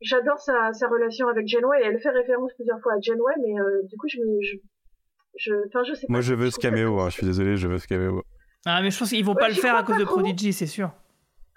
j'adore 0.00 0.38
sa, 0.38 0.72
sa 0.72 0.88
relation 0.88 1.28
avec 1.28 1.46
Janeway 1.46 1.80
et 1.82 1.86
elle 1.86 2.00
fait 2.00 2.10
référence 2.10 2.52
plusieurs 2.54 2.80
fois 2.80 2.94
à 2.94 3.00
Janeway, 3.00 3.34
mais 3.40 3.54
du 3.88 3.96
coup 3.96 4.08
je 4.08 4.18
me 4.20 4.40
je, 4.42 4.56
je, 5.36 5.54
je 5.88 5.94
sais 5.94 6.06
Moi, 6.08 6.20
je 6.20 6.34
veux 6.34 6.50
ce 6.50 6.58
caméo, 6.58 7.00
hein, 7.00 7.08
je 7.08 7.14
suis 7.14 7.26
désolé, 7.26 7.56
je 7.56 7.66
veux 7.66 7.78
ce 7.78 7.88
caméo. 7.88 8.22
Ah, 8.66 8.80
mais 8.82 8.90
je 8.90 8.98
pense 8.98 9.10
qu'ils 9.10 9.24
vont 9.24 9.34
pas 9.34 9.48
le 9.48 9.54
faire 9.54 9.76
à 9.76 9.82
cause 9.82 9.98
de 9.98 10.04
Prodigy, 10.04 10.52
c'est 10.52 10.66
sûr. 10.66 10.90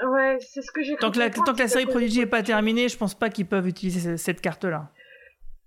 Ouais, 0.04 0.38
c'est 0.40 0.62
ce 0.62 0.72
que 0.72 0.84
j'ai 0.84 0.96
Tant 0.98 1.12
que 1.12 1.20
la, 1.20 1.30
tant 1.30 1.54
que 1.54 1.60
la 1.60 1.68
série 1.68 1.86
Prodigy 1.86 2.22
est 2.22 2.28
pas 2.28 2.44
terminée, 2.44 2.88
je 2.88 2.98
pense 2.98 3.16
pas 3.16 3.30
qu'ils 3.30 3.48
peuvent 3.48 3.68
utiliser 3.68 4.18
cette 4.18 4.42
carte-là. 4.42 4.92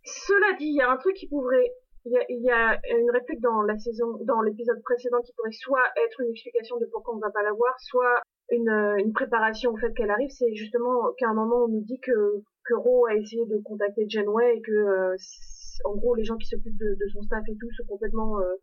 Cela 0.05 0.57
dit, 0.59 0.67
il 0.67 0.77
y 0.77 0.83
a 0.83 0.91
un 0.91 0.97
truc 0.97 1.15
qui 1.17 1.29
pourrait. 1.29 1.73
Il 2.07 2.43
y, 2.43 2.51
a, 2.51 2.81
une 2.97 3.11
réplique 3.11 3.41
dans 3.41 3.61
la 3.63 3.77
saison, 3.77 4.19
dans 4.25 4.41
l'épisode 4.41 4.81
précédent 4.83 5.21
qui 5.21 5.33
pourrait 5.37 5.53
soit 5.53 5.85
être 6.07 6.21
une 6.23 6.31
explication 6.31 6.79
de 6.79 6.87
pourquoi 6.91 7.15
on 7.15 7.19
va 7.19 7.31
pas 7.31 7.43
la 7.43 7.53
voir, 7.53 7.75
soit 7.79 8.23
une, 8.51 8.95
une 8.99 9.13
préparation 9.13 9.73
au 9.73 9.77
fait 9.77 9.93
qu'elle 9.95 10.11
arrive. 10.11 10.31
C'est 10.31 10.55
justement 10.55 11.13
qu'à 11.19 11.29
un 11.29 11.35
moment 11.35 11.65
on 11.65 11.69
nous 11.69 11.83
dit 11.83 12.01
que, 12.01 12.43
que 12.65 12.75
Ro 12.75 13.07
a 13.07 13.15
essayé 13.15 13.45
de 13.47 13.59
contacter 13.65 14.07
Janeway 14.09 14.57
et 14.57 14.61
que 14.63 14.73
euh, 14.73 15.17
en 15.85 15.95
gros, 15.95 16.15
les 16.15 16.25
gens 16.25 16.37
qui 16.37 16.47
s'occupent 16.47 16.79
de, 16.79 17.09
son 17.13 17.23
staff 17.23 17.45
et 17.49 17.57
tout 17.57 17.71
sont 17.77 17.87
complètement 17.87 18.41
euh, 18.41 18.55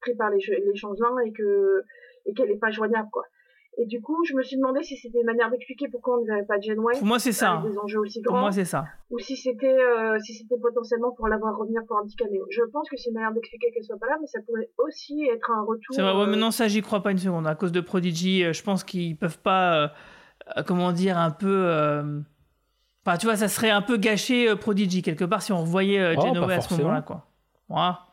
pris 0.00 0.14
par 0.14 0.30
les, 0.30 0.38
les 0.38 0.74
changements 0.74 1.18
et 1.20 1.32
que 1.32 1.82
et 2.26 2.34
qu'elle 2.34 2.50
est 2.50 2.58
pas 2.58 2.70
joignable, 2.70 3.08
quoi. 3.12 3.24
Et 3.76 3.86
du 3.86 4.00
coup, 4.00 4.24
je 4.24 4.34
me 4.34 4.42
suis 4.42 4.56
demandé 4.56 4.82
si 4.82 4.96
c'était 4.96 5.18
une 5.18 5.26
manière 5.26 5.50
d'expliquer 5.50 5.88
pourquoi 5.88 6.18
on 6.20 6.24
n'avait 6.24 6.44
pas 6.44 6.58
de 6.58 6.62
Genway. 6.62 6.98
Pour 6.98 7.06
moi, 7.06 7.18
c'est 7.18 7.32
ça. 7.32 7.62
Des 7.66 7.76
enjeux 7.78 8.00
aussi 8.00 8.20
grands. 8.20 8.34
Pour 8.34 8.40
moi, 8.40 8.52
c'est 8.52 8.64
ça. 8.64 8.84
Ou 9.10 9.18
si 9.18 9.36
c'était, 9.36 9.78
euh, 9.78 10.18
si 10.20 10.34
c'était 10.34 10.58
potentiellement 10.58 11.12
pour 11.12 11.28
l'avoir 11.28 11.56
revenir 11.56 11.82
pour 11.86 11.98
un 11.98 12.04
petit 12.04 12.16
caméo. 12.16 12.46
Je 12.50 12.62
pense 12.72 12.88
que 12.88 12.96
c'est 12.96 13.10
une 13.10 13.14
manière 13.14 13.32
d'expliquer 13.32 13.70
qu'elle 13.72 13.84
soit 13.84 13.98
pas 13.98 14.06
là, 14.06 14.16
mais 14.20 14.26
ça 14.26 14.40
pourrait 14.46 14.70
aussi 14.78 15.26
être 15.32 15.50
un 15.50 15.62
retour. 15.62 15.94
C'est 15.94 16.02
vrai, 16.02 16.14
ouais, 16.14 16.26
mais 16.26 16.36
non, 16.36 16.50
ça, 16.50 16.68
j'y 16.68 16.82
crois 16.82 17.02
pas 17.02 17.10
une 17.10 17.18
seconde. 17.18 17.46
À 17.46 17.54
cause 17.54 17.72
de 17.72 17.80
Prodigy, 17.80 18.44
euh, 18.44 18.52
je 18.52 18.62
pense 18.62 18.84
qu'ils 18.84 19.16
peuvent 19.16 19.40
pas, 19.40 19.92
comment 20.66 20.92
dire, 20.92 21.18
un 21.18 21.30
peu 21.30 22.14
Enfin, 23.06 23.18
tu 23.18 23.26
vois, 23.26 23.36
ça 23.36 23.48
serait 23.48 23.70
un 23.70 23.82
peu 23.82 23.98
gâché 23.98 24.48
euh, 24.48 24.56
Prodigy 24.56 25.02
quelque 25.02 25.24
part 25.24 25.42
si 25.42 25.52
on 25.52 25.60
revoyait 25.60 26.00
euh, 26.00 26.14
oh, 26.16 26.50
à 26.50 26.60
ce 26.60 26.74
moment-là, 26.74 27.02
quoi. 27.02 27.26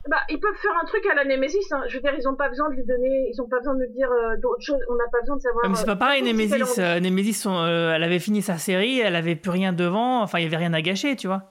Bah, 0.08 0.18
ils 0.30 0.40
peuvent 0.40 0.56
faire 0.56 0.78
un 0.82 0.86
truc 0.86 1.06
à 1.06 1.16
la 1.16 1.26
Nemesis. 1.26 1.72
Hein. 1.72 1.84
Je 1.88 1.96
veux 1.96 2.02
dire, 2.02 2.14
ils 2.18 2.28
ont 2.28 2.36
pas 2.36 2.50
besoin 2.50 2.70
de 2.70 2.76
lui 2.76 2.86
donner, 2.86 3.30
ils 3.32 3.42
ont 3.42 3.48
pas 3.48 3.58
besoin 3.58 3.76
de 3.76 3.86
dire 3.94 4.12
euh, 4.12 4.36
d'autres 4.42 4.62
choses. 4.62 4.80
On 4.90 4.96
n'a 4.96 5.08
pas 5.12 5.20
besoin 5.22 5.36
de 5.38 5.42
savoir. 5.42 5.70
mais 5.70 5.76
c'est 5.76 5.86
pas 5.86 5.96
pareil, 5.96 6.24
Nemesis. 6.24 6.80
Nemesis, 6.80 7.46
elle 7.46 8.04
avait 8.04 8.20
fini 8.20 8.42
sa 8.42 8.58
série, 8.58 9.00
elle 9.00 9.16
avait 9.16 9.36
plus 9.36 9.52
rien 9.52 9.74
devant. 9.74 10.22
Enfin, 10.22 10.40
il 10.40 10.44
y 10.44 10.48
avait 10.48 10.58
rien 10.58 10.74
à 10.74 10.82
gâcher, 10.82 11.16
tu 11.16 11.28
vois. 11.28 11.44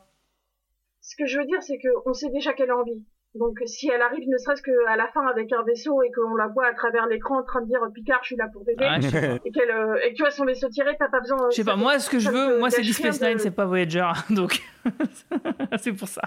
Ce 1.01 1.17
que 1.17 1.27
je 1.27 1.39
veux 1.39 1.47
dire, 1.47 1.63
c'est 1.63 1.79
qu'on 1.79 2.13
sait 2.13 2.31
déjà 2.31 2.53
qu'elle 2.53 2.71
a 2.71 2.77
envie. 2.77 3.05
Donc 3.35 3.59
si 3.65 3.89
elle 3.89 4.03
arrive 4.03 4.29
ne 4.29 4.37
serait-ce 4.39 4.61
qu'à 4.61 4.97
la 4.97 5.07
fin 5.09 5.25
avec 5.29 5.53
un 5.53 5.63
vaisseau 5.63 6.03
et 6.03 6.11
qu'on 6.11 6.35
la 6.35 6.49
voit 6.49 6.67
à 6.67 6.75
travers 6.75 7.07
l'écran 7.07 7.39
en 7.39 7.45
train 7.45 7.61
de 7.61 7.67
dire 7.67 7.79
Picard 7.95 8.19
je 8.23 8.29
suis 8.29 8.37
là 8.37 8.49
pour 8.53 8.65
t'aider 8.65 8.85
et 9.45 9.53
qu'elle 9.53 9.71
euh, 9.71 10.01
et 10.05 10.11
que 10.11 10.17
tu 10.17 10.23
vois 10.23 10.33
son 10.33 10.45
vaisseau 10.45 10.69
tiré 10.69 10.97
t'as 10.99 11.09
pas 11.09 11.21
besoin 11.21 11.39
je 11.51 11.55
sais 11.55 11.65
pas 11.65 11.77
moi 11.77 12.01
ce 12.01 12.11
que 12.11 12.19
je 12.19 12.29
veux 12.29 12.59
moi 12.59 12.71
c'est 12.71 12.83
Deep 12.83 12.95
Space 12.95 13.21
Nine 13.21 13.39
c'est 13.39 13.53
pas 13.53 13.67
Voyager 13.67 14.11
donc 14.31 14.61
c'est 15.79 15.93
pour 15.93 16.09
ça 16.09 16.23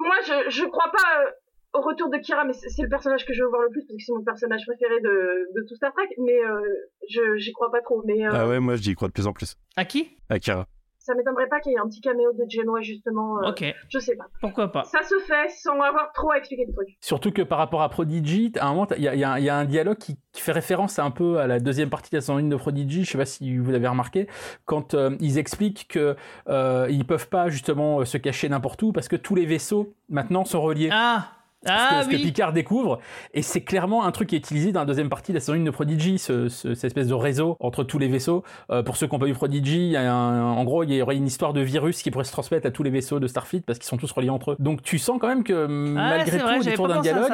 moi 0.00 0.16
je 0.26 0.50
je 0.50 0.64
crois 0.64 0.90
pas 0.90 1.22
euh, 1.24 1.30
au 1.78 1.82
retour 1.82 2.10
de 2.10 2.18
Kira 2.18 2.44
mais 2.44 2.52
c'est 2.52 2.82
le 2.82 2.88
personnage 2.88 3.24
que 3.24 3.32
je 3.32 3.42
veux 3.42 3.48
voir 3.48 3.62
le 3.62 3.70
plus 3.70 3.82
parce 3.86 3.96
que 3.96 4.02
c'est 4.04 4.12
mon 4.12 4.24
personnage 4.24 4.62
préféré 4.66 5.00
de, 5.00 5.52
de 5.54 5.66
tout 5.68 5.74
Star 5.76 5.92
Trek 5.92 6.08
mais 6.18 6.38
euh, 6.44 6.60
je 7.08 7.36
j'y 7.36 7.52
crois 7.52 7.70
pas 7.70 7.80
trop 7.80 8.02
mais 8.04 8.24
ah 8.24 8.48
ouais 8.48 8.58
moi 8.60 8.76
j'y 8.76 8.94
crois 8.94 9.08
de 9.08 9.12
plus 9.12 9.26
en 9.26 9.32
plus. 9.32 9.56
À 9.76 9.84
qui? 9.84 10.16
À 10.28 10.38
Kira 10.38 10.66
ça 11.00 11.14
m'étonnerait 11.14 11.48
pas 11.48 11.60
qu'il 11.60 11.72
y 11.72 11.74
ait 11.74 11.78
un 11.78 11.88
petit 11.88 12.02
caméo 12.02 12.32
de 12.34 12.44
Genoa 12.48 12.82
justement. 12.82 13.38
Euh, 13.38 13.50
ok. 13.50 13.64
Je 13.88 13.98
sais 13.98 14.16
pas. 14.16 14.26
Pourquoi 14.40 14.70
pas 14.70 14.84
Ça 14.84 15.02
se 15.02 15.18
fait 15.20 15.48
sans 15.48 15.80
avoir 15.80 16.12
trop 16.12 16.30
à 16.30 16.38
expliquer 16.38 16.66
de 16.66 16.72
trucs. 16.72 16.96
Surtout 17.00 17.32
que 17.32 17.40
par 17.42 17.58
rapport 17.58 17.80
à 17.80 17.88
Prodigy, 17.88 18.52
à 18.60 18.68
un 18.68 18.74
moment, 18.74 18.86
il 18.96 19.02
y, 19.02 19.18
y, 19.18 19.24
a 19.24 19.56
un 19.56 19.64
dialogue 19.64 19.96
qui, 19.98 20.16
fait 20.34 20.52
référence 20.52 20.98
un 20.98 21.10
peu 21.10 21.38
à 21.38 21.46
la 21.46 21.58
deuxième 21.58 21.90
partie 21.90 22.10
de 22.10 22.16
la 22.16 22.20
saison 22.20 22.36
1 22.36 22.44
de 22.44 22.56
Prodigy. 22.56 23.04
Je 23.04 23.10
sais 23.10 23.18
pas 23.18 23.24
si 23.24 23.56
vous 23.56 23.70
l'avez 23.70 23.88
remarqué, 23.88 24.28
quand 24.64 24.94
euh, 24.94 25.16
ils 25.20 25.38
expliquent 25.38 25.88
que 25.88 26.16
euh, 26.48 26.86
ils 26.90 27.04
peuvent 27.06 27.28
pas 27.28 27.48
justement 27.48 28.04
se 28.04 28.16
cacher 28.18 28.48
n'importe 28.48 28.82
où 28.82 28.92
parce 28.92 29.08
que 29.08 29.16
tous 29.16 29.34
les 29.34 29.46
vaisseaux 29.46 29.94
maintenant 30.08 30.44
sont 30.44 30.60
reliés. 30.60 30.90
Ah 30.92 31.39
ah, 31.66 32.02
ce, 32.04 32.08
que, 32.08 32.16
Picard 32.16 32.52
découvre. 32.52 33.00
Et 33.34 33.42
c'est 33.42 33.60
clairement 33.60 34.04
un 34.04 34.12
truc 34.12 34.30
qui 34.30 34.34
est 34.34 34.38
utilisé 34.38 34.72
dans 34.72 34.80
la 34.80 34.86
deuxième 34.86 35.08
partie 35.08 35.32
de 35.32 35.36
la 35.36 35.40
saison 35.40 35.54
1 35.54 35.64
de 35.64 35.70
Prodigy, 35.70 36.18
ce, 36.18 36.48
cette 36.48 36.84
espèce 36.84 37.08
de 37.08 37.14
réseau 37.14 37.56
entre 37.60 37.84
tous 37.84 37.98
les 37.98 38.08
vaisseaux. 38.08 38.44
Euh, 38.70 38.82
pour 38.82 38.96
ceux 38.96 39.06
qui 39.06 39.14
n'ont 39.14 39.18
pas 39.18 39.26
vu 39.26 39.34
Prodigy, 39.34 39.94
en 39.98 40.64
gros, 40.64 40.84
il 40.84 40.92
y 40.92 41.02
aurait 41.02 41.16
une 41.16 41.26
histoire 41.26 41.52
de 41.52 41.60
virus 41.60 42.02
qui 42.02 42.10
pourrait 42.10 42.24
se 42.24 42.32
transmettre 42.32 42.66
à 42.66 42.70
tous 42.70 42.82
les 42.82 42.90
vaisseaux 42.90 43.20
de 43.20 43.26
Starfleet 43.26 43.60
parce 43.60 43.78
qu'ils 43.78 43.88
sont 43.88 43.96
tous 43.96 44.10
reliés 44.12 44.30
entre 44.30 44.52
eux. 44.52 44.56
Donc 44.58 44.82
tu 44.82 44.98
sens 44.98 45.18
quand 45.20 45.28
même 45.28 45.44
que 45.44 45.66
malgré 45.66 46.38
tout, 46.38 46.68
autour 46.68 46.88
d'un 46.88 47.00
dialogue, 47.00 47.30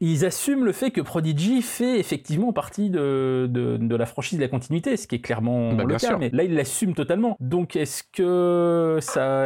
ils 0.00 0.24
assument 0.24 0.64
le 0.64 0.72
fait 0.72 0.90
que 0.90 1.00
Prodigy 1.00 1.62
fait 1.62 1.98
effectivement 1.98 2.52
partie 2.52 2.90
de, 2.90 3.48
de, 3.50 3.76
de 3.78 3.96
la 3.96 4.06
franchise 4.06 4.38
de 4.38 4.44
la 4.44 4.48
continuité, 4.48 4.96
ce 4.96 5.06
qui 5.06 5.16
est 5.16 5.20
clairement 5.20 5.72
bah, 5.72 5.84
le 5.84 5.96
cas. 5.96 6.16
Mais 6.18 6.30
là, 6.32 6.44
ils 6.44 6.54
l'assument 6.54 6.94
totalement. 6.94 7.36
Donc 7.40 7.76
est-ce 7.76 8.04
que 8.12 8.98
ça, 9.00 9.44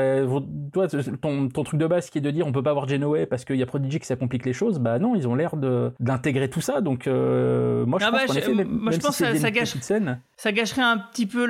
toi, 0.73 0.89
ton, 1.21 1.49
ton 1.49 1.65
truc 1.65 1.81
de 1.81 1.87
base 1.87 2.11
qui 2.11 2.19
est 2.19 2.21
de 2.21 2.31
dire 2.31 2.47
on 2.47 2.53
peut 2.53 2.63
pas 2.63 2.71
avoir 2.71 2.89
Genoway 2.89 3.27
parce 3.27 3.45
qu'il 3.45 3.57
y 3.57 3.63
a 3.63 3.67
Prodigy 3.67 3.99
qui 3.99 4.07
ça 4.11 4.17
complique 4.17 4.45
les 4.45 4.53
choses, 4.53 4.81
bah 4.81 4.99
non, 4.99 5.15
ils 5.15 5.29
ont 5.29 5.37
l'air 5.37 5.55
d'intégrer 5.57 6.51
tout 6.51 6.61
ça. 6.61 6.81
Donc 6.81 7.07
euh, 7.07 7.87
moi 7.87 8.01
je 8.01 8.07
ah 8.07 8.11
pense 8.11 8.21
bah, 8.21 8.27
qu'en 8.27 8.35
effet, 8.35 8.55
même, 8.55 8.89
je 8.91 8.99
pense 8.99 9.17
si 9.17 9.23
ça, 9.23 9.37
ça, 9.37 9.51
gâche, 9.53 9.77
scène, 9.79 10.21
ça 10.37 10.51
gâcherait 10.51 10.83
un 10.83 10.99
petit 10.99 11.27
peu 11.27 11.47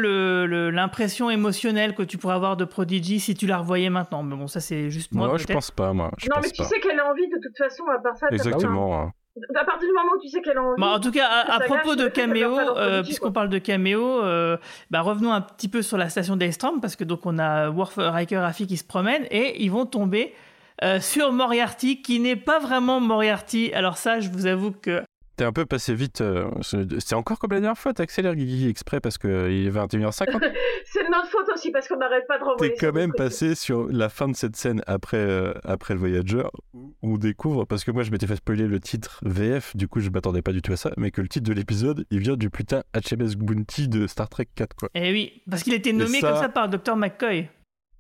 l'impression 0.71 1.29
le, 1.29 1.35
émotionnelle 1.35 1.95
que 1.95 2.03
tu 2.03 2.19
pourrais 2.19 2.35
avoir 2.35 2.59
de 2.59 2.67
Prodigy 2.67 3.19
si 3.19 3.35
tu 3.35 3.47
la 3.47 3.57
revoyais 3.57 3.89
maintenant. 3.89 4.23
Mais 4.23 4.37
bon, 4.37 4.47
ça 4.47 4.61
c'est 4.61 4.91
juste 4.91 5.13
moi. 5.15 5.29
Moi 5.29 5.39
je 5.39 5.47
pense 5.47 5.71
pas, 5.71 5.95
moi. 5.95 6.11
non, 6.29 6.37
mais 6.43 6.51
tu 6.51 6.63
sais 6.63 6.81
qu'elle 6.81 7.01
a 7.01 7.11
envie 7.11 7.29
de 7.29 7.39
toute 7.43 7.57
façon, 7.57 7.85
à 7.87 7.99
part 7.99 8.17
ça. 8.19 8.27
Exactement. 8.31 9.01
Hein. 9.01 9.13
À 9.59 9.65
partir 9.65 9.89
du 9.89 9.95
moment 9.95 10.13
où 10.19 10.21
tu 10.21 10.29
sais 10.29 10.43
qu'elle 10.43 10.59
a 10.59 10.63
envie. 10.63 10.81
Bah, 10.81 10.89
en 10.89 11.01
tout 11.01 11.13
cas, 11.13 11.29
à, 11.29 11.61
propos 11.61 11.97
de 11.97 12.09
caméo, 12.09 12.59
euh, 12.77 13.03
puisqu'on 13.03 13.33
parle 13.33 13.49
de 13.49 13.59
caméo, 13.59 14.23
euh, 14.23 14.59
bah, 14.91 15.01
revenons 15.01 15.33
un 15.33 15.41
petit 15.41 15.69
peu 15.69 15.81
sur 15.81 15.97
la 15.97 16.11
station 16.11 16.37
d'Aystrom, 16.37 16.83
parce 16.83 16.95
que 16.95 17.05
donc 17.05 17.25
on 17.25 17.39
a 17.39 17.71
Worf, 17.71 17.95
Riker, 17.97 18.37
Raffi 18.37 18.67
qui 18.67 18.77
se 18.77 18.85
promènent 18.85 19.27
et 19.31 19.63
ils 19.63 19.71
vont 19.71 19.87
tomber 19.87 20.35
euh, 20.83 21.01
sur 21.01 21.33
Moriarty, 21.33 22.03
qui 22.03 22.21
n'est 22.21 22.37
pas 22.37 22.59
vraiment 22.59 23.01
Moriarty. 23.01 23.73
Alors 23.75 23.99
ça, 23.99 24.21
je 24.21 24.31
vous 24.31 24.47
avoue 24.47 24.73
que... 24.73 25.03
T'es 25.37 25.45
un 25.47 25.53
peu 25.53 25.65
passé 25.65 25.95
vite. 25.95 26.21
Euh, 26.21 26.51
c'est 26.61 27.15
encore 27.15 27.39
comme 27.39 27.53
la 27.53 27.61
dernière 27.61 27.79
fois, 27.79 27.95
t'accélères 27.95 28.35
Guigui 28.35 28.69
exprès 28.69 29.01
parce 29.01 29.17
qu'il 29.17 29.31
est 29.31 29.71
21h50. 29.71 30.27
c'est 30.85 31.03
de 31.03 31.11
notre 31.11 31.29
faute 31.29 31.49
aussi 31.55 31.71
parce 31.71 31.89
qu'on 31.89 31.97
n'arrête 31.97 32.27
pas 32.27 32.39
de 32.39 32.45
renvoyer. 32.45 32.75
T'es 32.75 32.87
quand 32.87 32.93
même 32.93 33.13
passé 33.13 33.55
sur 33.55 33.89
la 33.91 34.11
fin 34.11 34.29
de 34.29 34.37
cette 34.37 34.55
scène 34.57 34.83
après, 34.87 35.17
euh, 35.17 35.55
après 35.65 35.95
le 35.95 36.01
Voyager 36.01 36.43
où 36.75 36.95
on 37.03 37.17
découvre, 37.17 37.65
parce 37.65 37.85
que 37.85 37.91
moi 37.91 38.03
je 38.03 38.11
m'étais 38.11 38.27
fait 38.27 38.37
spoiler 38.37 38.67
le 38.67 38.81
titre 38.81 39.21
VF, 39.25 39.75
du 39.77 39.89
coup 39.89 40.01
je 40.01 40.11
m'attendais 40.11 40.43
pas 40.43 40.53
du 40.53 40.61
tout 40.61 40.73
à 40.73 40.77
ça, 40.77 40.91
mais 40.99 41.11
que 41.11 41.23
le 41.23 41.29
titre 41.29 41.49
de 41.49 41.55
l'épisode 41.55 42.05
il 42.11 42.19
vient 42.19 42.37
du 42.37 42.51
putain 42.51 42.83
HMS 42.95 43.37
Bounty 43.37 43.89
de 43.89 44.07
Star 44.07 44.29
Trek 44.29 44.49
4 44.55 44.77
quoi. 44.77 44.89
Eh 44.95 45.11
oui, 45.11 45.43
parce 45.49 45.63
qu'il 45.63 45.73
était 45.73 45.93
nommé 45.93 46.21
comme 46.21 46.37
ça 46.37 46.51
par 46.51 46.69
Dr 46.69 46.97
McCoy 46.97 47.49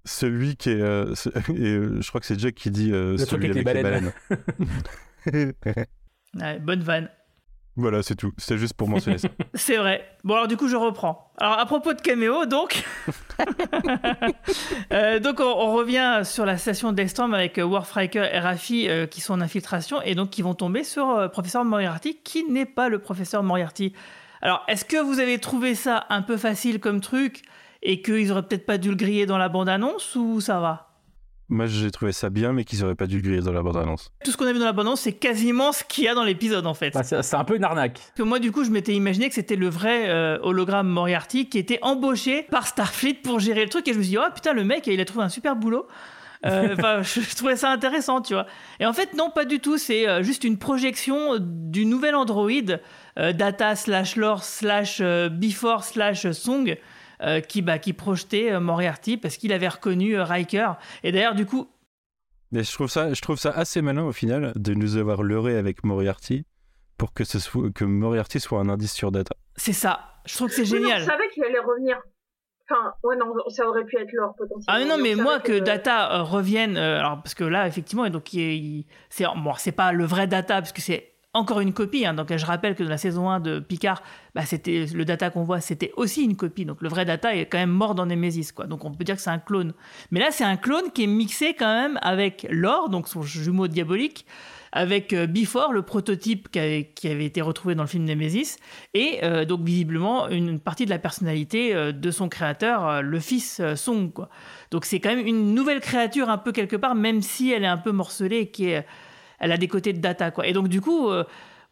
celui 0.04 0.56
qui 0.56 0.70
est. 0.70 0.80
Euh, 0.80 1.14
et 1.54 1.68
euh, 1.68 2.00
je 2.00 2.08
crois 2.08 2.20
que 2.20 2.26
c'est 2.26 2.38
Jack 2.38 2.54
qui 2.54 2.70
dit 2.70 2.92
euh, 2.92 3.16
celui 3.18 3.50
avec, 3.50 3.56
les 3.56 3.62
baleines. 3.62 4.12
bonne 6.60 6.82
vanne. 6.82 7.08
Voilà, 7.76 8.02
c'est 8.02 8.16
tout. 8.16 8.32
C'était 8.36 8.58
juste 8.58 8.74
pour 8.74 8.88
mentionner 8.88 9.18
ça. 9.18 9.28
c'est 9.54 9.76
vrai. 9.76 10.04
Bon, 10.24 10.34
alors 10.34 10.48
du 10.48 10.56
coup, 10.56 10.68
je 10.68 10.76
reprends. 10.76 11.32
Alors, 11.38 11.58
à 11.58 11.64
propos 11.66 11.94
de 11.94 12.00
caméo, 12.00 12.44
donc. 12.44 12.84
donc, 15.22 15.40
on, 15.40 15.72
revient 15.72 16.22
sur 16.24 16.44
la 16.44 16.58
station 16.58 16.92
d'Extreme 16.92 17.32
avec 17.32 17.58
Worf 17.58 17.92
Riker 17.92 18.28
et 18.32 18.38
Raffi 18.40 18.88
qui 19.10 19.20
sont 19.20 19.34
en 19.34 19.40
infiltration 19.40 20.02
et 20.02 20.14
donc 20.14 20.30
qui 20.30 20.42
vont 20.42 20.54
tomber 20.54 20.84
sur 20.84 21.30
professeur 21.30 21.64
Moriarty 21.64 22.18
qui 22.22 22.44
n'est 22.44 22.66
pas 22.66 22.88
le 22.88 22.98
professeur 22.98 23.42
Moriarty. 23.42 23.94
Alors, 24.42 24.64
est-ce 24.68 24.84
que 24.84 24.96
vous 24.96 25.20
avez 25.20 25.38
trouvé 25.38 25.74
ça 25.74 26.06
un 26.10 26.22
peu 26.22 26.36
facile 26.36 26.80
comme 26.80 27.00
truc? 27.00 27.42
Et 27.82 28.02
qu'ils 28.02 28.30
auraient 28.32 28.46
peut-être 28.46 28.66
pas 28.66 28.78
dû 28.78 28.90
le 28.90 28.96
griller 28.96 29.26
dans 29.26 29.38
la 29.38 29.48
bande-annonce 29.48 30.14
ou 30.16 30.40
ça 30.40 30.60
va? 30.60 30.90
Moi, 31.52 31.66
j'ai 31.66 31.90
trouvé 31.90 32.12
ça 32.12 32.30
bien, 32.30 32.52
mais 32.52 32.62
qu'ils 32.62 32.84
auraient 32.84 32.94
pas 32.94 33.08
dû 33.08 33.16
le 33.16 33.22
griller 33.22 33.40
dans 33.40 33.50
la 33.50 33.62
bande-annonce. 33.62 34.12
Tout 34.24 34.30
ce 34.30 34.36
qu'on 34.36 34.46
a 34.46 34.52
vu 34.52 34.60
dans 34.60 34.66
la 34.66 34.72
bande-annonce, 34.72 35.00
c'est 35.00 35.14
quasiment 35.14 35.72
ce 35.72 35.82
qu'il 35.82 36.04
y 36.04 36.08
a 36.08 36.14
dans 36.14 36.22
l'épisode, 36.22 36.64
en 36.64 36.74
fait. 36.74 36.94
Bah, 36.94 37.02
c'est 37.02 37.34
un 37.34 37.44
peu 37.44 37.56
une 37.56 37.64
arnaque. 37.64 37.94
Parce 37.94 38.12
que 38.18 38.22
moi, 38.22 38.38
du 38.38 38.52
coup, 38.52 38.62
je 38.62 38.70
m'étais 38.70 38.94
imaginé 38.94 39.28
que 39.28 39.34
c'était 39.34 39.56
le 39.56 39.68
vrai 39.68 40.08
euh, 40.10 40.38
hologramme 40.42 40.86
Moriarty 40.86 41.48
qui 41.48 41.58
était 41.58 41.80
embauché 41.82 42.44
par 42.44 42.68
Starfleet 42.68 43.14
pour 43.14 43.40
gérer 43.40 43.64
le 43.64 43.68
truc, 43.68 43.88
et 43.88 43.92
je 43.92 43.98
me 43.98 44.02
suis 44.04 44.12
dit, 44.12 44.18
oh 44.18 44.30
putain, 44.32 44.52
le 44.52 44.62
mec, 44.62 44.86
il 44.86 45.00
a 45.00 45.04
trouvé 45.04 45.24
un 45.24 45.28
super 45.28 45.56
boulot. 45.56 45.88
Euh, 46.46 46.76
je, 47.02 47.34
trouvais 47.34 47.56
ça 47.56 47.72
intéressant, 47.72 48.20
tu 48.20 48.34
vois. 48.34 48.46
Et 48.78 48.86
en 48.86 48.92
fait, 48.92 49.14
non, 49.14 49.30
pas 49.30 49.44
du 49.44 49.58
tout. 49.58 49.76
C'est 49.76 50.08
euh, 50.08 50.22
juste 50.22 50.44
une 50.44 50.56
projection 50.56 51.38
du 51.40 51.84
nouvel 51.84 52.14
Android, 52.14 52.50
data 53.16 53.74
slash 53.74 54.14
lore 54.14 54.44
slash 54.44 55.02
before 55.32 55.82
slash 55.82 56.30
song, 56.30 56.76
euh, 57.22 57.40
qui, 57.40 57.62
bah, 57.62 57.78
qui 57.78 57.92
projetait 57.92 58.52
euh, 58.52 58.60
Moriarty 58.60 59.16
parce 59.16 59.36
qu'il 59.36 59.52
avait 59.52 59.68
reconnu 59.68 60.16
euh, 60.16 60.24
Riker. 60.24 60.72
Et 61.02 61.12
d'ailleurs, 61.12 61.34
du 61.34 61.46
coup. 61.46 61.68
Mais 62.52 62.64
je 62.64 62.72
trouve, 62.72 62.88
ça, 62.88 63.12
je 63.12 63.20
trouve 63.20 63.36
ça 63.38 63.50
assez 63.50 63.80
malin 63.82 64.02
au 64.04 64.12
final 64.12 64.52
de 64.56 64.74
nous 64.74 64.96
avoir 64.96 65.22
leurré 65.22 65.56
avec 65.56 65.84
Moriarty 65.84 66.44
pour 66.98 67.12
que, 67.14 67.24
ce 67.24 67.38
soit, 67.38 67.72
que 67.72 67.84
Moriarty 67.84 68.40
soit 68.40 68.58
un 68.60 68.68
indice 68.68 68.92
sur 68.92 69.12
Data. 69.12 69.34
C'est 69.56 69.72
ça. 69.72 70.00
Je 70.26 70.34
trouve 70.34 70.48
que 70.48 70.54
c'est 70.54 70.64
génial. 70.64 71.02
on 71.02 71.06
savait 71.06 71.28
qu'il 71.32 71.44
allait 71.44 71.58
revenir. 71.60 71.96
Enfin, 72.68 72.92
ouais, 73.04 73.16
non, 73.16 73.32
ça 73.48 73.66
aurait 73.68 73.84
pu 73.84 73.96
être 73.98 74.12
l'or 74.12 74.34
potentiellement. 74.36 74.64
Ah 74.68 74.78
mais 74.78 74.84
non, 74.84 74.94
On 74.94 75.02
mais 75.02 75.14
moi 75.16 75.40
que 75.40 75.58
Data 75.58 76.12
euh, 76.18 76.22
revienne, 76.22 76.76
euh, 76.76 76.98
alors 77.00 77.20
parce 77.22 77.34
que 77.34 77.42
là 77.42 77.66
effectivement, 77.66 78.04
et 78.04 78.10
donc 78.10 78.32
il, 78.32 78.40
il- 78.40 78.86
c'est 79.08 79.24
bon, 79.24 79.52
c'est 79.56 79.72
pas 79.72 79.90
le 79.92 80.04
vrai 80.04 80.26
Data 80.28 80.60
parce 80.60 80.72
que 80.72 80.80
c'est 80.80 81.12
encore 81.32 81.60
une 81.60 81.72
copie. 81.72 82.04
hein. 82.04 82.14
donc 82.14 82.34
je 82.36 82.44
rappelle 82.44 82.74
que 82.74 82.82
dans 82.82 82.90
la 82.90 82.98
saison 82.98 83.30
1 83.30 83.40
de 83.40 83.60
Picard, 83.60 84.02
bah, 84.34 84.44
c'était 84.44 84.86
le 84.92 85.04
Data 85.04 85.30
qu'on 85.30 85.44
voit, 85.44 85.60
c'était 85.60 85.92
aussi 85.96 86.24
une 86.24 86.36
copie. 86.36 86.64
Donc 86.64 86.82
le 86.82 86.88
vrai 86.88 87.04
Data 87.04 87.34
est 87.34 87.46
quand 87.46 87.58
même 87.58 87.70
mort 87.70 87.94
dans 87.94 88.06
Nemesis, 88.06 88.52
quoi. 88.52 88.66
Donc 88.66 88.84
on 88.84 88.92
peut 88.92 89.04
dire 89.04 89.16
que 89.16 89.22
c'est 89.22 89.30
un 89.30 89.38
clone. 89.38 89.72
Mais 90.10 90.20
là 90.20 90.30
c'est 90.30 90.44
un 90.44 90.56
clone 90.56 90.90
qui 90.92 91.04
est 91.04 91.08
mixé 91.08 91.54
quand 91.54 91.72
même 91.72 91.98
avec 92.02 92.46
Lore, 92.50 92.88
donc 92.88 93.08
son 93.08 93.22
jumeau 93.22 93.68
diabolique. 93.68 94.26
Avec 94.72 95.12
euh, 95.12 95.26
Before, 95.26 95.72
le 95.72 95.82
prototype 95.82 96.48
qui 96.48 96.60
avait, 96.60 97.24
été 97.24 97.40
retrouvé 97.42 97.74
dans 97.74 97.82
le 97.82 97.88
film 97.88 98.04
Nemesis, 98.04 98.56
et 98.94 99.18
euh, 99.24 99.44
donc 99.44 99.62
visiblement 99.62 100.28
une 100.28 100.60
partie 100.60 100.84
de 100.84 100.90
la 100.90 101.00
personnalité 101.00 101.74
euh, 101.74 101.90
de 101.90 102.10
son 102.12 102.28
créateur, 102.28 102.86
euh, 102.86 103.00
le 103.00 103.18
fils 103.18 103.60
Song. 103.74 104.12
Donc 104.70 104.84
c'est 104.84 105.00
quand 105.00 105.08
même 105.08 105.26
une 105.26 105.54
nouvelle 105.54 105.80
créature 105.80 106.30
un 106.30 106.38
peu 106.38 106.52
quelque 106.52 106.76
part, 106.76 106.94
même 106.94 107.20
si 107.20 107.50
elle 107.50 107.64
est 107.64 107.66
un 107.66 107.78
peu 107.78 107.90
morcelée 107.90 108.38
et 108.38 108.50
qui 108.52 108.66
est, 108.66 108.86
elle 109.40 109.52
a 109.52 109.56
des 109.56 109.68
côtés 109.68 109.92
de 109.92 110.00
data. 110.00 110.30
Quoi. 110.30 110.46
Et 110.46 110.52
donc 110.52 110.68
du 110.68 110.80
coup, 110.80 111.08
euh, 111.08 111.24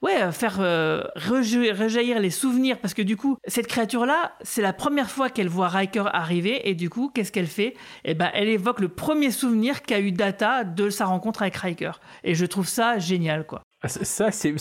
ouais, 0.03 0.31
faire 0.33 0.59
euh, 0.61 1.03
reja- 1.17 1.73
rejaillir 1.73 2.19
les 2.21 2.31
souvenirs, 2.31 2.79
parce 2.79 2.95
que 2.95 3.03
du 3.03 3.17
coup, 3.17 3.37
cette 3.47 3.67
créature-là, 3.67 4.33
c'est 4.43 4.63
la 4.63 4.73
première 4.73 5.11
fois 5.11 5.29
qu'elle 5.29 5.49
voit 5.49 5.69
Riker 5.69 6.05
arriver, 6.13 6.69
et 6.69 6.75
du 6.75 6.89
coup, 6.91 7.11
qu'est-ce 7.15 7.33
qu'elle 7.33 7.47
fait? 7.47 7.75
Eh 8.05 8.15
ben, 8.15 8.31
elle 8.35 8.49
évoque 8.49 8.81
le 8.81 8.89
premier 8.89 9.31
souvenir 9.31 9.83
qu'a 9.83 10.01
eu 10.01 10.13
Data 10.13 10.65
de 10.65 10.91
sa 10.91 11.05
rencontre 11.07 11.43
avec 11.43 11.57
Riker. 11.57 11.93
Et 12.25 12.35
je 12.35 12.47
trouve 12.47 12.67
ça 12.69 12.99
génial, 12.99 13.47
quoi. 13.47 13.63
Ah, 13.83 13.89
Ça, 13.89 14.33
c'est- 14.33 14.55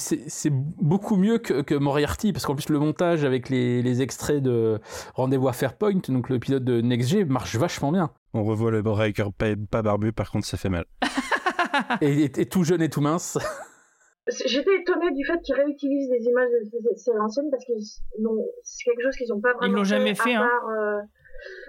beaucoup 0.51 1.15
mieux 1.17 1.39
que, 1.39 1.61
que 1.61 1.73
Moriarty, 1.73 2.33
parce 2.33 2.45
qu'en 2.45 2.53
plus, 2.55 2.69
le 2.69 2.77
montage 2.79 3.23
avec 3.23 3.49
les, 3.49 3.81
les 3.81 4.01
extraits 4.03 4.43
de 4.43 4.79
Rendez-vous 5.15 5.47
à 5.47 5.53
Fairpoint, 5.53 6.01
donc 6.09 6.29
le 6.29 6.37
pilote 6.39 6.63
de 6.63 6.81
NextG, 6.81 7.25
marche 7.27 7.55
vachement 7.55 7.91
bien. 7.91 8.11
On 8.35 8.43
revoit 8.43 8.69
le 8.69 8.81
Riker 8.87 9.25
pas, 9.35 9.47
pas 9.71 9.81
barbu, 9.81 10.11
par 10.13 10.29
contre, 10.29 10.45
ça 10.45 10.57
fait 10.57 10.69
mal. 10.69 10.85
Et, 12.01 12.23
et- 12.25 12.41
et 12.41 12.45
tout 12.45 12.63
jeune 12.63 12.81
et 12.81 12.89
tout 12.89 13.01
mince. 13.01 13.37
J'étais 14.45 14.75
étonnée 14.81 15.11
du 15.11 15.25
fait 15.25 15.39
qu'ils 15.41 15.55
réutilisent 15.55 16.09
des 16.09 16.23
images 16.25 16.49
de 16.51 16.69
ces 16.69 16.95
séries 16.97 17.19
anciennes 17.19 17.49
parce 17.49 17.63
que 17.65 17.71
c'est 18.63 18.83
quelque 18.83 19.03
chose 19.03 19.15
qu'ils 19.15 19.29
n'ont 19.29 19.39
pas 19.39 19.53
vraiment 19.53 19.77
l'ont 19.77 19.83
jamais 19.85 20.15
fait, 20.15 20.33
à 20.35 20.41
hein. 20.41 20.47
part, 20.49 20.69
euh, 20.69 20.99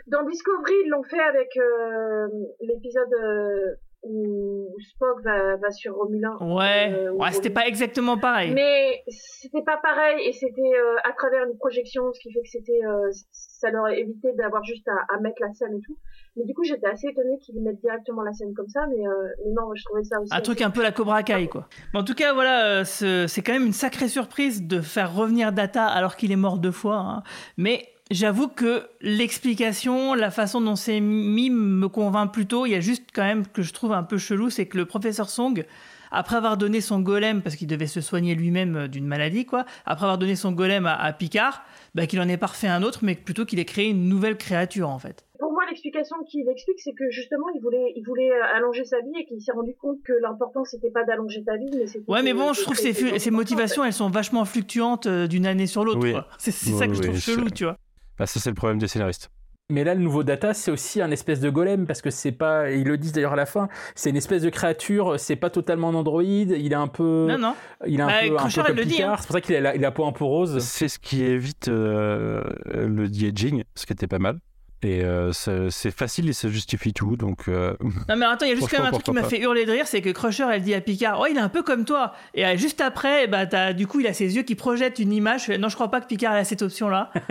Dans 0.08 0.24
Discovery, 0.24 0.74
ils 0.84 0.88
l'ont 0.90 1.04
fait 1.04 1.20
avec 1.20 1.56
euh, 1.56 2.26
l'épisode 2.60 3.12
euh, 3.14 3.74
où 4.02 4.74
Spock 4.92 5.22
va, 5.22 5.56
va 5.56 5.70
sur 5.70 5.94
Romulin. 5.94 6.36
Ouais, 6.40 6.92
Euh, 6.92 7.12
ouais 7.12 7.30
c'était 7.30 7.50
pas 7.50 7.66
exactement 7.68 8.18
pareil. 8.18 8.52
Mais 8.52 9.04
c'était 9.08 9.62
pas 9.62 9.76
pareil 9.80 10.26
et 10.28 10.32
c'était 10.32 10.60
euh, 10.62 10.96
à 11.04 11.12
travers 11.12 11.44
une 11.44 11.56
projection, 11.58 12.12
ce 12.12 12.18
qui 12.18 12.32
fait 12.32 12.40
que 12.42 12.48
c'était, 12.48 12.80
euh, 12.84 13.10
ça 13.58 13.70
leur 13.70 13.84
a 13.86 13.94
évité 13.94 14.32
d'avoir 14.36 14.62
juste 14.64 14.86
à, 14.88 15.14
à 15.14 15.20
mettre 15.20 15.36
la 15.40 15.52
scène 15.52 15.74
et 15.76 15.80
tout. 15.80 15.96
Mais 16.36 16.44
du 16.44 16.54
coup, 16.54 16.62
j'étais 16.64 16.86
assez 16.86 17.08
étonnée 17.08 17.38
qu'ils 17.40 17.60
mettent 17.60 17.80
directement 17.80 18.22
la 18.22 18.32
scène 18.32 18.54
comme 18.54 18.68
ça, 18.68 18.86
mais, 18.88 19.06
euh, 19.06 19.10
mais 19.44 19.52
non, 19.52 19.70
je 19.74 19.82
trouvais 19.84 20.04
ça 20.04 20.20
aussi. 20.20 20.32
Un 20.32 20.40
truc 20.40 20.60
un 20.62 20.70
peu 20.70 20.82
la 20.82 20.92
Cobra 20.92 21.22
Kai, 21.24 21.48
quoi. 21.48 21.68
Mais 21.92 22.00
en 22.00 22.04
tout 22.04 22.14
cas, 22.14 22.32
voilà, 22.32 22.64
euh, 22.66 22.84
ce- 22.84 23.26
c'est 23.26 23.42
quand 23.42 23.52
même 23.52 23.66
une 23.66 23.72
sacrée 23.72 24.08
surprise 24.08 24.62
de 24.66 24.80
faire 24.80 25.12
revenir 25.14 25.52
Data 25.52 25.86
alors 25.86 26.14
qu'il 26.16 26.30
est 26.32 26.36
mort 26.36 26.58
deux 26.58 26.70
fois. 26.70 26.96
hein. 26.98 27.22
Mais 27.56 27.88
j'avoue 28.10 28.46
que 28.48 28.84
l'explication, 29.32 30.14
la 30.14 30.30
façon 30.30 30.60
dont 30.60 30.76
c'est 30.76 31.00
mis 31.00 31.50
me 31.50 31.88
convainc 31.88 32.32
plutôt. 32.32 32.66
Il 32.66 32.70
y 32.70 32.74
a 32.74 32.80
juste 32.80 33.04
quand 33.14 33.24
même 33.24 33.46
que 33.46 33.62
je 33.62 33.72
trouve 33.72 33.92
un 33.92 34.02
peu 34.02 34.16
chelou, 34.18 34.50
c'est 34.50 34.66
que 34.66 34.76
le 34.78 34.86
professeur 34.86 35.28
Song, 35.28 35.64
après 36.10 36.36
avoir 36.36 36.56
donné 36.56 36.80
son 36.80 37.00
golem, 37.00 37.42
parce 37.42 37.54
qu'il 37.56 37.66
devait 37.68 37.86
se 37.86 38.00
soigner 38.00 38.34
lui-même 38.34 38.76
euh, 38.76 38.88
d'une 38.88 39.06
maladie, 39.06 39.44
quoi, 39.44 39.66
après 39.84 40.04
avoir 40.04 40.16
donné 40.18 40.36
son 40.36 40.52
golem 40.52 40.86
à, 40.86 40.94
à 40.94 41.12
Picard, 41.12 41.62
bah, 41.98 42.06
qu'il 42.06 42.20
en 42.20 42.28
ait 42.28 42.36
pas 42.36 42.46
refait 42.46 42.68
un 42.68 42.82
autre, 42.82 43.00
mais 43.02 43.14
plutôt 43.14 43.44
qu'il 43.44 43.58
ait 43.58 43.64
créé 43.64 43.88
une 43.88 44.08
nouvelle 44.08 44.36
créature, 44.36 44.88
en 44.88 44.98
fait. 44.98 45.24
Pour 45.38 45.52
moi, 45.52 45.62
l'explication 45.68 46.16
qu'il 46.28 46.48
explique, 46.48 46.80
c'est 46.80 46.92
que 46.92 47.10
justement, 47.10 47.46
il 47.54 47.60
voulait, 47.60 47.92
il 47.96 48.02
voulait 48.04 48.30
euh, 48.30 48.56
allonger 48.56 48.84
sa 48.84 48.98
vie 49.00 49.12
et 49.20 49.24
qu'il 49.24 49.40
s'est 49.40 49.52
rendu 49.52 49.74
compte 49.80 49.98
que 50.04 50.12
l'important, 50.22 50.64
c'était 50.64 50.90
pas 50.90 51.04
d'allonger 51.04 51.44
ta 51.44 51.56
vie, 51.56 51.70
mais 51.76 51.86
c'était. 51.86 52.10
Ouais, 52.10 52.22
mais 52.22 52.34
bon, 52.34 52.52
je 52.52 52.62
trouve 52.62 52.76
que 52.76 52.92
ces, 52.92 53.28
en 53.28 53.32
motivations, 53.32 53.84
elles 53.84 53.92
sont 53.92 54.10
vachement 54.10 54.44
fluctuantes 54.44 55.06
euh, 55.06 55.26
d'une 55.26 55.46
année 55.46 55.66
sur 55.66 55.84
l'autre. 55.84 56.00
Oui. 56.02 56.14
C'est 56.38 56.50
Oui, 56.50 56.78
ça 56.78 56.88
que 56.88 56.94
je 56.94 57.02
trouve 57.02 57.18
chelou, 57.18 57.50
tu 57.50 57.64
vois. 57.64 57.76
Bah, 58.18 58.26
ça, 58.26 58.40
c'est 58.40 58.50
le 58.50 58.56
problème 58.56 58.78
des 58.78 58.88
scénaristes. 58.88 59.30
Mais 59.70 59.84
là, 59.84 59.94
le 59.94 60.00
nouveau 60.00 60.22
Data, 60.24 60.54
c'est 60.54 60.70
aussi 60.70 61.02
un 61.02 61.10
espèce 61.10 61.40
de 61.40 61.50
golem, 61.50 61.86
parce 61.86 62.00
que 62.00 62.08
c'est 62.08 62.32
pas, 62.32 62.70
ils 62.70 62.84
le 62.86 62.96
disent 62.96 63.12
d'ailleurs 63.12 63.34
à 63.34 63.36
la 63.36 63.44
fin, 63.44 63.68
c'est 63.94 64.08
une 64.08 64.16
espèce 64.16 64.40
de 64.40 64.48
créature, 64.48 65.20
c'est 65.20 65.36
pas 65.36 65.50
totalement 65.50 65.90
un 65.90 65.94
androïde, 65.94 66.56
il 66.58 66.72
est 66.72 66.74
un 66.74 66.88
peu. 66.88 67.26
Non, 67.28 67.36
non. 67.36 67.54
Il 67.86 68.00
est 68.00 68.02
un 68.02 68.06
Bah, 68.06 68.12
peu, 68.22 68.26
un 68.38 68.46
peu 68.48 68.52
comme 68.54 68.64
elle 68.70 68.76
le 68.76 68.84
dit, 68.86 68.92
Picard, 68.94 69.10
hein. 69.12 69.16
c'est 69.20 69.26
pour 69.26 69.34
ça 69.34 69.40
qu'il 69.42 69.54
a, 69.56 69.60
la- 69.60 69.74
il 69.76 69.80
a 69.84 69.88
la 69.88 69.90
peau 69.90 70.06
un 70.06 70.12
peu 70.12 70.24
rose. 70.24 70.58
C'est 70.60 70.88
ce 70.88 70.98
qui 70.98 71.22
évite 71.22 71.68
euh, 71.68 72.42
le 72.72 73.10
de-aging, 73.10 73.62
ce 73.74 73.84
qui 73.84 73.92
était 73.92 74.06
pas 74.06 74.18
mal. 74.18 74.38
Et 74.82 75.02
euh, 75.02 75.32
c'est 75.32 75.90
facile 75.90 76.28
et 76.28 76.32
ça 76.32 76.48
justifie 76.48 76.92
tout, 76.92 77.16
donc... 77.16 77.48
euh, 77.48 77.74
Non, 78.08 78.16
mais 78.16 78.26
attends, 78.26 78.46
il 78.46 78.50
y 78.50 78.52
a 78.52 78.54
juste 78.54 78.68
quand 78.70 78.78
même 78.78 78.86
un 78.86 78.90
truc 78.92 79.02
qui 79.04 79.10
m'a 79.10 79.24
fait 79.24 79.40
hurler 79.40 79.66
de 79.66 79.72
rire, 79.72 79.88
c'est 79.88 80.00
que 80.00 80.10
Crusher, 80.10 80.46
elle 80.52 80.62
dit 80.62 80.72
à 80.72 80.80
Picard, 80.80 81.18
oh, 81.20 81.26
il 81.28 81.36
est 81.36 81.40
un 81.40 81.48
peu 81.48 81.64
comme 81.64 81.84
toi. 81.84 82.12
Et 82.34 82.46
euh, 82.46 82.56
juste 82.56 82.80
après, 82.80 83.26
bah, 83.26 83.44
t'as- 83.46 83.72
du 83.72 83.88
coup, 83.88 83.98
il 83.98 84.06
a 84.06 84.12
ses 84.12 84.36
yeux 84.36 84.42
qui 84.44 84.54
projettent 84.54 85.00
une 85.00 85.12
image. 85.12 85.48
Non, 85.50 85.68
je 85.68 85.74
crois 85.74 85.90
pas 85.90 86.00
que 86.00 86.06
Picard 86.06 86.36
ait 86.36 86.44
cette 86.44 86.62
option-là. 86.62 87.10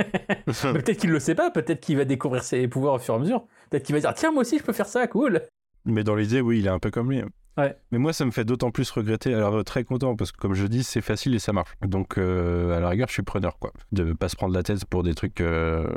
Mais 0.47 0.81
peut-être 0.81 0.97
qu'il 0.97 1.09
le 1.11 1.19
sait 1.19 1.35
pas, 1.35 1.49
peut-être 1.49 1.79
qu'il 1.79 1.95
va 1.95 2.03
découvrir 2.03 2.43
ses 2.43 2.67
pouvoirs 2.67 2.95
au 2.95 2.99
fur 2.99 3.13
et 3.13 3.17
à 3.17 3.19
mesure. 3.21 3.45
Peut-être 3.69 3.83
qu'il 3.83 3.95
va 3.95 4.01
dire, 4.01 4.13
tiens, 4.13 4.31
moi 4.31 4.41
aussi, 4.41 4.57
je 4.57 4.63
peux 4.63 4.73
faire 4.73 4.87
ça, 4.87 5.07
cool. 5.07 5.41
Mais 5.85 6.03
dans 6.03 6.15
l'idée, 6.15 6.41
oui, 6.41 6.59
il 6.59 6.65
est 6.65 6.69
un 6.69 6.79
peu 6.79 6.91
comme 6.91 7.09
lui. 7.11 7.21
Ouais. 7.57 7.75
Mais 7.91 7.97
moi, 7.97 8.11
ça 8.11 8.25
me 8.25 8.31
fait 8.31 8.43
d'autant 8.43 8.71
plus 8.71 8.91
regretter. 8.91 9.33
Alors, 9.33 9.63
très 9.63 9.85
content, 9.85 10.15
parce 10.17 10.31
que 10.33 10.37
comme 10.37 10.53
je 10.53 10.67
dis, 10.67 10.83
c'est 10.83 11.01
facile 11.01 11.33
et 11.33 11.39
ça 11.39 11.53
marche. 11.53 11.71
Donc, 11.81 12.17
euh, 12.17 12.75
à 12.77 12.81
la 12.81 12.89
rigueur, 12.89 13.07
je 13.07 13.13
suis 13.13 13.23
preneur, 13.23 13.57
quoi. 13.57 13.71
De 13.93 14.11
pas 14.11 14.27
se 14.27 14.35
prendre 14.35 14.53
la 14.53 14.63
tête 14.63 14.83
pour 14.85 15.01
des 15.03 15.15
trucs 15.15 15.39
euh, 15.41 15.87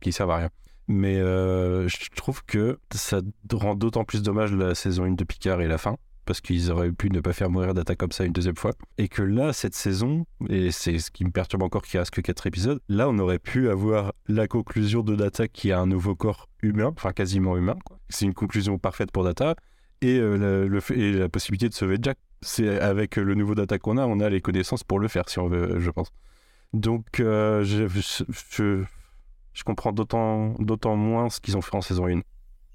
qui 0.00 0.12
servent 0.12 0.30
à 0.32 0.36
rien. 0.36 0.48
Mais 0.88 1.16
euh, 1.16 1.86
je 1.88 2.08
trouve 2.16 2.42
que 2.44 2.78
ça 2.94 3.20
rend 3.52 3.74
d'autant 3.74 4.04
plus 4.04 4.22
dommage 4.22 4.52
la 4.52 4.74
saison 4.74 5.04
1 5.04 5.12
de 5.12 5.24
Picard 5.24 5.60
et 5.60 5.68
la 5.68 5.78
fin. 5.78 5.96
Parce 6.24 6.42
qu'ils 6.42 6.70
auraient 6.70 6.92
pu 6.92 7.08
ne 7.10 7.20
pas 7.20 7.32
faire 7.32 7.48
mourir 7.48 7.72
Data 7.72 7.94
comme 7.96 8.12
ça 8.12 8.24
une 8.26 8.34
deuxième 8.34 8.56
fois. 8.56 8.72
Et 8.98 9.08
que 9.08 9.22
là, 9.22 9.54
cette 9.54 9.74
saison, 9.74 10.26
et 10.50 10.70
c'est 10.70 10.98
ce 10.98 11.10
qui 11.10 11.24
me 11.24 11.30
perturbe 11.30 11.62
encore 11.62 11.80
qu'il 11.82 11.98
reste 11.98 12.10
que 12.10 12.20
4 12.20 12.46
épisodes, 12.46 12.80
là, 12.90 13.08
on 13.08 13.18
aurait 13.18 13.38
pu 13.38 13.70
avoir 13.70 14.12
la 14.26 14.46
conclusion 14.46 15.02
de 15.02 15.16
Data 15.16 15.48
qui 15.48 15.72
a 15.72 15.80
un 15.80 15.86
nouveau 15.86 16.14
corps 16.14 16.46
humain, 16.62 16.92
enfin 16.94 17.12
quasiment 17.12 17.56
humain. 17.56 17.76
C'est 18.10 18.26
une 18.26 18.34
conclusion 18.34 18.76
parfaite 18.78 19.10
pour 19.10 19.24
Data. 19.24 19.54
Et, 20.02 20.18
euh, 20.18 20.80
fait- 20.80 20.98
et 20.98 21.12
la 21.12 21.30
possibilité 21.30 21.70
de 21.70 21.74
sauver 21.74 21.96
Jack. 22.00 22.18
C'est 22.42 22.78
avec 22.78 23.16
le 23.16 23.34
nouveau 23.34 23.54
Data 23.54 23.78
qu'on 23.78 23.96
a, 23.96 24.06
on 24.06 24.20
a 24.20 24.28
les 24.28 24.42
connaissances 24.42 24.84
pour 24.84 24.98
le 25.00 25.08
faire, 25.08 25.28
si 25.30 25.38
on 25.38 25.48
veut, 25.48 25.80
je 25.80 25.90
pense. 25.90 26.12
Donc, 26.74 27.20
euh, 27.20 27.64
je 27.64 28.84
comprends 29.64 29.92
d'autant 29.92 30.54
d'autant 30.58 30.96
moins 30.96 31.30
ce 31.30 31.40
qu'ils 31.40 31.56
ont 31.56 31.62
fait 31.62 31.76
en 31.76 31.80
saison 31.80 32.06
1. 32.06 32.20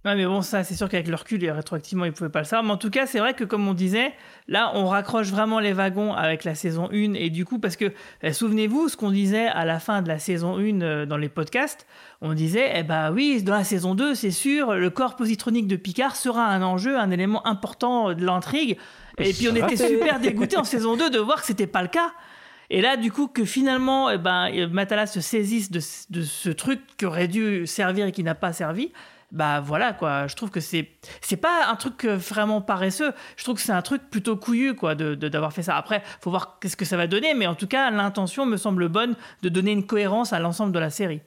Ouais, 0.06 0.16
mais 0.16 0.26
bon, 0.26 0.42
ça, 0.42 0.66
c'est 0.66 0.76
sûr 0.76 0.90
qu'avec 0.90 1.08
le 1.08 1.16
recul 1.16 1.42
et 1.46 1.52
rétroactivement, 1.52 2.04
ils 2.04 2.12
pouvaient 2.12 2.30
pas 2.30 2.40
le 2.40 2.46
savoir. 2.46 2.66
Mais 2.66 2.72
en 2.72 2.78
tout 2.78 2.90
cas, 2.90 3.06
c'est 3.06 3.20
vrai 3.20 3.34
que, 3.36 3.46
comme 3.46 3.66
on 3.70 3.74
disait, 3.74 4.12
là, 4.50 4.74
on 4.76 4.86
raccroche 4.88 5.30
vraiment 5.30 5.62
les 5.62 5.72
wagons 5.72 6.12
avec 6.14 6.44
la 6.44 6.56
saison 6.56 6.90
1. 6.92 7.14
Et 7.14 7.30
du 7.30 7.46
coup, 7.46 7.58
parce 7.58 7.78
que, 7.78 7.94
eh, 8.22 8.34
souvenez-vous, 8.34 8.90
ce 8.90 8.98
qu'on 8.98 9.12
disait 9.12 9.48
à 9.48 9.64
la 9.64 9.80
fin 9.80 10.02
de 10.02 10.10
la 10.10 10.20
saison 10.20 10.58
1 10.58 10.82
euh, 10.82 11.06
dans 11.06 11.16
les 11.16 11.30
podcasts, 11.30 11.88
on 12.20 12.34
disait, 12.34 12.70
eh 12.76 12.84
bah 12.84 13.12
oui, 13.12 13.44
dans 13.44 13.54
la 13.54 13.64
saison 13.64 13.96
2, 13.96 14.14
c'est 14.14 14.32
sûr, 14.32 14.74
le 14.74 14.90
corps 14.90 15.16
positronique 15.16 15.68
de 15.68 15.78
Picard 15.78 16.18
sera 16.18 16.48
un 16.48 16.62
enjeu, 16.64 17.00
un 17.00 17.10
élément 17.10 17.46
important 17.48 18.14
de 18.14 18.26
l'intrigue. 18.26 18.78
Et 19.20 19.32
puis, 19.32 19.48
on 19.48 19.56
était 19.56 19.78
super 19.78 20.20
dégoûtés 20.20 20.58
en 20.58 20.66
saison 20.66 20.98
2 20.98 21.12
de 21.12 21.20
voir 21.20 21.40
que 21.40 21.46
c'était 21.46 21.68
pas 21.68 21.82
le 21.82 21.88
cas. 21.88 22.12
Et 22.70 22.82
là, 22.82 22.98
du 22.98 23.12
coup, 23.12 23.28
que 23.28 23.46
finalement, 23.46 24.10
eh 24.10 24.18
ben, 24.18 24.50
euh, 24.54 24.68
Matala 24.70 25.06
se 25.08 25.22
saisisse 25.22 25.70
de, 25.72 25.80
ce 25.80 26.50
truc 26.50 26.82
qui 26.98 27.06
aurait 27.06 27.28
dû 27.28 27.68
servir 27.68 28.06
et 28.08 28.12
qui 28.12 28.24
n'a 28.24 28.36
pas 28.36 28.54
servi, 28.54 28.92
bah 29.32 29.62
voilà, 29.62 29.94
quoi. 29.94 30.28
Je 30.28 30.36
trouve 30.36 30.52
que 30.52 30.60
c'est 30.60 30.92
c'est 31.22 31.38
pas 31.38 31.68
un 31.68 31.76
truc 31.76 32.06
euh, 32.06 32.16
vraiment 32.18 32.62
paresseux. 32.62 33.12
Je 33.36 33.44
trouve 33.44 33.56
que 33.56 33.62
c'est 33.62 33.72
un 33.72 33.82
truc 33.82 34.04
plutôt 34.12 34.38
couillu, 34.38 34.76
quoi, 34.76 34.94
de- 34.96 35.16
d'avoir 35.16 35.52
fait 35.54 35.64
ça. 35.64 35.76
Après, 35.76 36.04
faut 36.22 36.30
voir 36.30 36.60
qu'est-ce 36.60 36.78
que 36.78 36.86
ça 36.86 36.98
va 36.98 37.08
donner, 37.08 37.34
mais 37.34 37.48
en 37.48 37.56
tout 37.56 37.68
cas, 37.68 37.90
l'intention 37.90 38.46
me 38.46 38.58
semble 38.58 38.90
bonne 38.90 39.16
de 39.42 39.50
donner 39.50 39.72
une 39.72 39.86
cohérence 39.88 40.34
à 40.34 40.40
l'ensemble 40.40 40.72
de 40.72 40.80
la 40.80 40.92
série. 40.92 41.22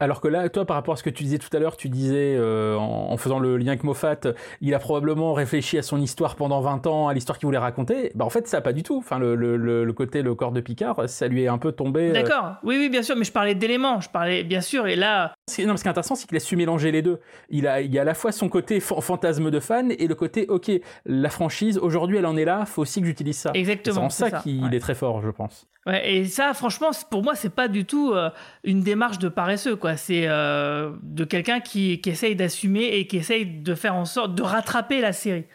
Alors 0.00 0.20
que 0.20 0.28
là, 0.28 0.48
toi, 0.48 0.64
par 0.64 0.76
rapport 0.76 0.94
à 0.94 0.96
ce 0.96 1.02
que 1.02 1.10
tu 1.10 1.24
disais 1.24 1.38
tout 1.38 1.54
à 1.56 1.58
l'heure, 1.58 1.76
tu 1.76 1.88
disais, 1.88 2.36
euh, 2.36 2.76
en, 2.76 3.16
faisant 3.16 3.40
le 3.40 3.56
lien 3.56 3.68
avec 3.68 3.82
Moffat, 3.82 4.20
il 4.60 4.72
a 4.72 4.78
probablement 4.78 5.32
réfléchi 5.32 5.76
à 5.76 5.82
son 5.82 6.00
histoire 6.00 6.36
pendant 6.36 6.60
20 6.60 6.86
ans, 6.86 7.08
à 7.08 7.14
l'histoire 7.14 7.36
qu'il 7.36 7.46
voulait 7.46 7.58
raconter. 7.58 8.12
Bah, 8.14 8.24
en 8.24 8.30
fait, 8.30 8.46
ça 8.46 8.60
pas 8.60 8.72
du 8.72 8.84
tout. 8.84 8.98
Enfin, 8.98 9.18
le, 9.18 9.34
le, 9.34 9.92
côté, 9.92 10.22
le 10.22 10.36
corps 10.36 10.52
de 10.52 10.60
Picard, 10.60 11.08
ça 11.08 11.26
lui 11.26 11.42
est 11.42 11.48
un 11.48 11.58
peu 11.58 11.72
tombé. 11.72 12.10
euh, 12.10 12.12
D'accord. 12.12 12.54
Oui, 12.62 12.76
oui, 12.78 12.88
bien 12.90 13.02
sûr, 13.02 13.16
mais 13.16 13.24
je 13.24 13.32
parlais 13.32 13.56
d'éléments. 13.56 14.00
Je 14.00 14.08
parlais, 14.08 14.44
bien 14.44 14.60
sûr, 14.60 14.86
et 14.86 14.94
là, 14.94 15.34
non, 15.66 15.76
ce 15.76 15.82
qui 15.82 15.88
est 15.88 15.90
intéressant, 15.90 16.14
c'est 16.14 16.26
qu'il 16.26 16.36
a 16.36 16.40
su 16.40 16.56
mélanger 16.56 16.90
les 16.92 17.02
deux. 17.02 17.18
Il, 17.48 17.66
a, 17.66 17.80
il 17.80 17.92
y 17.92 17.98
a 17.98 18.02
à 18.02 18.04
la 18.04 18.14
fois 18.14 18.32
son 18.32 18.48
côté 18.48 18.80
fan- 18.80 19.00
fantasme 19.00 19.50
de 19.50 19.60
fan 19.60 19.92
et 19.98 20.06
le 20.06 20.14
côté, 20.14 20.46
ok, 20.48 20.70
la 21.06 21.28
franchise, 21.30 21.78
aujourd'hui, 21.78 22.16
elle 22.18 22.26
en 22.26 22.36
est 22.36 22.44
là, 22.44 22.64
faut 22.66 22.82
aussi 22.82 23.00
que 23.00 23.06
j'utilise 23.06 23.38
ça. 23.38 23.50
Exactement, 23.54 24.08
C'est 24.10 24.24
en 24.24 24.28
ça, 24.28 24.30
ça, 24.30 24.38
qu'il 24.40 24.64
ouais. 24.64 24.76
est 24.76 24.80
très 24.80 24.94
fort, 24.94 25.22
je 25.22 25.30
pense. 25.30 25.66
Ouais, 25.86 26.12
et 26.16 26.24
ça, 26.26 26.52
franchement, 26.54 26.90
pour 27.10 27.22
moi, 27.22 27.34
c'est 27.34 27.54
pas 27.54 27.68
du 27.68 27.84
tout 27.86 28.12
euh, 28.12 28.28
une 28.64 28.82
démarche 28.82 29.18
de 29.18 29.28
paresseux, 29.28 29.76
quoi. 29.76 29.96
C'est 29.96 30.24
euh, 30.26 30.92
de 31.02 31.24
quelqu'un 31.24 31.60
qui, 31.60 32.00
qui 32.00 32.10
essaye 32.10 32.36
d'assumer 32.36 32.84
et 32.98 33.06
qui 33.06 33.16
essaye 33.16 33.46
de 33.46 33.74
faire 33.74 33.94
en 33.94 34.04
sorte 34.04 34.34
de 34.34 34.42
rattraper 34.42 35.00
la 35.00 35.12
série 35.12 35.46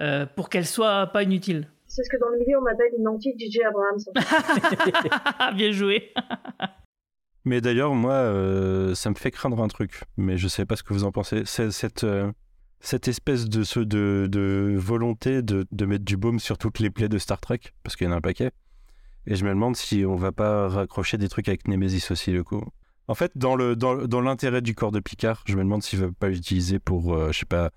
euh, 0.00 0.24
pour 0.24 0.48
qu'elle 0.50 0.66
soit 0.66 1.08
pas 1.08 1.22
inutile. 1.24 1.68
C'est 1.88 2.04
ce 2.04 2.08
que 2.08 2.18
dans 2.18 2.28
le 2.30 2.38
milieu 2.38 2.56
on 2.58 2.62
m'appelle 2.62 2.92
une 2.98 3.06
anti-DJ 3.08 3.58
Abrams. 3.68 5.54
Bien 5.56 5.72
joué. 5.72 6.12
Mais 7.44 7.60
d'ailleurs, 7.60 7.94
moi, 7.94 8.12
euh, 8.12 8.94
ça 8.94 9.10
me 9.10 9.14
fait 9.14 9.30
craindre 9.30 9.60
un 9.60 9.68
truc. 9.68 10.02
Mais 10.16 10.36
je 10.36 10.48
sais 10.48 10.64
pas 10.64 10.76
ce 10.76 10.82
que 10.82 10.92
vous 10.92 11.04
en 11.04 11.12
pensez. 11.12 11.44
Euh, 11.58 12.32
cette 12.80 13.08
espèce 13.08 13.48
de, 13.48 13.84
de, 14.26 14.76
volonté 14.78 15.42
de, 15.42 15.86
mettre 15.86 16.04
du 16.04 16.16
baume 16.16 16.38
sur 16.38 16.58
toutes 16.58 16.78
les 16.78 16.90
plaies 16.90 17.08
de 17.08 17.18
Star 17.18 17.40
Trek, 17.40 17.60
parce 17.82 17.96
qu'il 17.96 18.06
y 18.06 18.10
en 18.10 18.12
a 18.12 18.16
un 18.16 18.20
paquet. 18.20 18.50
Et 19.26 19.36
je 19.36 19.44
me 19.44 19.50
demande 19.50 19.76
si 19.76 20.04
on 20.04 20.16
va 20.16 20.32
pas 20.32 20.68
raccrocher 20.68 21.16
des 21.16 21.28
trucs 21.28 21.48
avec 21.48 21.68
Nemesis 21.68 22.10
aussi, 22.10 22.32
le 22.32 22.42
coup. 22.42 22.62
En 23.08 23.14
fait, 23.14 23.36
dans 23.36 23.56
l'intérêt 24.20 24.62
du 24.62 24.74
corps 24.74 24.92
de 24.92 25.00
Picard, 25.00 25.42
je 25.46 25.56
me 25.56 25.62
demande 25.62 25.82
s'il 25.82 26.00
va 26.00 26.08
pas 26.12 26.28
l'utiliser 26.28 26.78
pour, 26.78 27.14
euh, 27.14 27.32
je 27.32 27.40
sais 27.40 27.46
pas, 27.46 27.70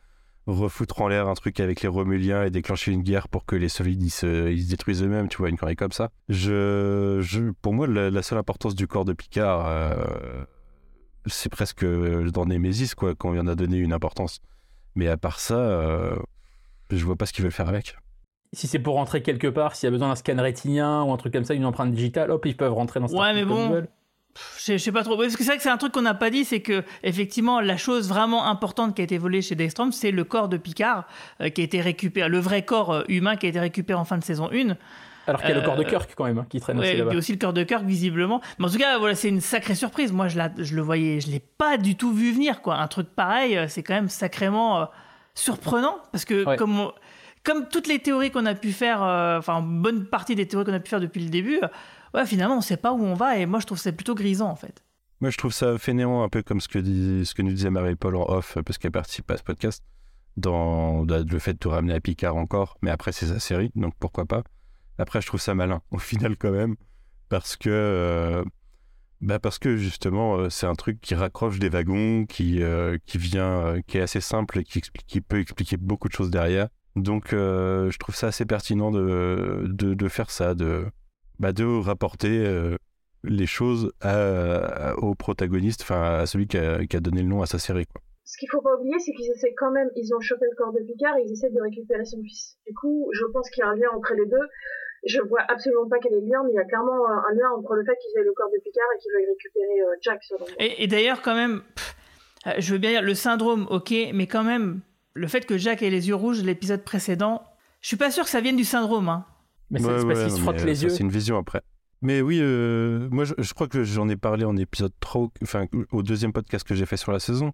refoutre 0.47 1.01
en 1.01 1.07
l'air 1.07 1.27
un 1.27 1.33
truc 1.33 1.59
avec 1.59 1.81
les 1.81 1.87
Romuliens 1.87 2.43
et 2.43 2.49
déclencher 2.49 2.91
une 2.91 3.01
guerre 3.01 3.27
pour 3.27 3.45
que 3.45 3.55
les 3.55 3.69
solides 3.69 4.01
ils 4.03 4.11
se, 4.11 4.51
ils 4.51 4.63
se 4.63 4.69
détruisent 4.69 5.03
eux-mêmes, 5.03 5.27
tu 5.27 5.37
vois, 5.37 5.49
une 5.49 5.57
connerie 5.57 5.75
comme 5.75 5.91
ça. 5.91 6.09
Je, 6.29 7.19
je, 7.21 7.51
pour 7.61 7.73
moi, 7.73 7.87
la, 7.87 8.09
la 8.09 8.21
seule 8.21 8.37
importance 8.37 8.75
du 8.75 8.87
corps 8.87 9.05
de 9.05 9.13
Picard, 9.13 9.65
euh, 9.67 10.45
c'est 11.25 11.49
presque 11.49 11.85
dans 11.85 12.45
Nemesis, 12.45 12.93
quoi, 12.95 13.15
qu'on 13.15 13.37
en 13.39 13.47
a 13.47 13.55
donné 13.55 13.77
une 13.77 13.93
importance. 13.93 14.39
Mais 14.95 15.07
à 15.07 15.17
part 15.17 15.39
ça, 15.39 15.55
euh, 15.55 16.15
je 16.89 17.03
vois 17.03 17.15
pas 17.15 17.25
ce 17.25 17.33
qu'ils 17.33 17.43
veulent 17.43 17.51
faire 17.51 17.69
avec. 17.69 17.97
Si 18.53 18.67
c'est 18.67 18.79
pour 18.79 18.95
rentrer 18.95 19.21
quelque 19.21 19.47
part, 19.47 19.75
s'il 19.75 19.87
y 19.87 19.89
a 19.89 19.91
besoin 19.91 20.07
d'un 20.07 20.15
scan 20.15 20.37
rétinien 20.37 21.03
ou 21.03 21.11
un 21.11 21.17
truc 21.17 21.33
comme 21.33 21.43
ça, 21.43 21.53
une 21.53 21.65
empreinte 21.65 21.91
digitale, 21.91 22.31
hop, 22.31 22.45
ils 22.45 22.55
peuvent 22.55 22.73
rentrer 22.73 23.01
dans 23.01 23.07
Star 23.07 23.19
Ouais, 23.19 23.33
mais 23.33 23.41
comme 23.41 23.49
bon. 23.49 23.87
Je 24.65 24.77
sais 24.77 24.91
pas 24.91 25.03
trop. 25.03 25.15
Parce 25.17 25.35
que 25.37 25.43
c'est 25.43 25.49
vrai 25.49 25.57
que 25.57 25.63
c'est 25.63 25.69
un 25.69 25.77
truc 25.77 25.93
qu'on 25.93 26.01
n'a 26.01 26.13
pas 26.13 26.29
dit, 26.29 26.43
c'est 26.45 26.59
que 26.61 26.83
effectivement 27.03 27.61
la 27.61 27.77
chose 27.77 28.09
vraiment 28.09 28.45
importante 28.47 28.95
qui 28.95 29.01
a 29.01 29.05
été 29.05 29.17
volée 29.17 29.41
chez 29.41 29.55
Daystrom, 29.55 29.91
c'est 29.91 30.11
le 30.11 30.23
corps 30.23 30.49
de 30.49 30.57
Picard 30.57 31.05
euh, 31.41 31.49
qui 31.49 31.61
a 31.61 31.63
été 31.63 31.79
récupéré, 31.81 32.27
le 32.29 32.39
vrai 32.39 32.63
corps 32.63 32.91
euh, 32.93 33.03
humain 33.07 33.35
qui 33.37 33.45
a 33.45 33.49
été 33.49 33.59
récupéré 33.59 33.97
en 33.99 34.03
fin 34.05 34.17
de 34.17 34.23
saison 34.23 34.49
1. 34.51 34.75
Alors 35.27 35.41
qu'il 35.41 35.49
y 35.49 35.53
a 35.53 35.55
le 35.55 35.61
corps 35.65 35.75
de 35.77 35.83
Euh, 35.83 35.89
Kirk 35.89 36.11
quand 36.15 36.25
même, 36.25 36.37
hein, 36.37 36.45
qui 36.49 36.59
traîne 36.59 36.77
Ouais, 36.77 36.83
aussi 36.83 36.91
il 36.91 36.95
y 36.95 36.99
là-bas. 36.99 37.13
a 37.13 37.15
aussi 37.17 37.31
le 37.31 37.37
cœur 37.37 37.53
de 37.53 37.63
Kirk 37.63 37.83
visiblement. 37.83 38.41
Mais 38.59 38.65
en 38.65 38.69
tout 38.69 38.77
cas, 38.77 38.97
voilà, 38.99 39.15
c'est 39.15 39.29
une 39.29 39.41
sacrée 39.41 39.73
surprise. 39.73 40.11
Moi, 40.11 40.27
je, 40.27 40.37
la, 40.37 40.51
je 40.57 40.75
le 40.75 40.81
voyais, 40.83 41.19
je 41.21 41.31
l'ai 41.31 41.39
pas 41.57 41.77
du 41.77 41.95
tout 41.95 42.11
vu 42.13 42.31
venir, 42.31 42.61
quoi. 42.61 42.75
Un 42.77 42.87
truc 42.87 43.07
pareil, 43.15 43.57
c'est 43.69 43.81
quand 43.83 43.95
même 43.95 44.09
sacrément 44.09 44.87
surprenant 45.33 45.97
parce 46.11 46.25
que 46.25 46.45
Ouais. 46.45 46.57
comme 46.57 46.79
on- 46.79 46.91
comme 47.43 47.67
toutes 47.69 47.87
les 47.87 47.99
théories 47.99 48.31
qu'on 48.31 48.45
a 48.47 48.55
pu 48.55 48.71
faire, 48.71 49.01
enfin 49.01 49.61
bonne 49.61 50.05
partie 50.05 50.33
des 50.35 50.47
théories 50.47 50.65
qu'on 50.65 50.73
a 50.73 50.79
pu 50.79 50.89
faire 50.89 50.99
depuis 50.99 51.21
le 51.23 51.29
début, 51.29 51.59
ouais, 52.13 52.25
finalement, 52.25 52.57
on 52.57 52.61
sait 52.61 52.77
pas 52.77 52.93
où 52.93 53.03
on 53.03 53.13
va 53.13 53.37
et 53.37 53.45
moi, 53.45 53.59
je 53.59 53.65
trouve 53.65 53.77
c'est 53.77 53.91
plutôt 53.91 54.15
grisant 54.15 54.49
en 54.49 54.55
fait. 54.55 54.85
Moi, 55.21 55.29
je 55.29 55.37
trouve 55.37 55.53
ça 55.53 55.77
fainéant, 55.77 56.23
un 56.23 56.29
peu 56.29 56.43
comme 56.43 56.59
ce 56.59 56.67
que, 56.67 56.79
ce 57.23 57.33
que 57.33 57.41
nous 57.41 57.53
disait 57.53 57.69
Marie-Paul 57.69 58.15
en 58.17 58.29
off, 58.29 58.57
parce 58.65 58.77
qu'elle 58.77 58.91
participe 58.91 59.31
à 59.31 59.37
ce 59.37 59.43
podcast, 59.43 59.83
dans 60.35 61.05
dans 61.05 61.25
le 61.25 61.39
fait 61.39 61.53
de 61.53 61.57
tout 61.57 61.69
ramener 61.69 61.93
à 61.93 62.01
Picard 62.01 62.35
encore. 62.35 62.77
Mais 62.81 62.91
après, 62.91 63.13
c'est 63.13 63.27
sa 63.27 63.39
série, 63.39 63.71
donc 63.75 63.93
pourquoi 63.97 64.25
pas. 64.25 64.43
Après, 64.97 65.21
je 65.21 65.27
trouve 65.27 65.39
ça 65.39 65.55
malin, 65.55 65.81
au 65.91 65.99
final, 65.99 66.35
quand 66.37 66.51
même, 66.51 66.75
parce 67.29 67.55
que, 67.55 67.69
euh, 67.69 68.43
bah 69.21 69.39
parce 69.39 69.57
que 69.57 69.77
justement, 69.77 70.35
euh, 70.35 70.49
c'est 70.49 70.67
un 70.67 70.75
truc 70.75 70.99
qui 70.99 71.15
raccroche 71.15 71.59
des 71.59 71.69
wagons, 71.69 72.25
qui, 72.25 72.61
euh, 72.61 72.97
qui 73.05 73.17
vient, 73.17 73.81
qui 73.87 73.97
est 73.97 74.01
assez 74.01 74.21
simple 74.21 74.59
et 74.59 74.63
qui, 74.65 74.81
qui 75.07 75.21
peut 75.21 75.39
expliquer 75.39 75.77
beaucoup 75.77 76.09
de 76.09 76.13
choses 76.13 76.29
derrière. 76.29 76.67
Donc, 76.97 77.29
je 77.31 77.97
trouve 77.97 78.15
ça 78.15 78.27
assez 78.27 78.45
pertinent 78.45 78.89
de, 78.91 79.65
de 79.67 80.07
faire 80.07 80.29
ça, 80.31 80.55
de, 80.55 80.85
bah, 81.39 81.51
de 81.51 81.63
rapporter 81.63 82.45
euh, 82.45 82.75
les 83.23 83.47
choses 83.47 83.91
à, 84.01 84.91
à- 84.91 84.95
au 84.95 85.15
protagoniste, 85.15 85.81
enfin 85.81 86.19
à 86.19 86.25
celui 86.25 86.47
qui 86.47 86.57
a, 86.57 86.85
qui 86.85 86.95
a 86.95 86.99
donné 86.99 87.21
le 87.21 87.27
nom 87.27 87.41
à 87.41 87.45
sa 87.45 87.59
série. 87.59 87.85
Quoi. 87.85 88.01
Ce 88.23 88.37
qu'il 88.37 88.49
faut 88.49 88.61
pas 88.61 88.75
oublier, 88.75 88.97
c'est 88.99 89.13
qu'ils 89.13 89.29
essaient 89.31 89.53
quand 89.55 89.71
même, 89.71 89.89
ils 89.95 90.13
ont 90.15 90.19
chopé 90.19 90.45
le 90.49 90.55
corps 90.57 90.73
de 90.73 90.79
Picard 90.79 91.15
et 91.17 91.23
ils 91.25 91.31
essaient 91.31 91.51
de 91.51 91.61
récupérer 91.61 92.05
son 92.05 92.21
fils. 92.23 92.57
Du 92.65 92.73
coup, 92.73 93.09
je 93.13 93.23
pense 93.31 93.49
qu'il 93.49 93.61
y 93.61 93.63
a 93.63 93.69
un 93.69 93.75
lien 93.75 93.89
entre 93.95 94.13
les 94.13 94.25
deux. 94.25 94.47
Je 95.05 95.21
vois 95.21 95.41
absolument 95.47 95.87
pas 95.87 95.97
quel 96.01 96.13
est 96.13 96.21
le 96.21 96.27
lien, 96.27 96.41
mais 96.43 96.51
il 96.51 96.55
y 96.55 96.59
a 96.59 96.65
clairement 96.65 97.07
un, 97.07 97.33
lien 97.35 97.49
entre 97.55 97.75
le 97.75 97.85
fait 97.85 97.95
qu'ils 98.01 98.19
aient 98.19 98.25
le 98.25 98.33
corps 98.33 98.49
de 98.49 98.59
Picard 98.63 98.85
et 98.95 98.99
qu'ils 98.99 99.11
veuillent 99.13 99.29
récupérer 99.29 99.81
euh, 99.81 99.95
Jack 100.01 100.19
Et, 100.57 100.83
et 100.83 100.87
d'ailleurs, 100.87 101.21
quand 101.21 101.35
même, 101.35 101.61
pff, 101.75 101.95
euh, 102.47 102.51
je 102.57 102.73
veux 102.73 102.79
bien 102.79 102.89
dire 102.89 103.03
le 103.03 103.13
syndrome, 103.13 103.67
ok, 103.69 103.93
mais 104.13 104.25
quand 104.25 104.43
même, 104.43 104.81
le 105.13 105.27
fait 105.27 105.45
que 105.45 105.57
Jack 105.59 105.83
ait 105.83 105.91
les 105.91 106.07
yeux 106.07 106.15
rouges, 106.15 106.43
l'épisode 106.43 106.83
précédent, 106.83 107.43
je 107.81 107.89
suis 107.89 107.97
pas 107.97 108.09
sûr 108.09 108.23
que 108.23 108.31
ça 108.31 108.41
vienne 108.41 108.55
du 108.55 108.65
syndrome. 108.65 109.09
Hein. 109.09 109.25
Mais 109.75 109.81
c'est 109.81 109.87
Ouais, 109.87 109.99
c'est 109.99 110.05
parce 110.05 110.19
ouais, 110.19 110.25
qu'ils 110.25 110.35
se 110.35 110.41
frottent 110.41 110.63
les 110.63 110.75
ça, 110.75 110.83
yeux. 110.83 110.89
C'est 110.89 111.03
une 111.03 111.09
vision 111.11 111.37
après. 111.37 111.61
Mais 112.01 112.21
oui, 112.21 112.39
euh, 112.41 113.07
moi 113.11 113.23
je, 113.23 113.33
je 113.37 113.53
crois 113.53 113.67
que 113.67 113.83
j'en 113.83 114.07
ai 114.09 114.15
parlé 114.15 114.45
en 114.45 114.55
épisode 114.57 114.93
3, 114.99 115.29
enfin 115.43 115.65
au 115.91 116.03
deuxième 116.03 116.33
podcast 116.33 116.67
que 116.67 116.75
j'ai 116.75 116.85
fait 116.85 116.97
sur 116.97 117.11
la 117.11 117.19
saison. 117.19 117.51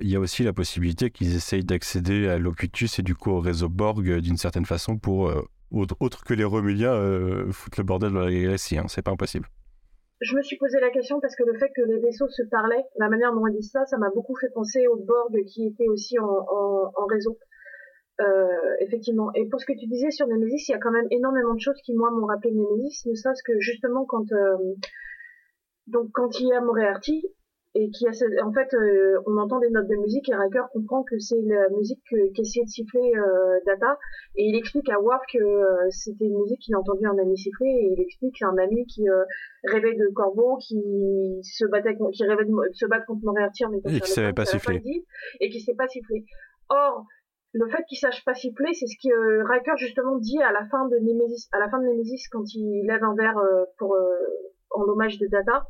Il 0.00 0.08
y 0.08 0.16
a 0.16 0.20
aussi 0.20 0.42
la 0.42 0.52
possibilité 0.54 1.10
qu'ils 1.10 1.36
essayent 1.36 1.64
d'accéder 1.64 2.26
à 2.28 2.38
Locutus 2.38 2.98
et 2.98 3.02
du 3.02 3.14
coup 3.14 3.30
au 3.30 3.40
réseau 3.40 3.68
Borg 3.68 4.08
euh, 4.08 4.20
d'une 4.20 4.38
certaine 4.38 4.64
façon 4.64 4.96
pour, 4.96 5.28
euh, 5.28 5.42
autre, 5.70 5.96
autre 6.00 6.24
que 6.24 6.32
les 6.32 6.44
Romuliens, 6.44 6.94
euh, 6.94 7.52
foutre 7.52 7.80
le 7.80 7.84
bordel 7.84 8.12
dans 8.12 8.20
la 8.20 8.32
galaxie. 8.32 8.78
Hein, 8.78 8.86
c'est 8.88 9.02
pas 9.02 9.10
impossible. 9.10 9.46
Je 10.20 10.36
me 10.36 10.42
suis 10.42 10.56
posé 10.56 10.78
la 10.80 10.90
question 10.90 11.20
parce 11.20 11.34
que 11.36 11.42
le 11.42 11.58
fait 11.58 11.68
que 11.76 11.82
les 11.82 11.98
vaisseaux 12.00 12.28
se 12.28 12.42
parlaient, 12.50 12.84
la 12.98 13.08
manière 13.08 13.34
dont 13.34 13.46
ils 13.48 13.56
disent 13.56 13.72
ça, 13.72 13.84
ça 13.86 13.98
m'a 13.98 14.08
beaucoup 14.14 14.36
fait 14.40 14.50
penser 14.54 14.86
aux 14.86 14.96
Borg 14.96 15.36
qui 15.46 15.66
étaient 15.66 15.88
aussi 15.88 16.18
en, 16.18 16.24
en, 16.24 16.92
en 16.96 17.06
réseau. 17.06 17.36
Euh, 18.20 18.46
effectivement. 18.80 19.30
Et 19.34 19.48
pour 19.48 19.58
ce 19.60 19.66
que 19.66 19.72
tu 19.72 19.86
disais 19.86 20.10
sur 20.10 20.26
Nemesis, 20.26 20.68
il 20.68 20.72
y 20.72 20.74
a 20.74 20.78
quand 20.78 20.90
même 20.92 21.06
énormément 21.10 21.54
de 21.54 21.60
choses 21.60 21.80
qui 21.84 21.94
moi 21.94 22.10
m'ont 22.10 22.26
rappelé 22.26 22.52
Nemesis, 22.52 23.06
ne 23.08 23.14
serait-ce 23.14 23.42
que 23.42 23.58
justement 23.58 24.04
quand 24.04 24.30
euh, 24.32 24.56
donc 25.86 26.10
quand 26.12 26.38
il 26.40 26.48
y 26.48 26.52
a 26.52 26.60
Moriarty 26.60 27.24
et 27.74 27.88
qui 27.90 28.06
a 28.06 28.12
ce- 28.12 28.44
en 28.44 28.52
fait 28.52 28.68
euh, 28.74 29.18
on 29.26 29.38
entend 29.38 29.58
des 29.60 29.70
notes 29.70 29.88
de 29.88 29.96
musique 29.96 30.28
et 30.28 30.34
Riker 30.34 30.64
comprend 30.74 31.02
que 31.04 31.18
c'est 31.18 31.40
la 31.40 31.70
musique 31.70 32.00
que- 32.10 32.30
qu'essayait 32.34 32.64
de 32.66 32.68
siffler 32.70 33.12
euh, 33.16 33.58
Data 33.66 33.98
et 34.36 34.44
il 34.44 34.56
explique 34.56 34.90
à 34.90 35.00
Worf 35.00 35.22
que 35.32 35.38
euh, 35.42 35.88
c'était 35.90 36.26
une 36.26 36.38
musique 36.38 36.60
qu'il 36.60 36.74
a 36.74 36.78
entendue 36.80 37.06
un 37.06 37.16
ami 37.18 37.36
siffler 37.36 37.66
et 37.66 37.94
il 37.96 38.00
explique 38.02 38.32
que 38.34 38.38
c'est 38.40 38.44
un 38.44 38.58
ami 38.58 38.84
qui 38.86 39.08
euh, 39.08 39.24
rêvait 39.64 39.94
de 39.94 40.06
corbeau 40.14 40.58
qui 40.58 40.76
se 41.42 41.64
battait 41.66 41.96
qui 42.12 42.24
rêvait 42.24 42.44
de, 42.44 42.52
se 42.74 42.84
battre 42.86 43.06
contre 43.06 43.24
Moriarty 43.24 43.64
en 43.64 43.72
étant 43.72 43.88
Et 43.88 44.00
qui 44.00 44.10
savait 44.10 44.34
pas 44.34 44.44
siffler. 44.44 44.82
et 45.40 45.48
qui 45.48 45.60
sait 45.60 45.74
pas 45.74 45.88
siffler 45.88 46.26
or 46.68 47.06
le 47.52 47.68
fait 47.68 47.84
qu'il 47.84 47.98
sache 47.98 48.24
pas 48.24 48.34
siffler, 48.34 48.72
c'est 48.72 48.86
ce 48.86 48.96
que 48.96 49.12
euh, 49.12 49.44
Riker 49.44 49.76
justement 49.76 50.16
dit 50.16 50.40
à 50.42 50.52
la 50.52 50.66
fin 50.68 50.88
de 50.88 50.96
Nemesis, 50.96 51.48
à 51.52 51.58
la 51.58 51.68
fin 51.68 51.78
de 51.80 51.86
Nemesis 51.86 52.28
quand 52.30 52.44
il 52.54 52.86
lève 52.86 53.04
un 53.04 53.14
verre 53.14 53.36
euh, 53.38 53.64
pour 53.78 53.94
euh, 53.94 54.08
en 54.70 54.82
hommage 54.84 55.18
de 55.18 55.26
Data. 55.26 55.66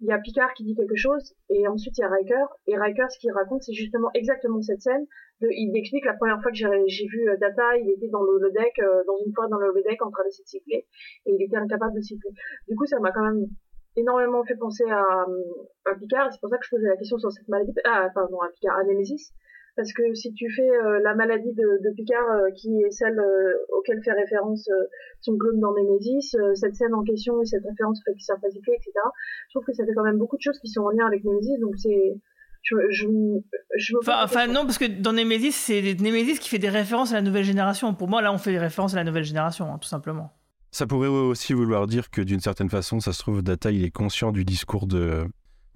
Il 0.00 0.08
y 0.08 0.12
a 0.12 0.18
Picard 0.18 0.52
qui 0.54 0.64
dit 0.64 0.74
quelque 0.74 0.96
chose 0.96 1.34
et 1.48 1.68
ensuite 1.68 1.96
il 1.96 2.02
y 2.02 2.04
a 2.04 2.08
Riker 2.08 2.44
et 2.66 2.76
Riker 2.76 3.06
ce 3.08 3.18
qu'il 3.18 3.32
raconte 3.32 3.62
c'est 3.62 3.72
justement 3.72 4.10
exactement 4.14 4.60
cette 4.60 4.80
scène. 4.80 5.06
Il 5.40 5.76
explique 5.76 6.04
la 6.04 6.14
première 6.14 6.40
fois 6.40 6.50
que 6.50 6.56
j'ai 6.56 7.06
vu 7.06 7.28
Data, 7.40 7.76
il 7.76 7.90
était 7.90 8.08
dans 8.08 8.22
le 8.22 8.28
holodeck, 8.28 8.78
dans 9.06 9.16
une 9.24 9.32
fois 9.34 9.48
dans 9.48 9.56
le 9.56 9.68
holodeck 9.68 10.00
en 10.02 10.10
train 10.10 10.24
d'essayer 10.24 10.44
de 10.44 10.48
siffler 10.48 10.86
et 11.26 11.32
il 11.32 11.42
était 11.42 11.56
incapable 11.56 11.94
de 11.94 12.02
siffler. 12.02 12.30
Du 12.68 12.76
coup 12.76 12.84
ça 12.84 12.98
m'a 13.00 13.10
quand 13.10 13.24
même 13.24 13.46
énormément 13.96 14.44
fait 14.44 14.56
penser 14.56 14.84
à, 14.84 15.24
à 15.86 15.94
Picard 15.94 16.30
c'est 16.30 16.40
pour 16.40 16.50
ça 16.50 16.58
que 16.58 16.64
je 16.66 16.70
posais 16.70 16.88
la 16.88 16.96
question 16.96 17.18
sur 17.18 17.32
cette 17.32 17.48
maladie, 17.48 17.72
ah 17.84 18.08
pardon 18.14 18.40
à 18.40 18.48
Picard, 18.50 18.76
à 18.76 18.84
Nemesis 18.84 19.32
parce 19.76 19.92
que 19.92 20.14
si 20.14 20.32
tu 20.32 20.50
fais 20.50 20.68
euh, 20.68 21.00
la 21.04 21.14
maladie 21.14 21.52
de, 21.52 21.82
de 21.84 21.94
Picard 21.94 22.28
euh, 22.30 22.50
qui 22.56 22.80
est 22.80 22.90
celle 22.90 23.18
euh, 23.18 23.52
auquel 23.76 24.02
fait 24.02 24.12
référence 24.12 24.66
euh, 24.68 24.86
son 25.20 25.36
clone 25.36 25.60
dans 25.60 25.74
Nemesis, 25.74 26.34
euh, 26.34 26.54
cette 26.54 26.74
scène 26.74 26.94
en 26.94 27.04
question 27.04 27.40
et 27.42 27.44
cette 27.44 27.64
référence 27.64 28.00
au 28.00 28.02
fait 28.04 28.14
qu'il 28.14 28.24
savent 28.24 28.40
pas 28.40 28.48
etc. 28.48 28.90
Je 29.48 29.54
trouve 29.54 29.64
que 29.66 29.74
ça 29.74 29.84
fait 29.84 29.92
quand 29.94 30.02
même 30.02 30.16
beaucoup 30.18 30.36
de 30.36 30.42
choses 30.42 30.58
qui 30.58 30.68
sont 30.68 30.80
en 30.80 30.90
lien 30.90 31.06
avec 31.06 31.24
Nemesis, 31.24 31.58
donc 31.60 31.74
c'est 31.76 32.16
je, 32.62 32.74
je, 32.90 33.06
je 33.76 33.94
me 33.94 33.98
pose 34.00 34.14
Enfin, 34.24 34.46
non, 34.48 34.62
parce 34.62 34.78
que 34.78 34.86
dans 34.86 35.12
Nemesis, 35.12 35.52
c'est 35.52 35.94
Nemesis 36.00 36.40
qui 36.40 36.48
fait 36.48 36.58
des 36.58 36.70
références 36.70 37.12
à 37.12 37.16
la 37.16 37.22
nouvelle 37.22 37.44
génération. 37.44 37.94
Pour 37.94 38.08
moi, 38.08 38.22
là, 38.22 38.32
on 38.32 38.38
fait 38.38 38.50
des 38.50 38.58
références 38.58 38.94
à 38.94 38.96
la 38.96 39.04
nouvelle 39.04 39.22
génération, 39.22 39.72
hein, 39.72 39.78
tout 39.80 39.88
simplement. 39.88 40.32
Ça 40.72 40.86
pourrait 40.86 41.06
aussi 41.06 41.52
vouloir 41.52 41.86
dire 41.86 42.10
que 42.10 42.20
d'une 42.20 42.40
certaine 42.40 42.68
façon, 42.68 42.98
ça 42.98 43.12
se 43.12 43.20
trouve, 43.20 43.42
Data, 43.42 43.70
il 43.70 43.84
est 43.84 43.92
conscient 43.92 44.32
du 44.32 44.44
discours 44.44 44.88
de, 44.88 45.26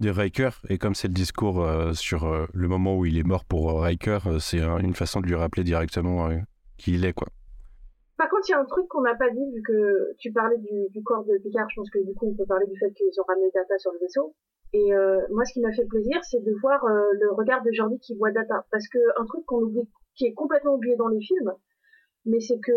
de 0.01 0.09
Riker. 0.09 0.49
Et 0.69 0.77
comme 0.77 0.95
c'est 0.95 1.07
le 1.07 1.13
discours 1.13 1.63
euh, 1.63 1.93
sur 1.93 2.25
euh, 2.25 2.45
le 2.53 2.67
moment 2.67 2.97
où 2.97 3.05
il 3.05 3.17
est 3.17 3.23
mort 3.23 3.45
pour 3.45 3.69
euh, 3.71 3.81
Riker, 3.81 4.19
c'est 4.39 4.61
un- 4.61 4.79
une 4.79 4.93
façon 4.95 5.21
de 5.21 5.27
lui 5.27 5.35
rappeler 5.35 5.63
directement 5.63 6.29
qui 6.77 6.93
il 6.95 7.05
est, 7.05 7.13
quoi. 7.13 7.27
Par 8.17 8.29
contre, 8.29 8.43
il 8.49 8.51
y 8.51 8.55
a 8.55 8.59
un 8.59 8.65
truc 8.65 8.87
qu'on 8.87 9.01
n'a 9.01 9.15
pas 9.15 9.29
dit, 9.29 9.45
vu 9.55 9.61
que 9.61 10.13
tu 10.19 10.31
parlais 10.31 10.57
du, 10.57 11.01
corps 11.03 11.23
de 11.25 11.37
Picard, 11.41 11.67
je 11.69 11.75
pense 11.75 11.89
que 11.89 11.99
du 12.05 12.13
coup, 12.13 12.27
on 12.29 12.35
peut 12.35 12.45
parler 12.45 12.67
du 12.67 12.77
fait 12.77 12.91
qu'ils 12.93 13.19
ont 13.19 13.23
ramené 13.27 13.49
Data 13.53 13.77
sur 13.79 13.91
le 13.93 13.99
vaisseau. 13.99 14.35
Et 14.73 14.91
moi, 15.31 15.43
ce 15.45 15.53
qui 15.53 15.59
m'a 15.61 15.71
fait 15.73 15.85
plaisir, 15.85 16.19
c'est 16.23 16.43
de 16.43 16.53
voir 16.61 16.85
le 16.85 17.33
regard 17.33 17.63
de 17.63 17.71
Jordi 17.73 17.97
qui 17.99 18.15
voit 18.17 18.31
Data. 18.31 18.63
Parce 18.71 18.87
que 18.87 18.99
un 19.19 19.25
truc 19.25 19.43
qu'on 19.45 19.63
oublie, 19.63 19.89
qui 20.15 20.25
est 20.25 20.33
complètement 20.33 20.75
oublié 20.75 20.95
dans 20.97 21.07
les 21.07 21.19
films, 21.19 21.51
mais 22.25 22.39
c'est 22.39 22.59
que 22.59 22.71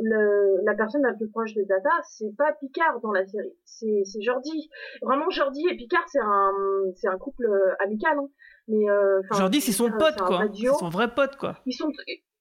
le, 0.00 0.64
la 0.64 0.74
personne 0.74 1.02
la 1.02 1.14
plus 1.14 1.28
proche 1.30 1.54
de 1.54 1.62
Data, 1.64 1.90
c'est 2.08 2.34
pas 2.36 2.52
Picard 2.60 3.00
dans 3.02 3.12
la 3.12 3.24
série, 3.26 3.54
c'est 3.64 4.02
c'est 4.04 4.20
Jordi. 4.20 4.68
Vraiment, 5.02 5.30
Jordi 5.30 5.64
et 5.70 5.76
Picard, 5.76 6.04
c'est 6.08 6.20
un, 6.20 6.52
c'est 6.96 7.08
un 7.08 7.18
couple 7.18 7.46
euh, 7.46 7.74
amical. 7.84 8.18
Hein. 8.18 8.28
Mais 8.68 8.88
euh, 8.90 9.20
enfin, 9.30 9.40
Jordi, 9.40 9.60
c'est 9.60 9.72
son 9.72 9.90
pote, 9.90 10.14
c'est 10.18 10.24
quoi. 10.24 10.42
C'est 10.52 10.66
son 10.78 10.88
vrai 10.88 11.08
pote, 11.14 11.36
quoi. 11.36 11.58
ils 11.66 11.72
sont 11.72 11.90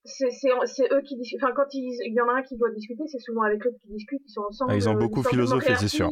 c'est 0.05 0.29
c'est 0.31 0.49
c'est 0.65 0.91
eux 0.91 1.01
qui 1.01 1.15
discutent 1.15 1.41
enfin 1.41 1.53
quand 1.55 1.67
ils 1.73 1.95
il 2.05 2.13
y 2.13 2.19
en 2.19 2.27
a 2.27 2.33
un 2.33 2.41
qui 2.43 2.57
doit 2.57 2.69
discuter 2.71 3.03
c'est 3.07 3.19
souvent 3.19 3.43
avec 3.43 3.63
l'autre 3.63 3.77
qui 3.81 3.87
discute 3.87 4.19
ils 4.25 4.29
sont 4.33 4.41
ensemble 4.41 4.71
Ah, 4.73 4.75
ils 4.75 4.89
ont 4.89 4.95
Euh, 4.95 4.99
beaucoup 4.99 5.23
philosophé, 5.23 5.61
c'est 5.67 5.71
Moriarty- 5.71 5.87
sûr. 5.95 6.11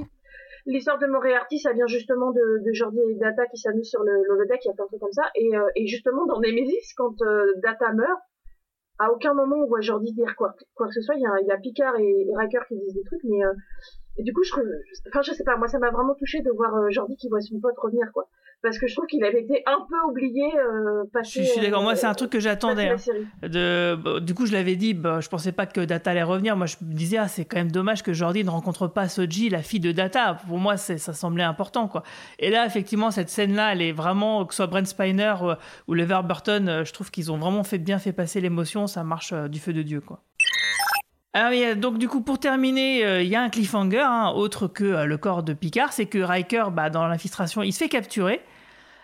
l'histoire 0.65 0.97
de 0.97 1.07
Moriarty 1.07 1.59
ça 1.59 1.73
vient 1.73 1.87
justement 1.87 2.31
de, 2.31 2.63
de 2.65 2.71
Jordi 2.71 2.99
et 3.01 3.15
Data 3.15 3.45
qui 3.47 3.57
s'amusent 3.57 3.89
sur 3.89 4.01
le 4.03 4.13
l'holodeck 4.29 4.61
il 4.63 4.69
y 4.69 4.71
a 4.71 4.75
plein 4.75 4.85
de 4.85 4.87
trucs 4.91 5.01
comme 5.01 5.11
ça 5.11 5.23
et 5.35 5.57
euh, 5.57 5.67
et 5.75 5.87
justement 5.87 6.25
dans 6.25 6.39
Nemesis 6.39 6.93
quand 6.95 7.21
euh, 7.21 7.51
Data 7.61 7.91
meurt 7.91 8.21
à 9.01 9.11
aucun 9.11 9.33
moment 9.33 9.57
on 9.57 9.67
voit 9.67 9.81
Jordi 9.81 10.13
dire 10.13 10.35
quoi, 10.35 10.55
que 10.77 10.91
ce 10.91 11.01
soit. 11.01 11.15
Il 11.15 11.47
y 11.47 11.51
a, 11.51 11.57
Picard 11.57 11.97
et, 11.97 12.27
Riker 12.35 12.61
qui 12.67 12.77
disent 12.77 12.93
des 12.93 13.03
trucs, 13.03 13.23
mais 13.23 13.39
et 14.17 14.23
du 14.23 14.33
coup, 14.33 14.43
je, 14.43 14.53
enfin, 15.09 15.21
je 15.21 15.31
sais 15.31 15.43
pas, 15.43 15.55
moi, 15.57 15.67
ça 15.67 15.79
m'a 15.79 15.89
vraiment 15.89 16.15
touché 16.15 16.41
de 16.41 16.51
voir 16.51 16.73
Jordi 16.91 17.15
qui 17.15 17.29
voit 17.29 17.41
son 17.41 17.59
pote 17.59 17.77
revenir, 17.77 18.11
quoi 18.13 18.27
parce 18.61 18.77
que 18.77 18.87
je 18.87 18.95
trouve 18.95 19.07
qu'il 19.07 19.23
avait 19.23 19.41
été 19.41 19.63
un 19.65 19.85
peu 19.89 19.95
oublié 20.09 20.43
euh, 20.55 21.03
Je, 21.23 21.41
suis 21.41 21.61
d'accord, 21.61 21.81
moi 21.81 21.95
c'est 21.95 22.05
un 22.05 22.13
truc 22.13 22.29
que 22.29 22.39
j'attendais. 22.39 22.89
Hein. 22.89 23.47
De, 23.47 23.95
bah, 23.95 24.19
du 24.19 24.33
coup, 24.33 24.45
je 24.45 24.53
l'avais 24.53 24.75
dit, 24.75 24.93
bah, 24.93 25.19
je 25.19 25.29
pensais 25.29 25.51
pas 25.51 25.65
que 25.65 25.81
Data 25.81 26.11
allait 26.11 26.23
revenir. 26.23 26.55
Moi, 26.55 26.67
je 26.67 26.75
me 26.81 26.93
disais, 26.93 27.17
ah, 27.17 27.27
c'est 27.27 27.45
quand 27.45 27.57
même 27.57 27.71
dommage 27.71 28.03
que 28.03 28.13
Jordi 28.13 28.43
ne 28.43 28.49
rencontre 28.49 28.87
pas 28.87 29.09
Soji, 29.09 29.49
la 29.49 29.63
fille 29.63 29.79
de 29.79 29.91
Data. 29.91 30.37
Pour 30.47 30.59
moi, 30.59 30.77
ça 30.77 30.97
semblait 31.13 31.43
important. 31.43 31.87
quoi. 31.87 32.03
Et 32.39 32.49
là, 32.49 32.65
effectivement, 32.65 33.11
cette 33.11 33.29
scène-là, 33.29 33.73
elle 33.73 33.81
est 33.81 33.91
vraiment, 33.91 34.45
que 34.45 34.53
ce 34.53 34.57
soit 34.57 34.67
Brent 34.67 34.85
Spiner 34.85 35.35
ou, 35.41 35.51
ou 35.91 35.93
Lever 35.95 36.21
Burton, 36.23 36.69
euh, 36.69 36.85
je 36.85 36.93
trouve 36.93 37.09
qu'ils 37.09 37.31
ont 37.31 37.37
vraiment 37.37 37.63
fait 37.63 37.79
bien 37.79 37.99
fait 37.99 38.13
passer 38.13 38.41
l'émotion. 38.41 38.87
Ça 38.87 39.03
marche 39.03 39.33
euh, 39.33 39.47
du 39.47 39.59
feu 39.59 39.73
de 39.73 39.81
Dieu. 39.81 40.01
quoi. 40.01 40.23
Alors, 41.33 41.75
donc 41.77 41.97
du 41.97 42.09
coup, 42.09 42.21
pour 42.21 42.39
terminer, 42.39 43.05
euh, 43.05 43.21
il 43.21 43.29
y 43.29 43.35
a 43.35 43.41
un 43.41 43.49
cliffhanger, 43.49 44.01
hein, 44.01 44.33
autre 44.35 44.67
que 44.67 45.05
le 45.05 45.17
corps 45.17 45.43
de 45.43 45.53
Picard, 45.53 45.93
c'est 45.93 46.05
que 46.05 46.17
Riker, 46.17 46.65
bah, 46.73 46.89
dans 46.89 47.07
l'infiltration, 47.07 47.63
il 47.63 47.71
se 47.71 47.79
fait 47.79 47.89
capturer. 47.89 48.41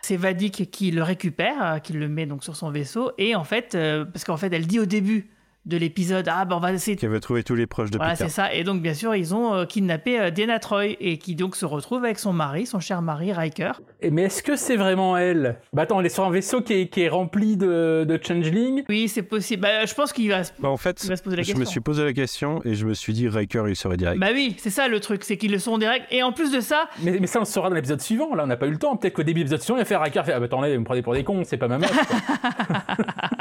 C'est 0.08 0.16
Vadik 0.16 0.72
qui 0.72 0.92
le 0.92 1.04
récupère, 1.04 1.66
euh, 1.66 1.80
qui 1.80 1.92
le 1.92 2.08
met 2.08 2.26
donc 2.26 2.42
sur 2.42 2.56
son 2.56 2.72
vaisseau. 2.72 3.12
Et 3.18 3.36
en 3.36 3.44
fait, 3.44 3.76
euh, 3.76 4.06
parce 4.06 4.24
qu'en 4.24 4.38
fait, 4.38 4.54
elle 4.54 4.66
dit 4.66 4.80
au 4.80 4.86
début 4.86 5.28
de 5.68 5.78
l'épisode 5.78 6.28
ah 6.32 6.46
ben 6.46 6.56
on 6.56 6.60
va 6.60 6.72
essayer 6.74 6.96
qui 6.98 7.06
veut 7.08 7.20
trouver 7.20 7.44
tous 7.44 7.56
les 7.56 7.68
proches 7.68 7.92
de 7.92 7.98
voilà 7.98 8.16
c'est 8.16 8.30
ça. 8.30 8.54
Et 8.54 8.64
donc 8.64 8.82
bien 8.82 8.94
sûr 8.94 9.14
ils 9.16 9.36
ont 9.36 9.54
euh, 9.54 9.66
kidnappé 9.66 10.20
euh, 10.20 10.30
Diana 10.32 10.60
Troy 10.60 10.96
et 11.00 11.18
qui 11.18 11.36
donc 11.36 11.56
se 11.56 11.66
retrouve 11.66 12.04
avec 12.06 12.20
son 12.20 12.34
mari 12.34 12.66
son 12.66 12.80
cher 12.80 13.02
mari 13.02 13.34
Riker. 13.34 13.74
Et 14.02 14.10
mais 14.10 14.24
est-ce 14.24 14.42
que 14.42 14.56
c'est 14.56 14.78
vraiment 14.78 15.18
elle? 15.18 15.58
Bah 15.74 15.84
attends 15.84 16.00
elle 16.00 16.06
est 16.06 16.10
sur 16.10 16.24
un 16.26 16.32
vaisseau 16.32 16.62
qui 16.62 16.74
est, 16.74 16.88
qui 16.88 17.02
est 17.02 17.10
rempli 17.10 17.58
de, 17.58 18.06
de 18.08 18.20
changeling. 18.22 18.84
Oui 18.90 19.08
c'est 19.10 19.24
possible. 19.24 19.62
Bah, 19.64 19.86
je 19.86 19.94
pense 19.94 20.14
qu'il 20.14 20.30
va, 20.30 20.42
bah, 20.60 20.70
en 20.70 20.78
fait, 20.78 21.00
se 21.00 21.08
poser 21.22 21.36
la 21.36 21.44
je 21.44 21.48
question. 21.48 21.60
me 21.60 21.66
suis 21.66 21.80
posé 21.82 22.04
la 22.04 22.14
question 22.14 22.62
et 22.64 22.74
je 22.74 22.86
me 22.86 22.94
suis 22.94 23.14
dit 23.14 23.28
Riker 23.28 23.64
il 23.68 23.76
serait 23.76 23.98
direct. 23.98 24.20
Bah 24.20 24.30
oui 24.34 24.56
c'est 24.58 24.70
ça 24.70 24.88
le 24.88 25.00
truc 25.00 25.24
c'est 25.24 25.38
qu'ils 25.38 25.52
le 25.52 25.60
sont 25.60 25.78
direct. 25.78 26.06
Et 26.12 26.24
en 26.24 26.32
plus 26.32 26.52
de 26.52 26.62
ça 26.62 26.88
mais, 27.04 27.18
mais 27.20 27.28
ça 27.28 27.40
on 27.40 27.42
le 27.44 27.46
saura 27.48 27.70
dans 27.70 27.76
l'épisode 27.76 28.02
suivant. 28.02 28.34
Là 28.36 28.44
on 28.44 28.48
n'a 28.48 28.58
pas 28.58 28.68
eu 28.68 28.72
le 28.72 28.78
temps. 28.78 28.96
Peut-être 28.96 29.14
qu'au 29.16 29.24
début 29.24 29.42
de 29.42 29.46
l'épisode 29.46 29.62
suivant 29.62 29.78
il 29.78 29.82
a 29.82 29.86
fait 29.86 29.98
Riker 29.98 30.24
fait 30.24 30.34
ah 30.34 30.40
bah 30.40 30.46
attendez 30.46 30.74
vous 30.74 30.80
me 30.80 30.86
prenez 30.86 31.02
pour 31.02 31.14
des 31.14 31.24
cons 31.24 31.44
c'est 31.44 31.58
pas 31.58 31.68
ma 31.68 31.78
meuf 31.78 31.92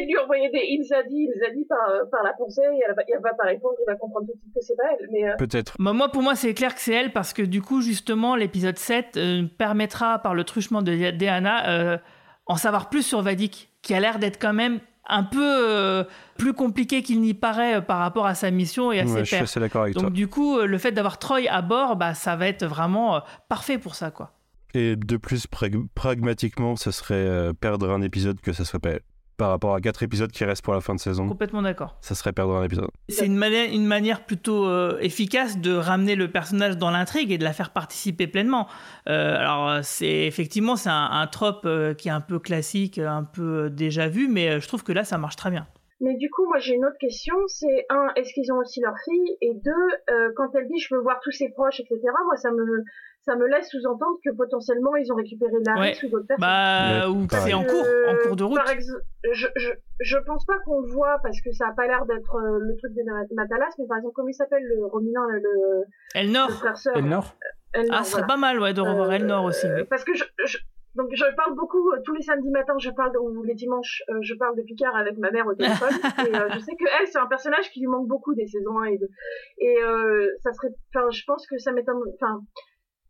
essayer 0.00 0.06
de 0.06 0.12
lui 0.12 0.18
envoyer 0.18 0.50
des 0.50 0.60
dit, 1.08 1.28
il 1.34 1.44
a 1.44 1.50
dit 1.50 1.64
par, 1.64 1.78
par 2.10 2.22
la 2.22 2.32
pensée, 2.32 2.62
et 2.62 2.80
elle 2.88 2.94
va, 2.94 3.02
elle 3.06 3.22
va 3.22 3.34
pas 3.34 3.44
répondre, 3.44 3.74
il 3.80 3.90
va 3.90 3.96
comprendre 3.96 4.26
tout 4.26 4.34
de 4.34 4.40
suite 4.40 4.54
que 4.54 4.60
c'est 4.60 4.76
pas 4.76 4.84
elle. 4.98 5.08
Mais 5.10 5.28
euh, 5.28 5.36
Peut-être. 5.36 5.76
Bah, 5.78 5.92
moi, 5.92 6.10
pour 6.10 6.22
moi, 6.22 6.34
c'est 6.34 6.54
clair 6.54 6.74
que 6.74 6.80
c'est 6.80 6.94
elle, 6.94 7.12
parce 7.12 7.32
que 7.32 7.42
du 7.42 7.62
coup, 7.62 7.80
justement, 7.80 8.36
l'épisode 8.36 8.78
7 8.78 9.16
euh, 9.16 9.46
permettra, 9.58 10.18
par 10.18 10.34
le 10.34 10.44
truchement 10.44 10.82
de 10.82 11.10
Diana, 11.10 11.68
euh, 11.68 11.98
en 12.46 12.56
savoir 12.56 12.88
plus 12.88 13.02
sur 13.02 13.22
Vadik, 13.22 13.70
qui 13.82 13.94
a 13.94 14.00
l'air 14.00 14.18
d'être 14.18 14.40
quand 14.40 14.52
même 14.52 14.80
un 15.08 15.24
peu 15.24 16.04
plus 16.38 16.52
compliqué 16.52 17.02
qu'il 17.02 17.20
n'y 17.20 17.34
paraît 17.34 17.84
par 17.84 17.98
rapport 17.98 18.26
à 18.26 18.36
sa 18.36 18.52
mission 18.52 18.92
et 18.92 19.00
à 19.00 19.06
ses 19.06 19.22
pairs. 19.24 19.40
Je 19.40 19.44
suis 19.44 19.60
d'accord 19.60 19.82
avec 19.82 19.94
Donc 19.94 20.12
du 20.12 20.28
coup, 20.28 20.60
le 20.60 20.78
fait 20.78 20.92
d'avoir 20.92 21.18
Troy 21.18 21.48
à 21.48 21.62
bord, 21.62 21.96
bah, 21.96 22.14
ça 22.14 22.36
va 22.36 22.46
être 22.46 22.64
vraiment 22.64 23.20
parfait 23.48 23.78
pour 23.78 23.96
ça, 23.96 24.12
quoi. 24.12 24.32
Et 24.72 24.94
de 24.94 25.16
plus, 25.16 25.48
pragmatiquement, 25.96 26.76
ce 26.76 26.92
serait 26.92 27.52
perdre 27.60 27.90
un 27.90 28.02
épisode 28.02 28.40
que 28.40 28.52
ça 28.52 28.64
soit 28.64 28.78
pas 28.78 28.90
elle 28.90 29.00
par 29.40 29.48
rapport 29.48 29.74
à 29.74 29.80
quatre 29.80 30.02
épisodes 30.02 30.30
qui 30.30 30.44
restent 30.44 30.62
pour 30.62 30.74
la 30.74 30.82
fin 30.82 30.94
de 30.94 31.00
saison. 31.00 31.26
Complètement 31.26 31.62
d'accord. 31.62 31.96
Ça 32.02 32.14
serait 32.14 32.34
perdre 32.34 32.56
un 32.56 32.62
épisode. 32.62 32.90
C'est 33.08 33.24
une, 33.24 33.38
manière, 33.38 33.72
une 33.72 33.86
manière 33.86 34.26
plutôt 34.26 34.66
euh, 34.66 34.98
efficace 35.00 35.58
de 35.58 35.74
ramener 35.74 36.14
le 36.14 36.30
personnage 36.30 36.76
dans 36.76 36.90
l'intrigue 36.90 37.32
et 37.32 37.38
de 37.38 37.44
la 37.44 37.54
faire 37.54 37.70
participer 37.70 38.26
pleinement. 38.26 38.68
Euh, 39.08 39.36
alors, 39.38 39.82
c'est 39.82 40.26
effectivement, 40.26 40.76
c'est 40.76 40.90
un, 40.90 41.08
un 41.10 41.26
trope 41.26 41.62
euh, 41.64 41.94
qui 41.94 42.08
est 42.08 42.12
un 42.12 42.20
peu 42.20 42.38
classique, 42.38 42.98
un 42.98 43.24
peu 43.24 43.70
déjà 43.70 44.08
vu, 44.08 44.28
mais 44.28 44.60
je 44.60 44.68
trouve 44.68 44.84
que 44.84 44.92
là, 44.92 45.04
ça 45.04 45.16
marche 45.16 45.36
très 45.36 45.50
bien. 45.50 45.66
Mais 46.02 46.16
du 46.16 46.28
coup, 46.28 46.46
moi 46.46 46.58
j'ai 46.58 46.74
une 46.74 46.84
autre 46.84 46.98
question, 47.00 47.34
c'est 47.46 47.86
un, 47.88 48.08
est-ce 48.16 48.34
qu'ils 48.34 48.52
ont 48.52 48.58
aussi 48.58 48.80
leur 48.80 48.94
fille? 49.04 49.36
Et 49.40 49.52
deux, 49.54 50.32
quand 50.34 50.48
elle 50.54 50.66
dit 50.66 50.78
je 50.80 50.94
veux 50.94 51.00
voir 51.02 51.18
tous 51.22 51.30
ses 51.30 51.50
proches, 51.50 51.78
etc. 51.80 51.98
Moi 52.24 52.36
ça 52.36 52.50
me 52.50 52.84
ça 53.22 53.36
me 53.36 53.46
laisse 53.46 53.68
sous-entendre 53.68 54.18
que 54.24 54.30
potentiellement 54.30 54.96
ils 54.96 55.12
ont 55.12 55.16
récupéré 55.16 55.52
Larry 55.66 55.98
ou 56.04 56.08
d'autres 56.08 56.26
personnes. 56.26 56.40
Bah, 56.40 57.08
ou 57.10 57.26
c'est 57.30 57.52
en 57.52 57.64
cours, 57.64 57.84
en 58.08 58.16
cours 58.16 58.36
de 58.36 58.44
route. 58.44 58.56
Par 58.56 58.70
exemple, 58.70 59.02
je, 59.32 59.46
je, 59.56 59.70
je 60.00 60.16
pense 60.26 60.44
pas 60.46 60.58
qu'on 60.64 60.80
le 60.80 60.88
voit 60.88 61.18
parce 61.22 61.40
que 61.42 61.52
ça 61.52 61.68
a 61.68 61.72
pas 61.72 61.86
l'air 61.86 62.06
d'être 62.06 62.34
euh, 62.34 62.58
le 62.58 62.76
truc 62.76 62.92
de 62.94 63.02
Natalas, 63.34 63.74
mais 63.78 63.86
par 63.86 63.98
exemple, 63.98 64.14
comment 64.14 64.28
il 64.28 64.34
s'appelle 64.34 64.64
le 64.64 64.86
Romulan, 64.86 65.26
le. 65.28 65.84
Elnor. 66.14 66.48
Le 66.48 66.98
Elnor. 66.98 67.36
Elnor. 67.74 67.94
Ah, 67.98 68.04
ce 68.04 68.12
serait 68.12 68.26
pas 68.26 68.38
mal, 68.38 68.58
ouais, 68.58 68.72
de 68.72 68.80
revoir 68.80 69.10
euh, 69.10 69.12
Elnor 69.12 69.44
aussi. 69.44 69.66
Parce 69.90 70.02
que 70.04 70.14
je, 70.14 70.24
je, 70.46 70.58
donc 70.94 71.08
je 71.12 71.24
parle 71.36 71.54
beaucoup 71.54 71.92
euh, 71.92 72.00
tous 72.04 72.14
les 72.14 72.22
samedis 72.22 72.50
matins, 72.50 72.78
je 72.78 72.90
parle 72.90 73.16
ou 73.18 73.42
les 73.42 73.54
dimanches, 73.54 74.02
je 74.22 74.34
parle 74.34 74.56
de 74.56 74.62
Picard 74.62 74.96
avec 74.96 75.18
ma 75.18 75.30
mère 75.30 75.46
au 75.46 75.54
téléphone 75.54 75.92
et 76.26 76.32
je 76.54 76.58
sais 76.58 76.74
que 76.74 76.84
elle 76.98 77.06
c'est 77.06 77.18
un 77.18 77.26
personnage 77.26 77.70
qui 77.70 77.80
lui 77.80 77.86
manque 77.86 78.08
beaucoup 78.08 78.34
des 78.34 78.46
saisons 78.46 78.80
1 78.80 78.84
et 78.86 78.98
2. 78.98 79.08
Et 79.58 79.76
ça 80.40 80.52
serait 80.52 80.74
enfin 80.92 81.08
je 81.10 81.22
pense 81.26 81.46
que 81.46 81.58
ça 81.58 81.70
m'étonne 81.70 82.00
enfin 82.14 82.40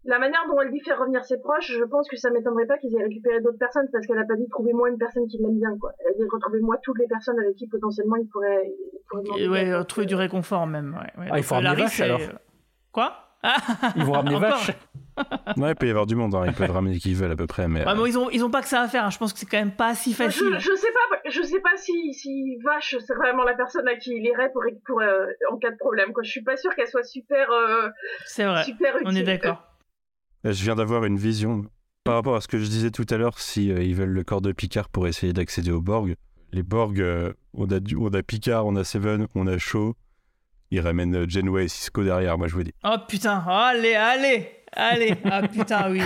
la 0.04 0.18
manière 0.18 0.40
dont 0.48 0.58
elle 0.60 0.70
dit 0.70 0.80
faire 0.80 0.98
revenir 0.98 1.24
ses 1.24 1.38
proches, 1.38 1.72
je 1.72 1.84
pense 1.84 2.08
que 2.08 2.16
ça 2.16 2.30
m'étonnerait 2.30 2.66
pas 2.66 2.78
qu'ils 2.78 2.94
aient 2.96 3.02
récupéré 3.02 3.40
d'autres 3.40 3.58
personnes 3.58 3.88
parce 3.92 4.06
qu'elle 4.06 4.18
a 4.18 4.24
pas 4.24 4.36
dit 4.36 4.48
trouver 4.48 4.72
moi 4.72 4.88
une 4.88 4.98
personne 4.98 5.26
qui 5.28 5.40
m'aime 5.40 5.58
bien 5.58 5.76
quoi. 5.78 5.92
Elle 6.00 6.12
a 6.12 6.14
dit 6.14 6.24
retrouver 6.30 6.60
moi 6.60 6.76
toutes 6.82 6.98
les 6.98 7.06
personnes 7.06 7.38
avec 7.38 7.56
qui 7.56 7.68
potentiellement 7.68 8.16
il 8.16 8.28
pourrait, 8.28 9.48
ouais, 9.48 9.84
trouver 9.84 10.06
du 10.06 10.14
réconfort 10.14 10.66
même. 10.66 10.98
Ouais, 11.18 11.26
Ah, 11.30 11.38
il 11.38 11.44
faut 11.44 11.54
ramener 11.54 11.82
vache 11.82 12.00
alors. 12.00 12.20
Quoi? 12.92 13.26
Ils 13.96 14.04
vont 14.04 14.12
ramener 14.12 14.38
vache. 14.38 14.70
ouais, 15.56 15.70
il 15.70 15.74
peut 15.74 15.86
y 15.86 15.90
avoir 15.90 16.04
du 16.04 16.14
monde, 16.14 16.34
hein. 16.34 16.44
ils 16.46 16.52
peuvent 16.52 16.70
ramener 16.70 16.98
qui 16.98 17.14
veulent 17.14 17.30
à 17.30 17.36
peu 17.36 17.46
près. 17.46 17.68
Mais, 17.68 17.84
ils, 18.06 18.18
ont, 18.18 18.28
ils 18.28 18.44
ont 18.44 18.50
pas 18.50 18.60
que 18.60 18.68
ça 18.68 18.82
à 18.82 18.88
faire, 18.88 19.04
hein. 19.06 19.10
je 19.10 19.16
pense 19.16 19.32
que 19.32 19.38
c'est 19.38 19.46
quand 19.46 19.58
même 19.58 19.74
pas 19.74 19.94
si 19.94 20.12
facile. 20.12 20.58
Je, 20.58 20.74
sais 20.74 20.92
pas, 20.92 21.18
je 21.26 21.42
sais 21.42 21.60
pas 21.60 21.74
si, 21.76 22.12
si 22.12 22.58
Vache 22.62 22.96
c'est 23.00 23.14
vraiment 23.14 23.44
la 23.44 23.54
personne 23.54 23.88
à 23.88 23.96
qui 23.96 24.10
il 24.10 24.26
irait 24.26 24.50
pour, 24.52 24.62
pour 24.86 25.00
euh, 25.00 25.26
en 25.50 25.56
cas 25.56 25.70
de 25.70 25.78
problème. 25.78 26.12
Quoi. 26.12 26.22
Je 26.22 26.30
suis 26.30 26.42
pas 26.42 26.56
sûr 26.56 26.74
qu'elle 26.74 26.88
soit 26.88 27.02
super, 27.02 27.50
euh, 27.50 27.88
c'est 28.26 28.44
vrai. 28.44 28.64
super 28.64 28.96
utile. 28.96 29.08
On 29.08 29.14
est 29.14 29.22
d'accord. 29.22 29.69
Je 30.44 30.64
viens 30.64 30.74
d'avoir 30.74 31.04
une 31.04 31.18
vision 31.18 31.66
par 32.04 32.14
rapport 32.14 32.34
à 32.34 32.40
ce 32.40 32.48
que 32.48 32.58
je 32.58 32.64
disais 32.64 32.90
tout 32.90 33.04
à 33.10 33.18
l'heure, 33.18 33.38
si 33.38 33.70
euh, 33.70 33.82
ils 33.82 33.94
veulent 33.94 34.08
le 34.08 34.24
corps 34.24 34.40
de 34.40 34.52
Picard 34.52 34.88
pour 34.88 35.06
essayer 35.06 35.34
d'accéder 35.34 35.70
au 35.70 35.82
Borg. 35.82 36.14
Les 36.52 36.62
Borg, 36.62 36.98
euh, 36.98 37.34
on, 37.52 37.70
a, 37.70 37.78
on 37.98 38.08
a 38.14 38.22
Picard, 38.22 38.66
on 38.66 38.74
a 38.76 38.84
Seven, 38.84 39.26
on 39.34 39.46
a 39.46 39.58
Shaw. 39.58 39.94
Ils 40.70 40.80
ramènent 40.80 41.28
Janeway 41.28 41.64
et 41.64 41.68
Cisco 41.68 42.02
derrière, 42.02 42.38
moi 42.38 42.48
je 42.48 42.54
vous 42.54 42.62
dis. 42.62 42.72
Oh 42.84 42.96
putain, 43.06 43.44
allez, 43.46 43.94
allez, 43.94 44.48
allez. 44.72 45.14
Ah 45.24 45.46
putain, 45.46 45.90
oui. 45.90 46.00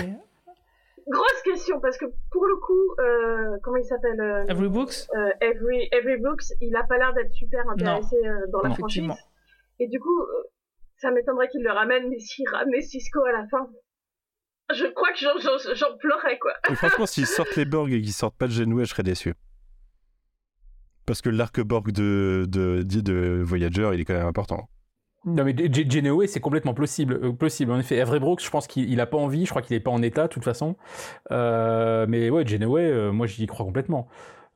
Grosse 1.06 1.42
question, 1.44 1.80
parce 1.80 1.96
que 1.98 2.06
pour 2.32 2.46
le 2.46 2.56
coup, 2.56 2.94
euh, 2.98 3.58
comment 3.62 3.76
il 3.76 3.84
s'appelle 3.84 4.46
Every 4.48 4.68
Books 4.68 5.06
Every, 5.40 5.88
Every 5.92 6.16
Books, 6.16 6.44
il 6.60 6.74
a 6.74 6.82
pas 6.82 6.98
l'air 6.98 7.12
d'être 7.12 7.32
super 7.34 7.68
intéressé 7.68 8.16
dans 8.50 8.62
la 8.62 8.74
franchise. 8.74 9.12
Et 9.78 9.86
du 9.86 10.00
coup, 10.00 10.18
ça 10.96 11.10
m'étonnerait 11.12 11.48
qu'il 11.50 11.62
le 11.62 11.70
ramène, 11.70 12.08
mais 12.08 12.18
s'il 12.18 12.48
ramène 12.48 12.80
Cisco 12.80 13.22
à 13.24 13.32
la 13.32 13.46
fin, 13.48 13.68
je 14.72 14.86
crois 14.92 15.12
que 15.12 15.74
j'en 15.74 15.96
pleurais, 15.98 16.38
quoi. 16.38 16.52
franchement, 16.74 17.06
s'ils 17.06 17.26
sortent 17.26 17.56
les 17.56 17.64
Borg 17.64 17.92
et 17.92 18.00
qu'ils 18.00 18.12
sortent 18.12 18.36
pas 18.36 18.46
de 18.46 18.52
Genoué, 18.52 18.84
je 18.84 18.90
serais 18.90 19.02
déçu. 19.02 19.34
Parce 21.06 21.20
que 21.20 21.28
l'arc 21.28 21.60
Borg 21.60 21.92
de, 21.92 22.46
de, 22.48 22.82
de, 22.82 23.42
Voyager, 23.42 23.90
il 23.92 24.00
est 24.00 24.04
quand 24.04 24.14
même 24.14 24.26
important. 24.26 24.68
Non 25.26 25.42
mais 25.42 25.54
Genoué, 25.56 26.26
c'est 26.26 26.40
complètement 26.40 26.74
possible, 26.74 27.18
euh, 27.22 27.32
possible. 27.32 27.72
En 27.72 27.78
effet, 27.78 27.96
Everett 27.96 28.20
Brooks, 28.20 28.42
je 28.44 28.50
pense 28.50 28.66
qu'il 28.66 29.00
a 29.00 29.06
pas 29.06 29.16
envie, 29.16 29.46
je 29.46 29.50
crois 29.50 29.62
qu'il 29.62 29.74
est 29.74 29.80
pas 29.80 29.90
en 29.90 30.02
état 30.02 30.24
de 30.24 30.28
toute 30.28 30.44
façon. 30.44 30.76
Euh, 31.30 32.04
mais 32.06 32.28
ouais, 32.28 32.46
Genoué, 32.46 32.82
euh, 32.82 33.10
moi 33.10 33.26
j'y 33.26 33.46
crois 33.46 33.64
complètement. 33.64 34.06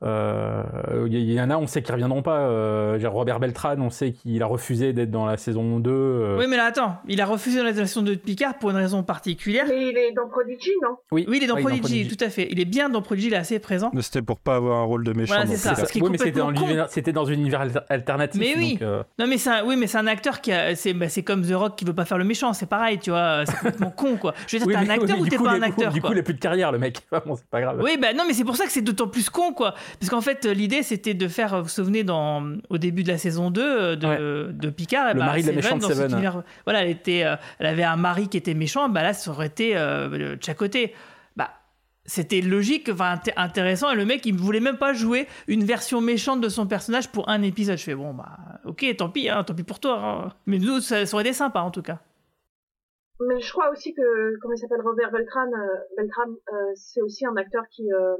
Il 0.00 0.06
euh, 0.06 1.08
y, 1.08 1.40
en 1.40 1.50
a, 1.50 1.56
on 1.56 1.66
sait 1.66 1.82
qu'ils 1.82 1.92
reviendront 1.92 2.22
pas. 2.22 2.38
Euh, 2.42 3.00
Robert 3.06 3.40
Beltran, 3.40 3.74
on 3.80 3.90
sait 3.90 4.12
qu'il 4.12 4.40
a 4.44 4.46
refusé 4.46 4.92
d'être 4.92 5.10
dans 5.10 5.26
la 5.26 5.36
saison 5.36 5.80
2. 5.80 5.90
Euh. 5.90 6.36
Oui, 6.38 6.46
mais 6.48 6.56
là, 6.56 6.66
attends, 6.66 6.98
il 7.08 7.20
a 7.20 7.26
refusé 7.26 7.58
dans 7.58 7.64
la 7.64 7.74
saison 7.74 8.02
2 8.02 8.14
de 8.14 8.20
Picard 8.20 8.58
pour 8.58 8.70
une 8.70 8.76
raison 8.76 9.02
particulière. 9.02 9.64
Mais 9.68 9.88
il 9.88 9.98
est 9.98 10.12
dans 10.12 10.28
Prodigy, 10.28 10.70
non? 10.84 10.98
Oui. 11.10 11.26
oui, 11.28 11.38
il 11.38 11.44
est 11.44 11.46
dans, 11.48 11.56
Prodigy, 11.56 12.06
tout 12.06 12.24
à 12.24 12.28
fait. 12.28 12.46
Il 12.52 12.60
est 12.60 12.64
bien 12.64 12.88
dans 12.88 13.02
Prodigy, 13.02 13.26
il 13.26 13.34
est 13.34 13.38
assez 13.38 13.58
présent. 13.58 13.90
Mais 13.92 14.02
c'était 14.02 14.22
pour 14.22 14.38
pas 14.38 14.54
avoir 14.54 14.78
un 14.78 14.84
rôle 14.84 15.02
de 15.02 15.12
méchant. 15.12 15.34
Voilà, 15.34 15.50
c'est 15.50 15.56
ça. 15.56 15.74
oui, 15.96 16.08
mais 16.12 16.18
c'était 16.18 16.30
dans, 16.38 16.52
c'était 16.88 17.12
dans 17.12 17.28
un 17.28 17.32
univers 17.32 17.66
alternatif. 17.88 18.40
Mais 18.40 18.54
oui. 18.56 18.76
Donc, 18.76 19.04
Non, 19.18 19.26
mais 19.26 19.38
c'est 19.38 19.50
un, 19.50 19.64
oui, 19.64 19.74
mais 19.74 19.88
c'est 19.88 19.98
un 19.98 20.06
acteur 20.06 20.40
qui 20.40 20.52
a, 20.52 20.76
c'est, 20.76 20.92
bah, 20.92 21.08
c'est 21.08 21.24
comme 21.24 21.44
The 21.44 21.54
Rock 21.54 21.74
qui 21.74 21.84
veut 21.84 21.92
pas 21.94 22.04
faire 22.04 22.18
le 22.18 22.24
méchant. 22.24 22.52
C'est 22.52 22.66
pareil, 22.66 23.00
tu 23.00 23.10
vois. 23.10 23.42
C'est 23.46 23.56
complètement 23.56 23.90
con, 23.90 24.16
quoi. 24.16 24.32
Je 24.46 24.58
veux 24.58 24.64
dire, 24.64 24.78
t'es 24.78 24.86
un 24.86 24.90
acteur 24.90 25.18
ou 25.18 25.26
t'es 25.26 25.38
pas 25.38 25.50
un 25.50 25.62
acteur 25.62 25.92
Du 25.92 26.00
coup, 26.00 26.12
il 26.12 26.18
a 26.20 26.22
plus 26.22 26.34
de 26.34 26.38
carrière, 26.38 26.70
le 26.70 26.78
mec. 26.78 27.00
bon, 27.26 27.34
c'est 27.34 27.48
pas 27.48 27.60
grave. 27.60 27.80
Oui, 27.82 27.98
bah 28.00 28.12
non, 28.14 28.22
mais 28.28 28.32
c'est 28.32 28.44
pour 28.44 28.56
ça 28.56 28.64
que 28.64 28.70
c'est 28.70 28.82
d'autant 28.82 29.08
plus 29.08 29.28
con, 29.28 29.52
quoi. 29.52 29.74
Parce 30.00 30.10
qu'en 30.10 30.20
fait, 30.20 30.44
l'idée, 30.44 30.82
c'était 30.82 31.14
de 31.14 31.28
faire, 31.28 31.56
vous 31.56 31.64
vous 31.64 31.68
souvenez, 31.68 32.04
dans, 32.04 32.56
au 32.68 32.78
début 32.78 33.02
de 33.02 33.08
la 33.08 33.18
saison 33.18 33.50
2 33.50 33.62
euh, 33.62 33.96
de, 33.96 34.52
de 34.52 34.70
Picard, 34.70 35.14
le 35.14 35.20
bah, 35.20 35.26
mari 35.26 35.42
de 35.42 35.48
la 35.48 35.54
méchante 35.54 35.82
Seven. 35.82 36.42
voilà, 36.64 36.82
elle, 36.82 36.90
était, 36.90 37.24
euh, 37.24 37.36
elle 37.58 37.66
avait 37.66 37.84
un 37.84 37.96
mari 37.96 38.28
qui 38.28 38.36
était 38.36 38.54
méchant, 38.54 38.88
bah 38.88 39.02
là, 39.02 39.12
ça 39.12 39.30
aurait 39.30 39.46
été 39.46 39.76
euh, 39.76 40.36
de 40.36 40.42
chaque 40.42 40.58
côté. 40.58 40.94
Bah, 41.36 41.50
c'était 42.04 42.40
logique, 42.40 42.88
enfin, 42.92 43.18
intéressant, 43.36 43.90
et 43.90 43.96
le 43.96 44.04
mec, 44.04 44.24
il 44.26 44.34
ne 44.34 44.40
voulait 44.40 44.60
même 44.60 44.78
pas 44.78 44.92
jouer 44.92 45.26
une 45.46 45.64
version 45.64 46.00
méchante 46.00 46.40
de 46.40 46.48
son 46.48 46.66
personnage 46.66 47.10
pour 47.10 47.28
un 47.28 47.42
épisode. 47.42 47.78
Je 47.78 47.84
fais, 47.84 47.94
bon, 47.94 48.14
bah, 48.14 48.38
ok, 48.64 48.84
tant 48.96 49.10
pis, 49.10 49.28
hein, 49.28 49.44
tant 49.44 49.54
pis 49.54 49.64
pour 49.64 49.80
toi. 49.80 49.98
Hein. 50.00 50.32
Mais 50.46 50.58
nous, 50.58 50.80
ça, 50.80 51.06
ça 51.06 51.14
aurait 51.14 51.24
été 51.24 51.32
sympa, 51.32 51.60
en 51.60 51.70
tout 51.70 51.82
cas. 51.82 51.98
mais 53.20 53.40
je 53.40 53.52
crois 53.52 53.70
aussi 53.70 53.94
que, 53.94 54.38
comment 54.40 54.54
il 54.54 54.58
s'appelle, 54.58 54.80
Robert 54.82 55.10
Beltran, 55.10 55.46
euh, 55.46 55.96
Beltram, 55.96 56.36
euh, 56.52 56.54
c'est 56.74 57.02
aussi 57.02 57.26
un 57.26 57.36
acteur 57.36 57.64
qui, 57.70 57.92
euh, 57.92 58.16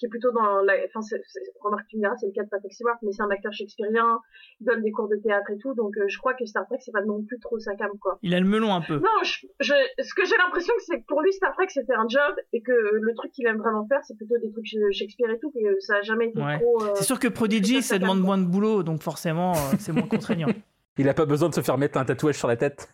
qui 0.00 0.06
est 0.06 0.08
plutôt 0.08 0.32
dans 0.32 0.62
la, 0.62 0.72
enfin, 0.88 1.02
c'est, 1.02 1.20
remarque, 1.60 1.86
tu 1.88 1.96
me 1.96 2.02
diras, 2.02 2.16
c'est 2.16 2.26
le 2.26 2.32
cas 2.32 2.42
de 2.42 2.48
Patrick 2.48 2.72
Stewart, 2.72 2.96
mais 3.02 3.12
c'est 3.12 3.22
un 3.22 3.30
acteur 3.30 3.52
shakespearien, 3.52 4.18
il 4.60 4.66
donne 4.66 4.82
des 4.82 4.90
cours 4.90 5.08
de 5.08 5.16
théâtre 5.16 5.50
et 5.50 5.58
tout, 5.58 5.74
donc 5.74 5.96
euh, 5.98 6.08
je 6.08 6.18
crois 6.18 6.32
que 6.34 6.44
Star 6.46 6.66
Trek, 6.66 6.78
c'est 6.80 6.90
pas 6.92 7.02
non 7.04 7.22
plus 7.22 7.38
trop 7.38 7.58
sa 7.58 7.74
cam, 7.76 7.90
quoi. 8.00 8.18
Il 8.22 8.34
a 8.34 8.40
le 8.40 8.46
melon 8.46 8.74
un 8.74 8.80
peu. 8.80 8.94
Non, 8.96 9.22
je, 9.22 9.46
je, 9.60 9.74
ce 10.02 10.14
que 10.14 10.24
j'ai 10.24 10.36
l'impression, 10.38 10.72
c'est 10.78 11.00
que 11.00 11.06
pour 11.06 11.20
lui, 11.22 11.32
Star 11.34 11.52
Trek, 11.54 11.66
c'était 11.68 11.94
un 11.94 12.08
job, 12.08 12.34
et 12.54 12.62
que 12.62 12.72
le 12.72 13.14
truc 13.14 13.30
qu'il 13.32 13.46
aime 13.46 13.58
vraiment 13.58 13.86
faire, 13.86 14.00
c'est 14.04 14.16
plutôt 14.16 14.38
des 14.38 14.50
trucs 14.50 14.66
Shakespeare 14.92 15.30
et 15.30 15.38
tout, 15.38 15.50
que 15.52 15.78
ça 15.80 15.96
a 15.96 16.00
jamais 16.00 16.28
été 16.28 16.40
Ouais. 16.40 16.58
trop... 16.58 16.82
euh, 16.82 16.92
C'est 16.94 17.04
sûr 17.04 17.18
que 17.18 17.28
Prodigy, 17.28 17.82
ça 17.82 17.98
demande 17.98 18.20
moins 18.20 18.38
de 18.38 18.46
boulot, 18.46 18.82
donc 18.82 19.02
forcément, 19.02 19.52
euh, 19.52 19.76
c'est 19.78 19.92
moins 19.92 20.08
contraignant. 20.08 20.48
Il 20.98 21.08
a 21.08 21.14
pas 21.14 21.24
besoin 21.26 21.48
de 21.48 21.54
se 21.54 21.60
faire 21.60 21.78
mettre 21.78 21.98
un 21.98 22.04
tatouage 22.04 22.36
sur 22.36 22.48
la 22.48 22.56
tête. 22.56 22.88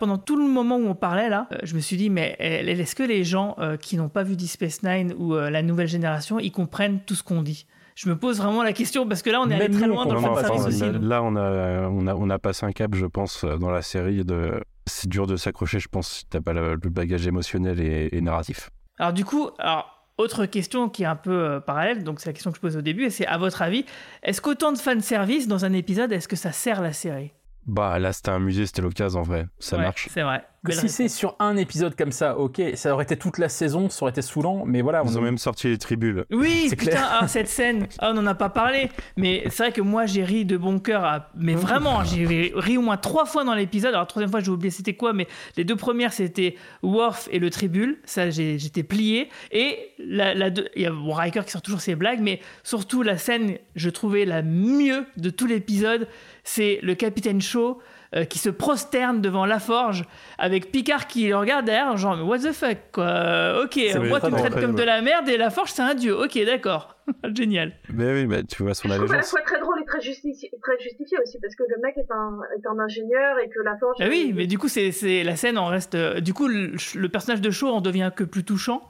Pendant 0.00 0.18
tout 0.18 0.36
le 0.36 0.46
moment 0.46 0.76
où 0.76 0.86
on 0.86 0.94
parlait 0.94 1.28
là, 1.28 1.48
euh, 1.52 1.58
je 1.62 1.74
me 1.74 1.80
suis 1.80 1.96
dit, 1.96 2.10
mais 2.10 2.36
euh, 2.40 2.66
est-ce 2.66 2.94
que 2.94 3.02
les 3.02 3.24
gens 3.24 3.54
euh, 3.58 3.76
qui 3.76 3.96
n'ont 3.96 4.08
pas 4.08 4.22
vu 4.22 4.36
Deep 4.36 4.48
Space 4.48 4.82
Nine 4.82 5.14
ou 5.18 5.34
euh, 5.34 5.50
la 5.50 5.62
nouvelle 5.62 5.86
génération, 5.86 6.38
ils 6.38 6.50
comprennent 6.50 7.00
tout 7.06 7.14
ce 7.14 7.22
qu'on 7.22 7.42
dit? 7.42 7.66
Je 7.94 8.08
me 8.08 8.16
pose 8.16 8.38
vraiment 8.38 8.62
la 8.62 8.72
question 8.72 9.06
parce 9.06 9.20
que 9.20 9.28
là, 9.30 9.40
on 9.42 9.50
est 9.50 9.54
allé 9.54 9.70
très 9.70 9.86
loin 9.86 10.06
dans 10.06 10.14
le 10.14 10.20
service 10.20 10.62
ça. 10.62 10.68
aussi. 10.68 10.98
Là, 11.02 11.22
on 11.22 11.36
a, 11.36 11.88
on, 11.88 12.06
a, 12.06 12.14
on 12.14 12.30
a 12.30 12.38
passé 12.38 12.64
un 12.64 12.72
cap, 12.72 12.94
je 12.94 13.04
pense, 13.04 13.44
dans 13.44 13.70
la 13.70 13.82
série. 13.82 14.24
De... 14.24 14.62
C'est 14.86 15.10
dur 15.10 15.26
de 15.26 15.36
s'accrocher, 15.36 15.78
je 15.78 15.88
pense, 15.88 16.08
si 16.08 16.26
t'as 16.26 16.40
pas 16.40 16.54
le, 16.54 16.78
le 16.82 16.90
bagage 16.90 17.26
émotionnel 17.26 17.80
et, 17.80 18.08
et 18.12 18.20
narratif. 18.22 18.70
Alors 18.98 19.12
du 19.12 19.26
coup, 19.26 19.50
alors, 19.58 20.06
autre 20.16 20.46
question 20.46 20.88
qui 20.88 21.02
est 21.02 21.06
un 21.06 21.16
peu 21.16 21.32
euh, 21.32 21.60
parallèle, 21.60 22.02
donc 22.02 22.20
c'est 22.20 22.30
la 22.30 22.32
question 22.32 22.50
que 22.50 22.56
je 22.56 22.60
pose 22.62 22.76
au 22.76 22.82
début, 22.82 23.04
et 23.04 23.10
c'est 23.10 23.26
à 23.26 23.36
votre 23.36 23.60
avis, 23.62 23.84
est-ce 24.22 24.40
qu'autant 24.40 24.72
de 24.72 24.78
fanservice 24.78 25.48
dans 25.48 25.64
un 25.64 25.72
épisode, 25.72 26.12
est-ce 26.12 26.28
que 26.28 26.36
ça 26.36 26.52
sert 26.52 26.80
la 26.82 26.92
série? 26.92 27.32
Bah 27.66 27.98
là, 27.98 28.12
c'était 28.12 28.30
un 28.30 28.40
musée, 28.40 28.66
c'était 28.66 28.82
l'occasion 28.82 29.20
en 29.20 29.22
vrai. 29.22 29.46
Ça 29.58 29.76
Ouais, 29.76 29.82
marche. 29.84 30.08
C'est 30.12 30.22
vrai. 30.22 30.44
Belle 30.64 30.76
si 30.76 30.88
c'est 30.88 31.08
sur 31.08 31.34
un 31.40 31.56
épisode 31.56 31.96
comme 31.96 32.12
ça, 32.12 32.38
ok, 32.38 32.62
ça 32.74 32.94
aurait 32.94 33.02
été 33.02 33.16
toute 33.16 33.38
la 33.38 33.48
saison, 33.48 33.88
ça 33.90 34.02
aurait 34.04 34.12
été 34.12 34.22
saoulant, 34.22 34.62
mais 34.64 34.80
voilà. 34.80 35.02
Ils 35.04 35.16
on- 35.16 35.20
ont 35.20 35.22
même 35.24 35.38
sorti 35.38 35.66
les 35.68 35.76
tribunes. 35.78 36.24
Oui, 36.30 36.66
C'est 36.70 36.76
putain, 36.76 36.90
clair. 36.92 37.18
ah, 37.20 37.26
cette 37.26 37.48
scène, 37.48 37.88
ah, 37.98 38.10
on 38.12 38.14
n'en 38.14 38.26
a 38.28 38.34
pas 38.36 38.48
parlé, 38.48 38.88
mais 39.16 39.42
c'est 39.50 39.64
vrai 39.64 39.72
que 39.72 39.80
moi 39.80 40.06
j'ai 40.06 40.22
ri 40.22 40.44
de 40.44 40.56
bon 40.56 40.78
cœur, 40.78 41.04
à- 41.04 41.30
mais 41.36 41.54
vraiment, 41.56 42.04
j'ai 42.04 42.52
ri 42.54 42.76
au 42.78 42.82
moins 42.82 42.96
trois 42.96 43.26
fois 43.26 43.42
dans 43.42 43.56
l'épisode. 43.56 43.88
Alors, 43.90 44.02
la 44.02 44.06
troisième 44.06 44.30
fois, 44.30 44.38
j'ai 44.38 44.52
oublié 44.52 44.70
c'était 44.70 44.94
quoi, 44.94 45.12
mais 45.12 45.26
les 45.56 45.64
deux 45.64 45.74
premières 45.74 46.12
c'était 46.12 46.54
Worf 46.84 47.28
et 47.32 47.40
le 47.40 47.50
Tribule, 47.50 47.98
ça 48.04 48.30
j'ai- 48.30 48.56
j'étais 48.60 48.84
plié. 48.84 49.30
Et 49.50 49.78
la, 49.98 50.32
la 50.32 50.50
deux- 50.50 50.68
il 50.76 50.82
y 50.82 50.86
a 50.86 50.92
bon, 50.92 51.12
Riker 51.12 51.44
qui 51.44 51.50
sort 51.50 51.62
toujours 51.62 51.80
ses 51.80 51.96
blagues, 51.96 52.20
mais 52.20 52.38
surtout 52.62 53.02
la 53.02 53.18
scène, 53.18 53.56
je 53.74 53.90
trouvais 53.90 54.24
la 54.24 54.42
mieux 54.42 55.06
de 55.16 55.30
tout 55.30 55.46
l'épisode, 55.46 56.06
c'est 56.44 56.78
le 56.82 56.94
capitaine 56.94 57.40
Shaw. 57.40 57.78
euh, 58.14 58.24
qui 58.26 58.38
se 58.38 58.50
prosterne 58.50 59.22
devant 59.22 59.46
la 59.46 59.58
forge 59.58 60.04
avec 60.36 60.70
Picard 60.70 61.06
qui 61.06 61.28
le 61.28 61.36
regarde 61.38 61.64
derrière 61.64 61.96
genre 61.96 62.14
mais 62.14 62.22
what 62.24 62.40
the 62.40 62.52
fuck 62.52 62.76
quoi. 62.92 63.62
Ok 63.64 63.72
C'est 63.74 63.98
moi 63.98 64.20
tu 64.20 64.26
me 64.30 64.36
traites 64.36 64.60
comme 64.60 64.74
de 64.74 64.82
la 64.82 65.00
merde 65.00 65.26
et 65.30 65.38
la 65.38 65.48
forge 65.48 65.70
c'est 65.70 65.80
un 65.80 65.94
dieu. 65.94 66.14
Ok 66.14 66.38
d'accord. 66.44 66.96
Génial. 67.34 67.72
Mais 67.92 68.12
oui, 68.12 68.26
mais 68.26 68.44
tu 68.44 68.62
vois 68.62 68.74
son 68.74 68.88
Je 68.88 68.94
trouve 68.94 69.04
à 69.04 69.06
la 69.06 69.12
allégeance. 69.14 69.30
fois 69.30 69.40
très 69.40 69.58
drôle 69.60 69.80
et 69.80 69.84
très 69.86 70.00
justifié, 70.02 70.50
très 70.62 70.78
justifié 70.78 71.16
aussi, 71.22 71.38
parce 71.40 71.54
que 71.56 71.62
le 71.68 71.80
mec 71.82 71.94
est 71.96 72.10
un, 72.12 72.38
est 72.56 72.66
un 72.66 72.78
ingénieur 72.78 73.38
et 73.42 73.48
que 73.48 73.60
la 73.64 73.76
forge... 73.78 73.96
ah 74.00 74.06
oui 74.10 74.32
mais 74.36 74.46
du 74.46 74.58
coup 74.58 74.68
c'est 74.68 74.92
c'est 74.92 75.24
la 75.24 75.36
scène 75.36 75.56
en 75.56 75.66
reste 75.66 75.94
euh, 75.94 76.20
du 76.20 76.34
coup 76.34 76.48
le, 76.48 76.74
le 76.94 77.08
personnage 77.08 77.40
de 77.40 77.50
Shaw 77.50 77.68
en 77.70 77.80
devient 77.80 78.10
que 78.14 78.24
plus 78.24 78.44
touchant. 78.44 78.86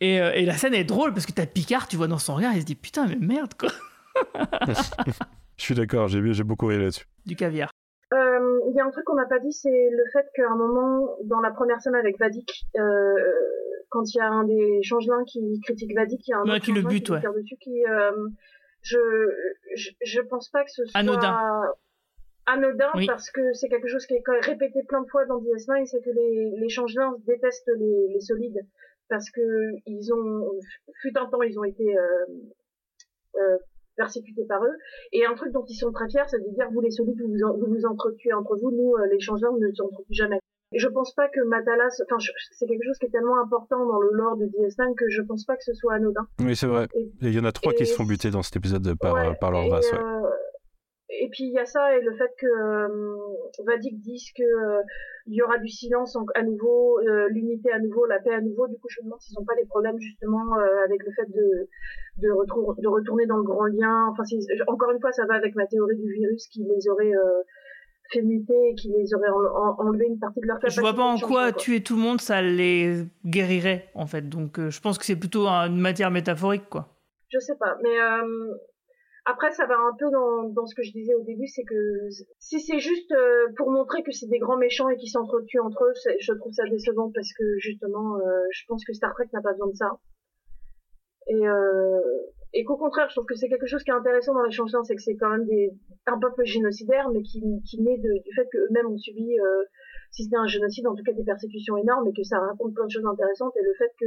Et, 0.00 0.20
euh, 0.20 0.32
et 0.34 0.44
la 0.44 0.54
scène 0.56 0.74
est 0.74 0.84
drôle 0.84 1.12
parce 1.12 1.26
que 1.26 1.32
t'as 1.32 1.46
Picard 1.46 1.86
tu 1.86 1.96
vois 1.96 2.08
dans 2.08 2.18
son 2.18 2.34
regard 2.34 2.54
il 2.54 2.60
se 2.62 2.66
dit 2.66 2.74
putain 2.74 3.06
mais 3.06 3.16
merde 3.20 3.52
quoi 3.58 3.70
Je 5.58 5.64
suis 5.64 5.74
d'accord, 5.74 6.08
j'ai 6.08 6.44
beaucoup 6.44 6.66
ri 6.66 6.78
là-dessus. 6.78 7.04
du 7.26 7.36
caviar 7.36 7.70
Euh, 8.14 8.60
Il 8.68 8.74
y 8.76 8.80
a 8.80 8.84
un 8.86 8.90
truc 8.90 9.04
qu'on 9.04 9.16
n'a 9.16 9.26
pas 9.26 9.38
dit, 9.40 9.52
c'est 9.52 9.88
le 9.90 10.04
fait 10.12 10.26
qu'à 10.34 10.48
un 10.50 10.56
moment, 10.56 11.16
dans 11.24 11.40
la 11.40 11.50
première 11.50 11.80
scène 11.80 11.94
avec 11.94 12.18
Vadik, 12.18 12.64
euh, 12.76 13.14
quand 13.90 14.02
il 14.14 14.18
y 14.18 14.20
a 14.20 14.28
un 14.30 14.44
des 14.44 14.82
changelins 14.82 15.24
qui 15.26 15.60
critique 15.62 15.94
Vadik, 15.94 16.26
il 16.26 16.30
y 16.30 16.34
a 16.34 16.38
un 16.38 16.44
Ouais, 16.44 16.56
autre 16.56 16.64
qui 16.64 16.72
le 16.72 16.82
bute, 16.82 17.08
lui 17.08 17.14
ouais. 17.14 17.20
tire 17.20 17.32
dessus, 17.34 17.56
qui, 17.60 17.84
euh, 17.86 18.28
je, 18.82 18.98
je, 19.74 19.90
je 20.04 20.20
pense 20.20 20.48
pas 20.50 20.62
que 20.64 20.70
ce 20.70 20.84
soit 20.84 20.98
Anodin. 21.00 21.36
anodin, 22.46 22.90
Oui. 22.94 23.06
parce 23.06 23.30
que 23.30 23.52
c'est 23.52 23.68
quelque 23.68 23.88
chose 23.88 24.06
qui 24.06 24.14
est 24.14 24.22
répété 24.42 24.82
plein 24.84 25.02
de 25.02 25.08
fois 25.08 25.26
dans 25.26 25.40
DS9, 25.40 25.86
c'est 25.86 26.00
que 26.02 26.10
les, 26.10 26.52
les 26.56 26.68
changelins 26.68 27.14
détestent 27.26 27.70
les, 27.78 28.08
les 28.14 28.20
solides, 28.20 28.60
parce 29.08 29.28
que 29.30 29.40
ils 29.86 30.12
ont, 30.14 30.50
fut 31.02 31.16
un 31.18 31.26
temps, 31.26 31.42
ils 31.42 31.58
ont 31.58 31.64
été 31.64 31.96
euh, 31.98 32.26
euh, 33.36 33.58
persécutés 33.98 34.46
par 34.48 34.64
eux. 34.64 34.76
Et 35.12 35.26
un 35.26 35.34
truc 35.34 35.52
dont 35.52 35.64
ils 35.68 35.74
sont 35.74 35.92
très 35.92 36.08
fiers, 36.08 36.22
c'est 36.28 36.38
de 36.42 36.48
dire, 36.54 36.68
vous 36.72 36.80
les 36.80 36.90
solides, 36.90 37.20
vous 37.20 37.28
vous, 37.30 37.42
en- 37.44 37.52
vous, 37.58 37.66
vous 37.66 37.84
entretuez 37.84 38.32
entre 38.32 38.56
vous, 38.56 38.70
nous, 38.70 38.94
euh, 38.96 39.06
les 39.12 39.20
changelins, 39.20 39.50
nous 39.52 39.58
ne 39.60 39.68
nous 39.68 39.82
entretuons 39.82 40.04
jamais. 40.10 40.38
Et 40.72 40.78
je 40.78 40.88
pense 40.88 41.14
pas 41.14 41.28
que 41.28 41.40
Matalas, 41.46 42.00
enfin, 42.10 42.16
c'est 42.52 42.66
quelque 42.66 42.84
chose 42.84 42.98
qui 42.98 43.06
est 43.06 43.10
tellement 43.10 43.40
important 43.40 43.84
dans 43.86 44.00
le 44.00 44.10
lore 44.12 44.36
de 44.36 44.44
DS9 44.46 44.94
que 44.96 45.08
je 45.08 45.22
pense 45.22 45.44
pas 45.46 45.56
que 45.56 45.64
ce 45.64 45.72
soit 45.72 45.94
anodin. 45.94 46.26
Oui, 46.40 46.54
c'est 46.56 46.66
vrai. 46.66 46.86
Et- 46.94 47.10
Il 47.22 47.34
y 47.34 47.40
en 47.40 47.44
a 47.44 47.52
trois 47.52 47.72
qui 47.72 47.86
se 47.86 47.94
font 47.94 48.04
buter 48.04 48.30
dans 48.30 48.42
cet 48.42 48.56
épisode 48.56 48.94
par, 49.00 49.14
Ouais, 49.14 49.34
par 49.40 49.50
leur 49.50 49.68
race. 49.70 49.90
Ouais. 49.92 49.98
euh, 49.98 50.28
et 51.10 51.28
puis 51.30 51.44
il 51.44 51.52
y 51.52 51.58
a 51.58 51.64
ça 51.66 51.96
et 51.96 52.00
le 52.02 52.14
fait 52.16 52.30
que 52.38 52.46
euh, 52.46 53.16
Vadik 53.66 54.00
dise 54.00 54.30
que 54.36 54.42
euh, 54.42 54.82
il 55.26 55.34
y 55.34 55.42
aura 55.42 55.58
du 55.58 55.68
silence 55.68 56.16
en- 56.16 56.24
à 56.34 56.42
nouveau, 56.42 56.98
euh, 57.00 57.28
l'unité 57.30 57.70
à 57.72 57.78
nouveau, 57.78 58.06
la 58.06 58.18
paix 58.20 58.34
à 58.34 58.40
nouveau. 58.40 58.66
Du 58.68 58.74
coup, 58.78 58.88
je 58.90 59.00
me 59.00 59.06
demande 59.06 59.20
s'ils 59.20 59.36
n'ont 59.38 59.44
pas 59.44 59.54
des 59.56 59.66
problèmes 59.66 59.98
justement 59.98 60.44
euh, 60.58 60.84
avec 60.84 61.02
le 61.04 61.12
fait 61.12 61.30
de 61.30 61.68
de, 62.18 62.30
retour, 62.32 62.74
de 62.76 62.88
retourner 62.88 63.26
dans 63.26 63.36
le 63.36 63.44
grand 63.44 63.66
lien. 63.66 64.08
Enfin, 64.10 64.24
encore 64.66 64.90
une 64.90 65.00
fois, 65.00 65.12
ça 65.12 65.24
va 65.26 65.34
avec 65.34 65.54
ma 65.54 65.66
théorie 65.66 65.96
du 65.96 66.12
virus 66.12 66.48
qui 66.48 66.64
les 66.64 66.88
aurait 66.88 67.12
fait 68.10 68.22
muter 68.22 68.70
et 68.70 68.74
qui 68.74 68.88
les 68.88 69.14
aurait 69.14 69.28
en- 69.28 69.36
en- 69.82 69.86
enlevé 69.86 70.06
une 70.06 70.18
partie 70.18 70.40
de 70.40 70.46
leur 70.46 70.56
je 70.56 70.60
capacité. 70.62 70.80
vois 70.80 70.94
pas 70.94 71.02
en 71.04 71.18
quoi 71.18 71.42
changement, 71.44 71.58
tuer 71.58 71.82
tout 71.82 71.94
le 71.94 72.00
monde 72.02 72.20
ça 72.22 72.40
les 72.40 73.04
guérirait 73.26 73.90
en 73.94 74.06
fait 74.06 74.28
donc 74.28 74.58
je 74.58 74.80
pense 74.80 74.96
que 74.98 75.04
c'est 75.04 75.14
plutôt 75.18 75.46
une 75.46 75.78
matière 75.78 76.10
métaphorique 76.10 76.68
quoi 76.70 76.88
Je 77.28 77.38
sais 77.38 77.56
pas, 77.56 77.76
mais 77.82 77.98
après 79.28 79.52
ça 79.52 79.66
va 79.66 79.76
un 79.76 79.94
peu 79.98 80.10
dans, 80.10 80.66
ce 80.66 80.74
que 80.74 80.82
je 80.82 80.90
disais 80.92 81.14
au 81.14 81.22
début, 81.22 81.46
c'est 81.46 81.64
que 81.64 82.08
si 82.38 82.60
c'est 82.60 82.78
juste 82.78 83.12
euh, 83.12 83.48
pour 83.56 83.70
montrer 83.70 84.02
que 84.02 84.10
c'est 84.10 84.26
des 84.26 84.38
grands 84.38 84.56
méchants 84.56 84.88
et 84.88 84.96
qui 84.96 85.08
s'entretuent 85.08 85.60
entre 85.60 85.84
eux, 85.84 85.92
je 86.18 86.32
trouve 86.32 86.52
ça 86.52 86.64
décevant 86.64 87.10
parce 87.14 87.32
que 87.34 87.44
justement, 87.58 88.16
euh, 88.16 88.46
je 88.50 88.64
pense 88.66 88.84
que 88.86 88.94
Star 88.94 89.12
Trek 89.12 89.26
n'a 89.34 89.42
pas 89.42 89.52
besoin 89.52 89.68
de 89.68 89.76
ça. 89.76 89.90
Et, 91.28 91.46
euh, 91.46 92.00
et 92.54 92.64
qu'au 92.64 92.78
contraire, 92.78 93.10
je 93.10 93.16
trouve 93.16 93.26
que 93.26 93.34
c'est 93.34 93.50
quelque 93.50 93.66
chose 93.66 93.84
qui 93.84 93.90
est 93.90 93.94
intéressant 93.94 94.32
dans 94.32 94.44
les 94.44 94.50
changements, 94.50 94.82
c'est 94.82 94.96
que 94.96 95.02
c'est 95.02 95.16
quand 95.16 95.28
même 95.28 95.44
des, 95.44 95.72
un 96.06 96.18
peuple 96.18 96.44
génocidaire, 96.44 97.10
mais 97.10 97.20
qui, 97.20 97.42
qui 97.68 97.82
naît 97.82 97.98
de, 97.98 98.22
du 98.24 98.34
fait 98.34 98.48
qu'eux-mêmes 98.50 98.86
ont 98.86 98.96
subi, 98.96 99.38
euh, 99.38 99.64
si 100.10 100.26
n'est 100.30 100.38
un 100.38 100.46
génocide, 100.46 100.86
en 100.86 100.94
tout 100.94 101.04
cas 101.04 101.12
des 101.12 101.24
persécutions 101.24 101.76
énormes, 101.76 102.08
et 102.08 102.14
que 102.14 102.22
ça 102.22 102.38
raconte 102.38 102.72
plein 102.74 102.86
de 102.86 102.90
choses 102.90 103.04
intéressantes, 103.04 103.54
et 103.56 103.62
le 103.62 103.74
fait 103.74 103.92
que 104.00 104.06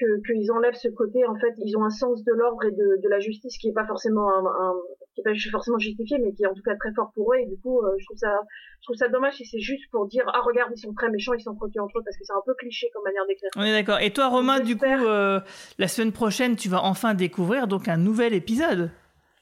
que 0.00 0.20
qu'ils 0.26 0.50
enlèvent 0.52 0.74
ce 0.74 0.88
côté 0.88 1.24
en 1.26 1.34
fait 1.36 1.54
ils 1.58 1.76
ont 1.76 1.84
un 1.84 1.90
sens 1.90 2.22
de 2.24 2.32
l'ordre 2.32 2.64
et 2.64 2.70
de, 2.72 3.00
de 3.02 3.08
la 3.08 3.18
justice 3.20 3.56
qui 3.58 3.68
est 3.68 3.72
pas 3.72 3.86
forcément 3.86 4.28
un, 4.32 4.44
un- 4.46 4.74
qui 5.14 5.20
est 5.20 5.24
pas 5.24 5.32
forcément 5.50 5.78
justifié 5.78 6.18
mais 6.22 6.32
qui 6.32 6.44
est 6.44 6.46
en 6.46 6.54
tout 6.54 6.62
cas 6.62 6.76
très 6.76 6.92
fort 6.94 7.10
pour 7.14 7.32
eux 7.32 7.36
et 7.38 7.46
du 7.46 7.56
coup 7.60 7.80
euh, 7.82 7.90
je 7.98 8.04
trouve 8.06 8.16
ça 8.18 8.40
je 8.80 8.86
trouve 8.86 8.96
ça 8.96 9.08
dommage 9.08 9.34
si 9.34 9.44
c'est 9.44 9.58
juste 9.60 9.90
pour 9.90 10.06
dire 10.06 10.24
ah 10.32 10.40
regarde 10.44 10.70
ils 10.74 10.80
sont 10.80 10.92
très 10.94 11.10
méchants 11.10 11.34
ils 11.34 11.42
s'entretuent 11.42 11.80
entre 11.80 11.98
eux 11.98 12.02
parce 12.04 12.16
que 12.16 12.24
c'est 12.24 12.32
un 12.32 12.42
peu 12.46 12.54
cliché 12.54 12.88
comme 12.94 13.02
manière 13.04 13.26
d'écrire 13.26 13.50
On 13.56 13.62
est 13.62 13.72
d'accord. 13.72 13.98
Et 14.00 14.10
toi, 14.12 14.28
Romain, 14.28 14.60
du 14.60 14.76
coup, 14.76 14.84
euh, 14.86 15.40
la 15.78 15.88
semaine 15.88 16.12
prochaine, 16.12 16.54
tu 16.56 16.68
vas 16.68 16.82
enfin 16.84 17.14
découvrir 17.14 17.66
donc 17.66 17.88
un 17.88 17.96
nouvel 17.96 18.34
épisode. 18.34 18.90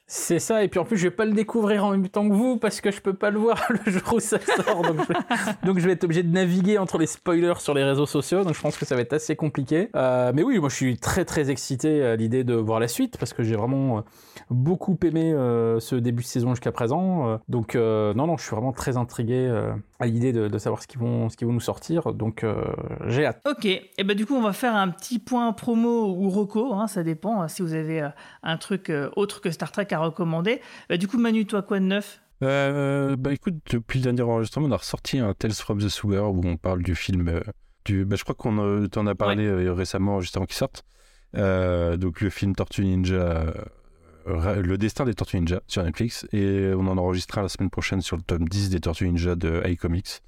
C'est 0.09 0.39
ça, 0.39 0.63
et 0.63 0.69
puis 0.69 0.79
en 0.79 0.85
plus, 0.85 0.95
je 0.95 1.03
vais 1.03 1.13
pas 1.13 1.25
le 1.25 1.33
découvrir 1.33 1.83
en 1.83 1.91
même 1.91 2.07
temps 2.07 2.29
que 2.29 2.33
vous 2.33 2.55
parce 2.55 2.79
que 2.79 2.91
je 2.91 3.01
peux 3.01 3.13
pas 3.13 3.29
le 3.29 3.39
voir 3.39 3.61
le 3.85 3.91
jour 3.91 4.13
où 4.13 4.19
ça 4.21 4.39
sort. 4.39 4.81
Donc 5.63 5.79
je, 5.79 5.85
vais, 5.85 5.91
être 5.91 6.05
obligé 6.05 6.23
de 6.23 6.31
naviguer 6.31 6.77
entre 6.77 6.97
les 6.97 7.07
spoilers 7.07 7.59
sur 7.59 7.73
les 7.73 7.83
réseaux 7.83 8.05
sociaux. 8.05 8.45
Donc 8.45 8.53
je 8.53 8.61
pense 8.61 8.77
que 8.77 8.85
ça 8.85 8.95
va 8.95 9.01
être 9.01 9.11
assez 9.11 9.35
compliqué. 9.35 9.89
Euh, 9.97 10.31
mais 10.33 10.43
oui, 10.43 10.59
moi 10.59 10.69
je 10.69 10.75
suis 10.75 10.97
très 10.97 11.25
très 11.25 11.49
excité 11.49 12.05
à 12.05 12.15
l'idée 12.15 12.45
de 12.45 12.53
voir 12.53 12.79
la 12.79 12.87
suite 12.87 13.17
parce 13.17 13.33
que 13.33 13.43
j'ai 13.43 13.57
vraiment 13.57 13.97
euh, 13.97 14.01
beaucoup 14.49 14.97
aimé 15.03 15.33
euh, 15.33 15.81
ce 15.81 15.95
début 15.95 16.23
de 16.23 16.27
saison 16.27 16.51
jusqu'à 16.51 16.71
présent. 16.71 17.41
Donc 17.49 17.75
non, 17.75 18.27
non, 18.27 18.37
je 18.37 18.43
suis 18.43 18.55
vraiment 18.55 18.71
très 18.71 18.95
intrigué 18.95 19.51
à 19.99 20.05
l'idée 20.05 20.33
de, 20.33 20.47
de 20.47 20.57
savoir 20.57 20.81
ce 20.81 20.87
qu'ils 20.87 20.99
vont, 20.99 21.29
ce 21.29 21.37
qu'ils 21.37 21.47
vont 21.47 21.53
nous 21.53 21.59
sortir. 21.59 22.13
Donc 22.13 22.43
euh, 22.43 22.63
j'ai 23.07 23.25
hâte. 23.25 23.41
Ok, 23.49 23.65
et 23.65 24.03
ben 24.03 24.15
du 24.15 24.25
coup 24.25 24.35
on 24.35 24.41
va 24.41 24.53
faire 24.53 24.75
un 24.75 24.89
petit 24.89 25.19
point 25.19 25.51
promo 25.53 26.13
ou 26.15 26.29
reco, 26.29 26.73
hein, 26.73 26.87
ça 26.87 27.03
dépend 27.03 27.41
hein, 27.41 27.47
si 27.47 27.61
vous 27.61 27.73
avez 27.73 28.01
euh, 28.01 28.09
un 28.43 28.57
truc 28.57 28.89
euh, 28.89 29.09
autre 29.15 29.41
que 29.41 29.51
Star 29.51 29.71
Trek 29.71 29.87
à 29.91 29.99
recommander. 29.99 30.61
Bah, 30.89 30.97
du 30.97 31.07
coup 31.07 31.17
Manu, 31.17 31.45
toi 31.45 31.61
quoi 31.61 31.79
de 31.79 31.85
neuf? 31.85 32.21
Euh, 32.43 33.15
bah 33.15 33.33
écoute, 33.33 33.55
depuis 33.71 33.97
le 33.99 34.03
dernier 34.03 34.21
enregistrement, 34.21 34.67
on 34.67 34.71
a 34.71 34.77
ressorti 34.77 35.17
un 35.17 35.33
Tales 35.33 35.53
from 35.53 35.79
the 35.79 35.89
Sewer 35.89 36.19
où 36.19 36.41
on 36.45 36.57
parle 36.57 36.83
du 36.83 36.93
film. 36.93 37.27
euh, 37.29 37.41
du, 37.85 38.05
bah, 38.05 38.15
je 38.15 38.23
crois 38.23 38.35
qu'on 38.35 38.59
euh, 38.59 38.87
t'en 38.87 39.07
a 39.07 39.15
parlé 39.15 39.45
euh, 39.45 39.73
récemment, 39.73 40.19
juste 40.19 40.37
avant 40.37 40.45
qu'il 40.45 40.55
sorte. 40.55 40.83
Euh, 41.35 41.97
donc 41.97 42.21
le 42.21 42.29
film 42.29 42.53
Tortue 42.55 42.85
Ninja, 42.85 43.15
euh, 43.15 43.51
le 44.27 44.77
destin 44.77 45.05
des 45.05 45.13
Tortues 45.13 45.37
Ninja 45.37 45.61
sur 45.67 45.83
Netflix. 45.83 46.27
Et 46.31 46.71
on 46.75 46.87
en 46.87 46.97
enregistrera 46.97 47.41
la 47.41 47.49
semaine 47.49 47.69
prochaine 47.69 48.01
sur 48.01 48.17
le 48.17 48.23
tome 48.23 48.47
10 48.47 48.69
des 48.69 48.79
Tortues 48.79 49.07
Ninja 49.07 49.35
de 49.35 49.61
iComics. 49.65 50.21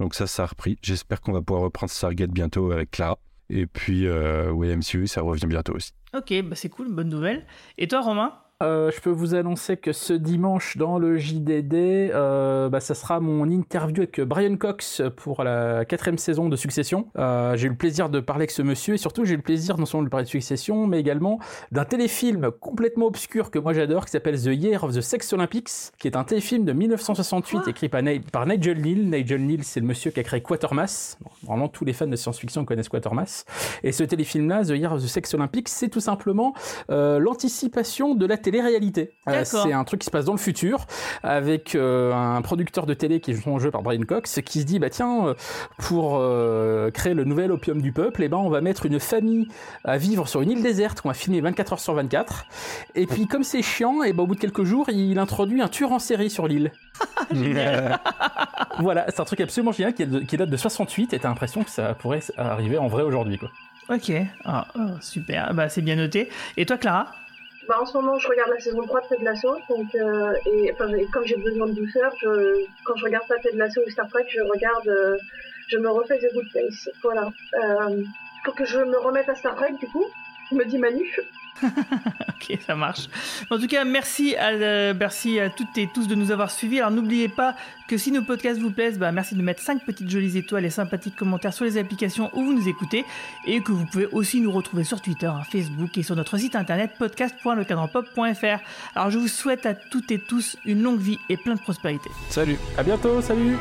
Donc 0.00 0.14
ça, 0.14 0.26
ça 0.26 0.42
a 0.42 0.46
repris. 0.46 0.78
J'espère 0.82 1.20
qu'on 1.20 1.32
va 1.32 1.42
pouvoir 1.42 1.64
reprendre 1.64 1.90
Stargate 1.90 2.30
bientôt 2.30 2.70
avec 2.72 2.90
Clara. 2.90 3.18
Et 3.48 3.66
puis, 3.66 4.06
euh, 4.06 4.50
ouais, 4.50 4.74
MCU, 4.76 5.06
ça 5.06 5.22
revient 5.22 5.46
bientôt 5.46 5.74
aussi. 5.74 5.92
Ok, 6.14 6.32
bah 6.42 6.56
c'est 6.56 6.68
cool, 6.68 6.90
bonne 6.90 7.08
nouvelle. 7.08 7.46
Et 7.78 7.86
toi 7.86 8.00
Romain? 8.00 8.32
Euh, 8.62 8.90
je 8.90 9.00
peux 9.02 9.10
vous 9.10 9.34
annoncer 9.34 9.76
que 9.76 9.92
ce 9.92 10.14
dimanche 10.14 10.78
dans 10.78 10.98
le 10.98 11.18
JDD, 11.18 11.74
euh, 11.74 12.70
bah, 12.70 12.80
ça 12.80 12.94
sera 12.94 13.20
mon 13.20 13.50
interview 13.50 13.98
avec 14.04 14.18
Brian 14.22 14.56
Cox 14.56 15.02
pour 15.16 15.44
la 15.44 15.84
quatrième 15.84 16.16
saison 16.16 16.48
de 16.48 16.56
Succession. 16.56 17.08
Euh, 17.18 17.54
j'ai 17.56 17.66
eu 17.66 17.70
le 17.70 17.76
plaisir 17.76 18.08
de 18.08 18.18
parler 18.18 18.42
avec 18.44 18.50
ce 18.52 18.62
monsieur 18.62 18.94
et 18.94 18.96
surtout 18.96 19.26
j'ai 19.26 19.34
eu 19.34 19.36
le 19.36 19.42
plaisir 19.42 19.76
non 19.76 19.84
seulement 19.84 20.04
de 20.04 20.08
parler 20.08 20.24
de 20.24 20.30
Succession, 20.30 20.86
mais 20.86 20.98
également 20.98 21.38
d'un 21.70 21.84
téléfilm 21.84 22.50
complètement 22.50 23.04
obscur 23.06 23.50
que 23.50 23.58
moi 23.58 23.74
j'adore 23.74 24.06
qui 24.06 24.12
s'appelle 24.12 24.40
The 24.40 24.46
Year 24.46 24.82
of 24.84 24.94
the 24.94 25.02
Sex 25.02 25.30
Olympics, 25.34 25.68
qui 25.98 26.08
est 26.08 26.16
un 26.16 26.24
téléfilm 26.24 26.64
de 26.64 26.72
1968 26.72 27.68
écrit 27.68 27.90
par, 27.90 28.02
Ni- 28.02 28.20
par 28.20 28.46
Nigel 28.46 28.80
Neal. 28.80 29.04
Nigel 29.10 29.44
Neal, 29.44 29.64
c'est 29.64 29.80
le 29.80 29.86
monsieur 29.86 30.10
qui 30.10 30.20
a 30.20 30.22
créé 30.22 30.40
Quatermass. 30.40 31.18
Bon, 31.20 31.30
vraiment 31.46 31.68
tous 31.68 31.84
les 31.84 31.92
fans 31.92 32.06
de 32.06 32.16
science-fiction 32.16 32.64
connaissent 32.64 32.88
Quatermass. 32.88 33.44
Et 33.82 33.92
ce 33.92 34.02
téléfilm-là, 34.02 34.64
The 34.64 34.70
Year 34.70 34.92
of 34.94 35.02
the 35.02 35.06
Sex 35.08 35.34
Olympics, 35.34 35.68
c'est 35.68 35.88
tout 35.90 36.00
simplement 36.00 36.54
euh, 36.90 37.18
l'anticipation 37.18 38.14
de 38.14 38.24
la 38.24 38.38
télé-réalité. 38.50 39.10
Euh, 39.28 39.42
c'est 39.44 39.72
un 39.72 39.82
truc 39.82 40.00
qui 40.00 40.06
se 40.06 40.10
passe 40.10 40.24
dans 40.24 40.32
le 40.32 40.38
futur 40.38 40.86
avec 41.24 41.74
euh, 41.74 42.12
un 42.12 42.40
producteur 42.42 42.86
de 42.86 42.94
télé 42.94 43.18
qui 43.20 43.32
est 43.32 43.34
joué 43.34 43.58
joué 43.58 43.70
par 43.72 43.82
Brian 43.82 44.02
Cox 44.06 44.40
qui 44.44 44.60
se 44.60 44.66
dit 44.66 44.78
bah 44.78 44.88
tiens 44.88 45.26
euh, 45.26 45.34
pour 45.78 46.20
créer 46.92 47.14
le 47.14 47.24
nouvel 47.24 47.50
opium 47.50 47.82
du 47.82 47.92
peuple 47.92 48.22
et 48.22 48.28
ben 48.28 48.36
on 48.36 48.48
va 48.48 48.60
mettre 48.60 48.86
une 48.86 49.00
famille 49.00 49.48
à 49.84 49.96
vivre 49.98 50.28
sur 50.28 50.42
une 50.42 50.50
île 50.52 50.62
déserte 50.62 51.00
qu'on 51.00 51.08
va 51.08 51.14
filmer 51.14 51.40
24 51.40 51.72
heures 51.72 51.80
sur 51.80 51.94
24 51.94 52.46
et 52.94 53.06
puis 53.06 53.26
comme 53.26 53.42
c'est 53.42 53.62
chiant 53.62 54.02
et 54.04 54.12
ben 54.12 54.22
au 54.22 54.26
bout 54.26 54.34
de 54.36 54.40
quelques 54.40 54.64
jours 54.64 54.88
il 54.90 55.18
introduit 55.18 55.60
un 55.60 55.68
tueur 55.68 55.90
en 55.92 55.98
série 55.98 56.30
sur 56.30 56.46
l'île. 56.46 56.70
Voilà 58.78 59.06
c'est 59.08 59.20
un 59.20 59.24
truc 59.24 59.40
absolument 59.40 59.72
génial 59.72 59.94
qui, 59.94 60.02
est 60.02 60.06
de- 60.06 60.20
qui 60.20 60.36
date 60.36 60.50
de 60.50 60.56
68 60.56 61.12
et 61.14 61.18
t'as 61.18 61.28
l'impression 61.28 61.64
que 61.64 61.70
ça 61.70 61.94
pourrait 61.94 62.20
arriver 62.36 62.78
en 62.78 62.86
vrai 62.86 63.02
aujourd'hui 63.02 63.38
quoi. 63.38 63.50
Ok, 63.88 64.10
Ah, 64.44 64.66
oh, 64.76 64.80
super, 65.00 65.54
bah, 65.54 65.68
c'est 65.68 65.80
bien 65.80 65.94
noté. 65.94 66.28
Et 66.56 66.66
toi, 66.66 66.76
Clara? 66.76 67.06
Bah, 67.68 67.80
en 67.80 67.86
ce 67.86 67.96
moment, 67.96 68.18
je 68.18 68.28
regarde 68.28 68.50
la 68.50 68.60
saison 68.60 68.82
3 68.86 69.00
de 69.00 69.06
Ted 69.08 69.24
Lasso, 69.24 69.56
donc, 69.68 69.92
euh, 69.94 70.34
et 70.46 70.72
enfin, 70.72 70.86
comme 71.12 71.24
j'ai 71.24 71.36
besoin 71.36 71.66
de 71.66 71.72
douceur, 71.72 72.14
je, 72.20 72.64
quand 72.84 72.94
je 72.96 73.04
regarde 73.04 73.26
pas 73.26 73.38
Ted 73.38 73.56
Lasso 73.56 73.80
ou 73.84 73.90
Star 73.90 74.08
Trek, 74.08 74.26
je 74.28 74.40
regarde, 74.40 74.86
euh, 74.86 75.16
je 75.68 75.78
me 75.78 75.90
refais 75.90 76.18
The 76.18 76.32
Good 76.32 76.48
Place. 76.52 76.88
Voilà. 77.02 77.28
Euh, 77.54 78.02
faut 78.44 78.52
que 78.52 78.64
je 78.64 78.78
me 78.78 78.96
remette 78.98 79.28
à 79.28 79.34
Star 79.34 79.56
Trek, 79.56 79.72
du 79.80 79.88
coup, 79.88 80.04
me 80.52 80.64
dit 80.64 80.78
Manu. 80.78 81.12
Ok, 82.28 82.58
ça 82.66 82.74
marche. 82.74 83.08
En 83.50 83.58
tout 83.58 83.66
cas, 83.66 83.84
merci 83.84 84.36
à, 84.36 84.50
euh, 84.50 84.94
merci 84.98 85.40
à 85.40 85.48
toutes 85.48 85.76
et 85.78 85.88
tous 85.92 86.06
de 86.06 86.14
nous 86.14 86.30
avoir 86.30 86.50
suivis. 86.50 86.78
Alors 86.78 86.90
n'oubliez 86.90 87.28
pas 87.28 87.56
que 87.88 87.96
si 87.96 88.12
nos 88.12 88.22
podcasts 88.22 88.60
vous 88.60 88.70
plaisent, 88.70 88.98
bah, 88.98 89.10
merci 89.10 89.34
de 89.34 89.42
mettre 89.42 89.62
5 89.62 89.84
petites 89.84 90.10
jolies 90.10 90.36
étoiles 90.36 90.64
et 90.64 90.70
sympathiques 90.70 91.16
commentaires 91.16 91.54
sur 91.54 91.64
les 91.64 91.78
applications 91.78 92.30
où 92.34 92.44
vous 92.44 92.52
nous 92.52 92.68
écoutez 92.68 93.04
et 93.46 93.60
que 93.60 93.72
vous 93.72 93.86
pouvez 93.86 94.06
aussi 94.06 94.40
nous 94.40 94.52
retrouver 94.52 94.84
sur 94.84 95.00
Twitter, 95.00 95.26
hein, 95.26 95.42
Facebook 95.50 95.96
et 95.96 96.02
sur 96.02 96.14
notre 96.14 96.36
site 96.36 96.56
internet 96.56 96.92
podcast.lecadranpop.fr. 96.98 98.62
Alors 98.94 99.10
je 99.10 99.18
vous 99.18 99.28
souhaite 99.28 99.66
à 99.66 99.74
toutes 99.74 100.10
et 100.10 100.18
tous 100.18 100.56
une 100.64 100.82
longue 100.82 101.00
vie 101.00 101.18
et 101.28 101.36
plein 101.36 101.54
de 101.54 101.60
prospérité. 101.60 102.10
Salut. 102.28 102.58
à 102.76 102.82
bientôt 102.82 103.20
salut 103.20 103.56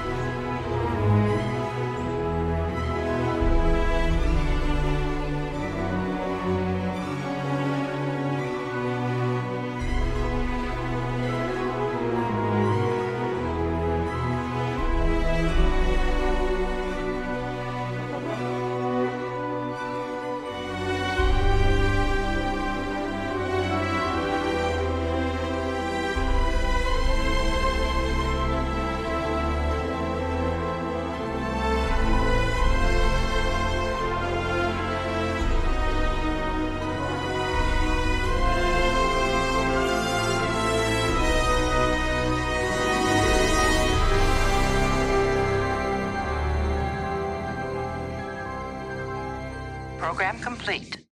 Red. 50.68 50.95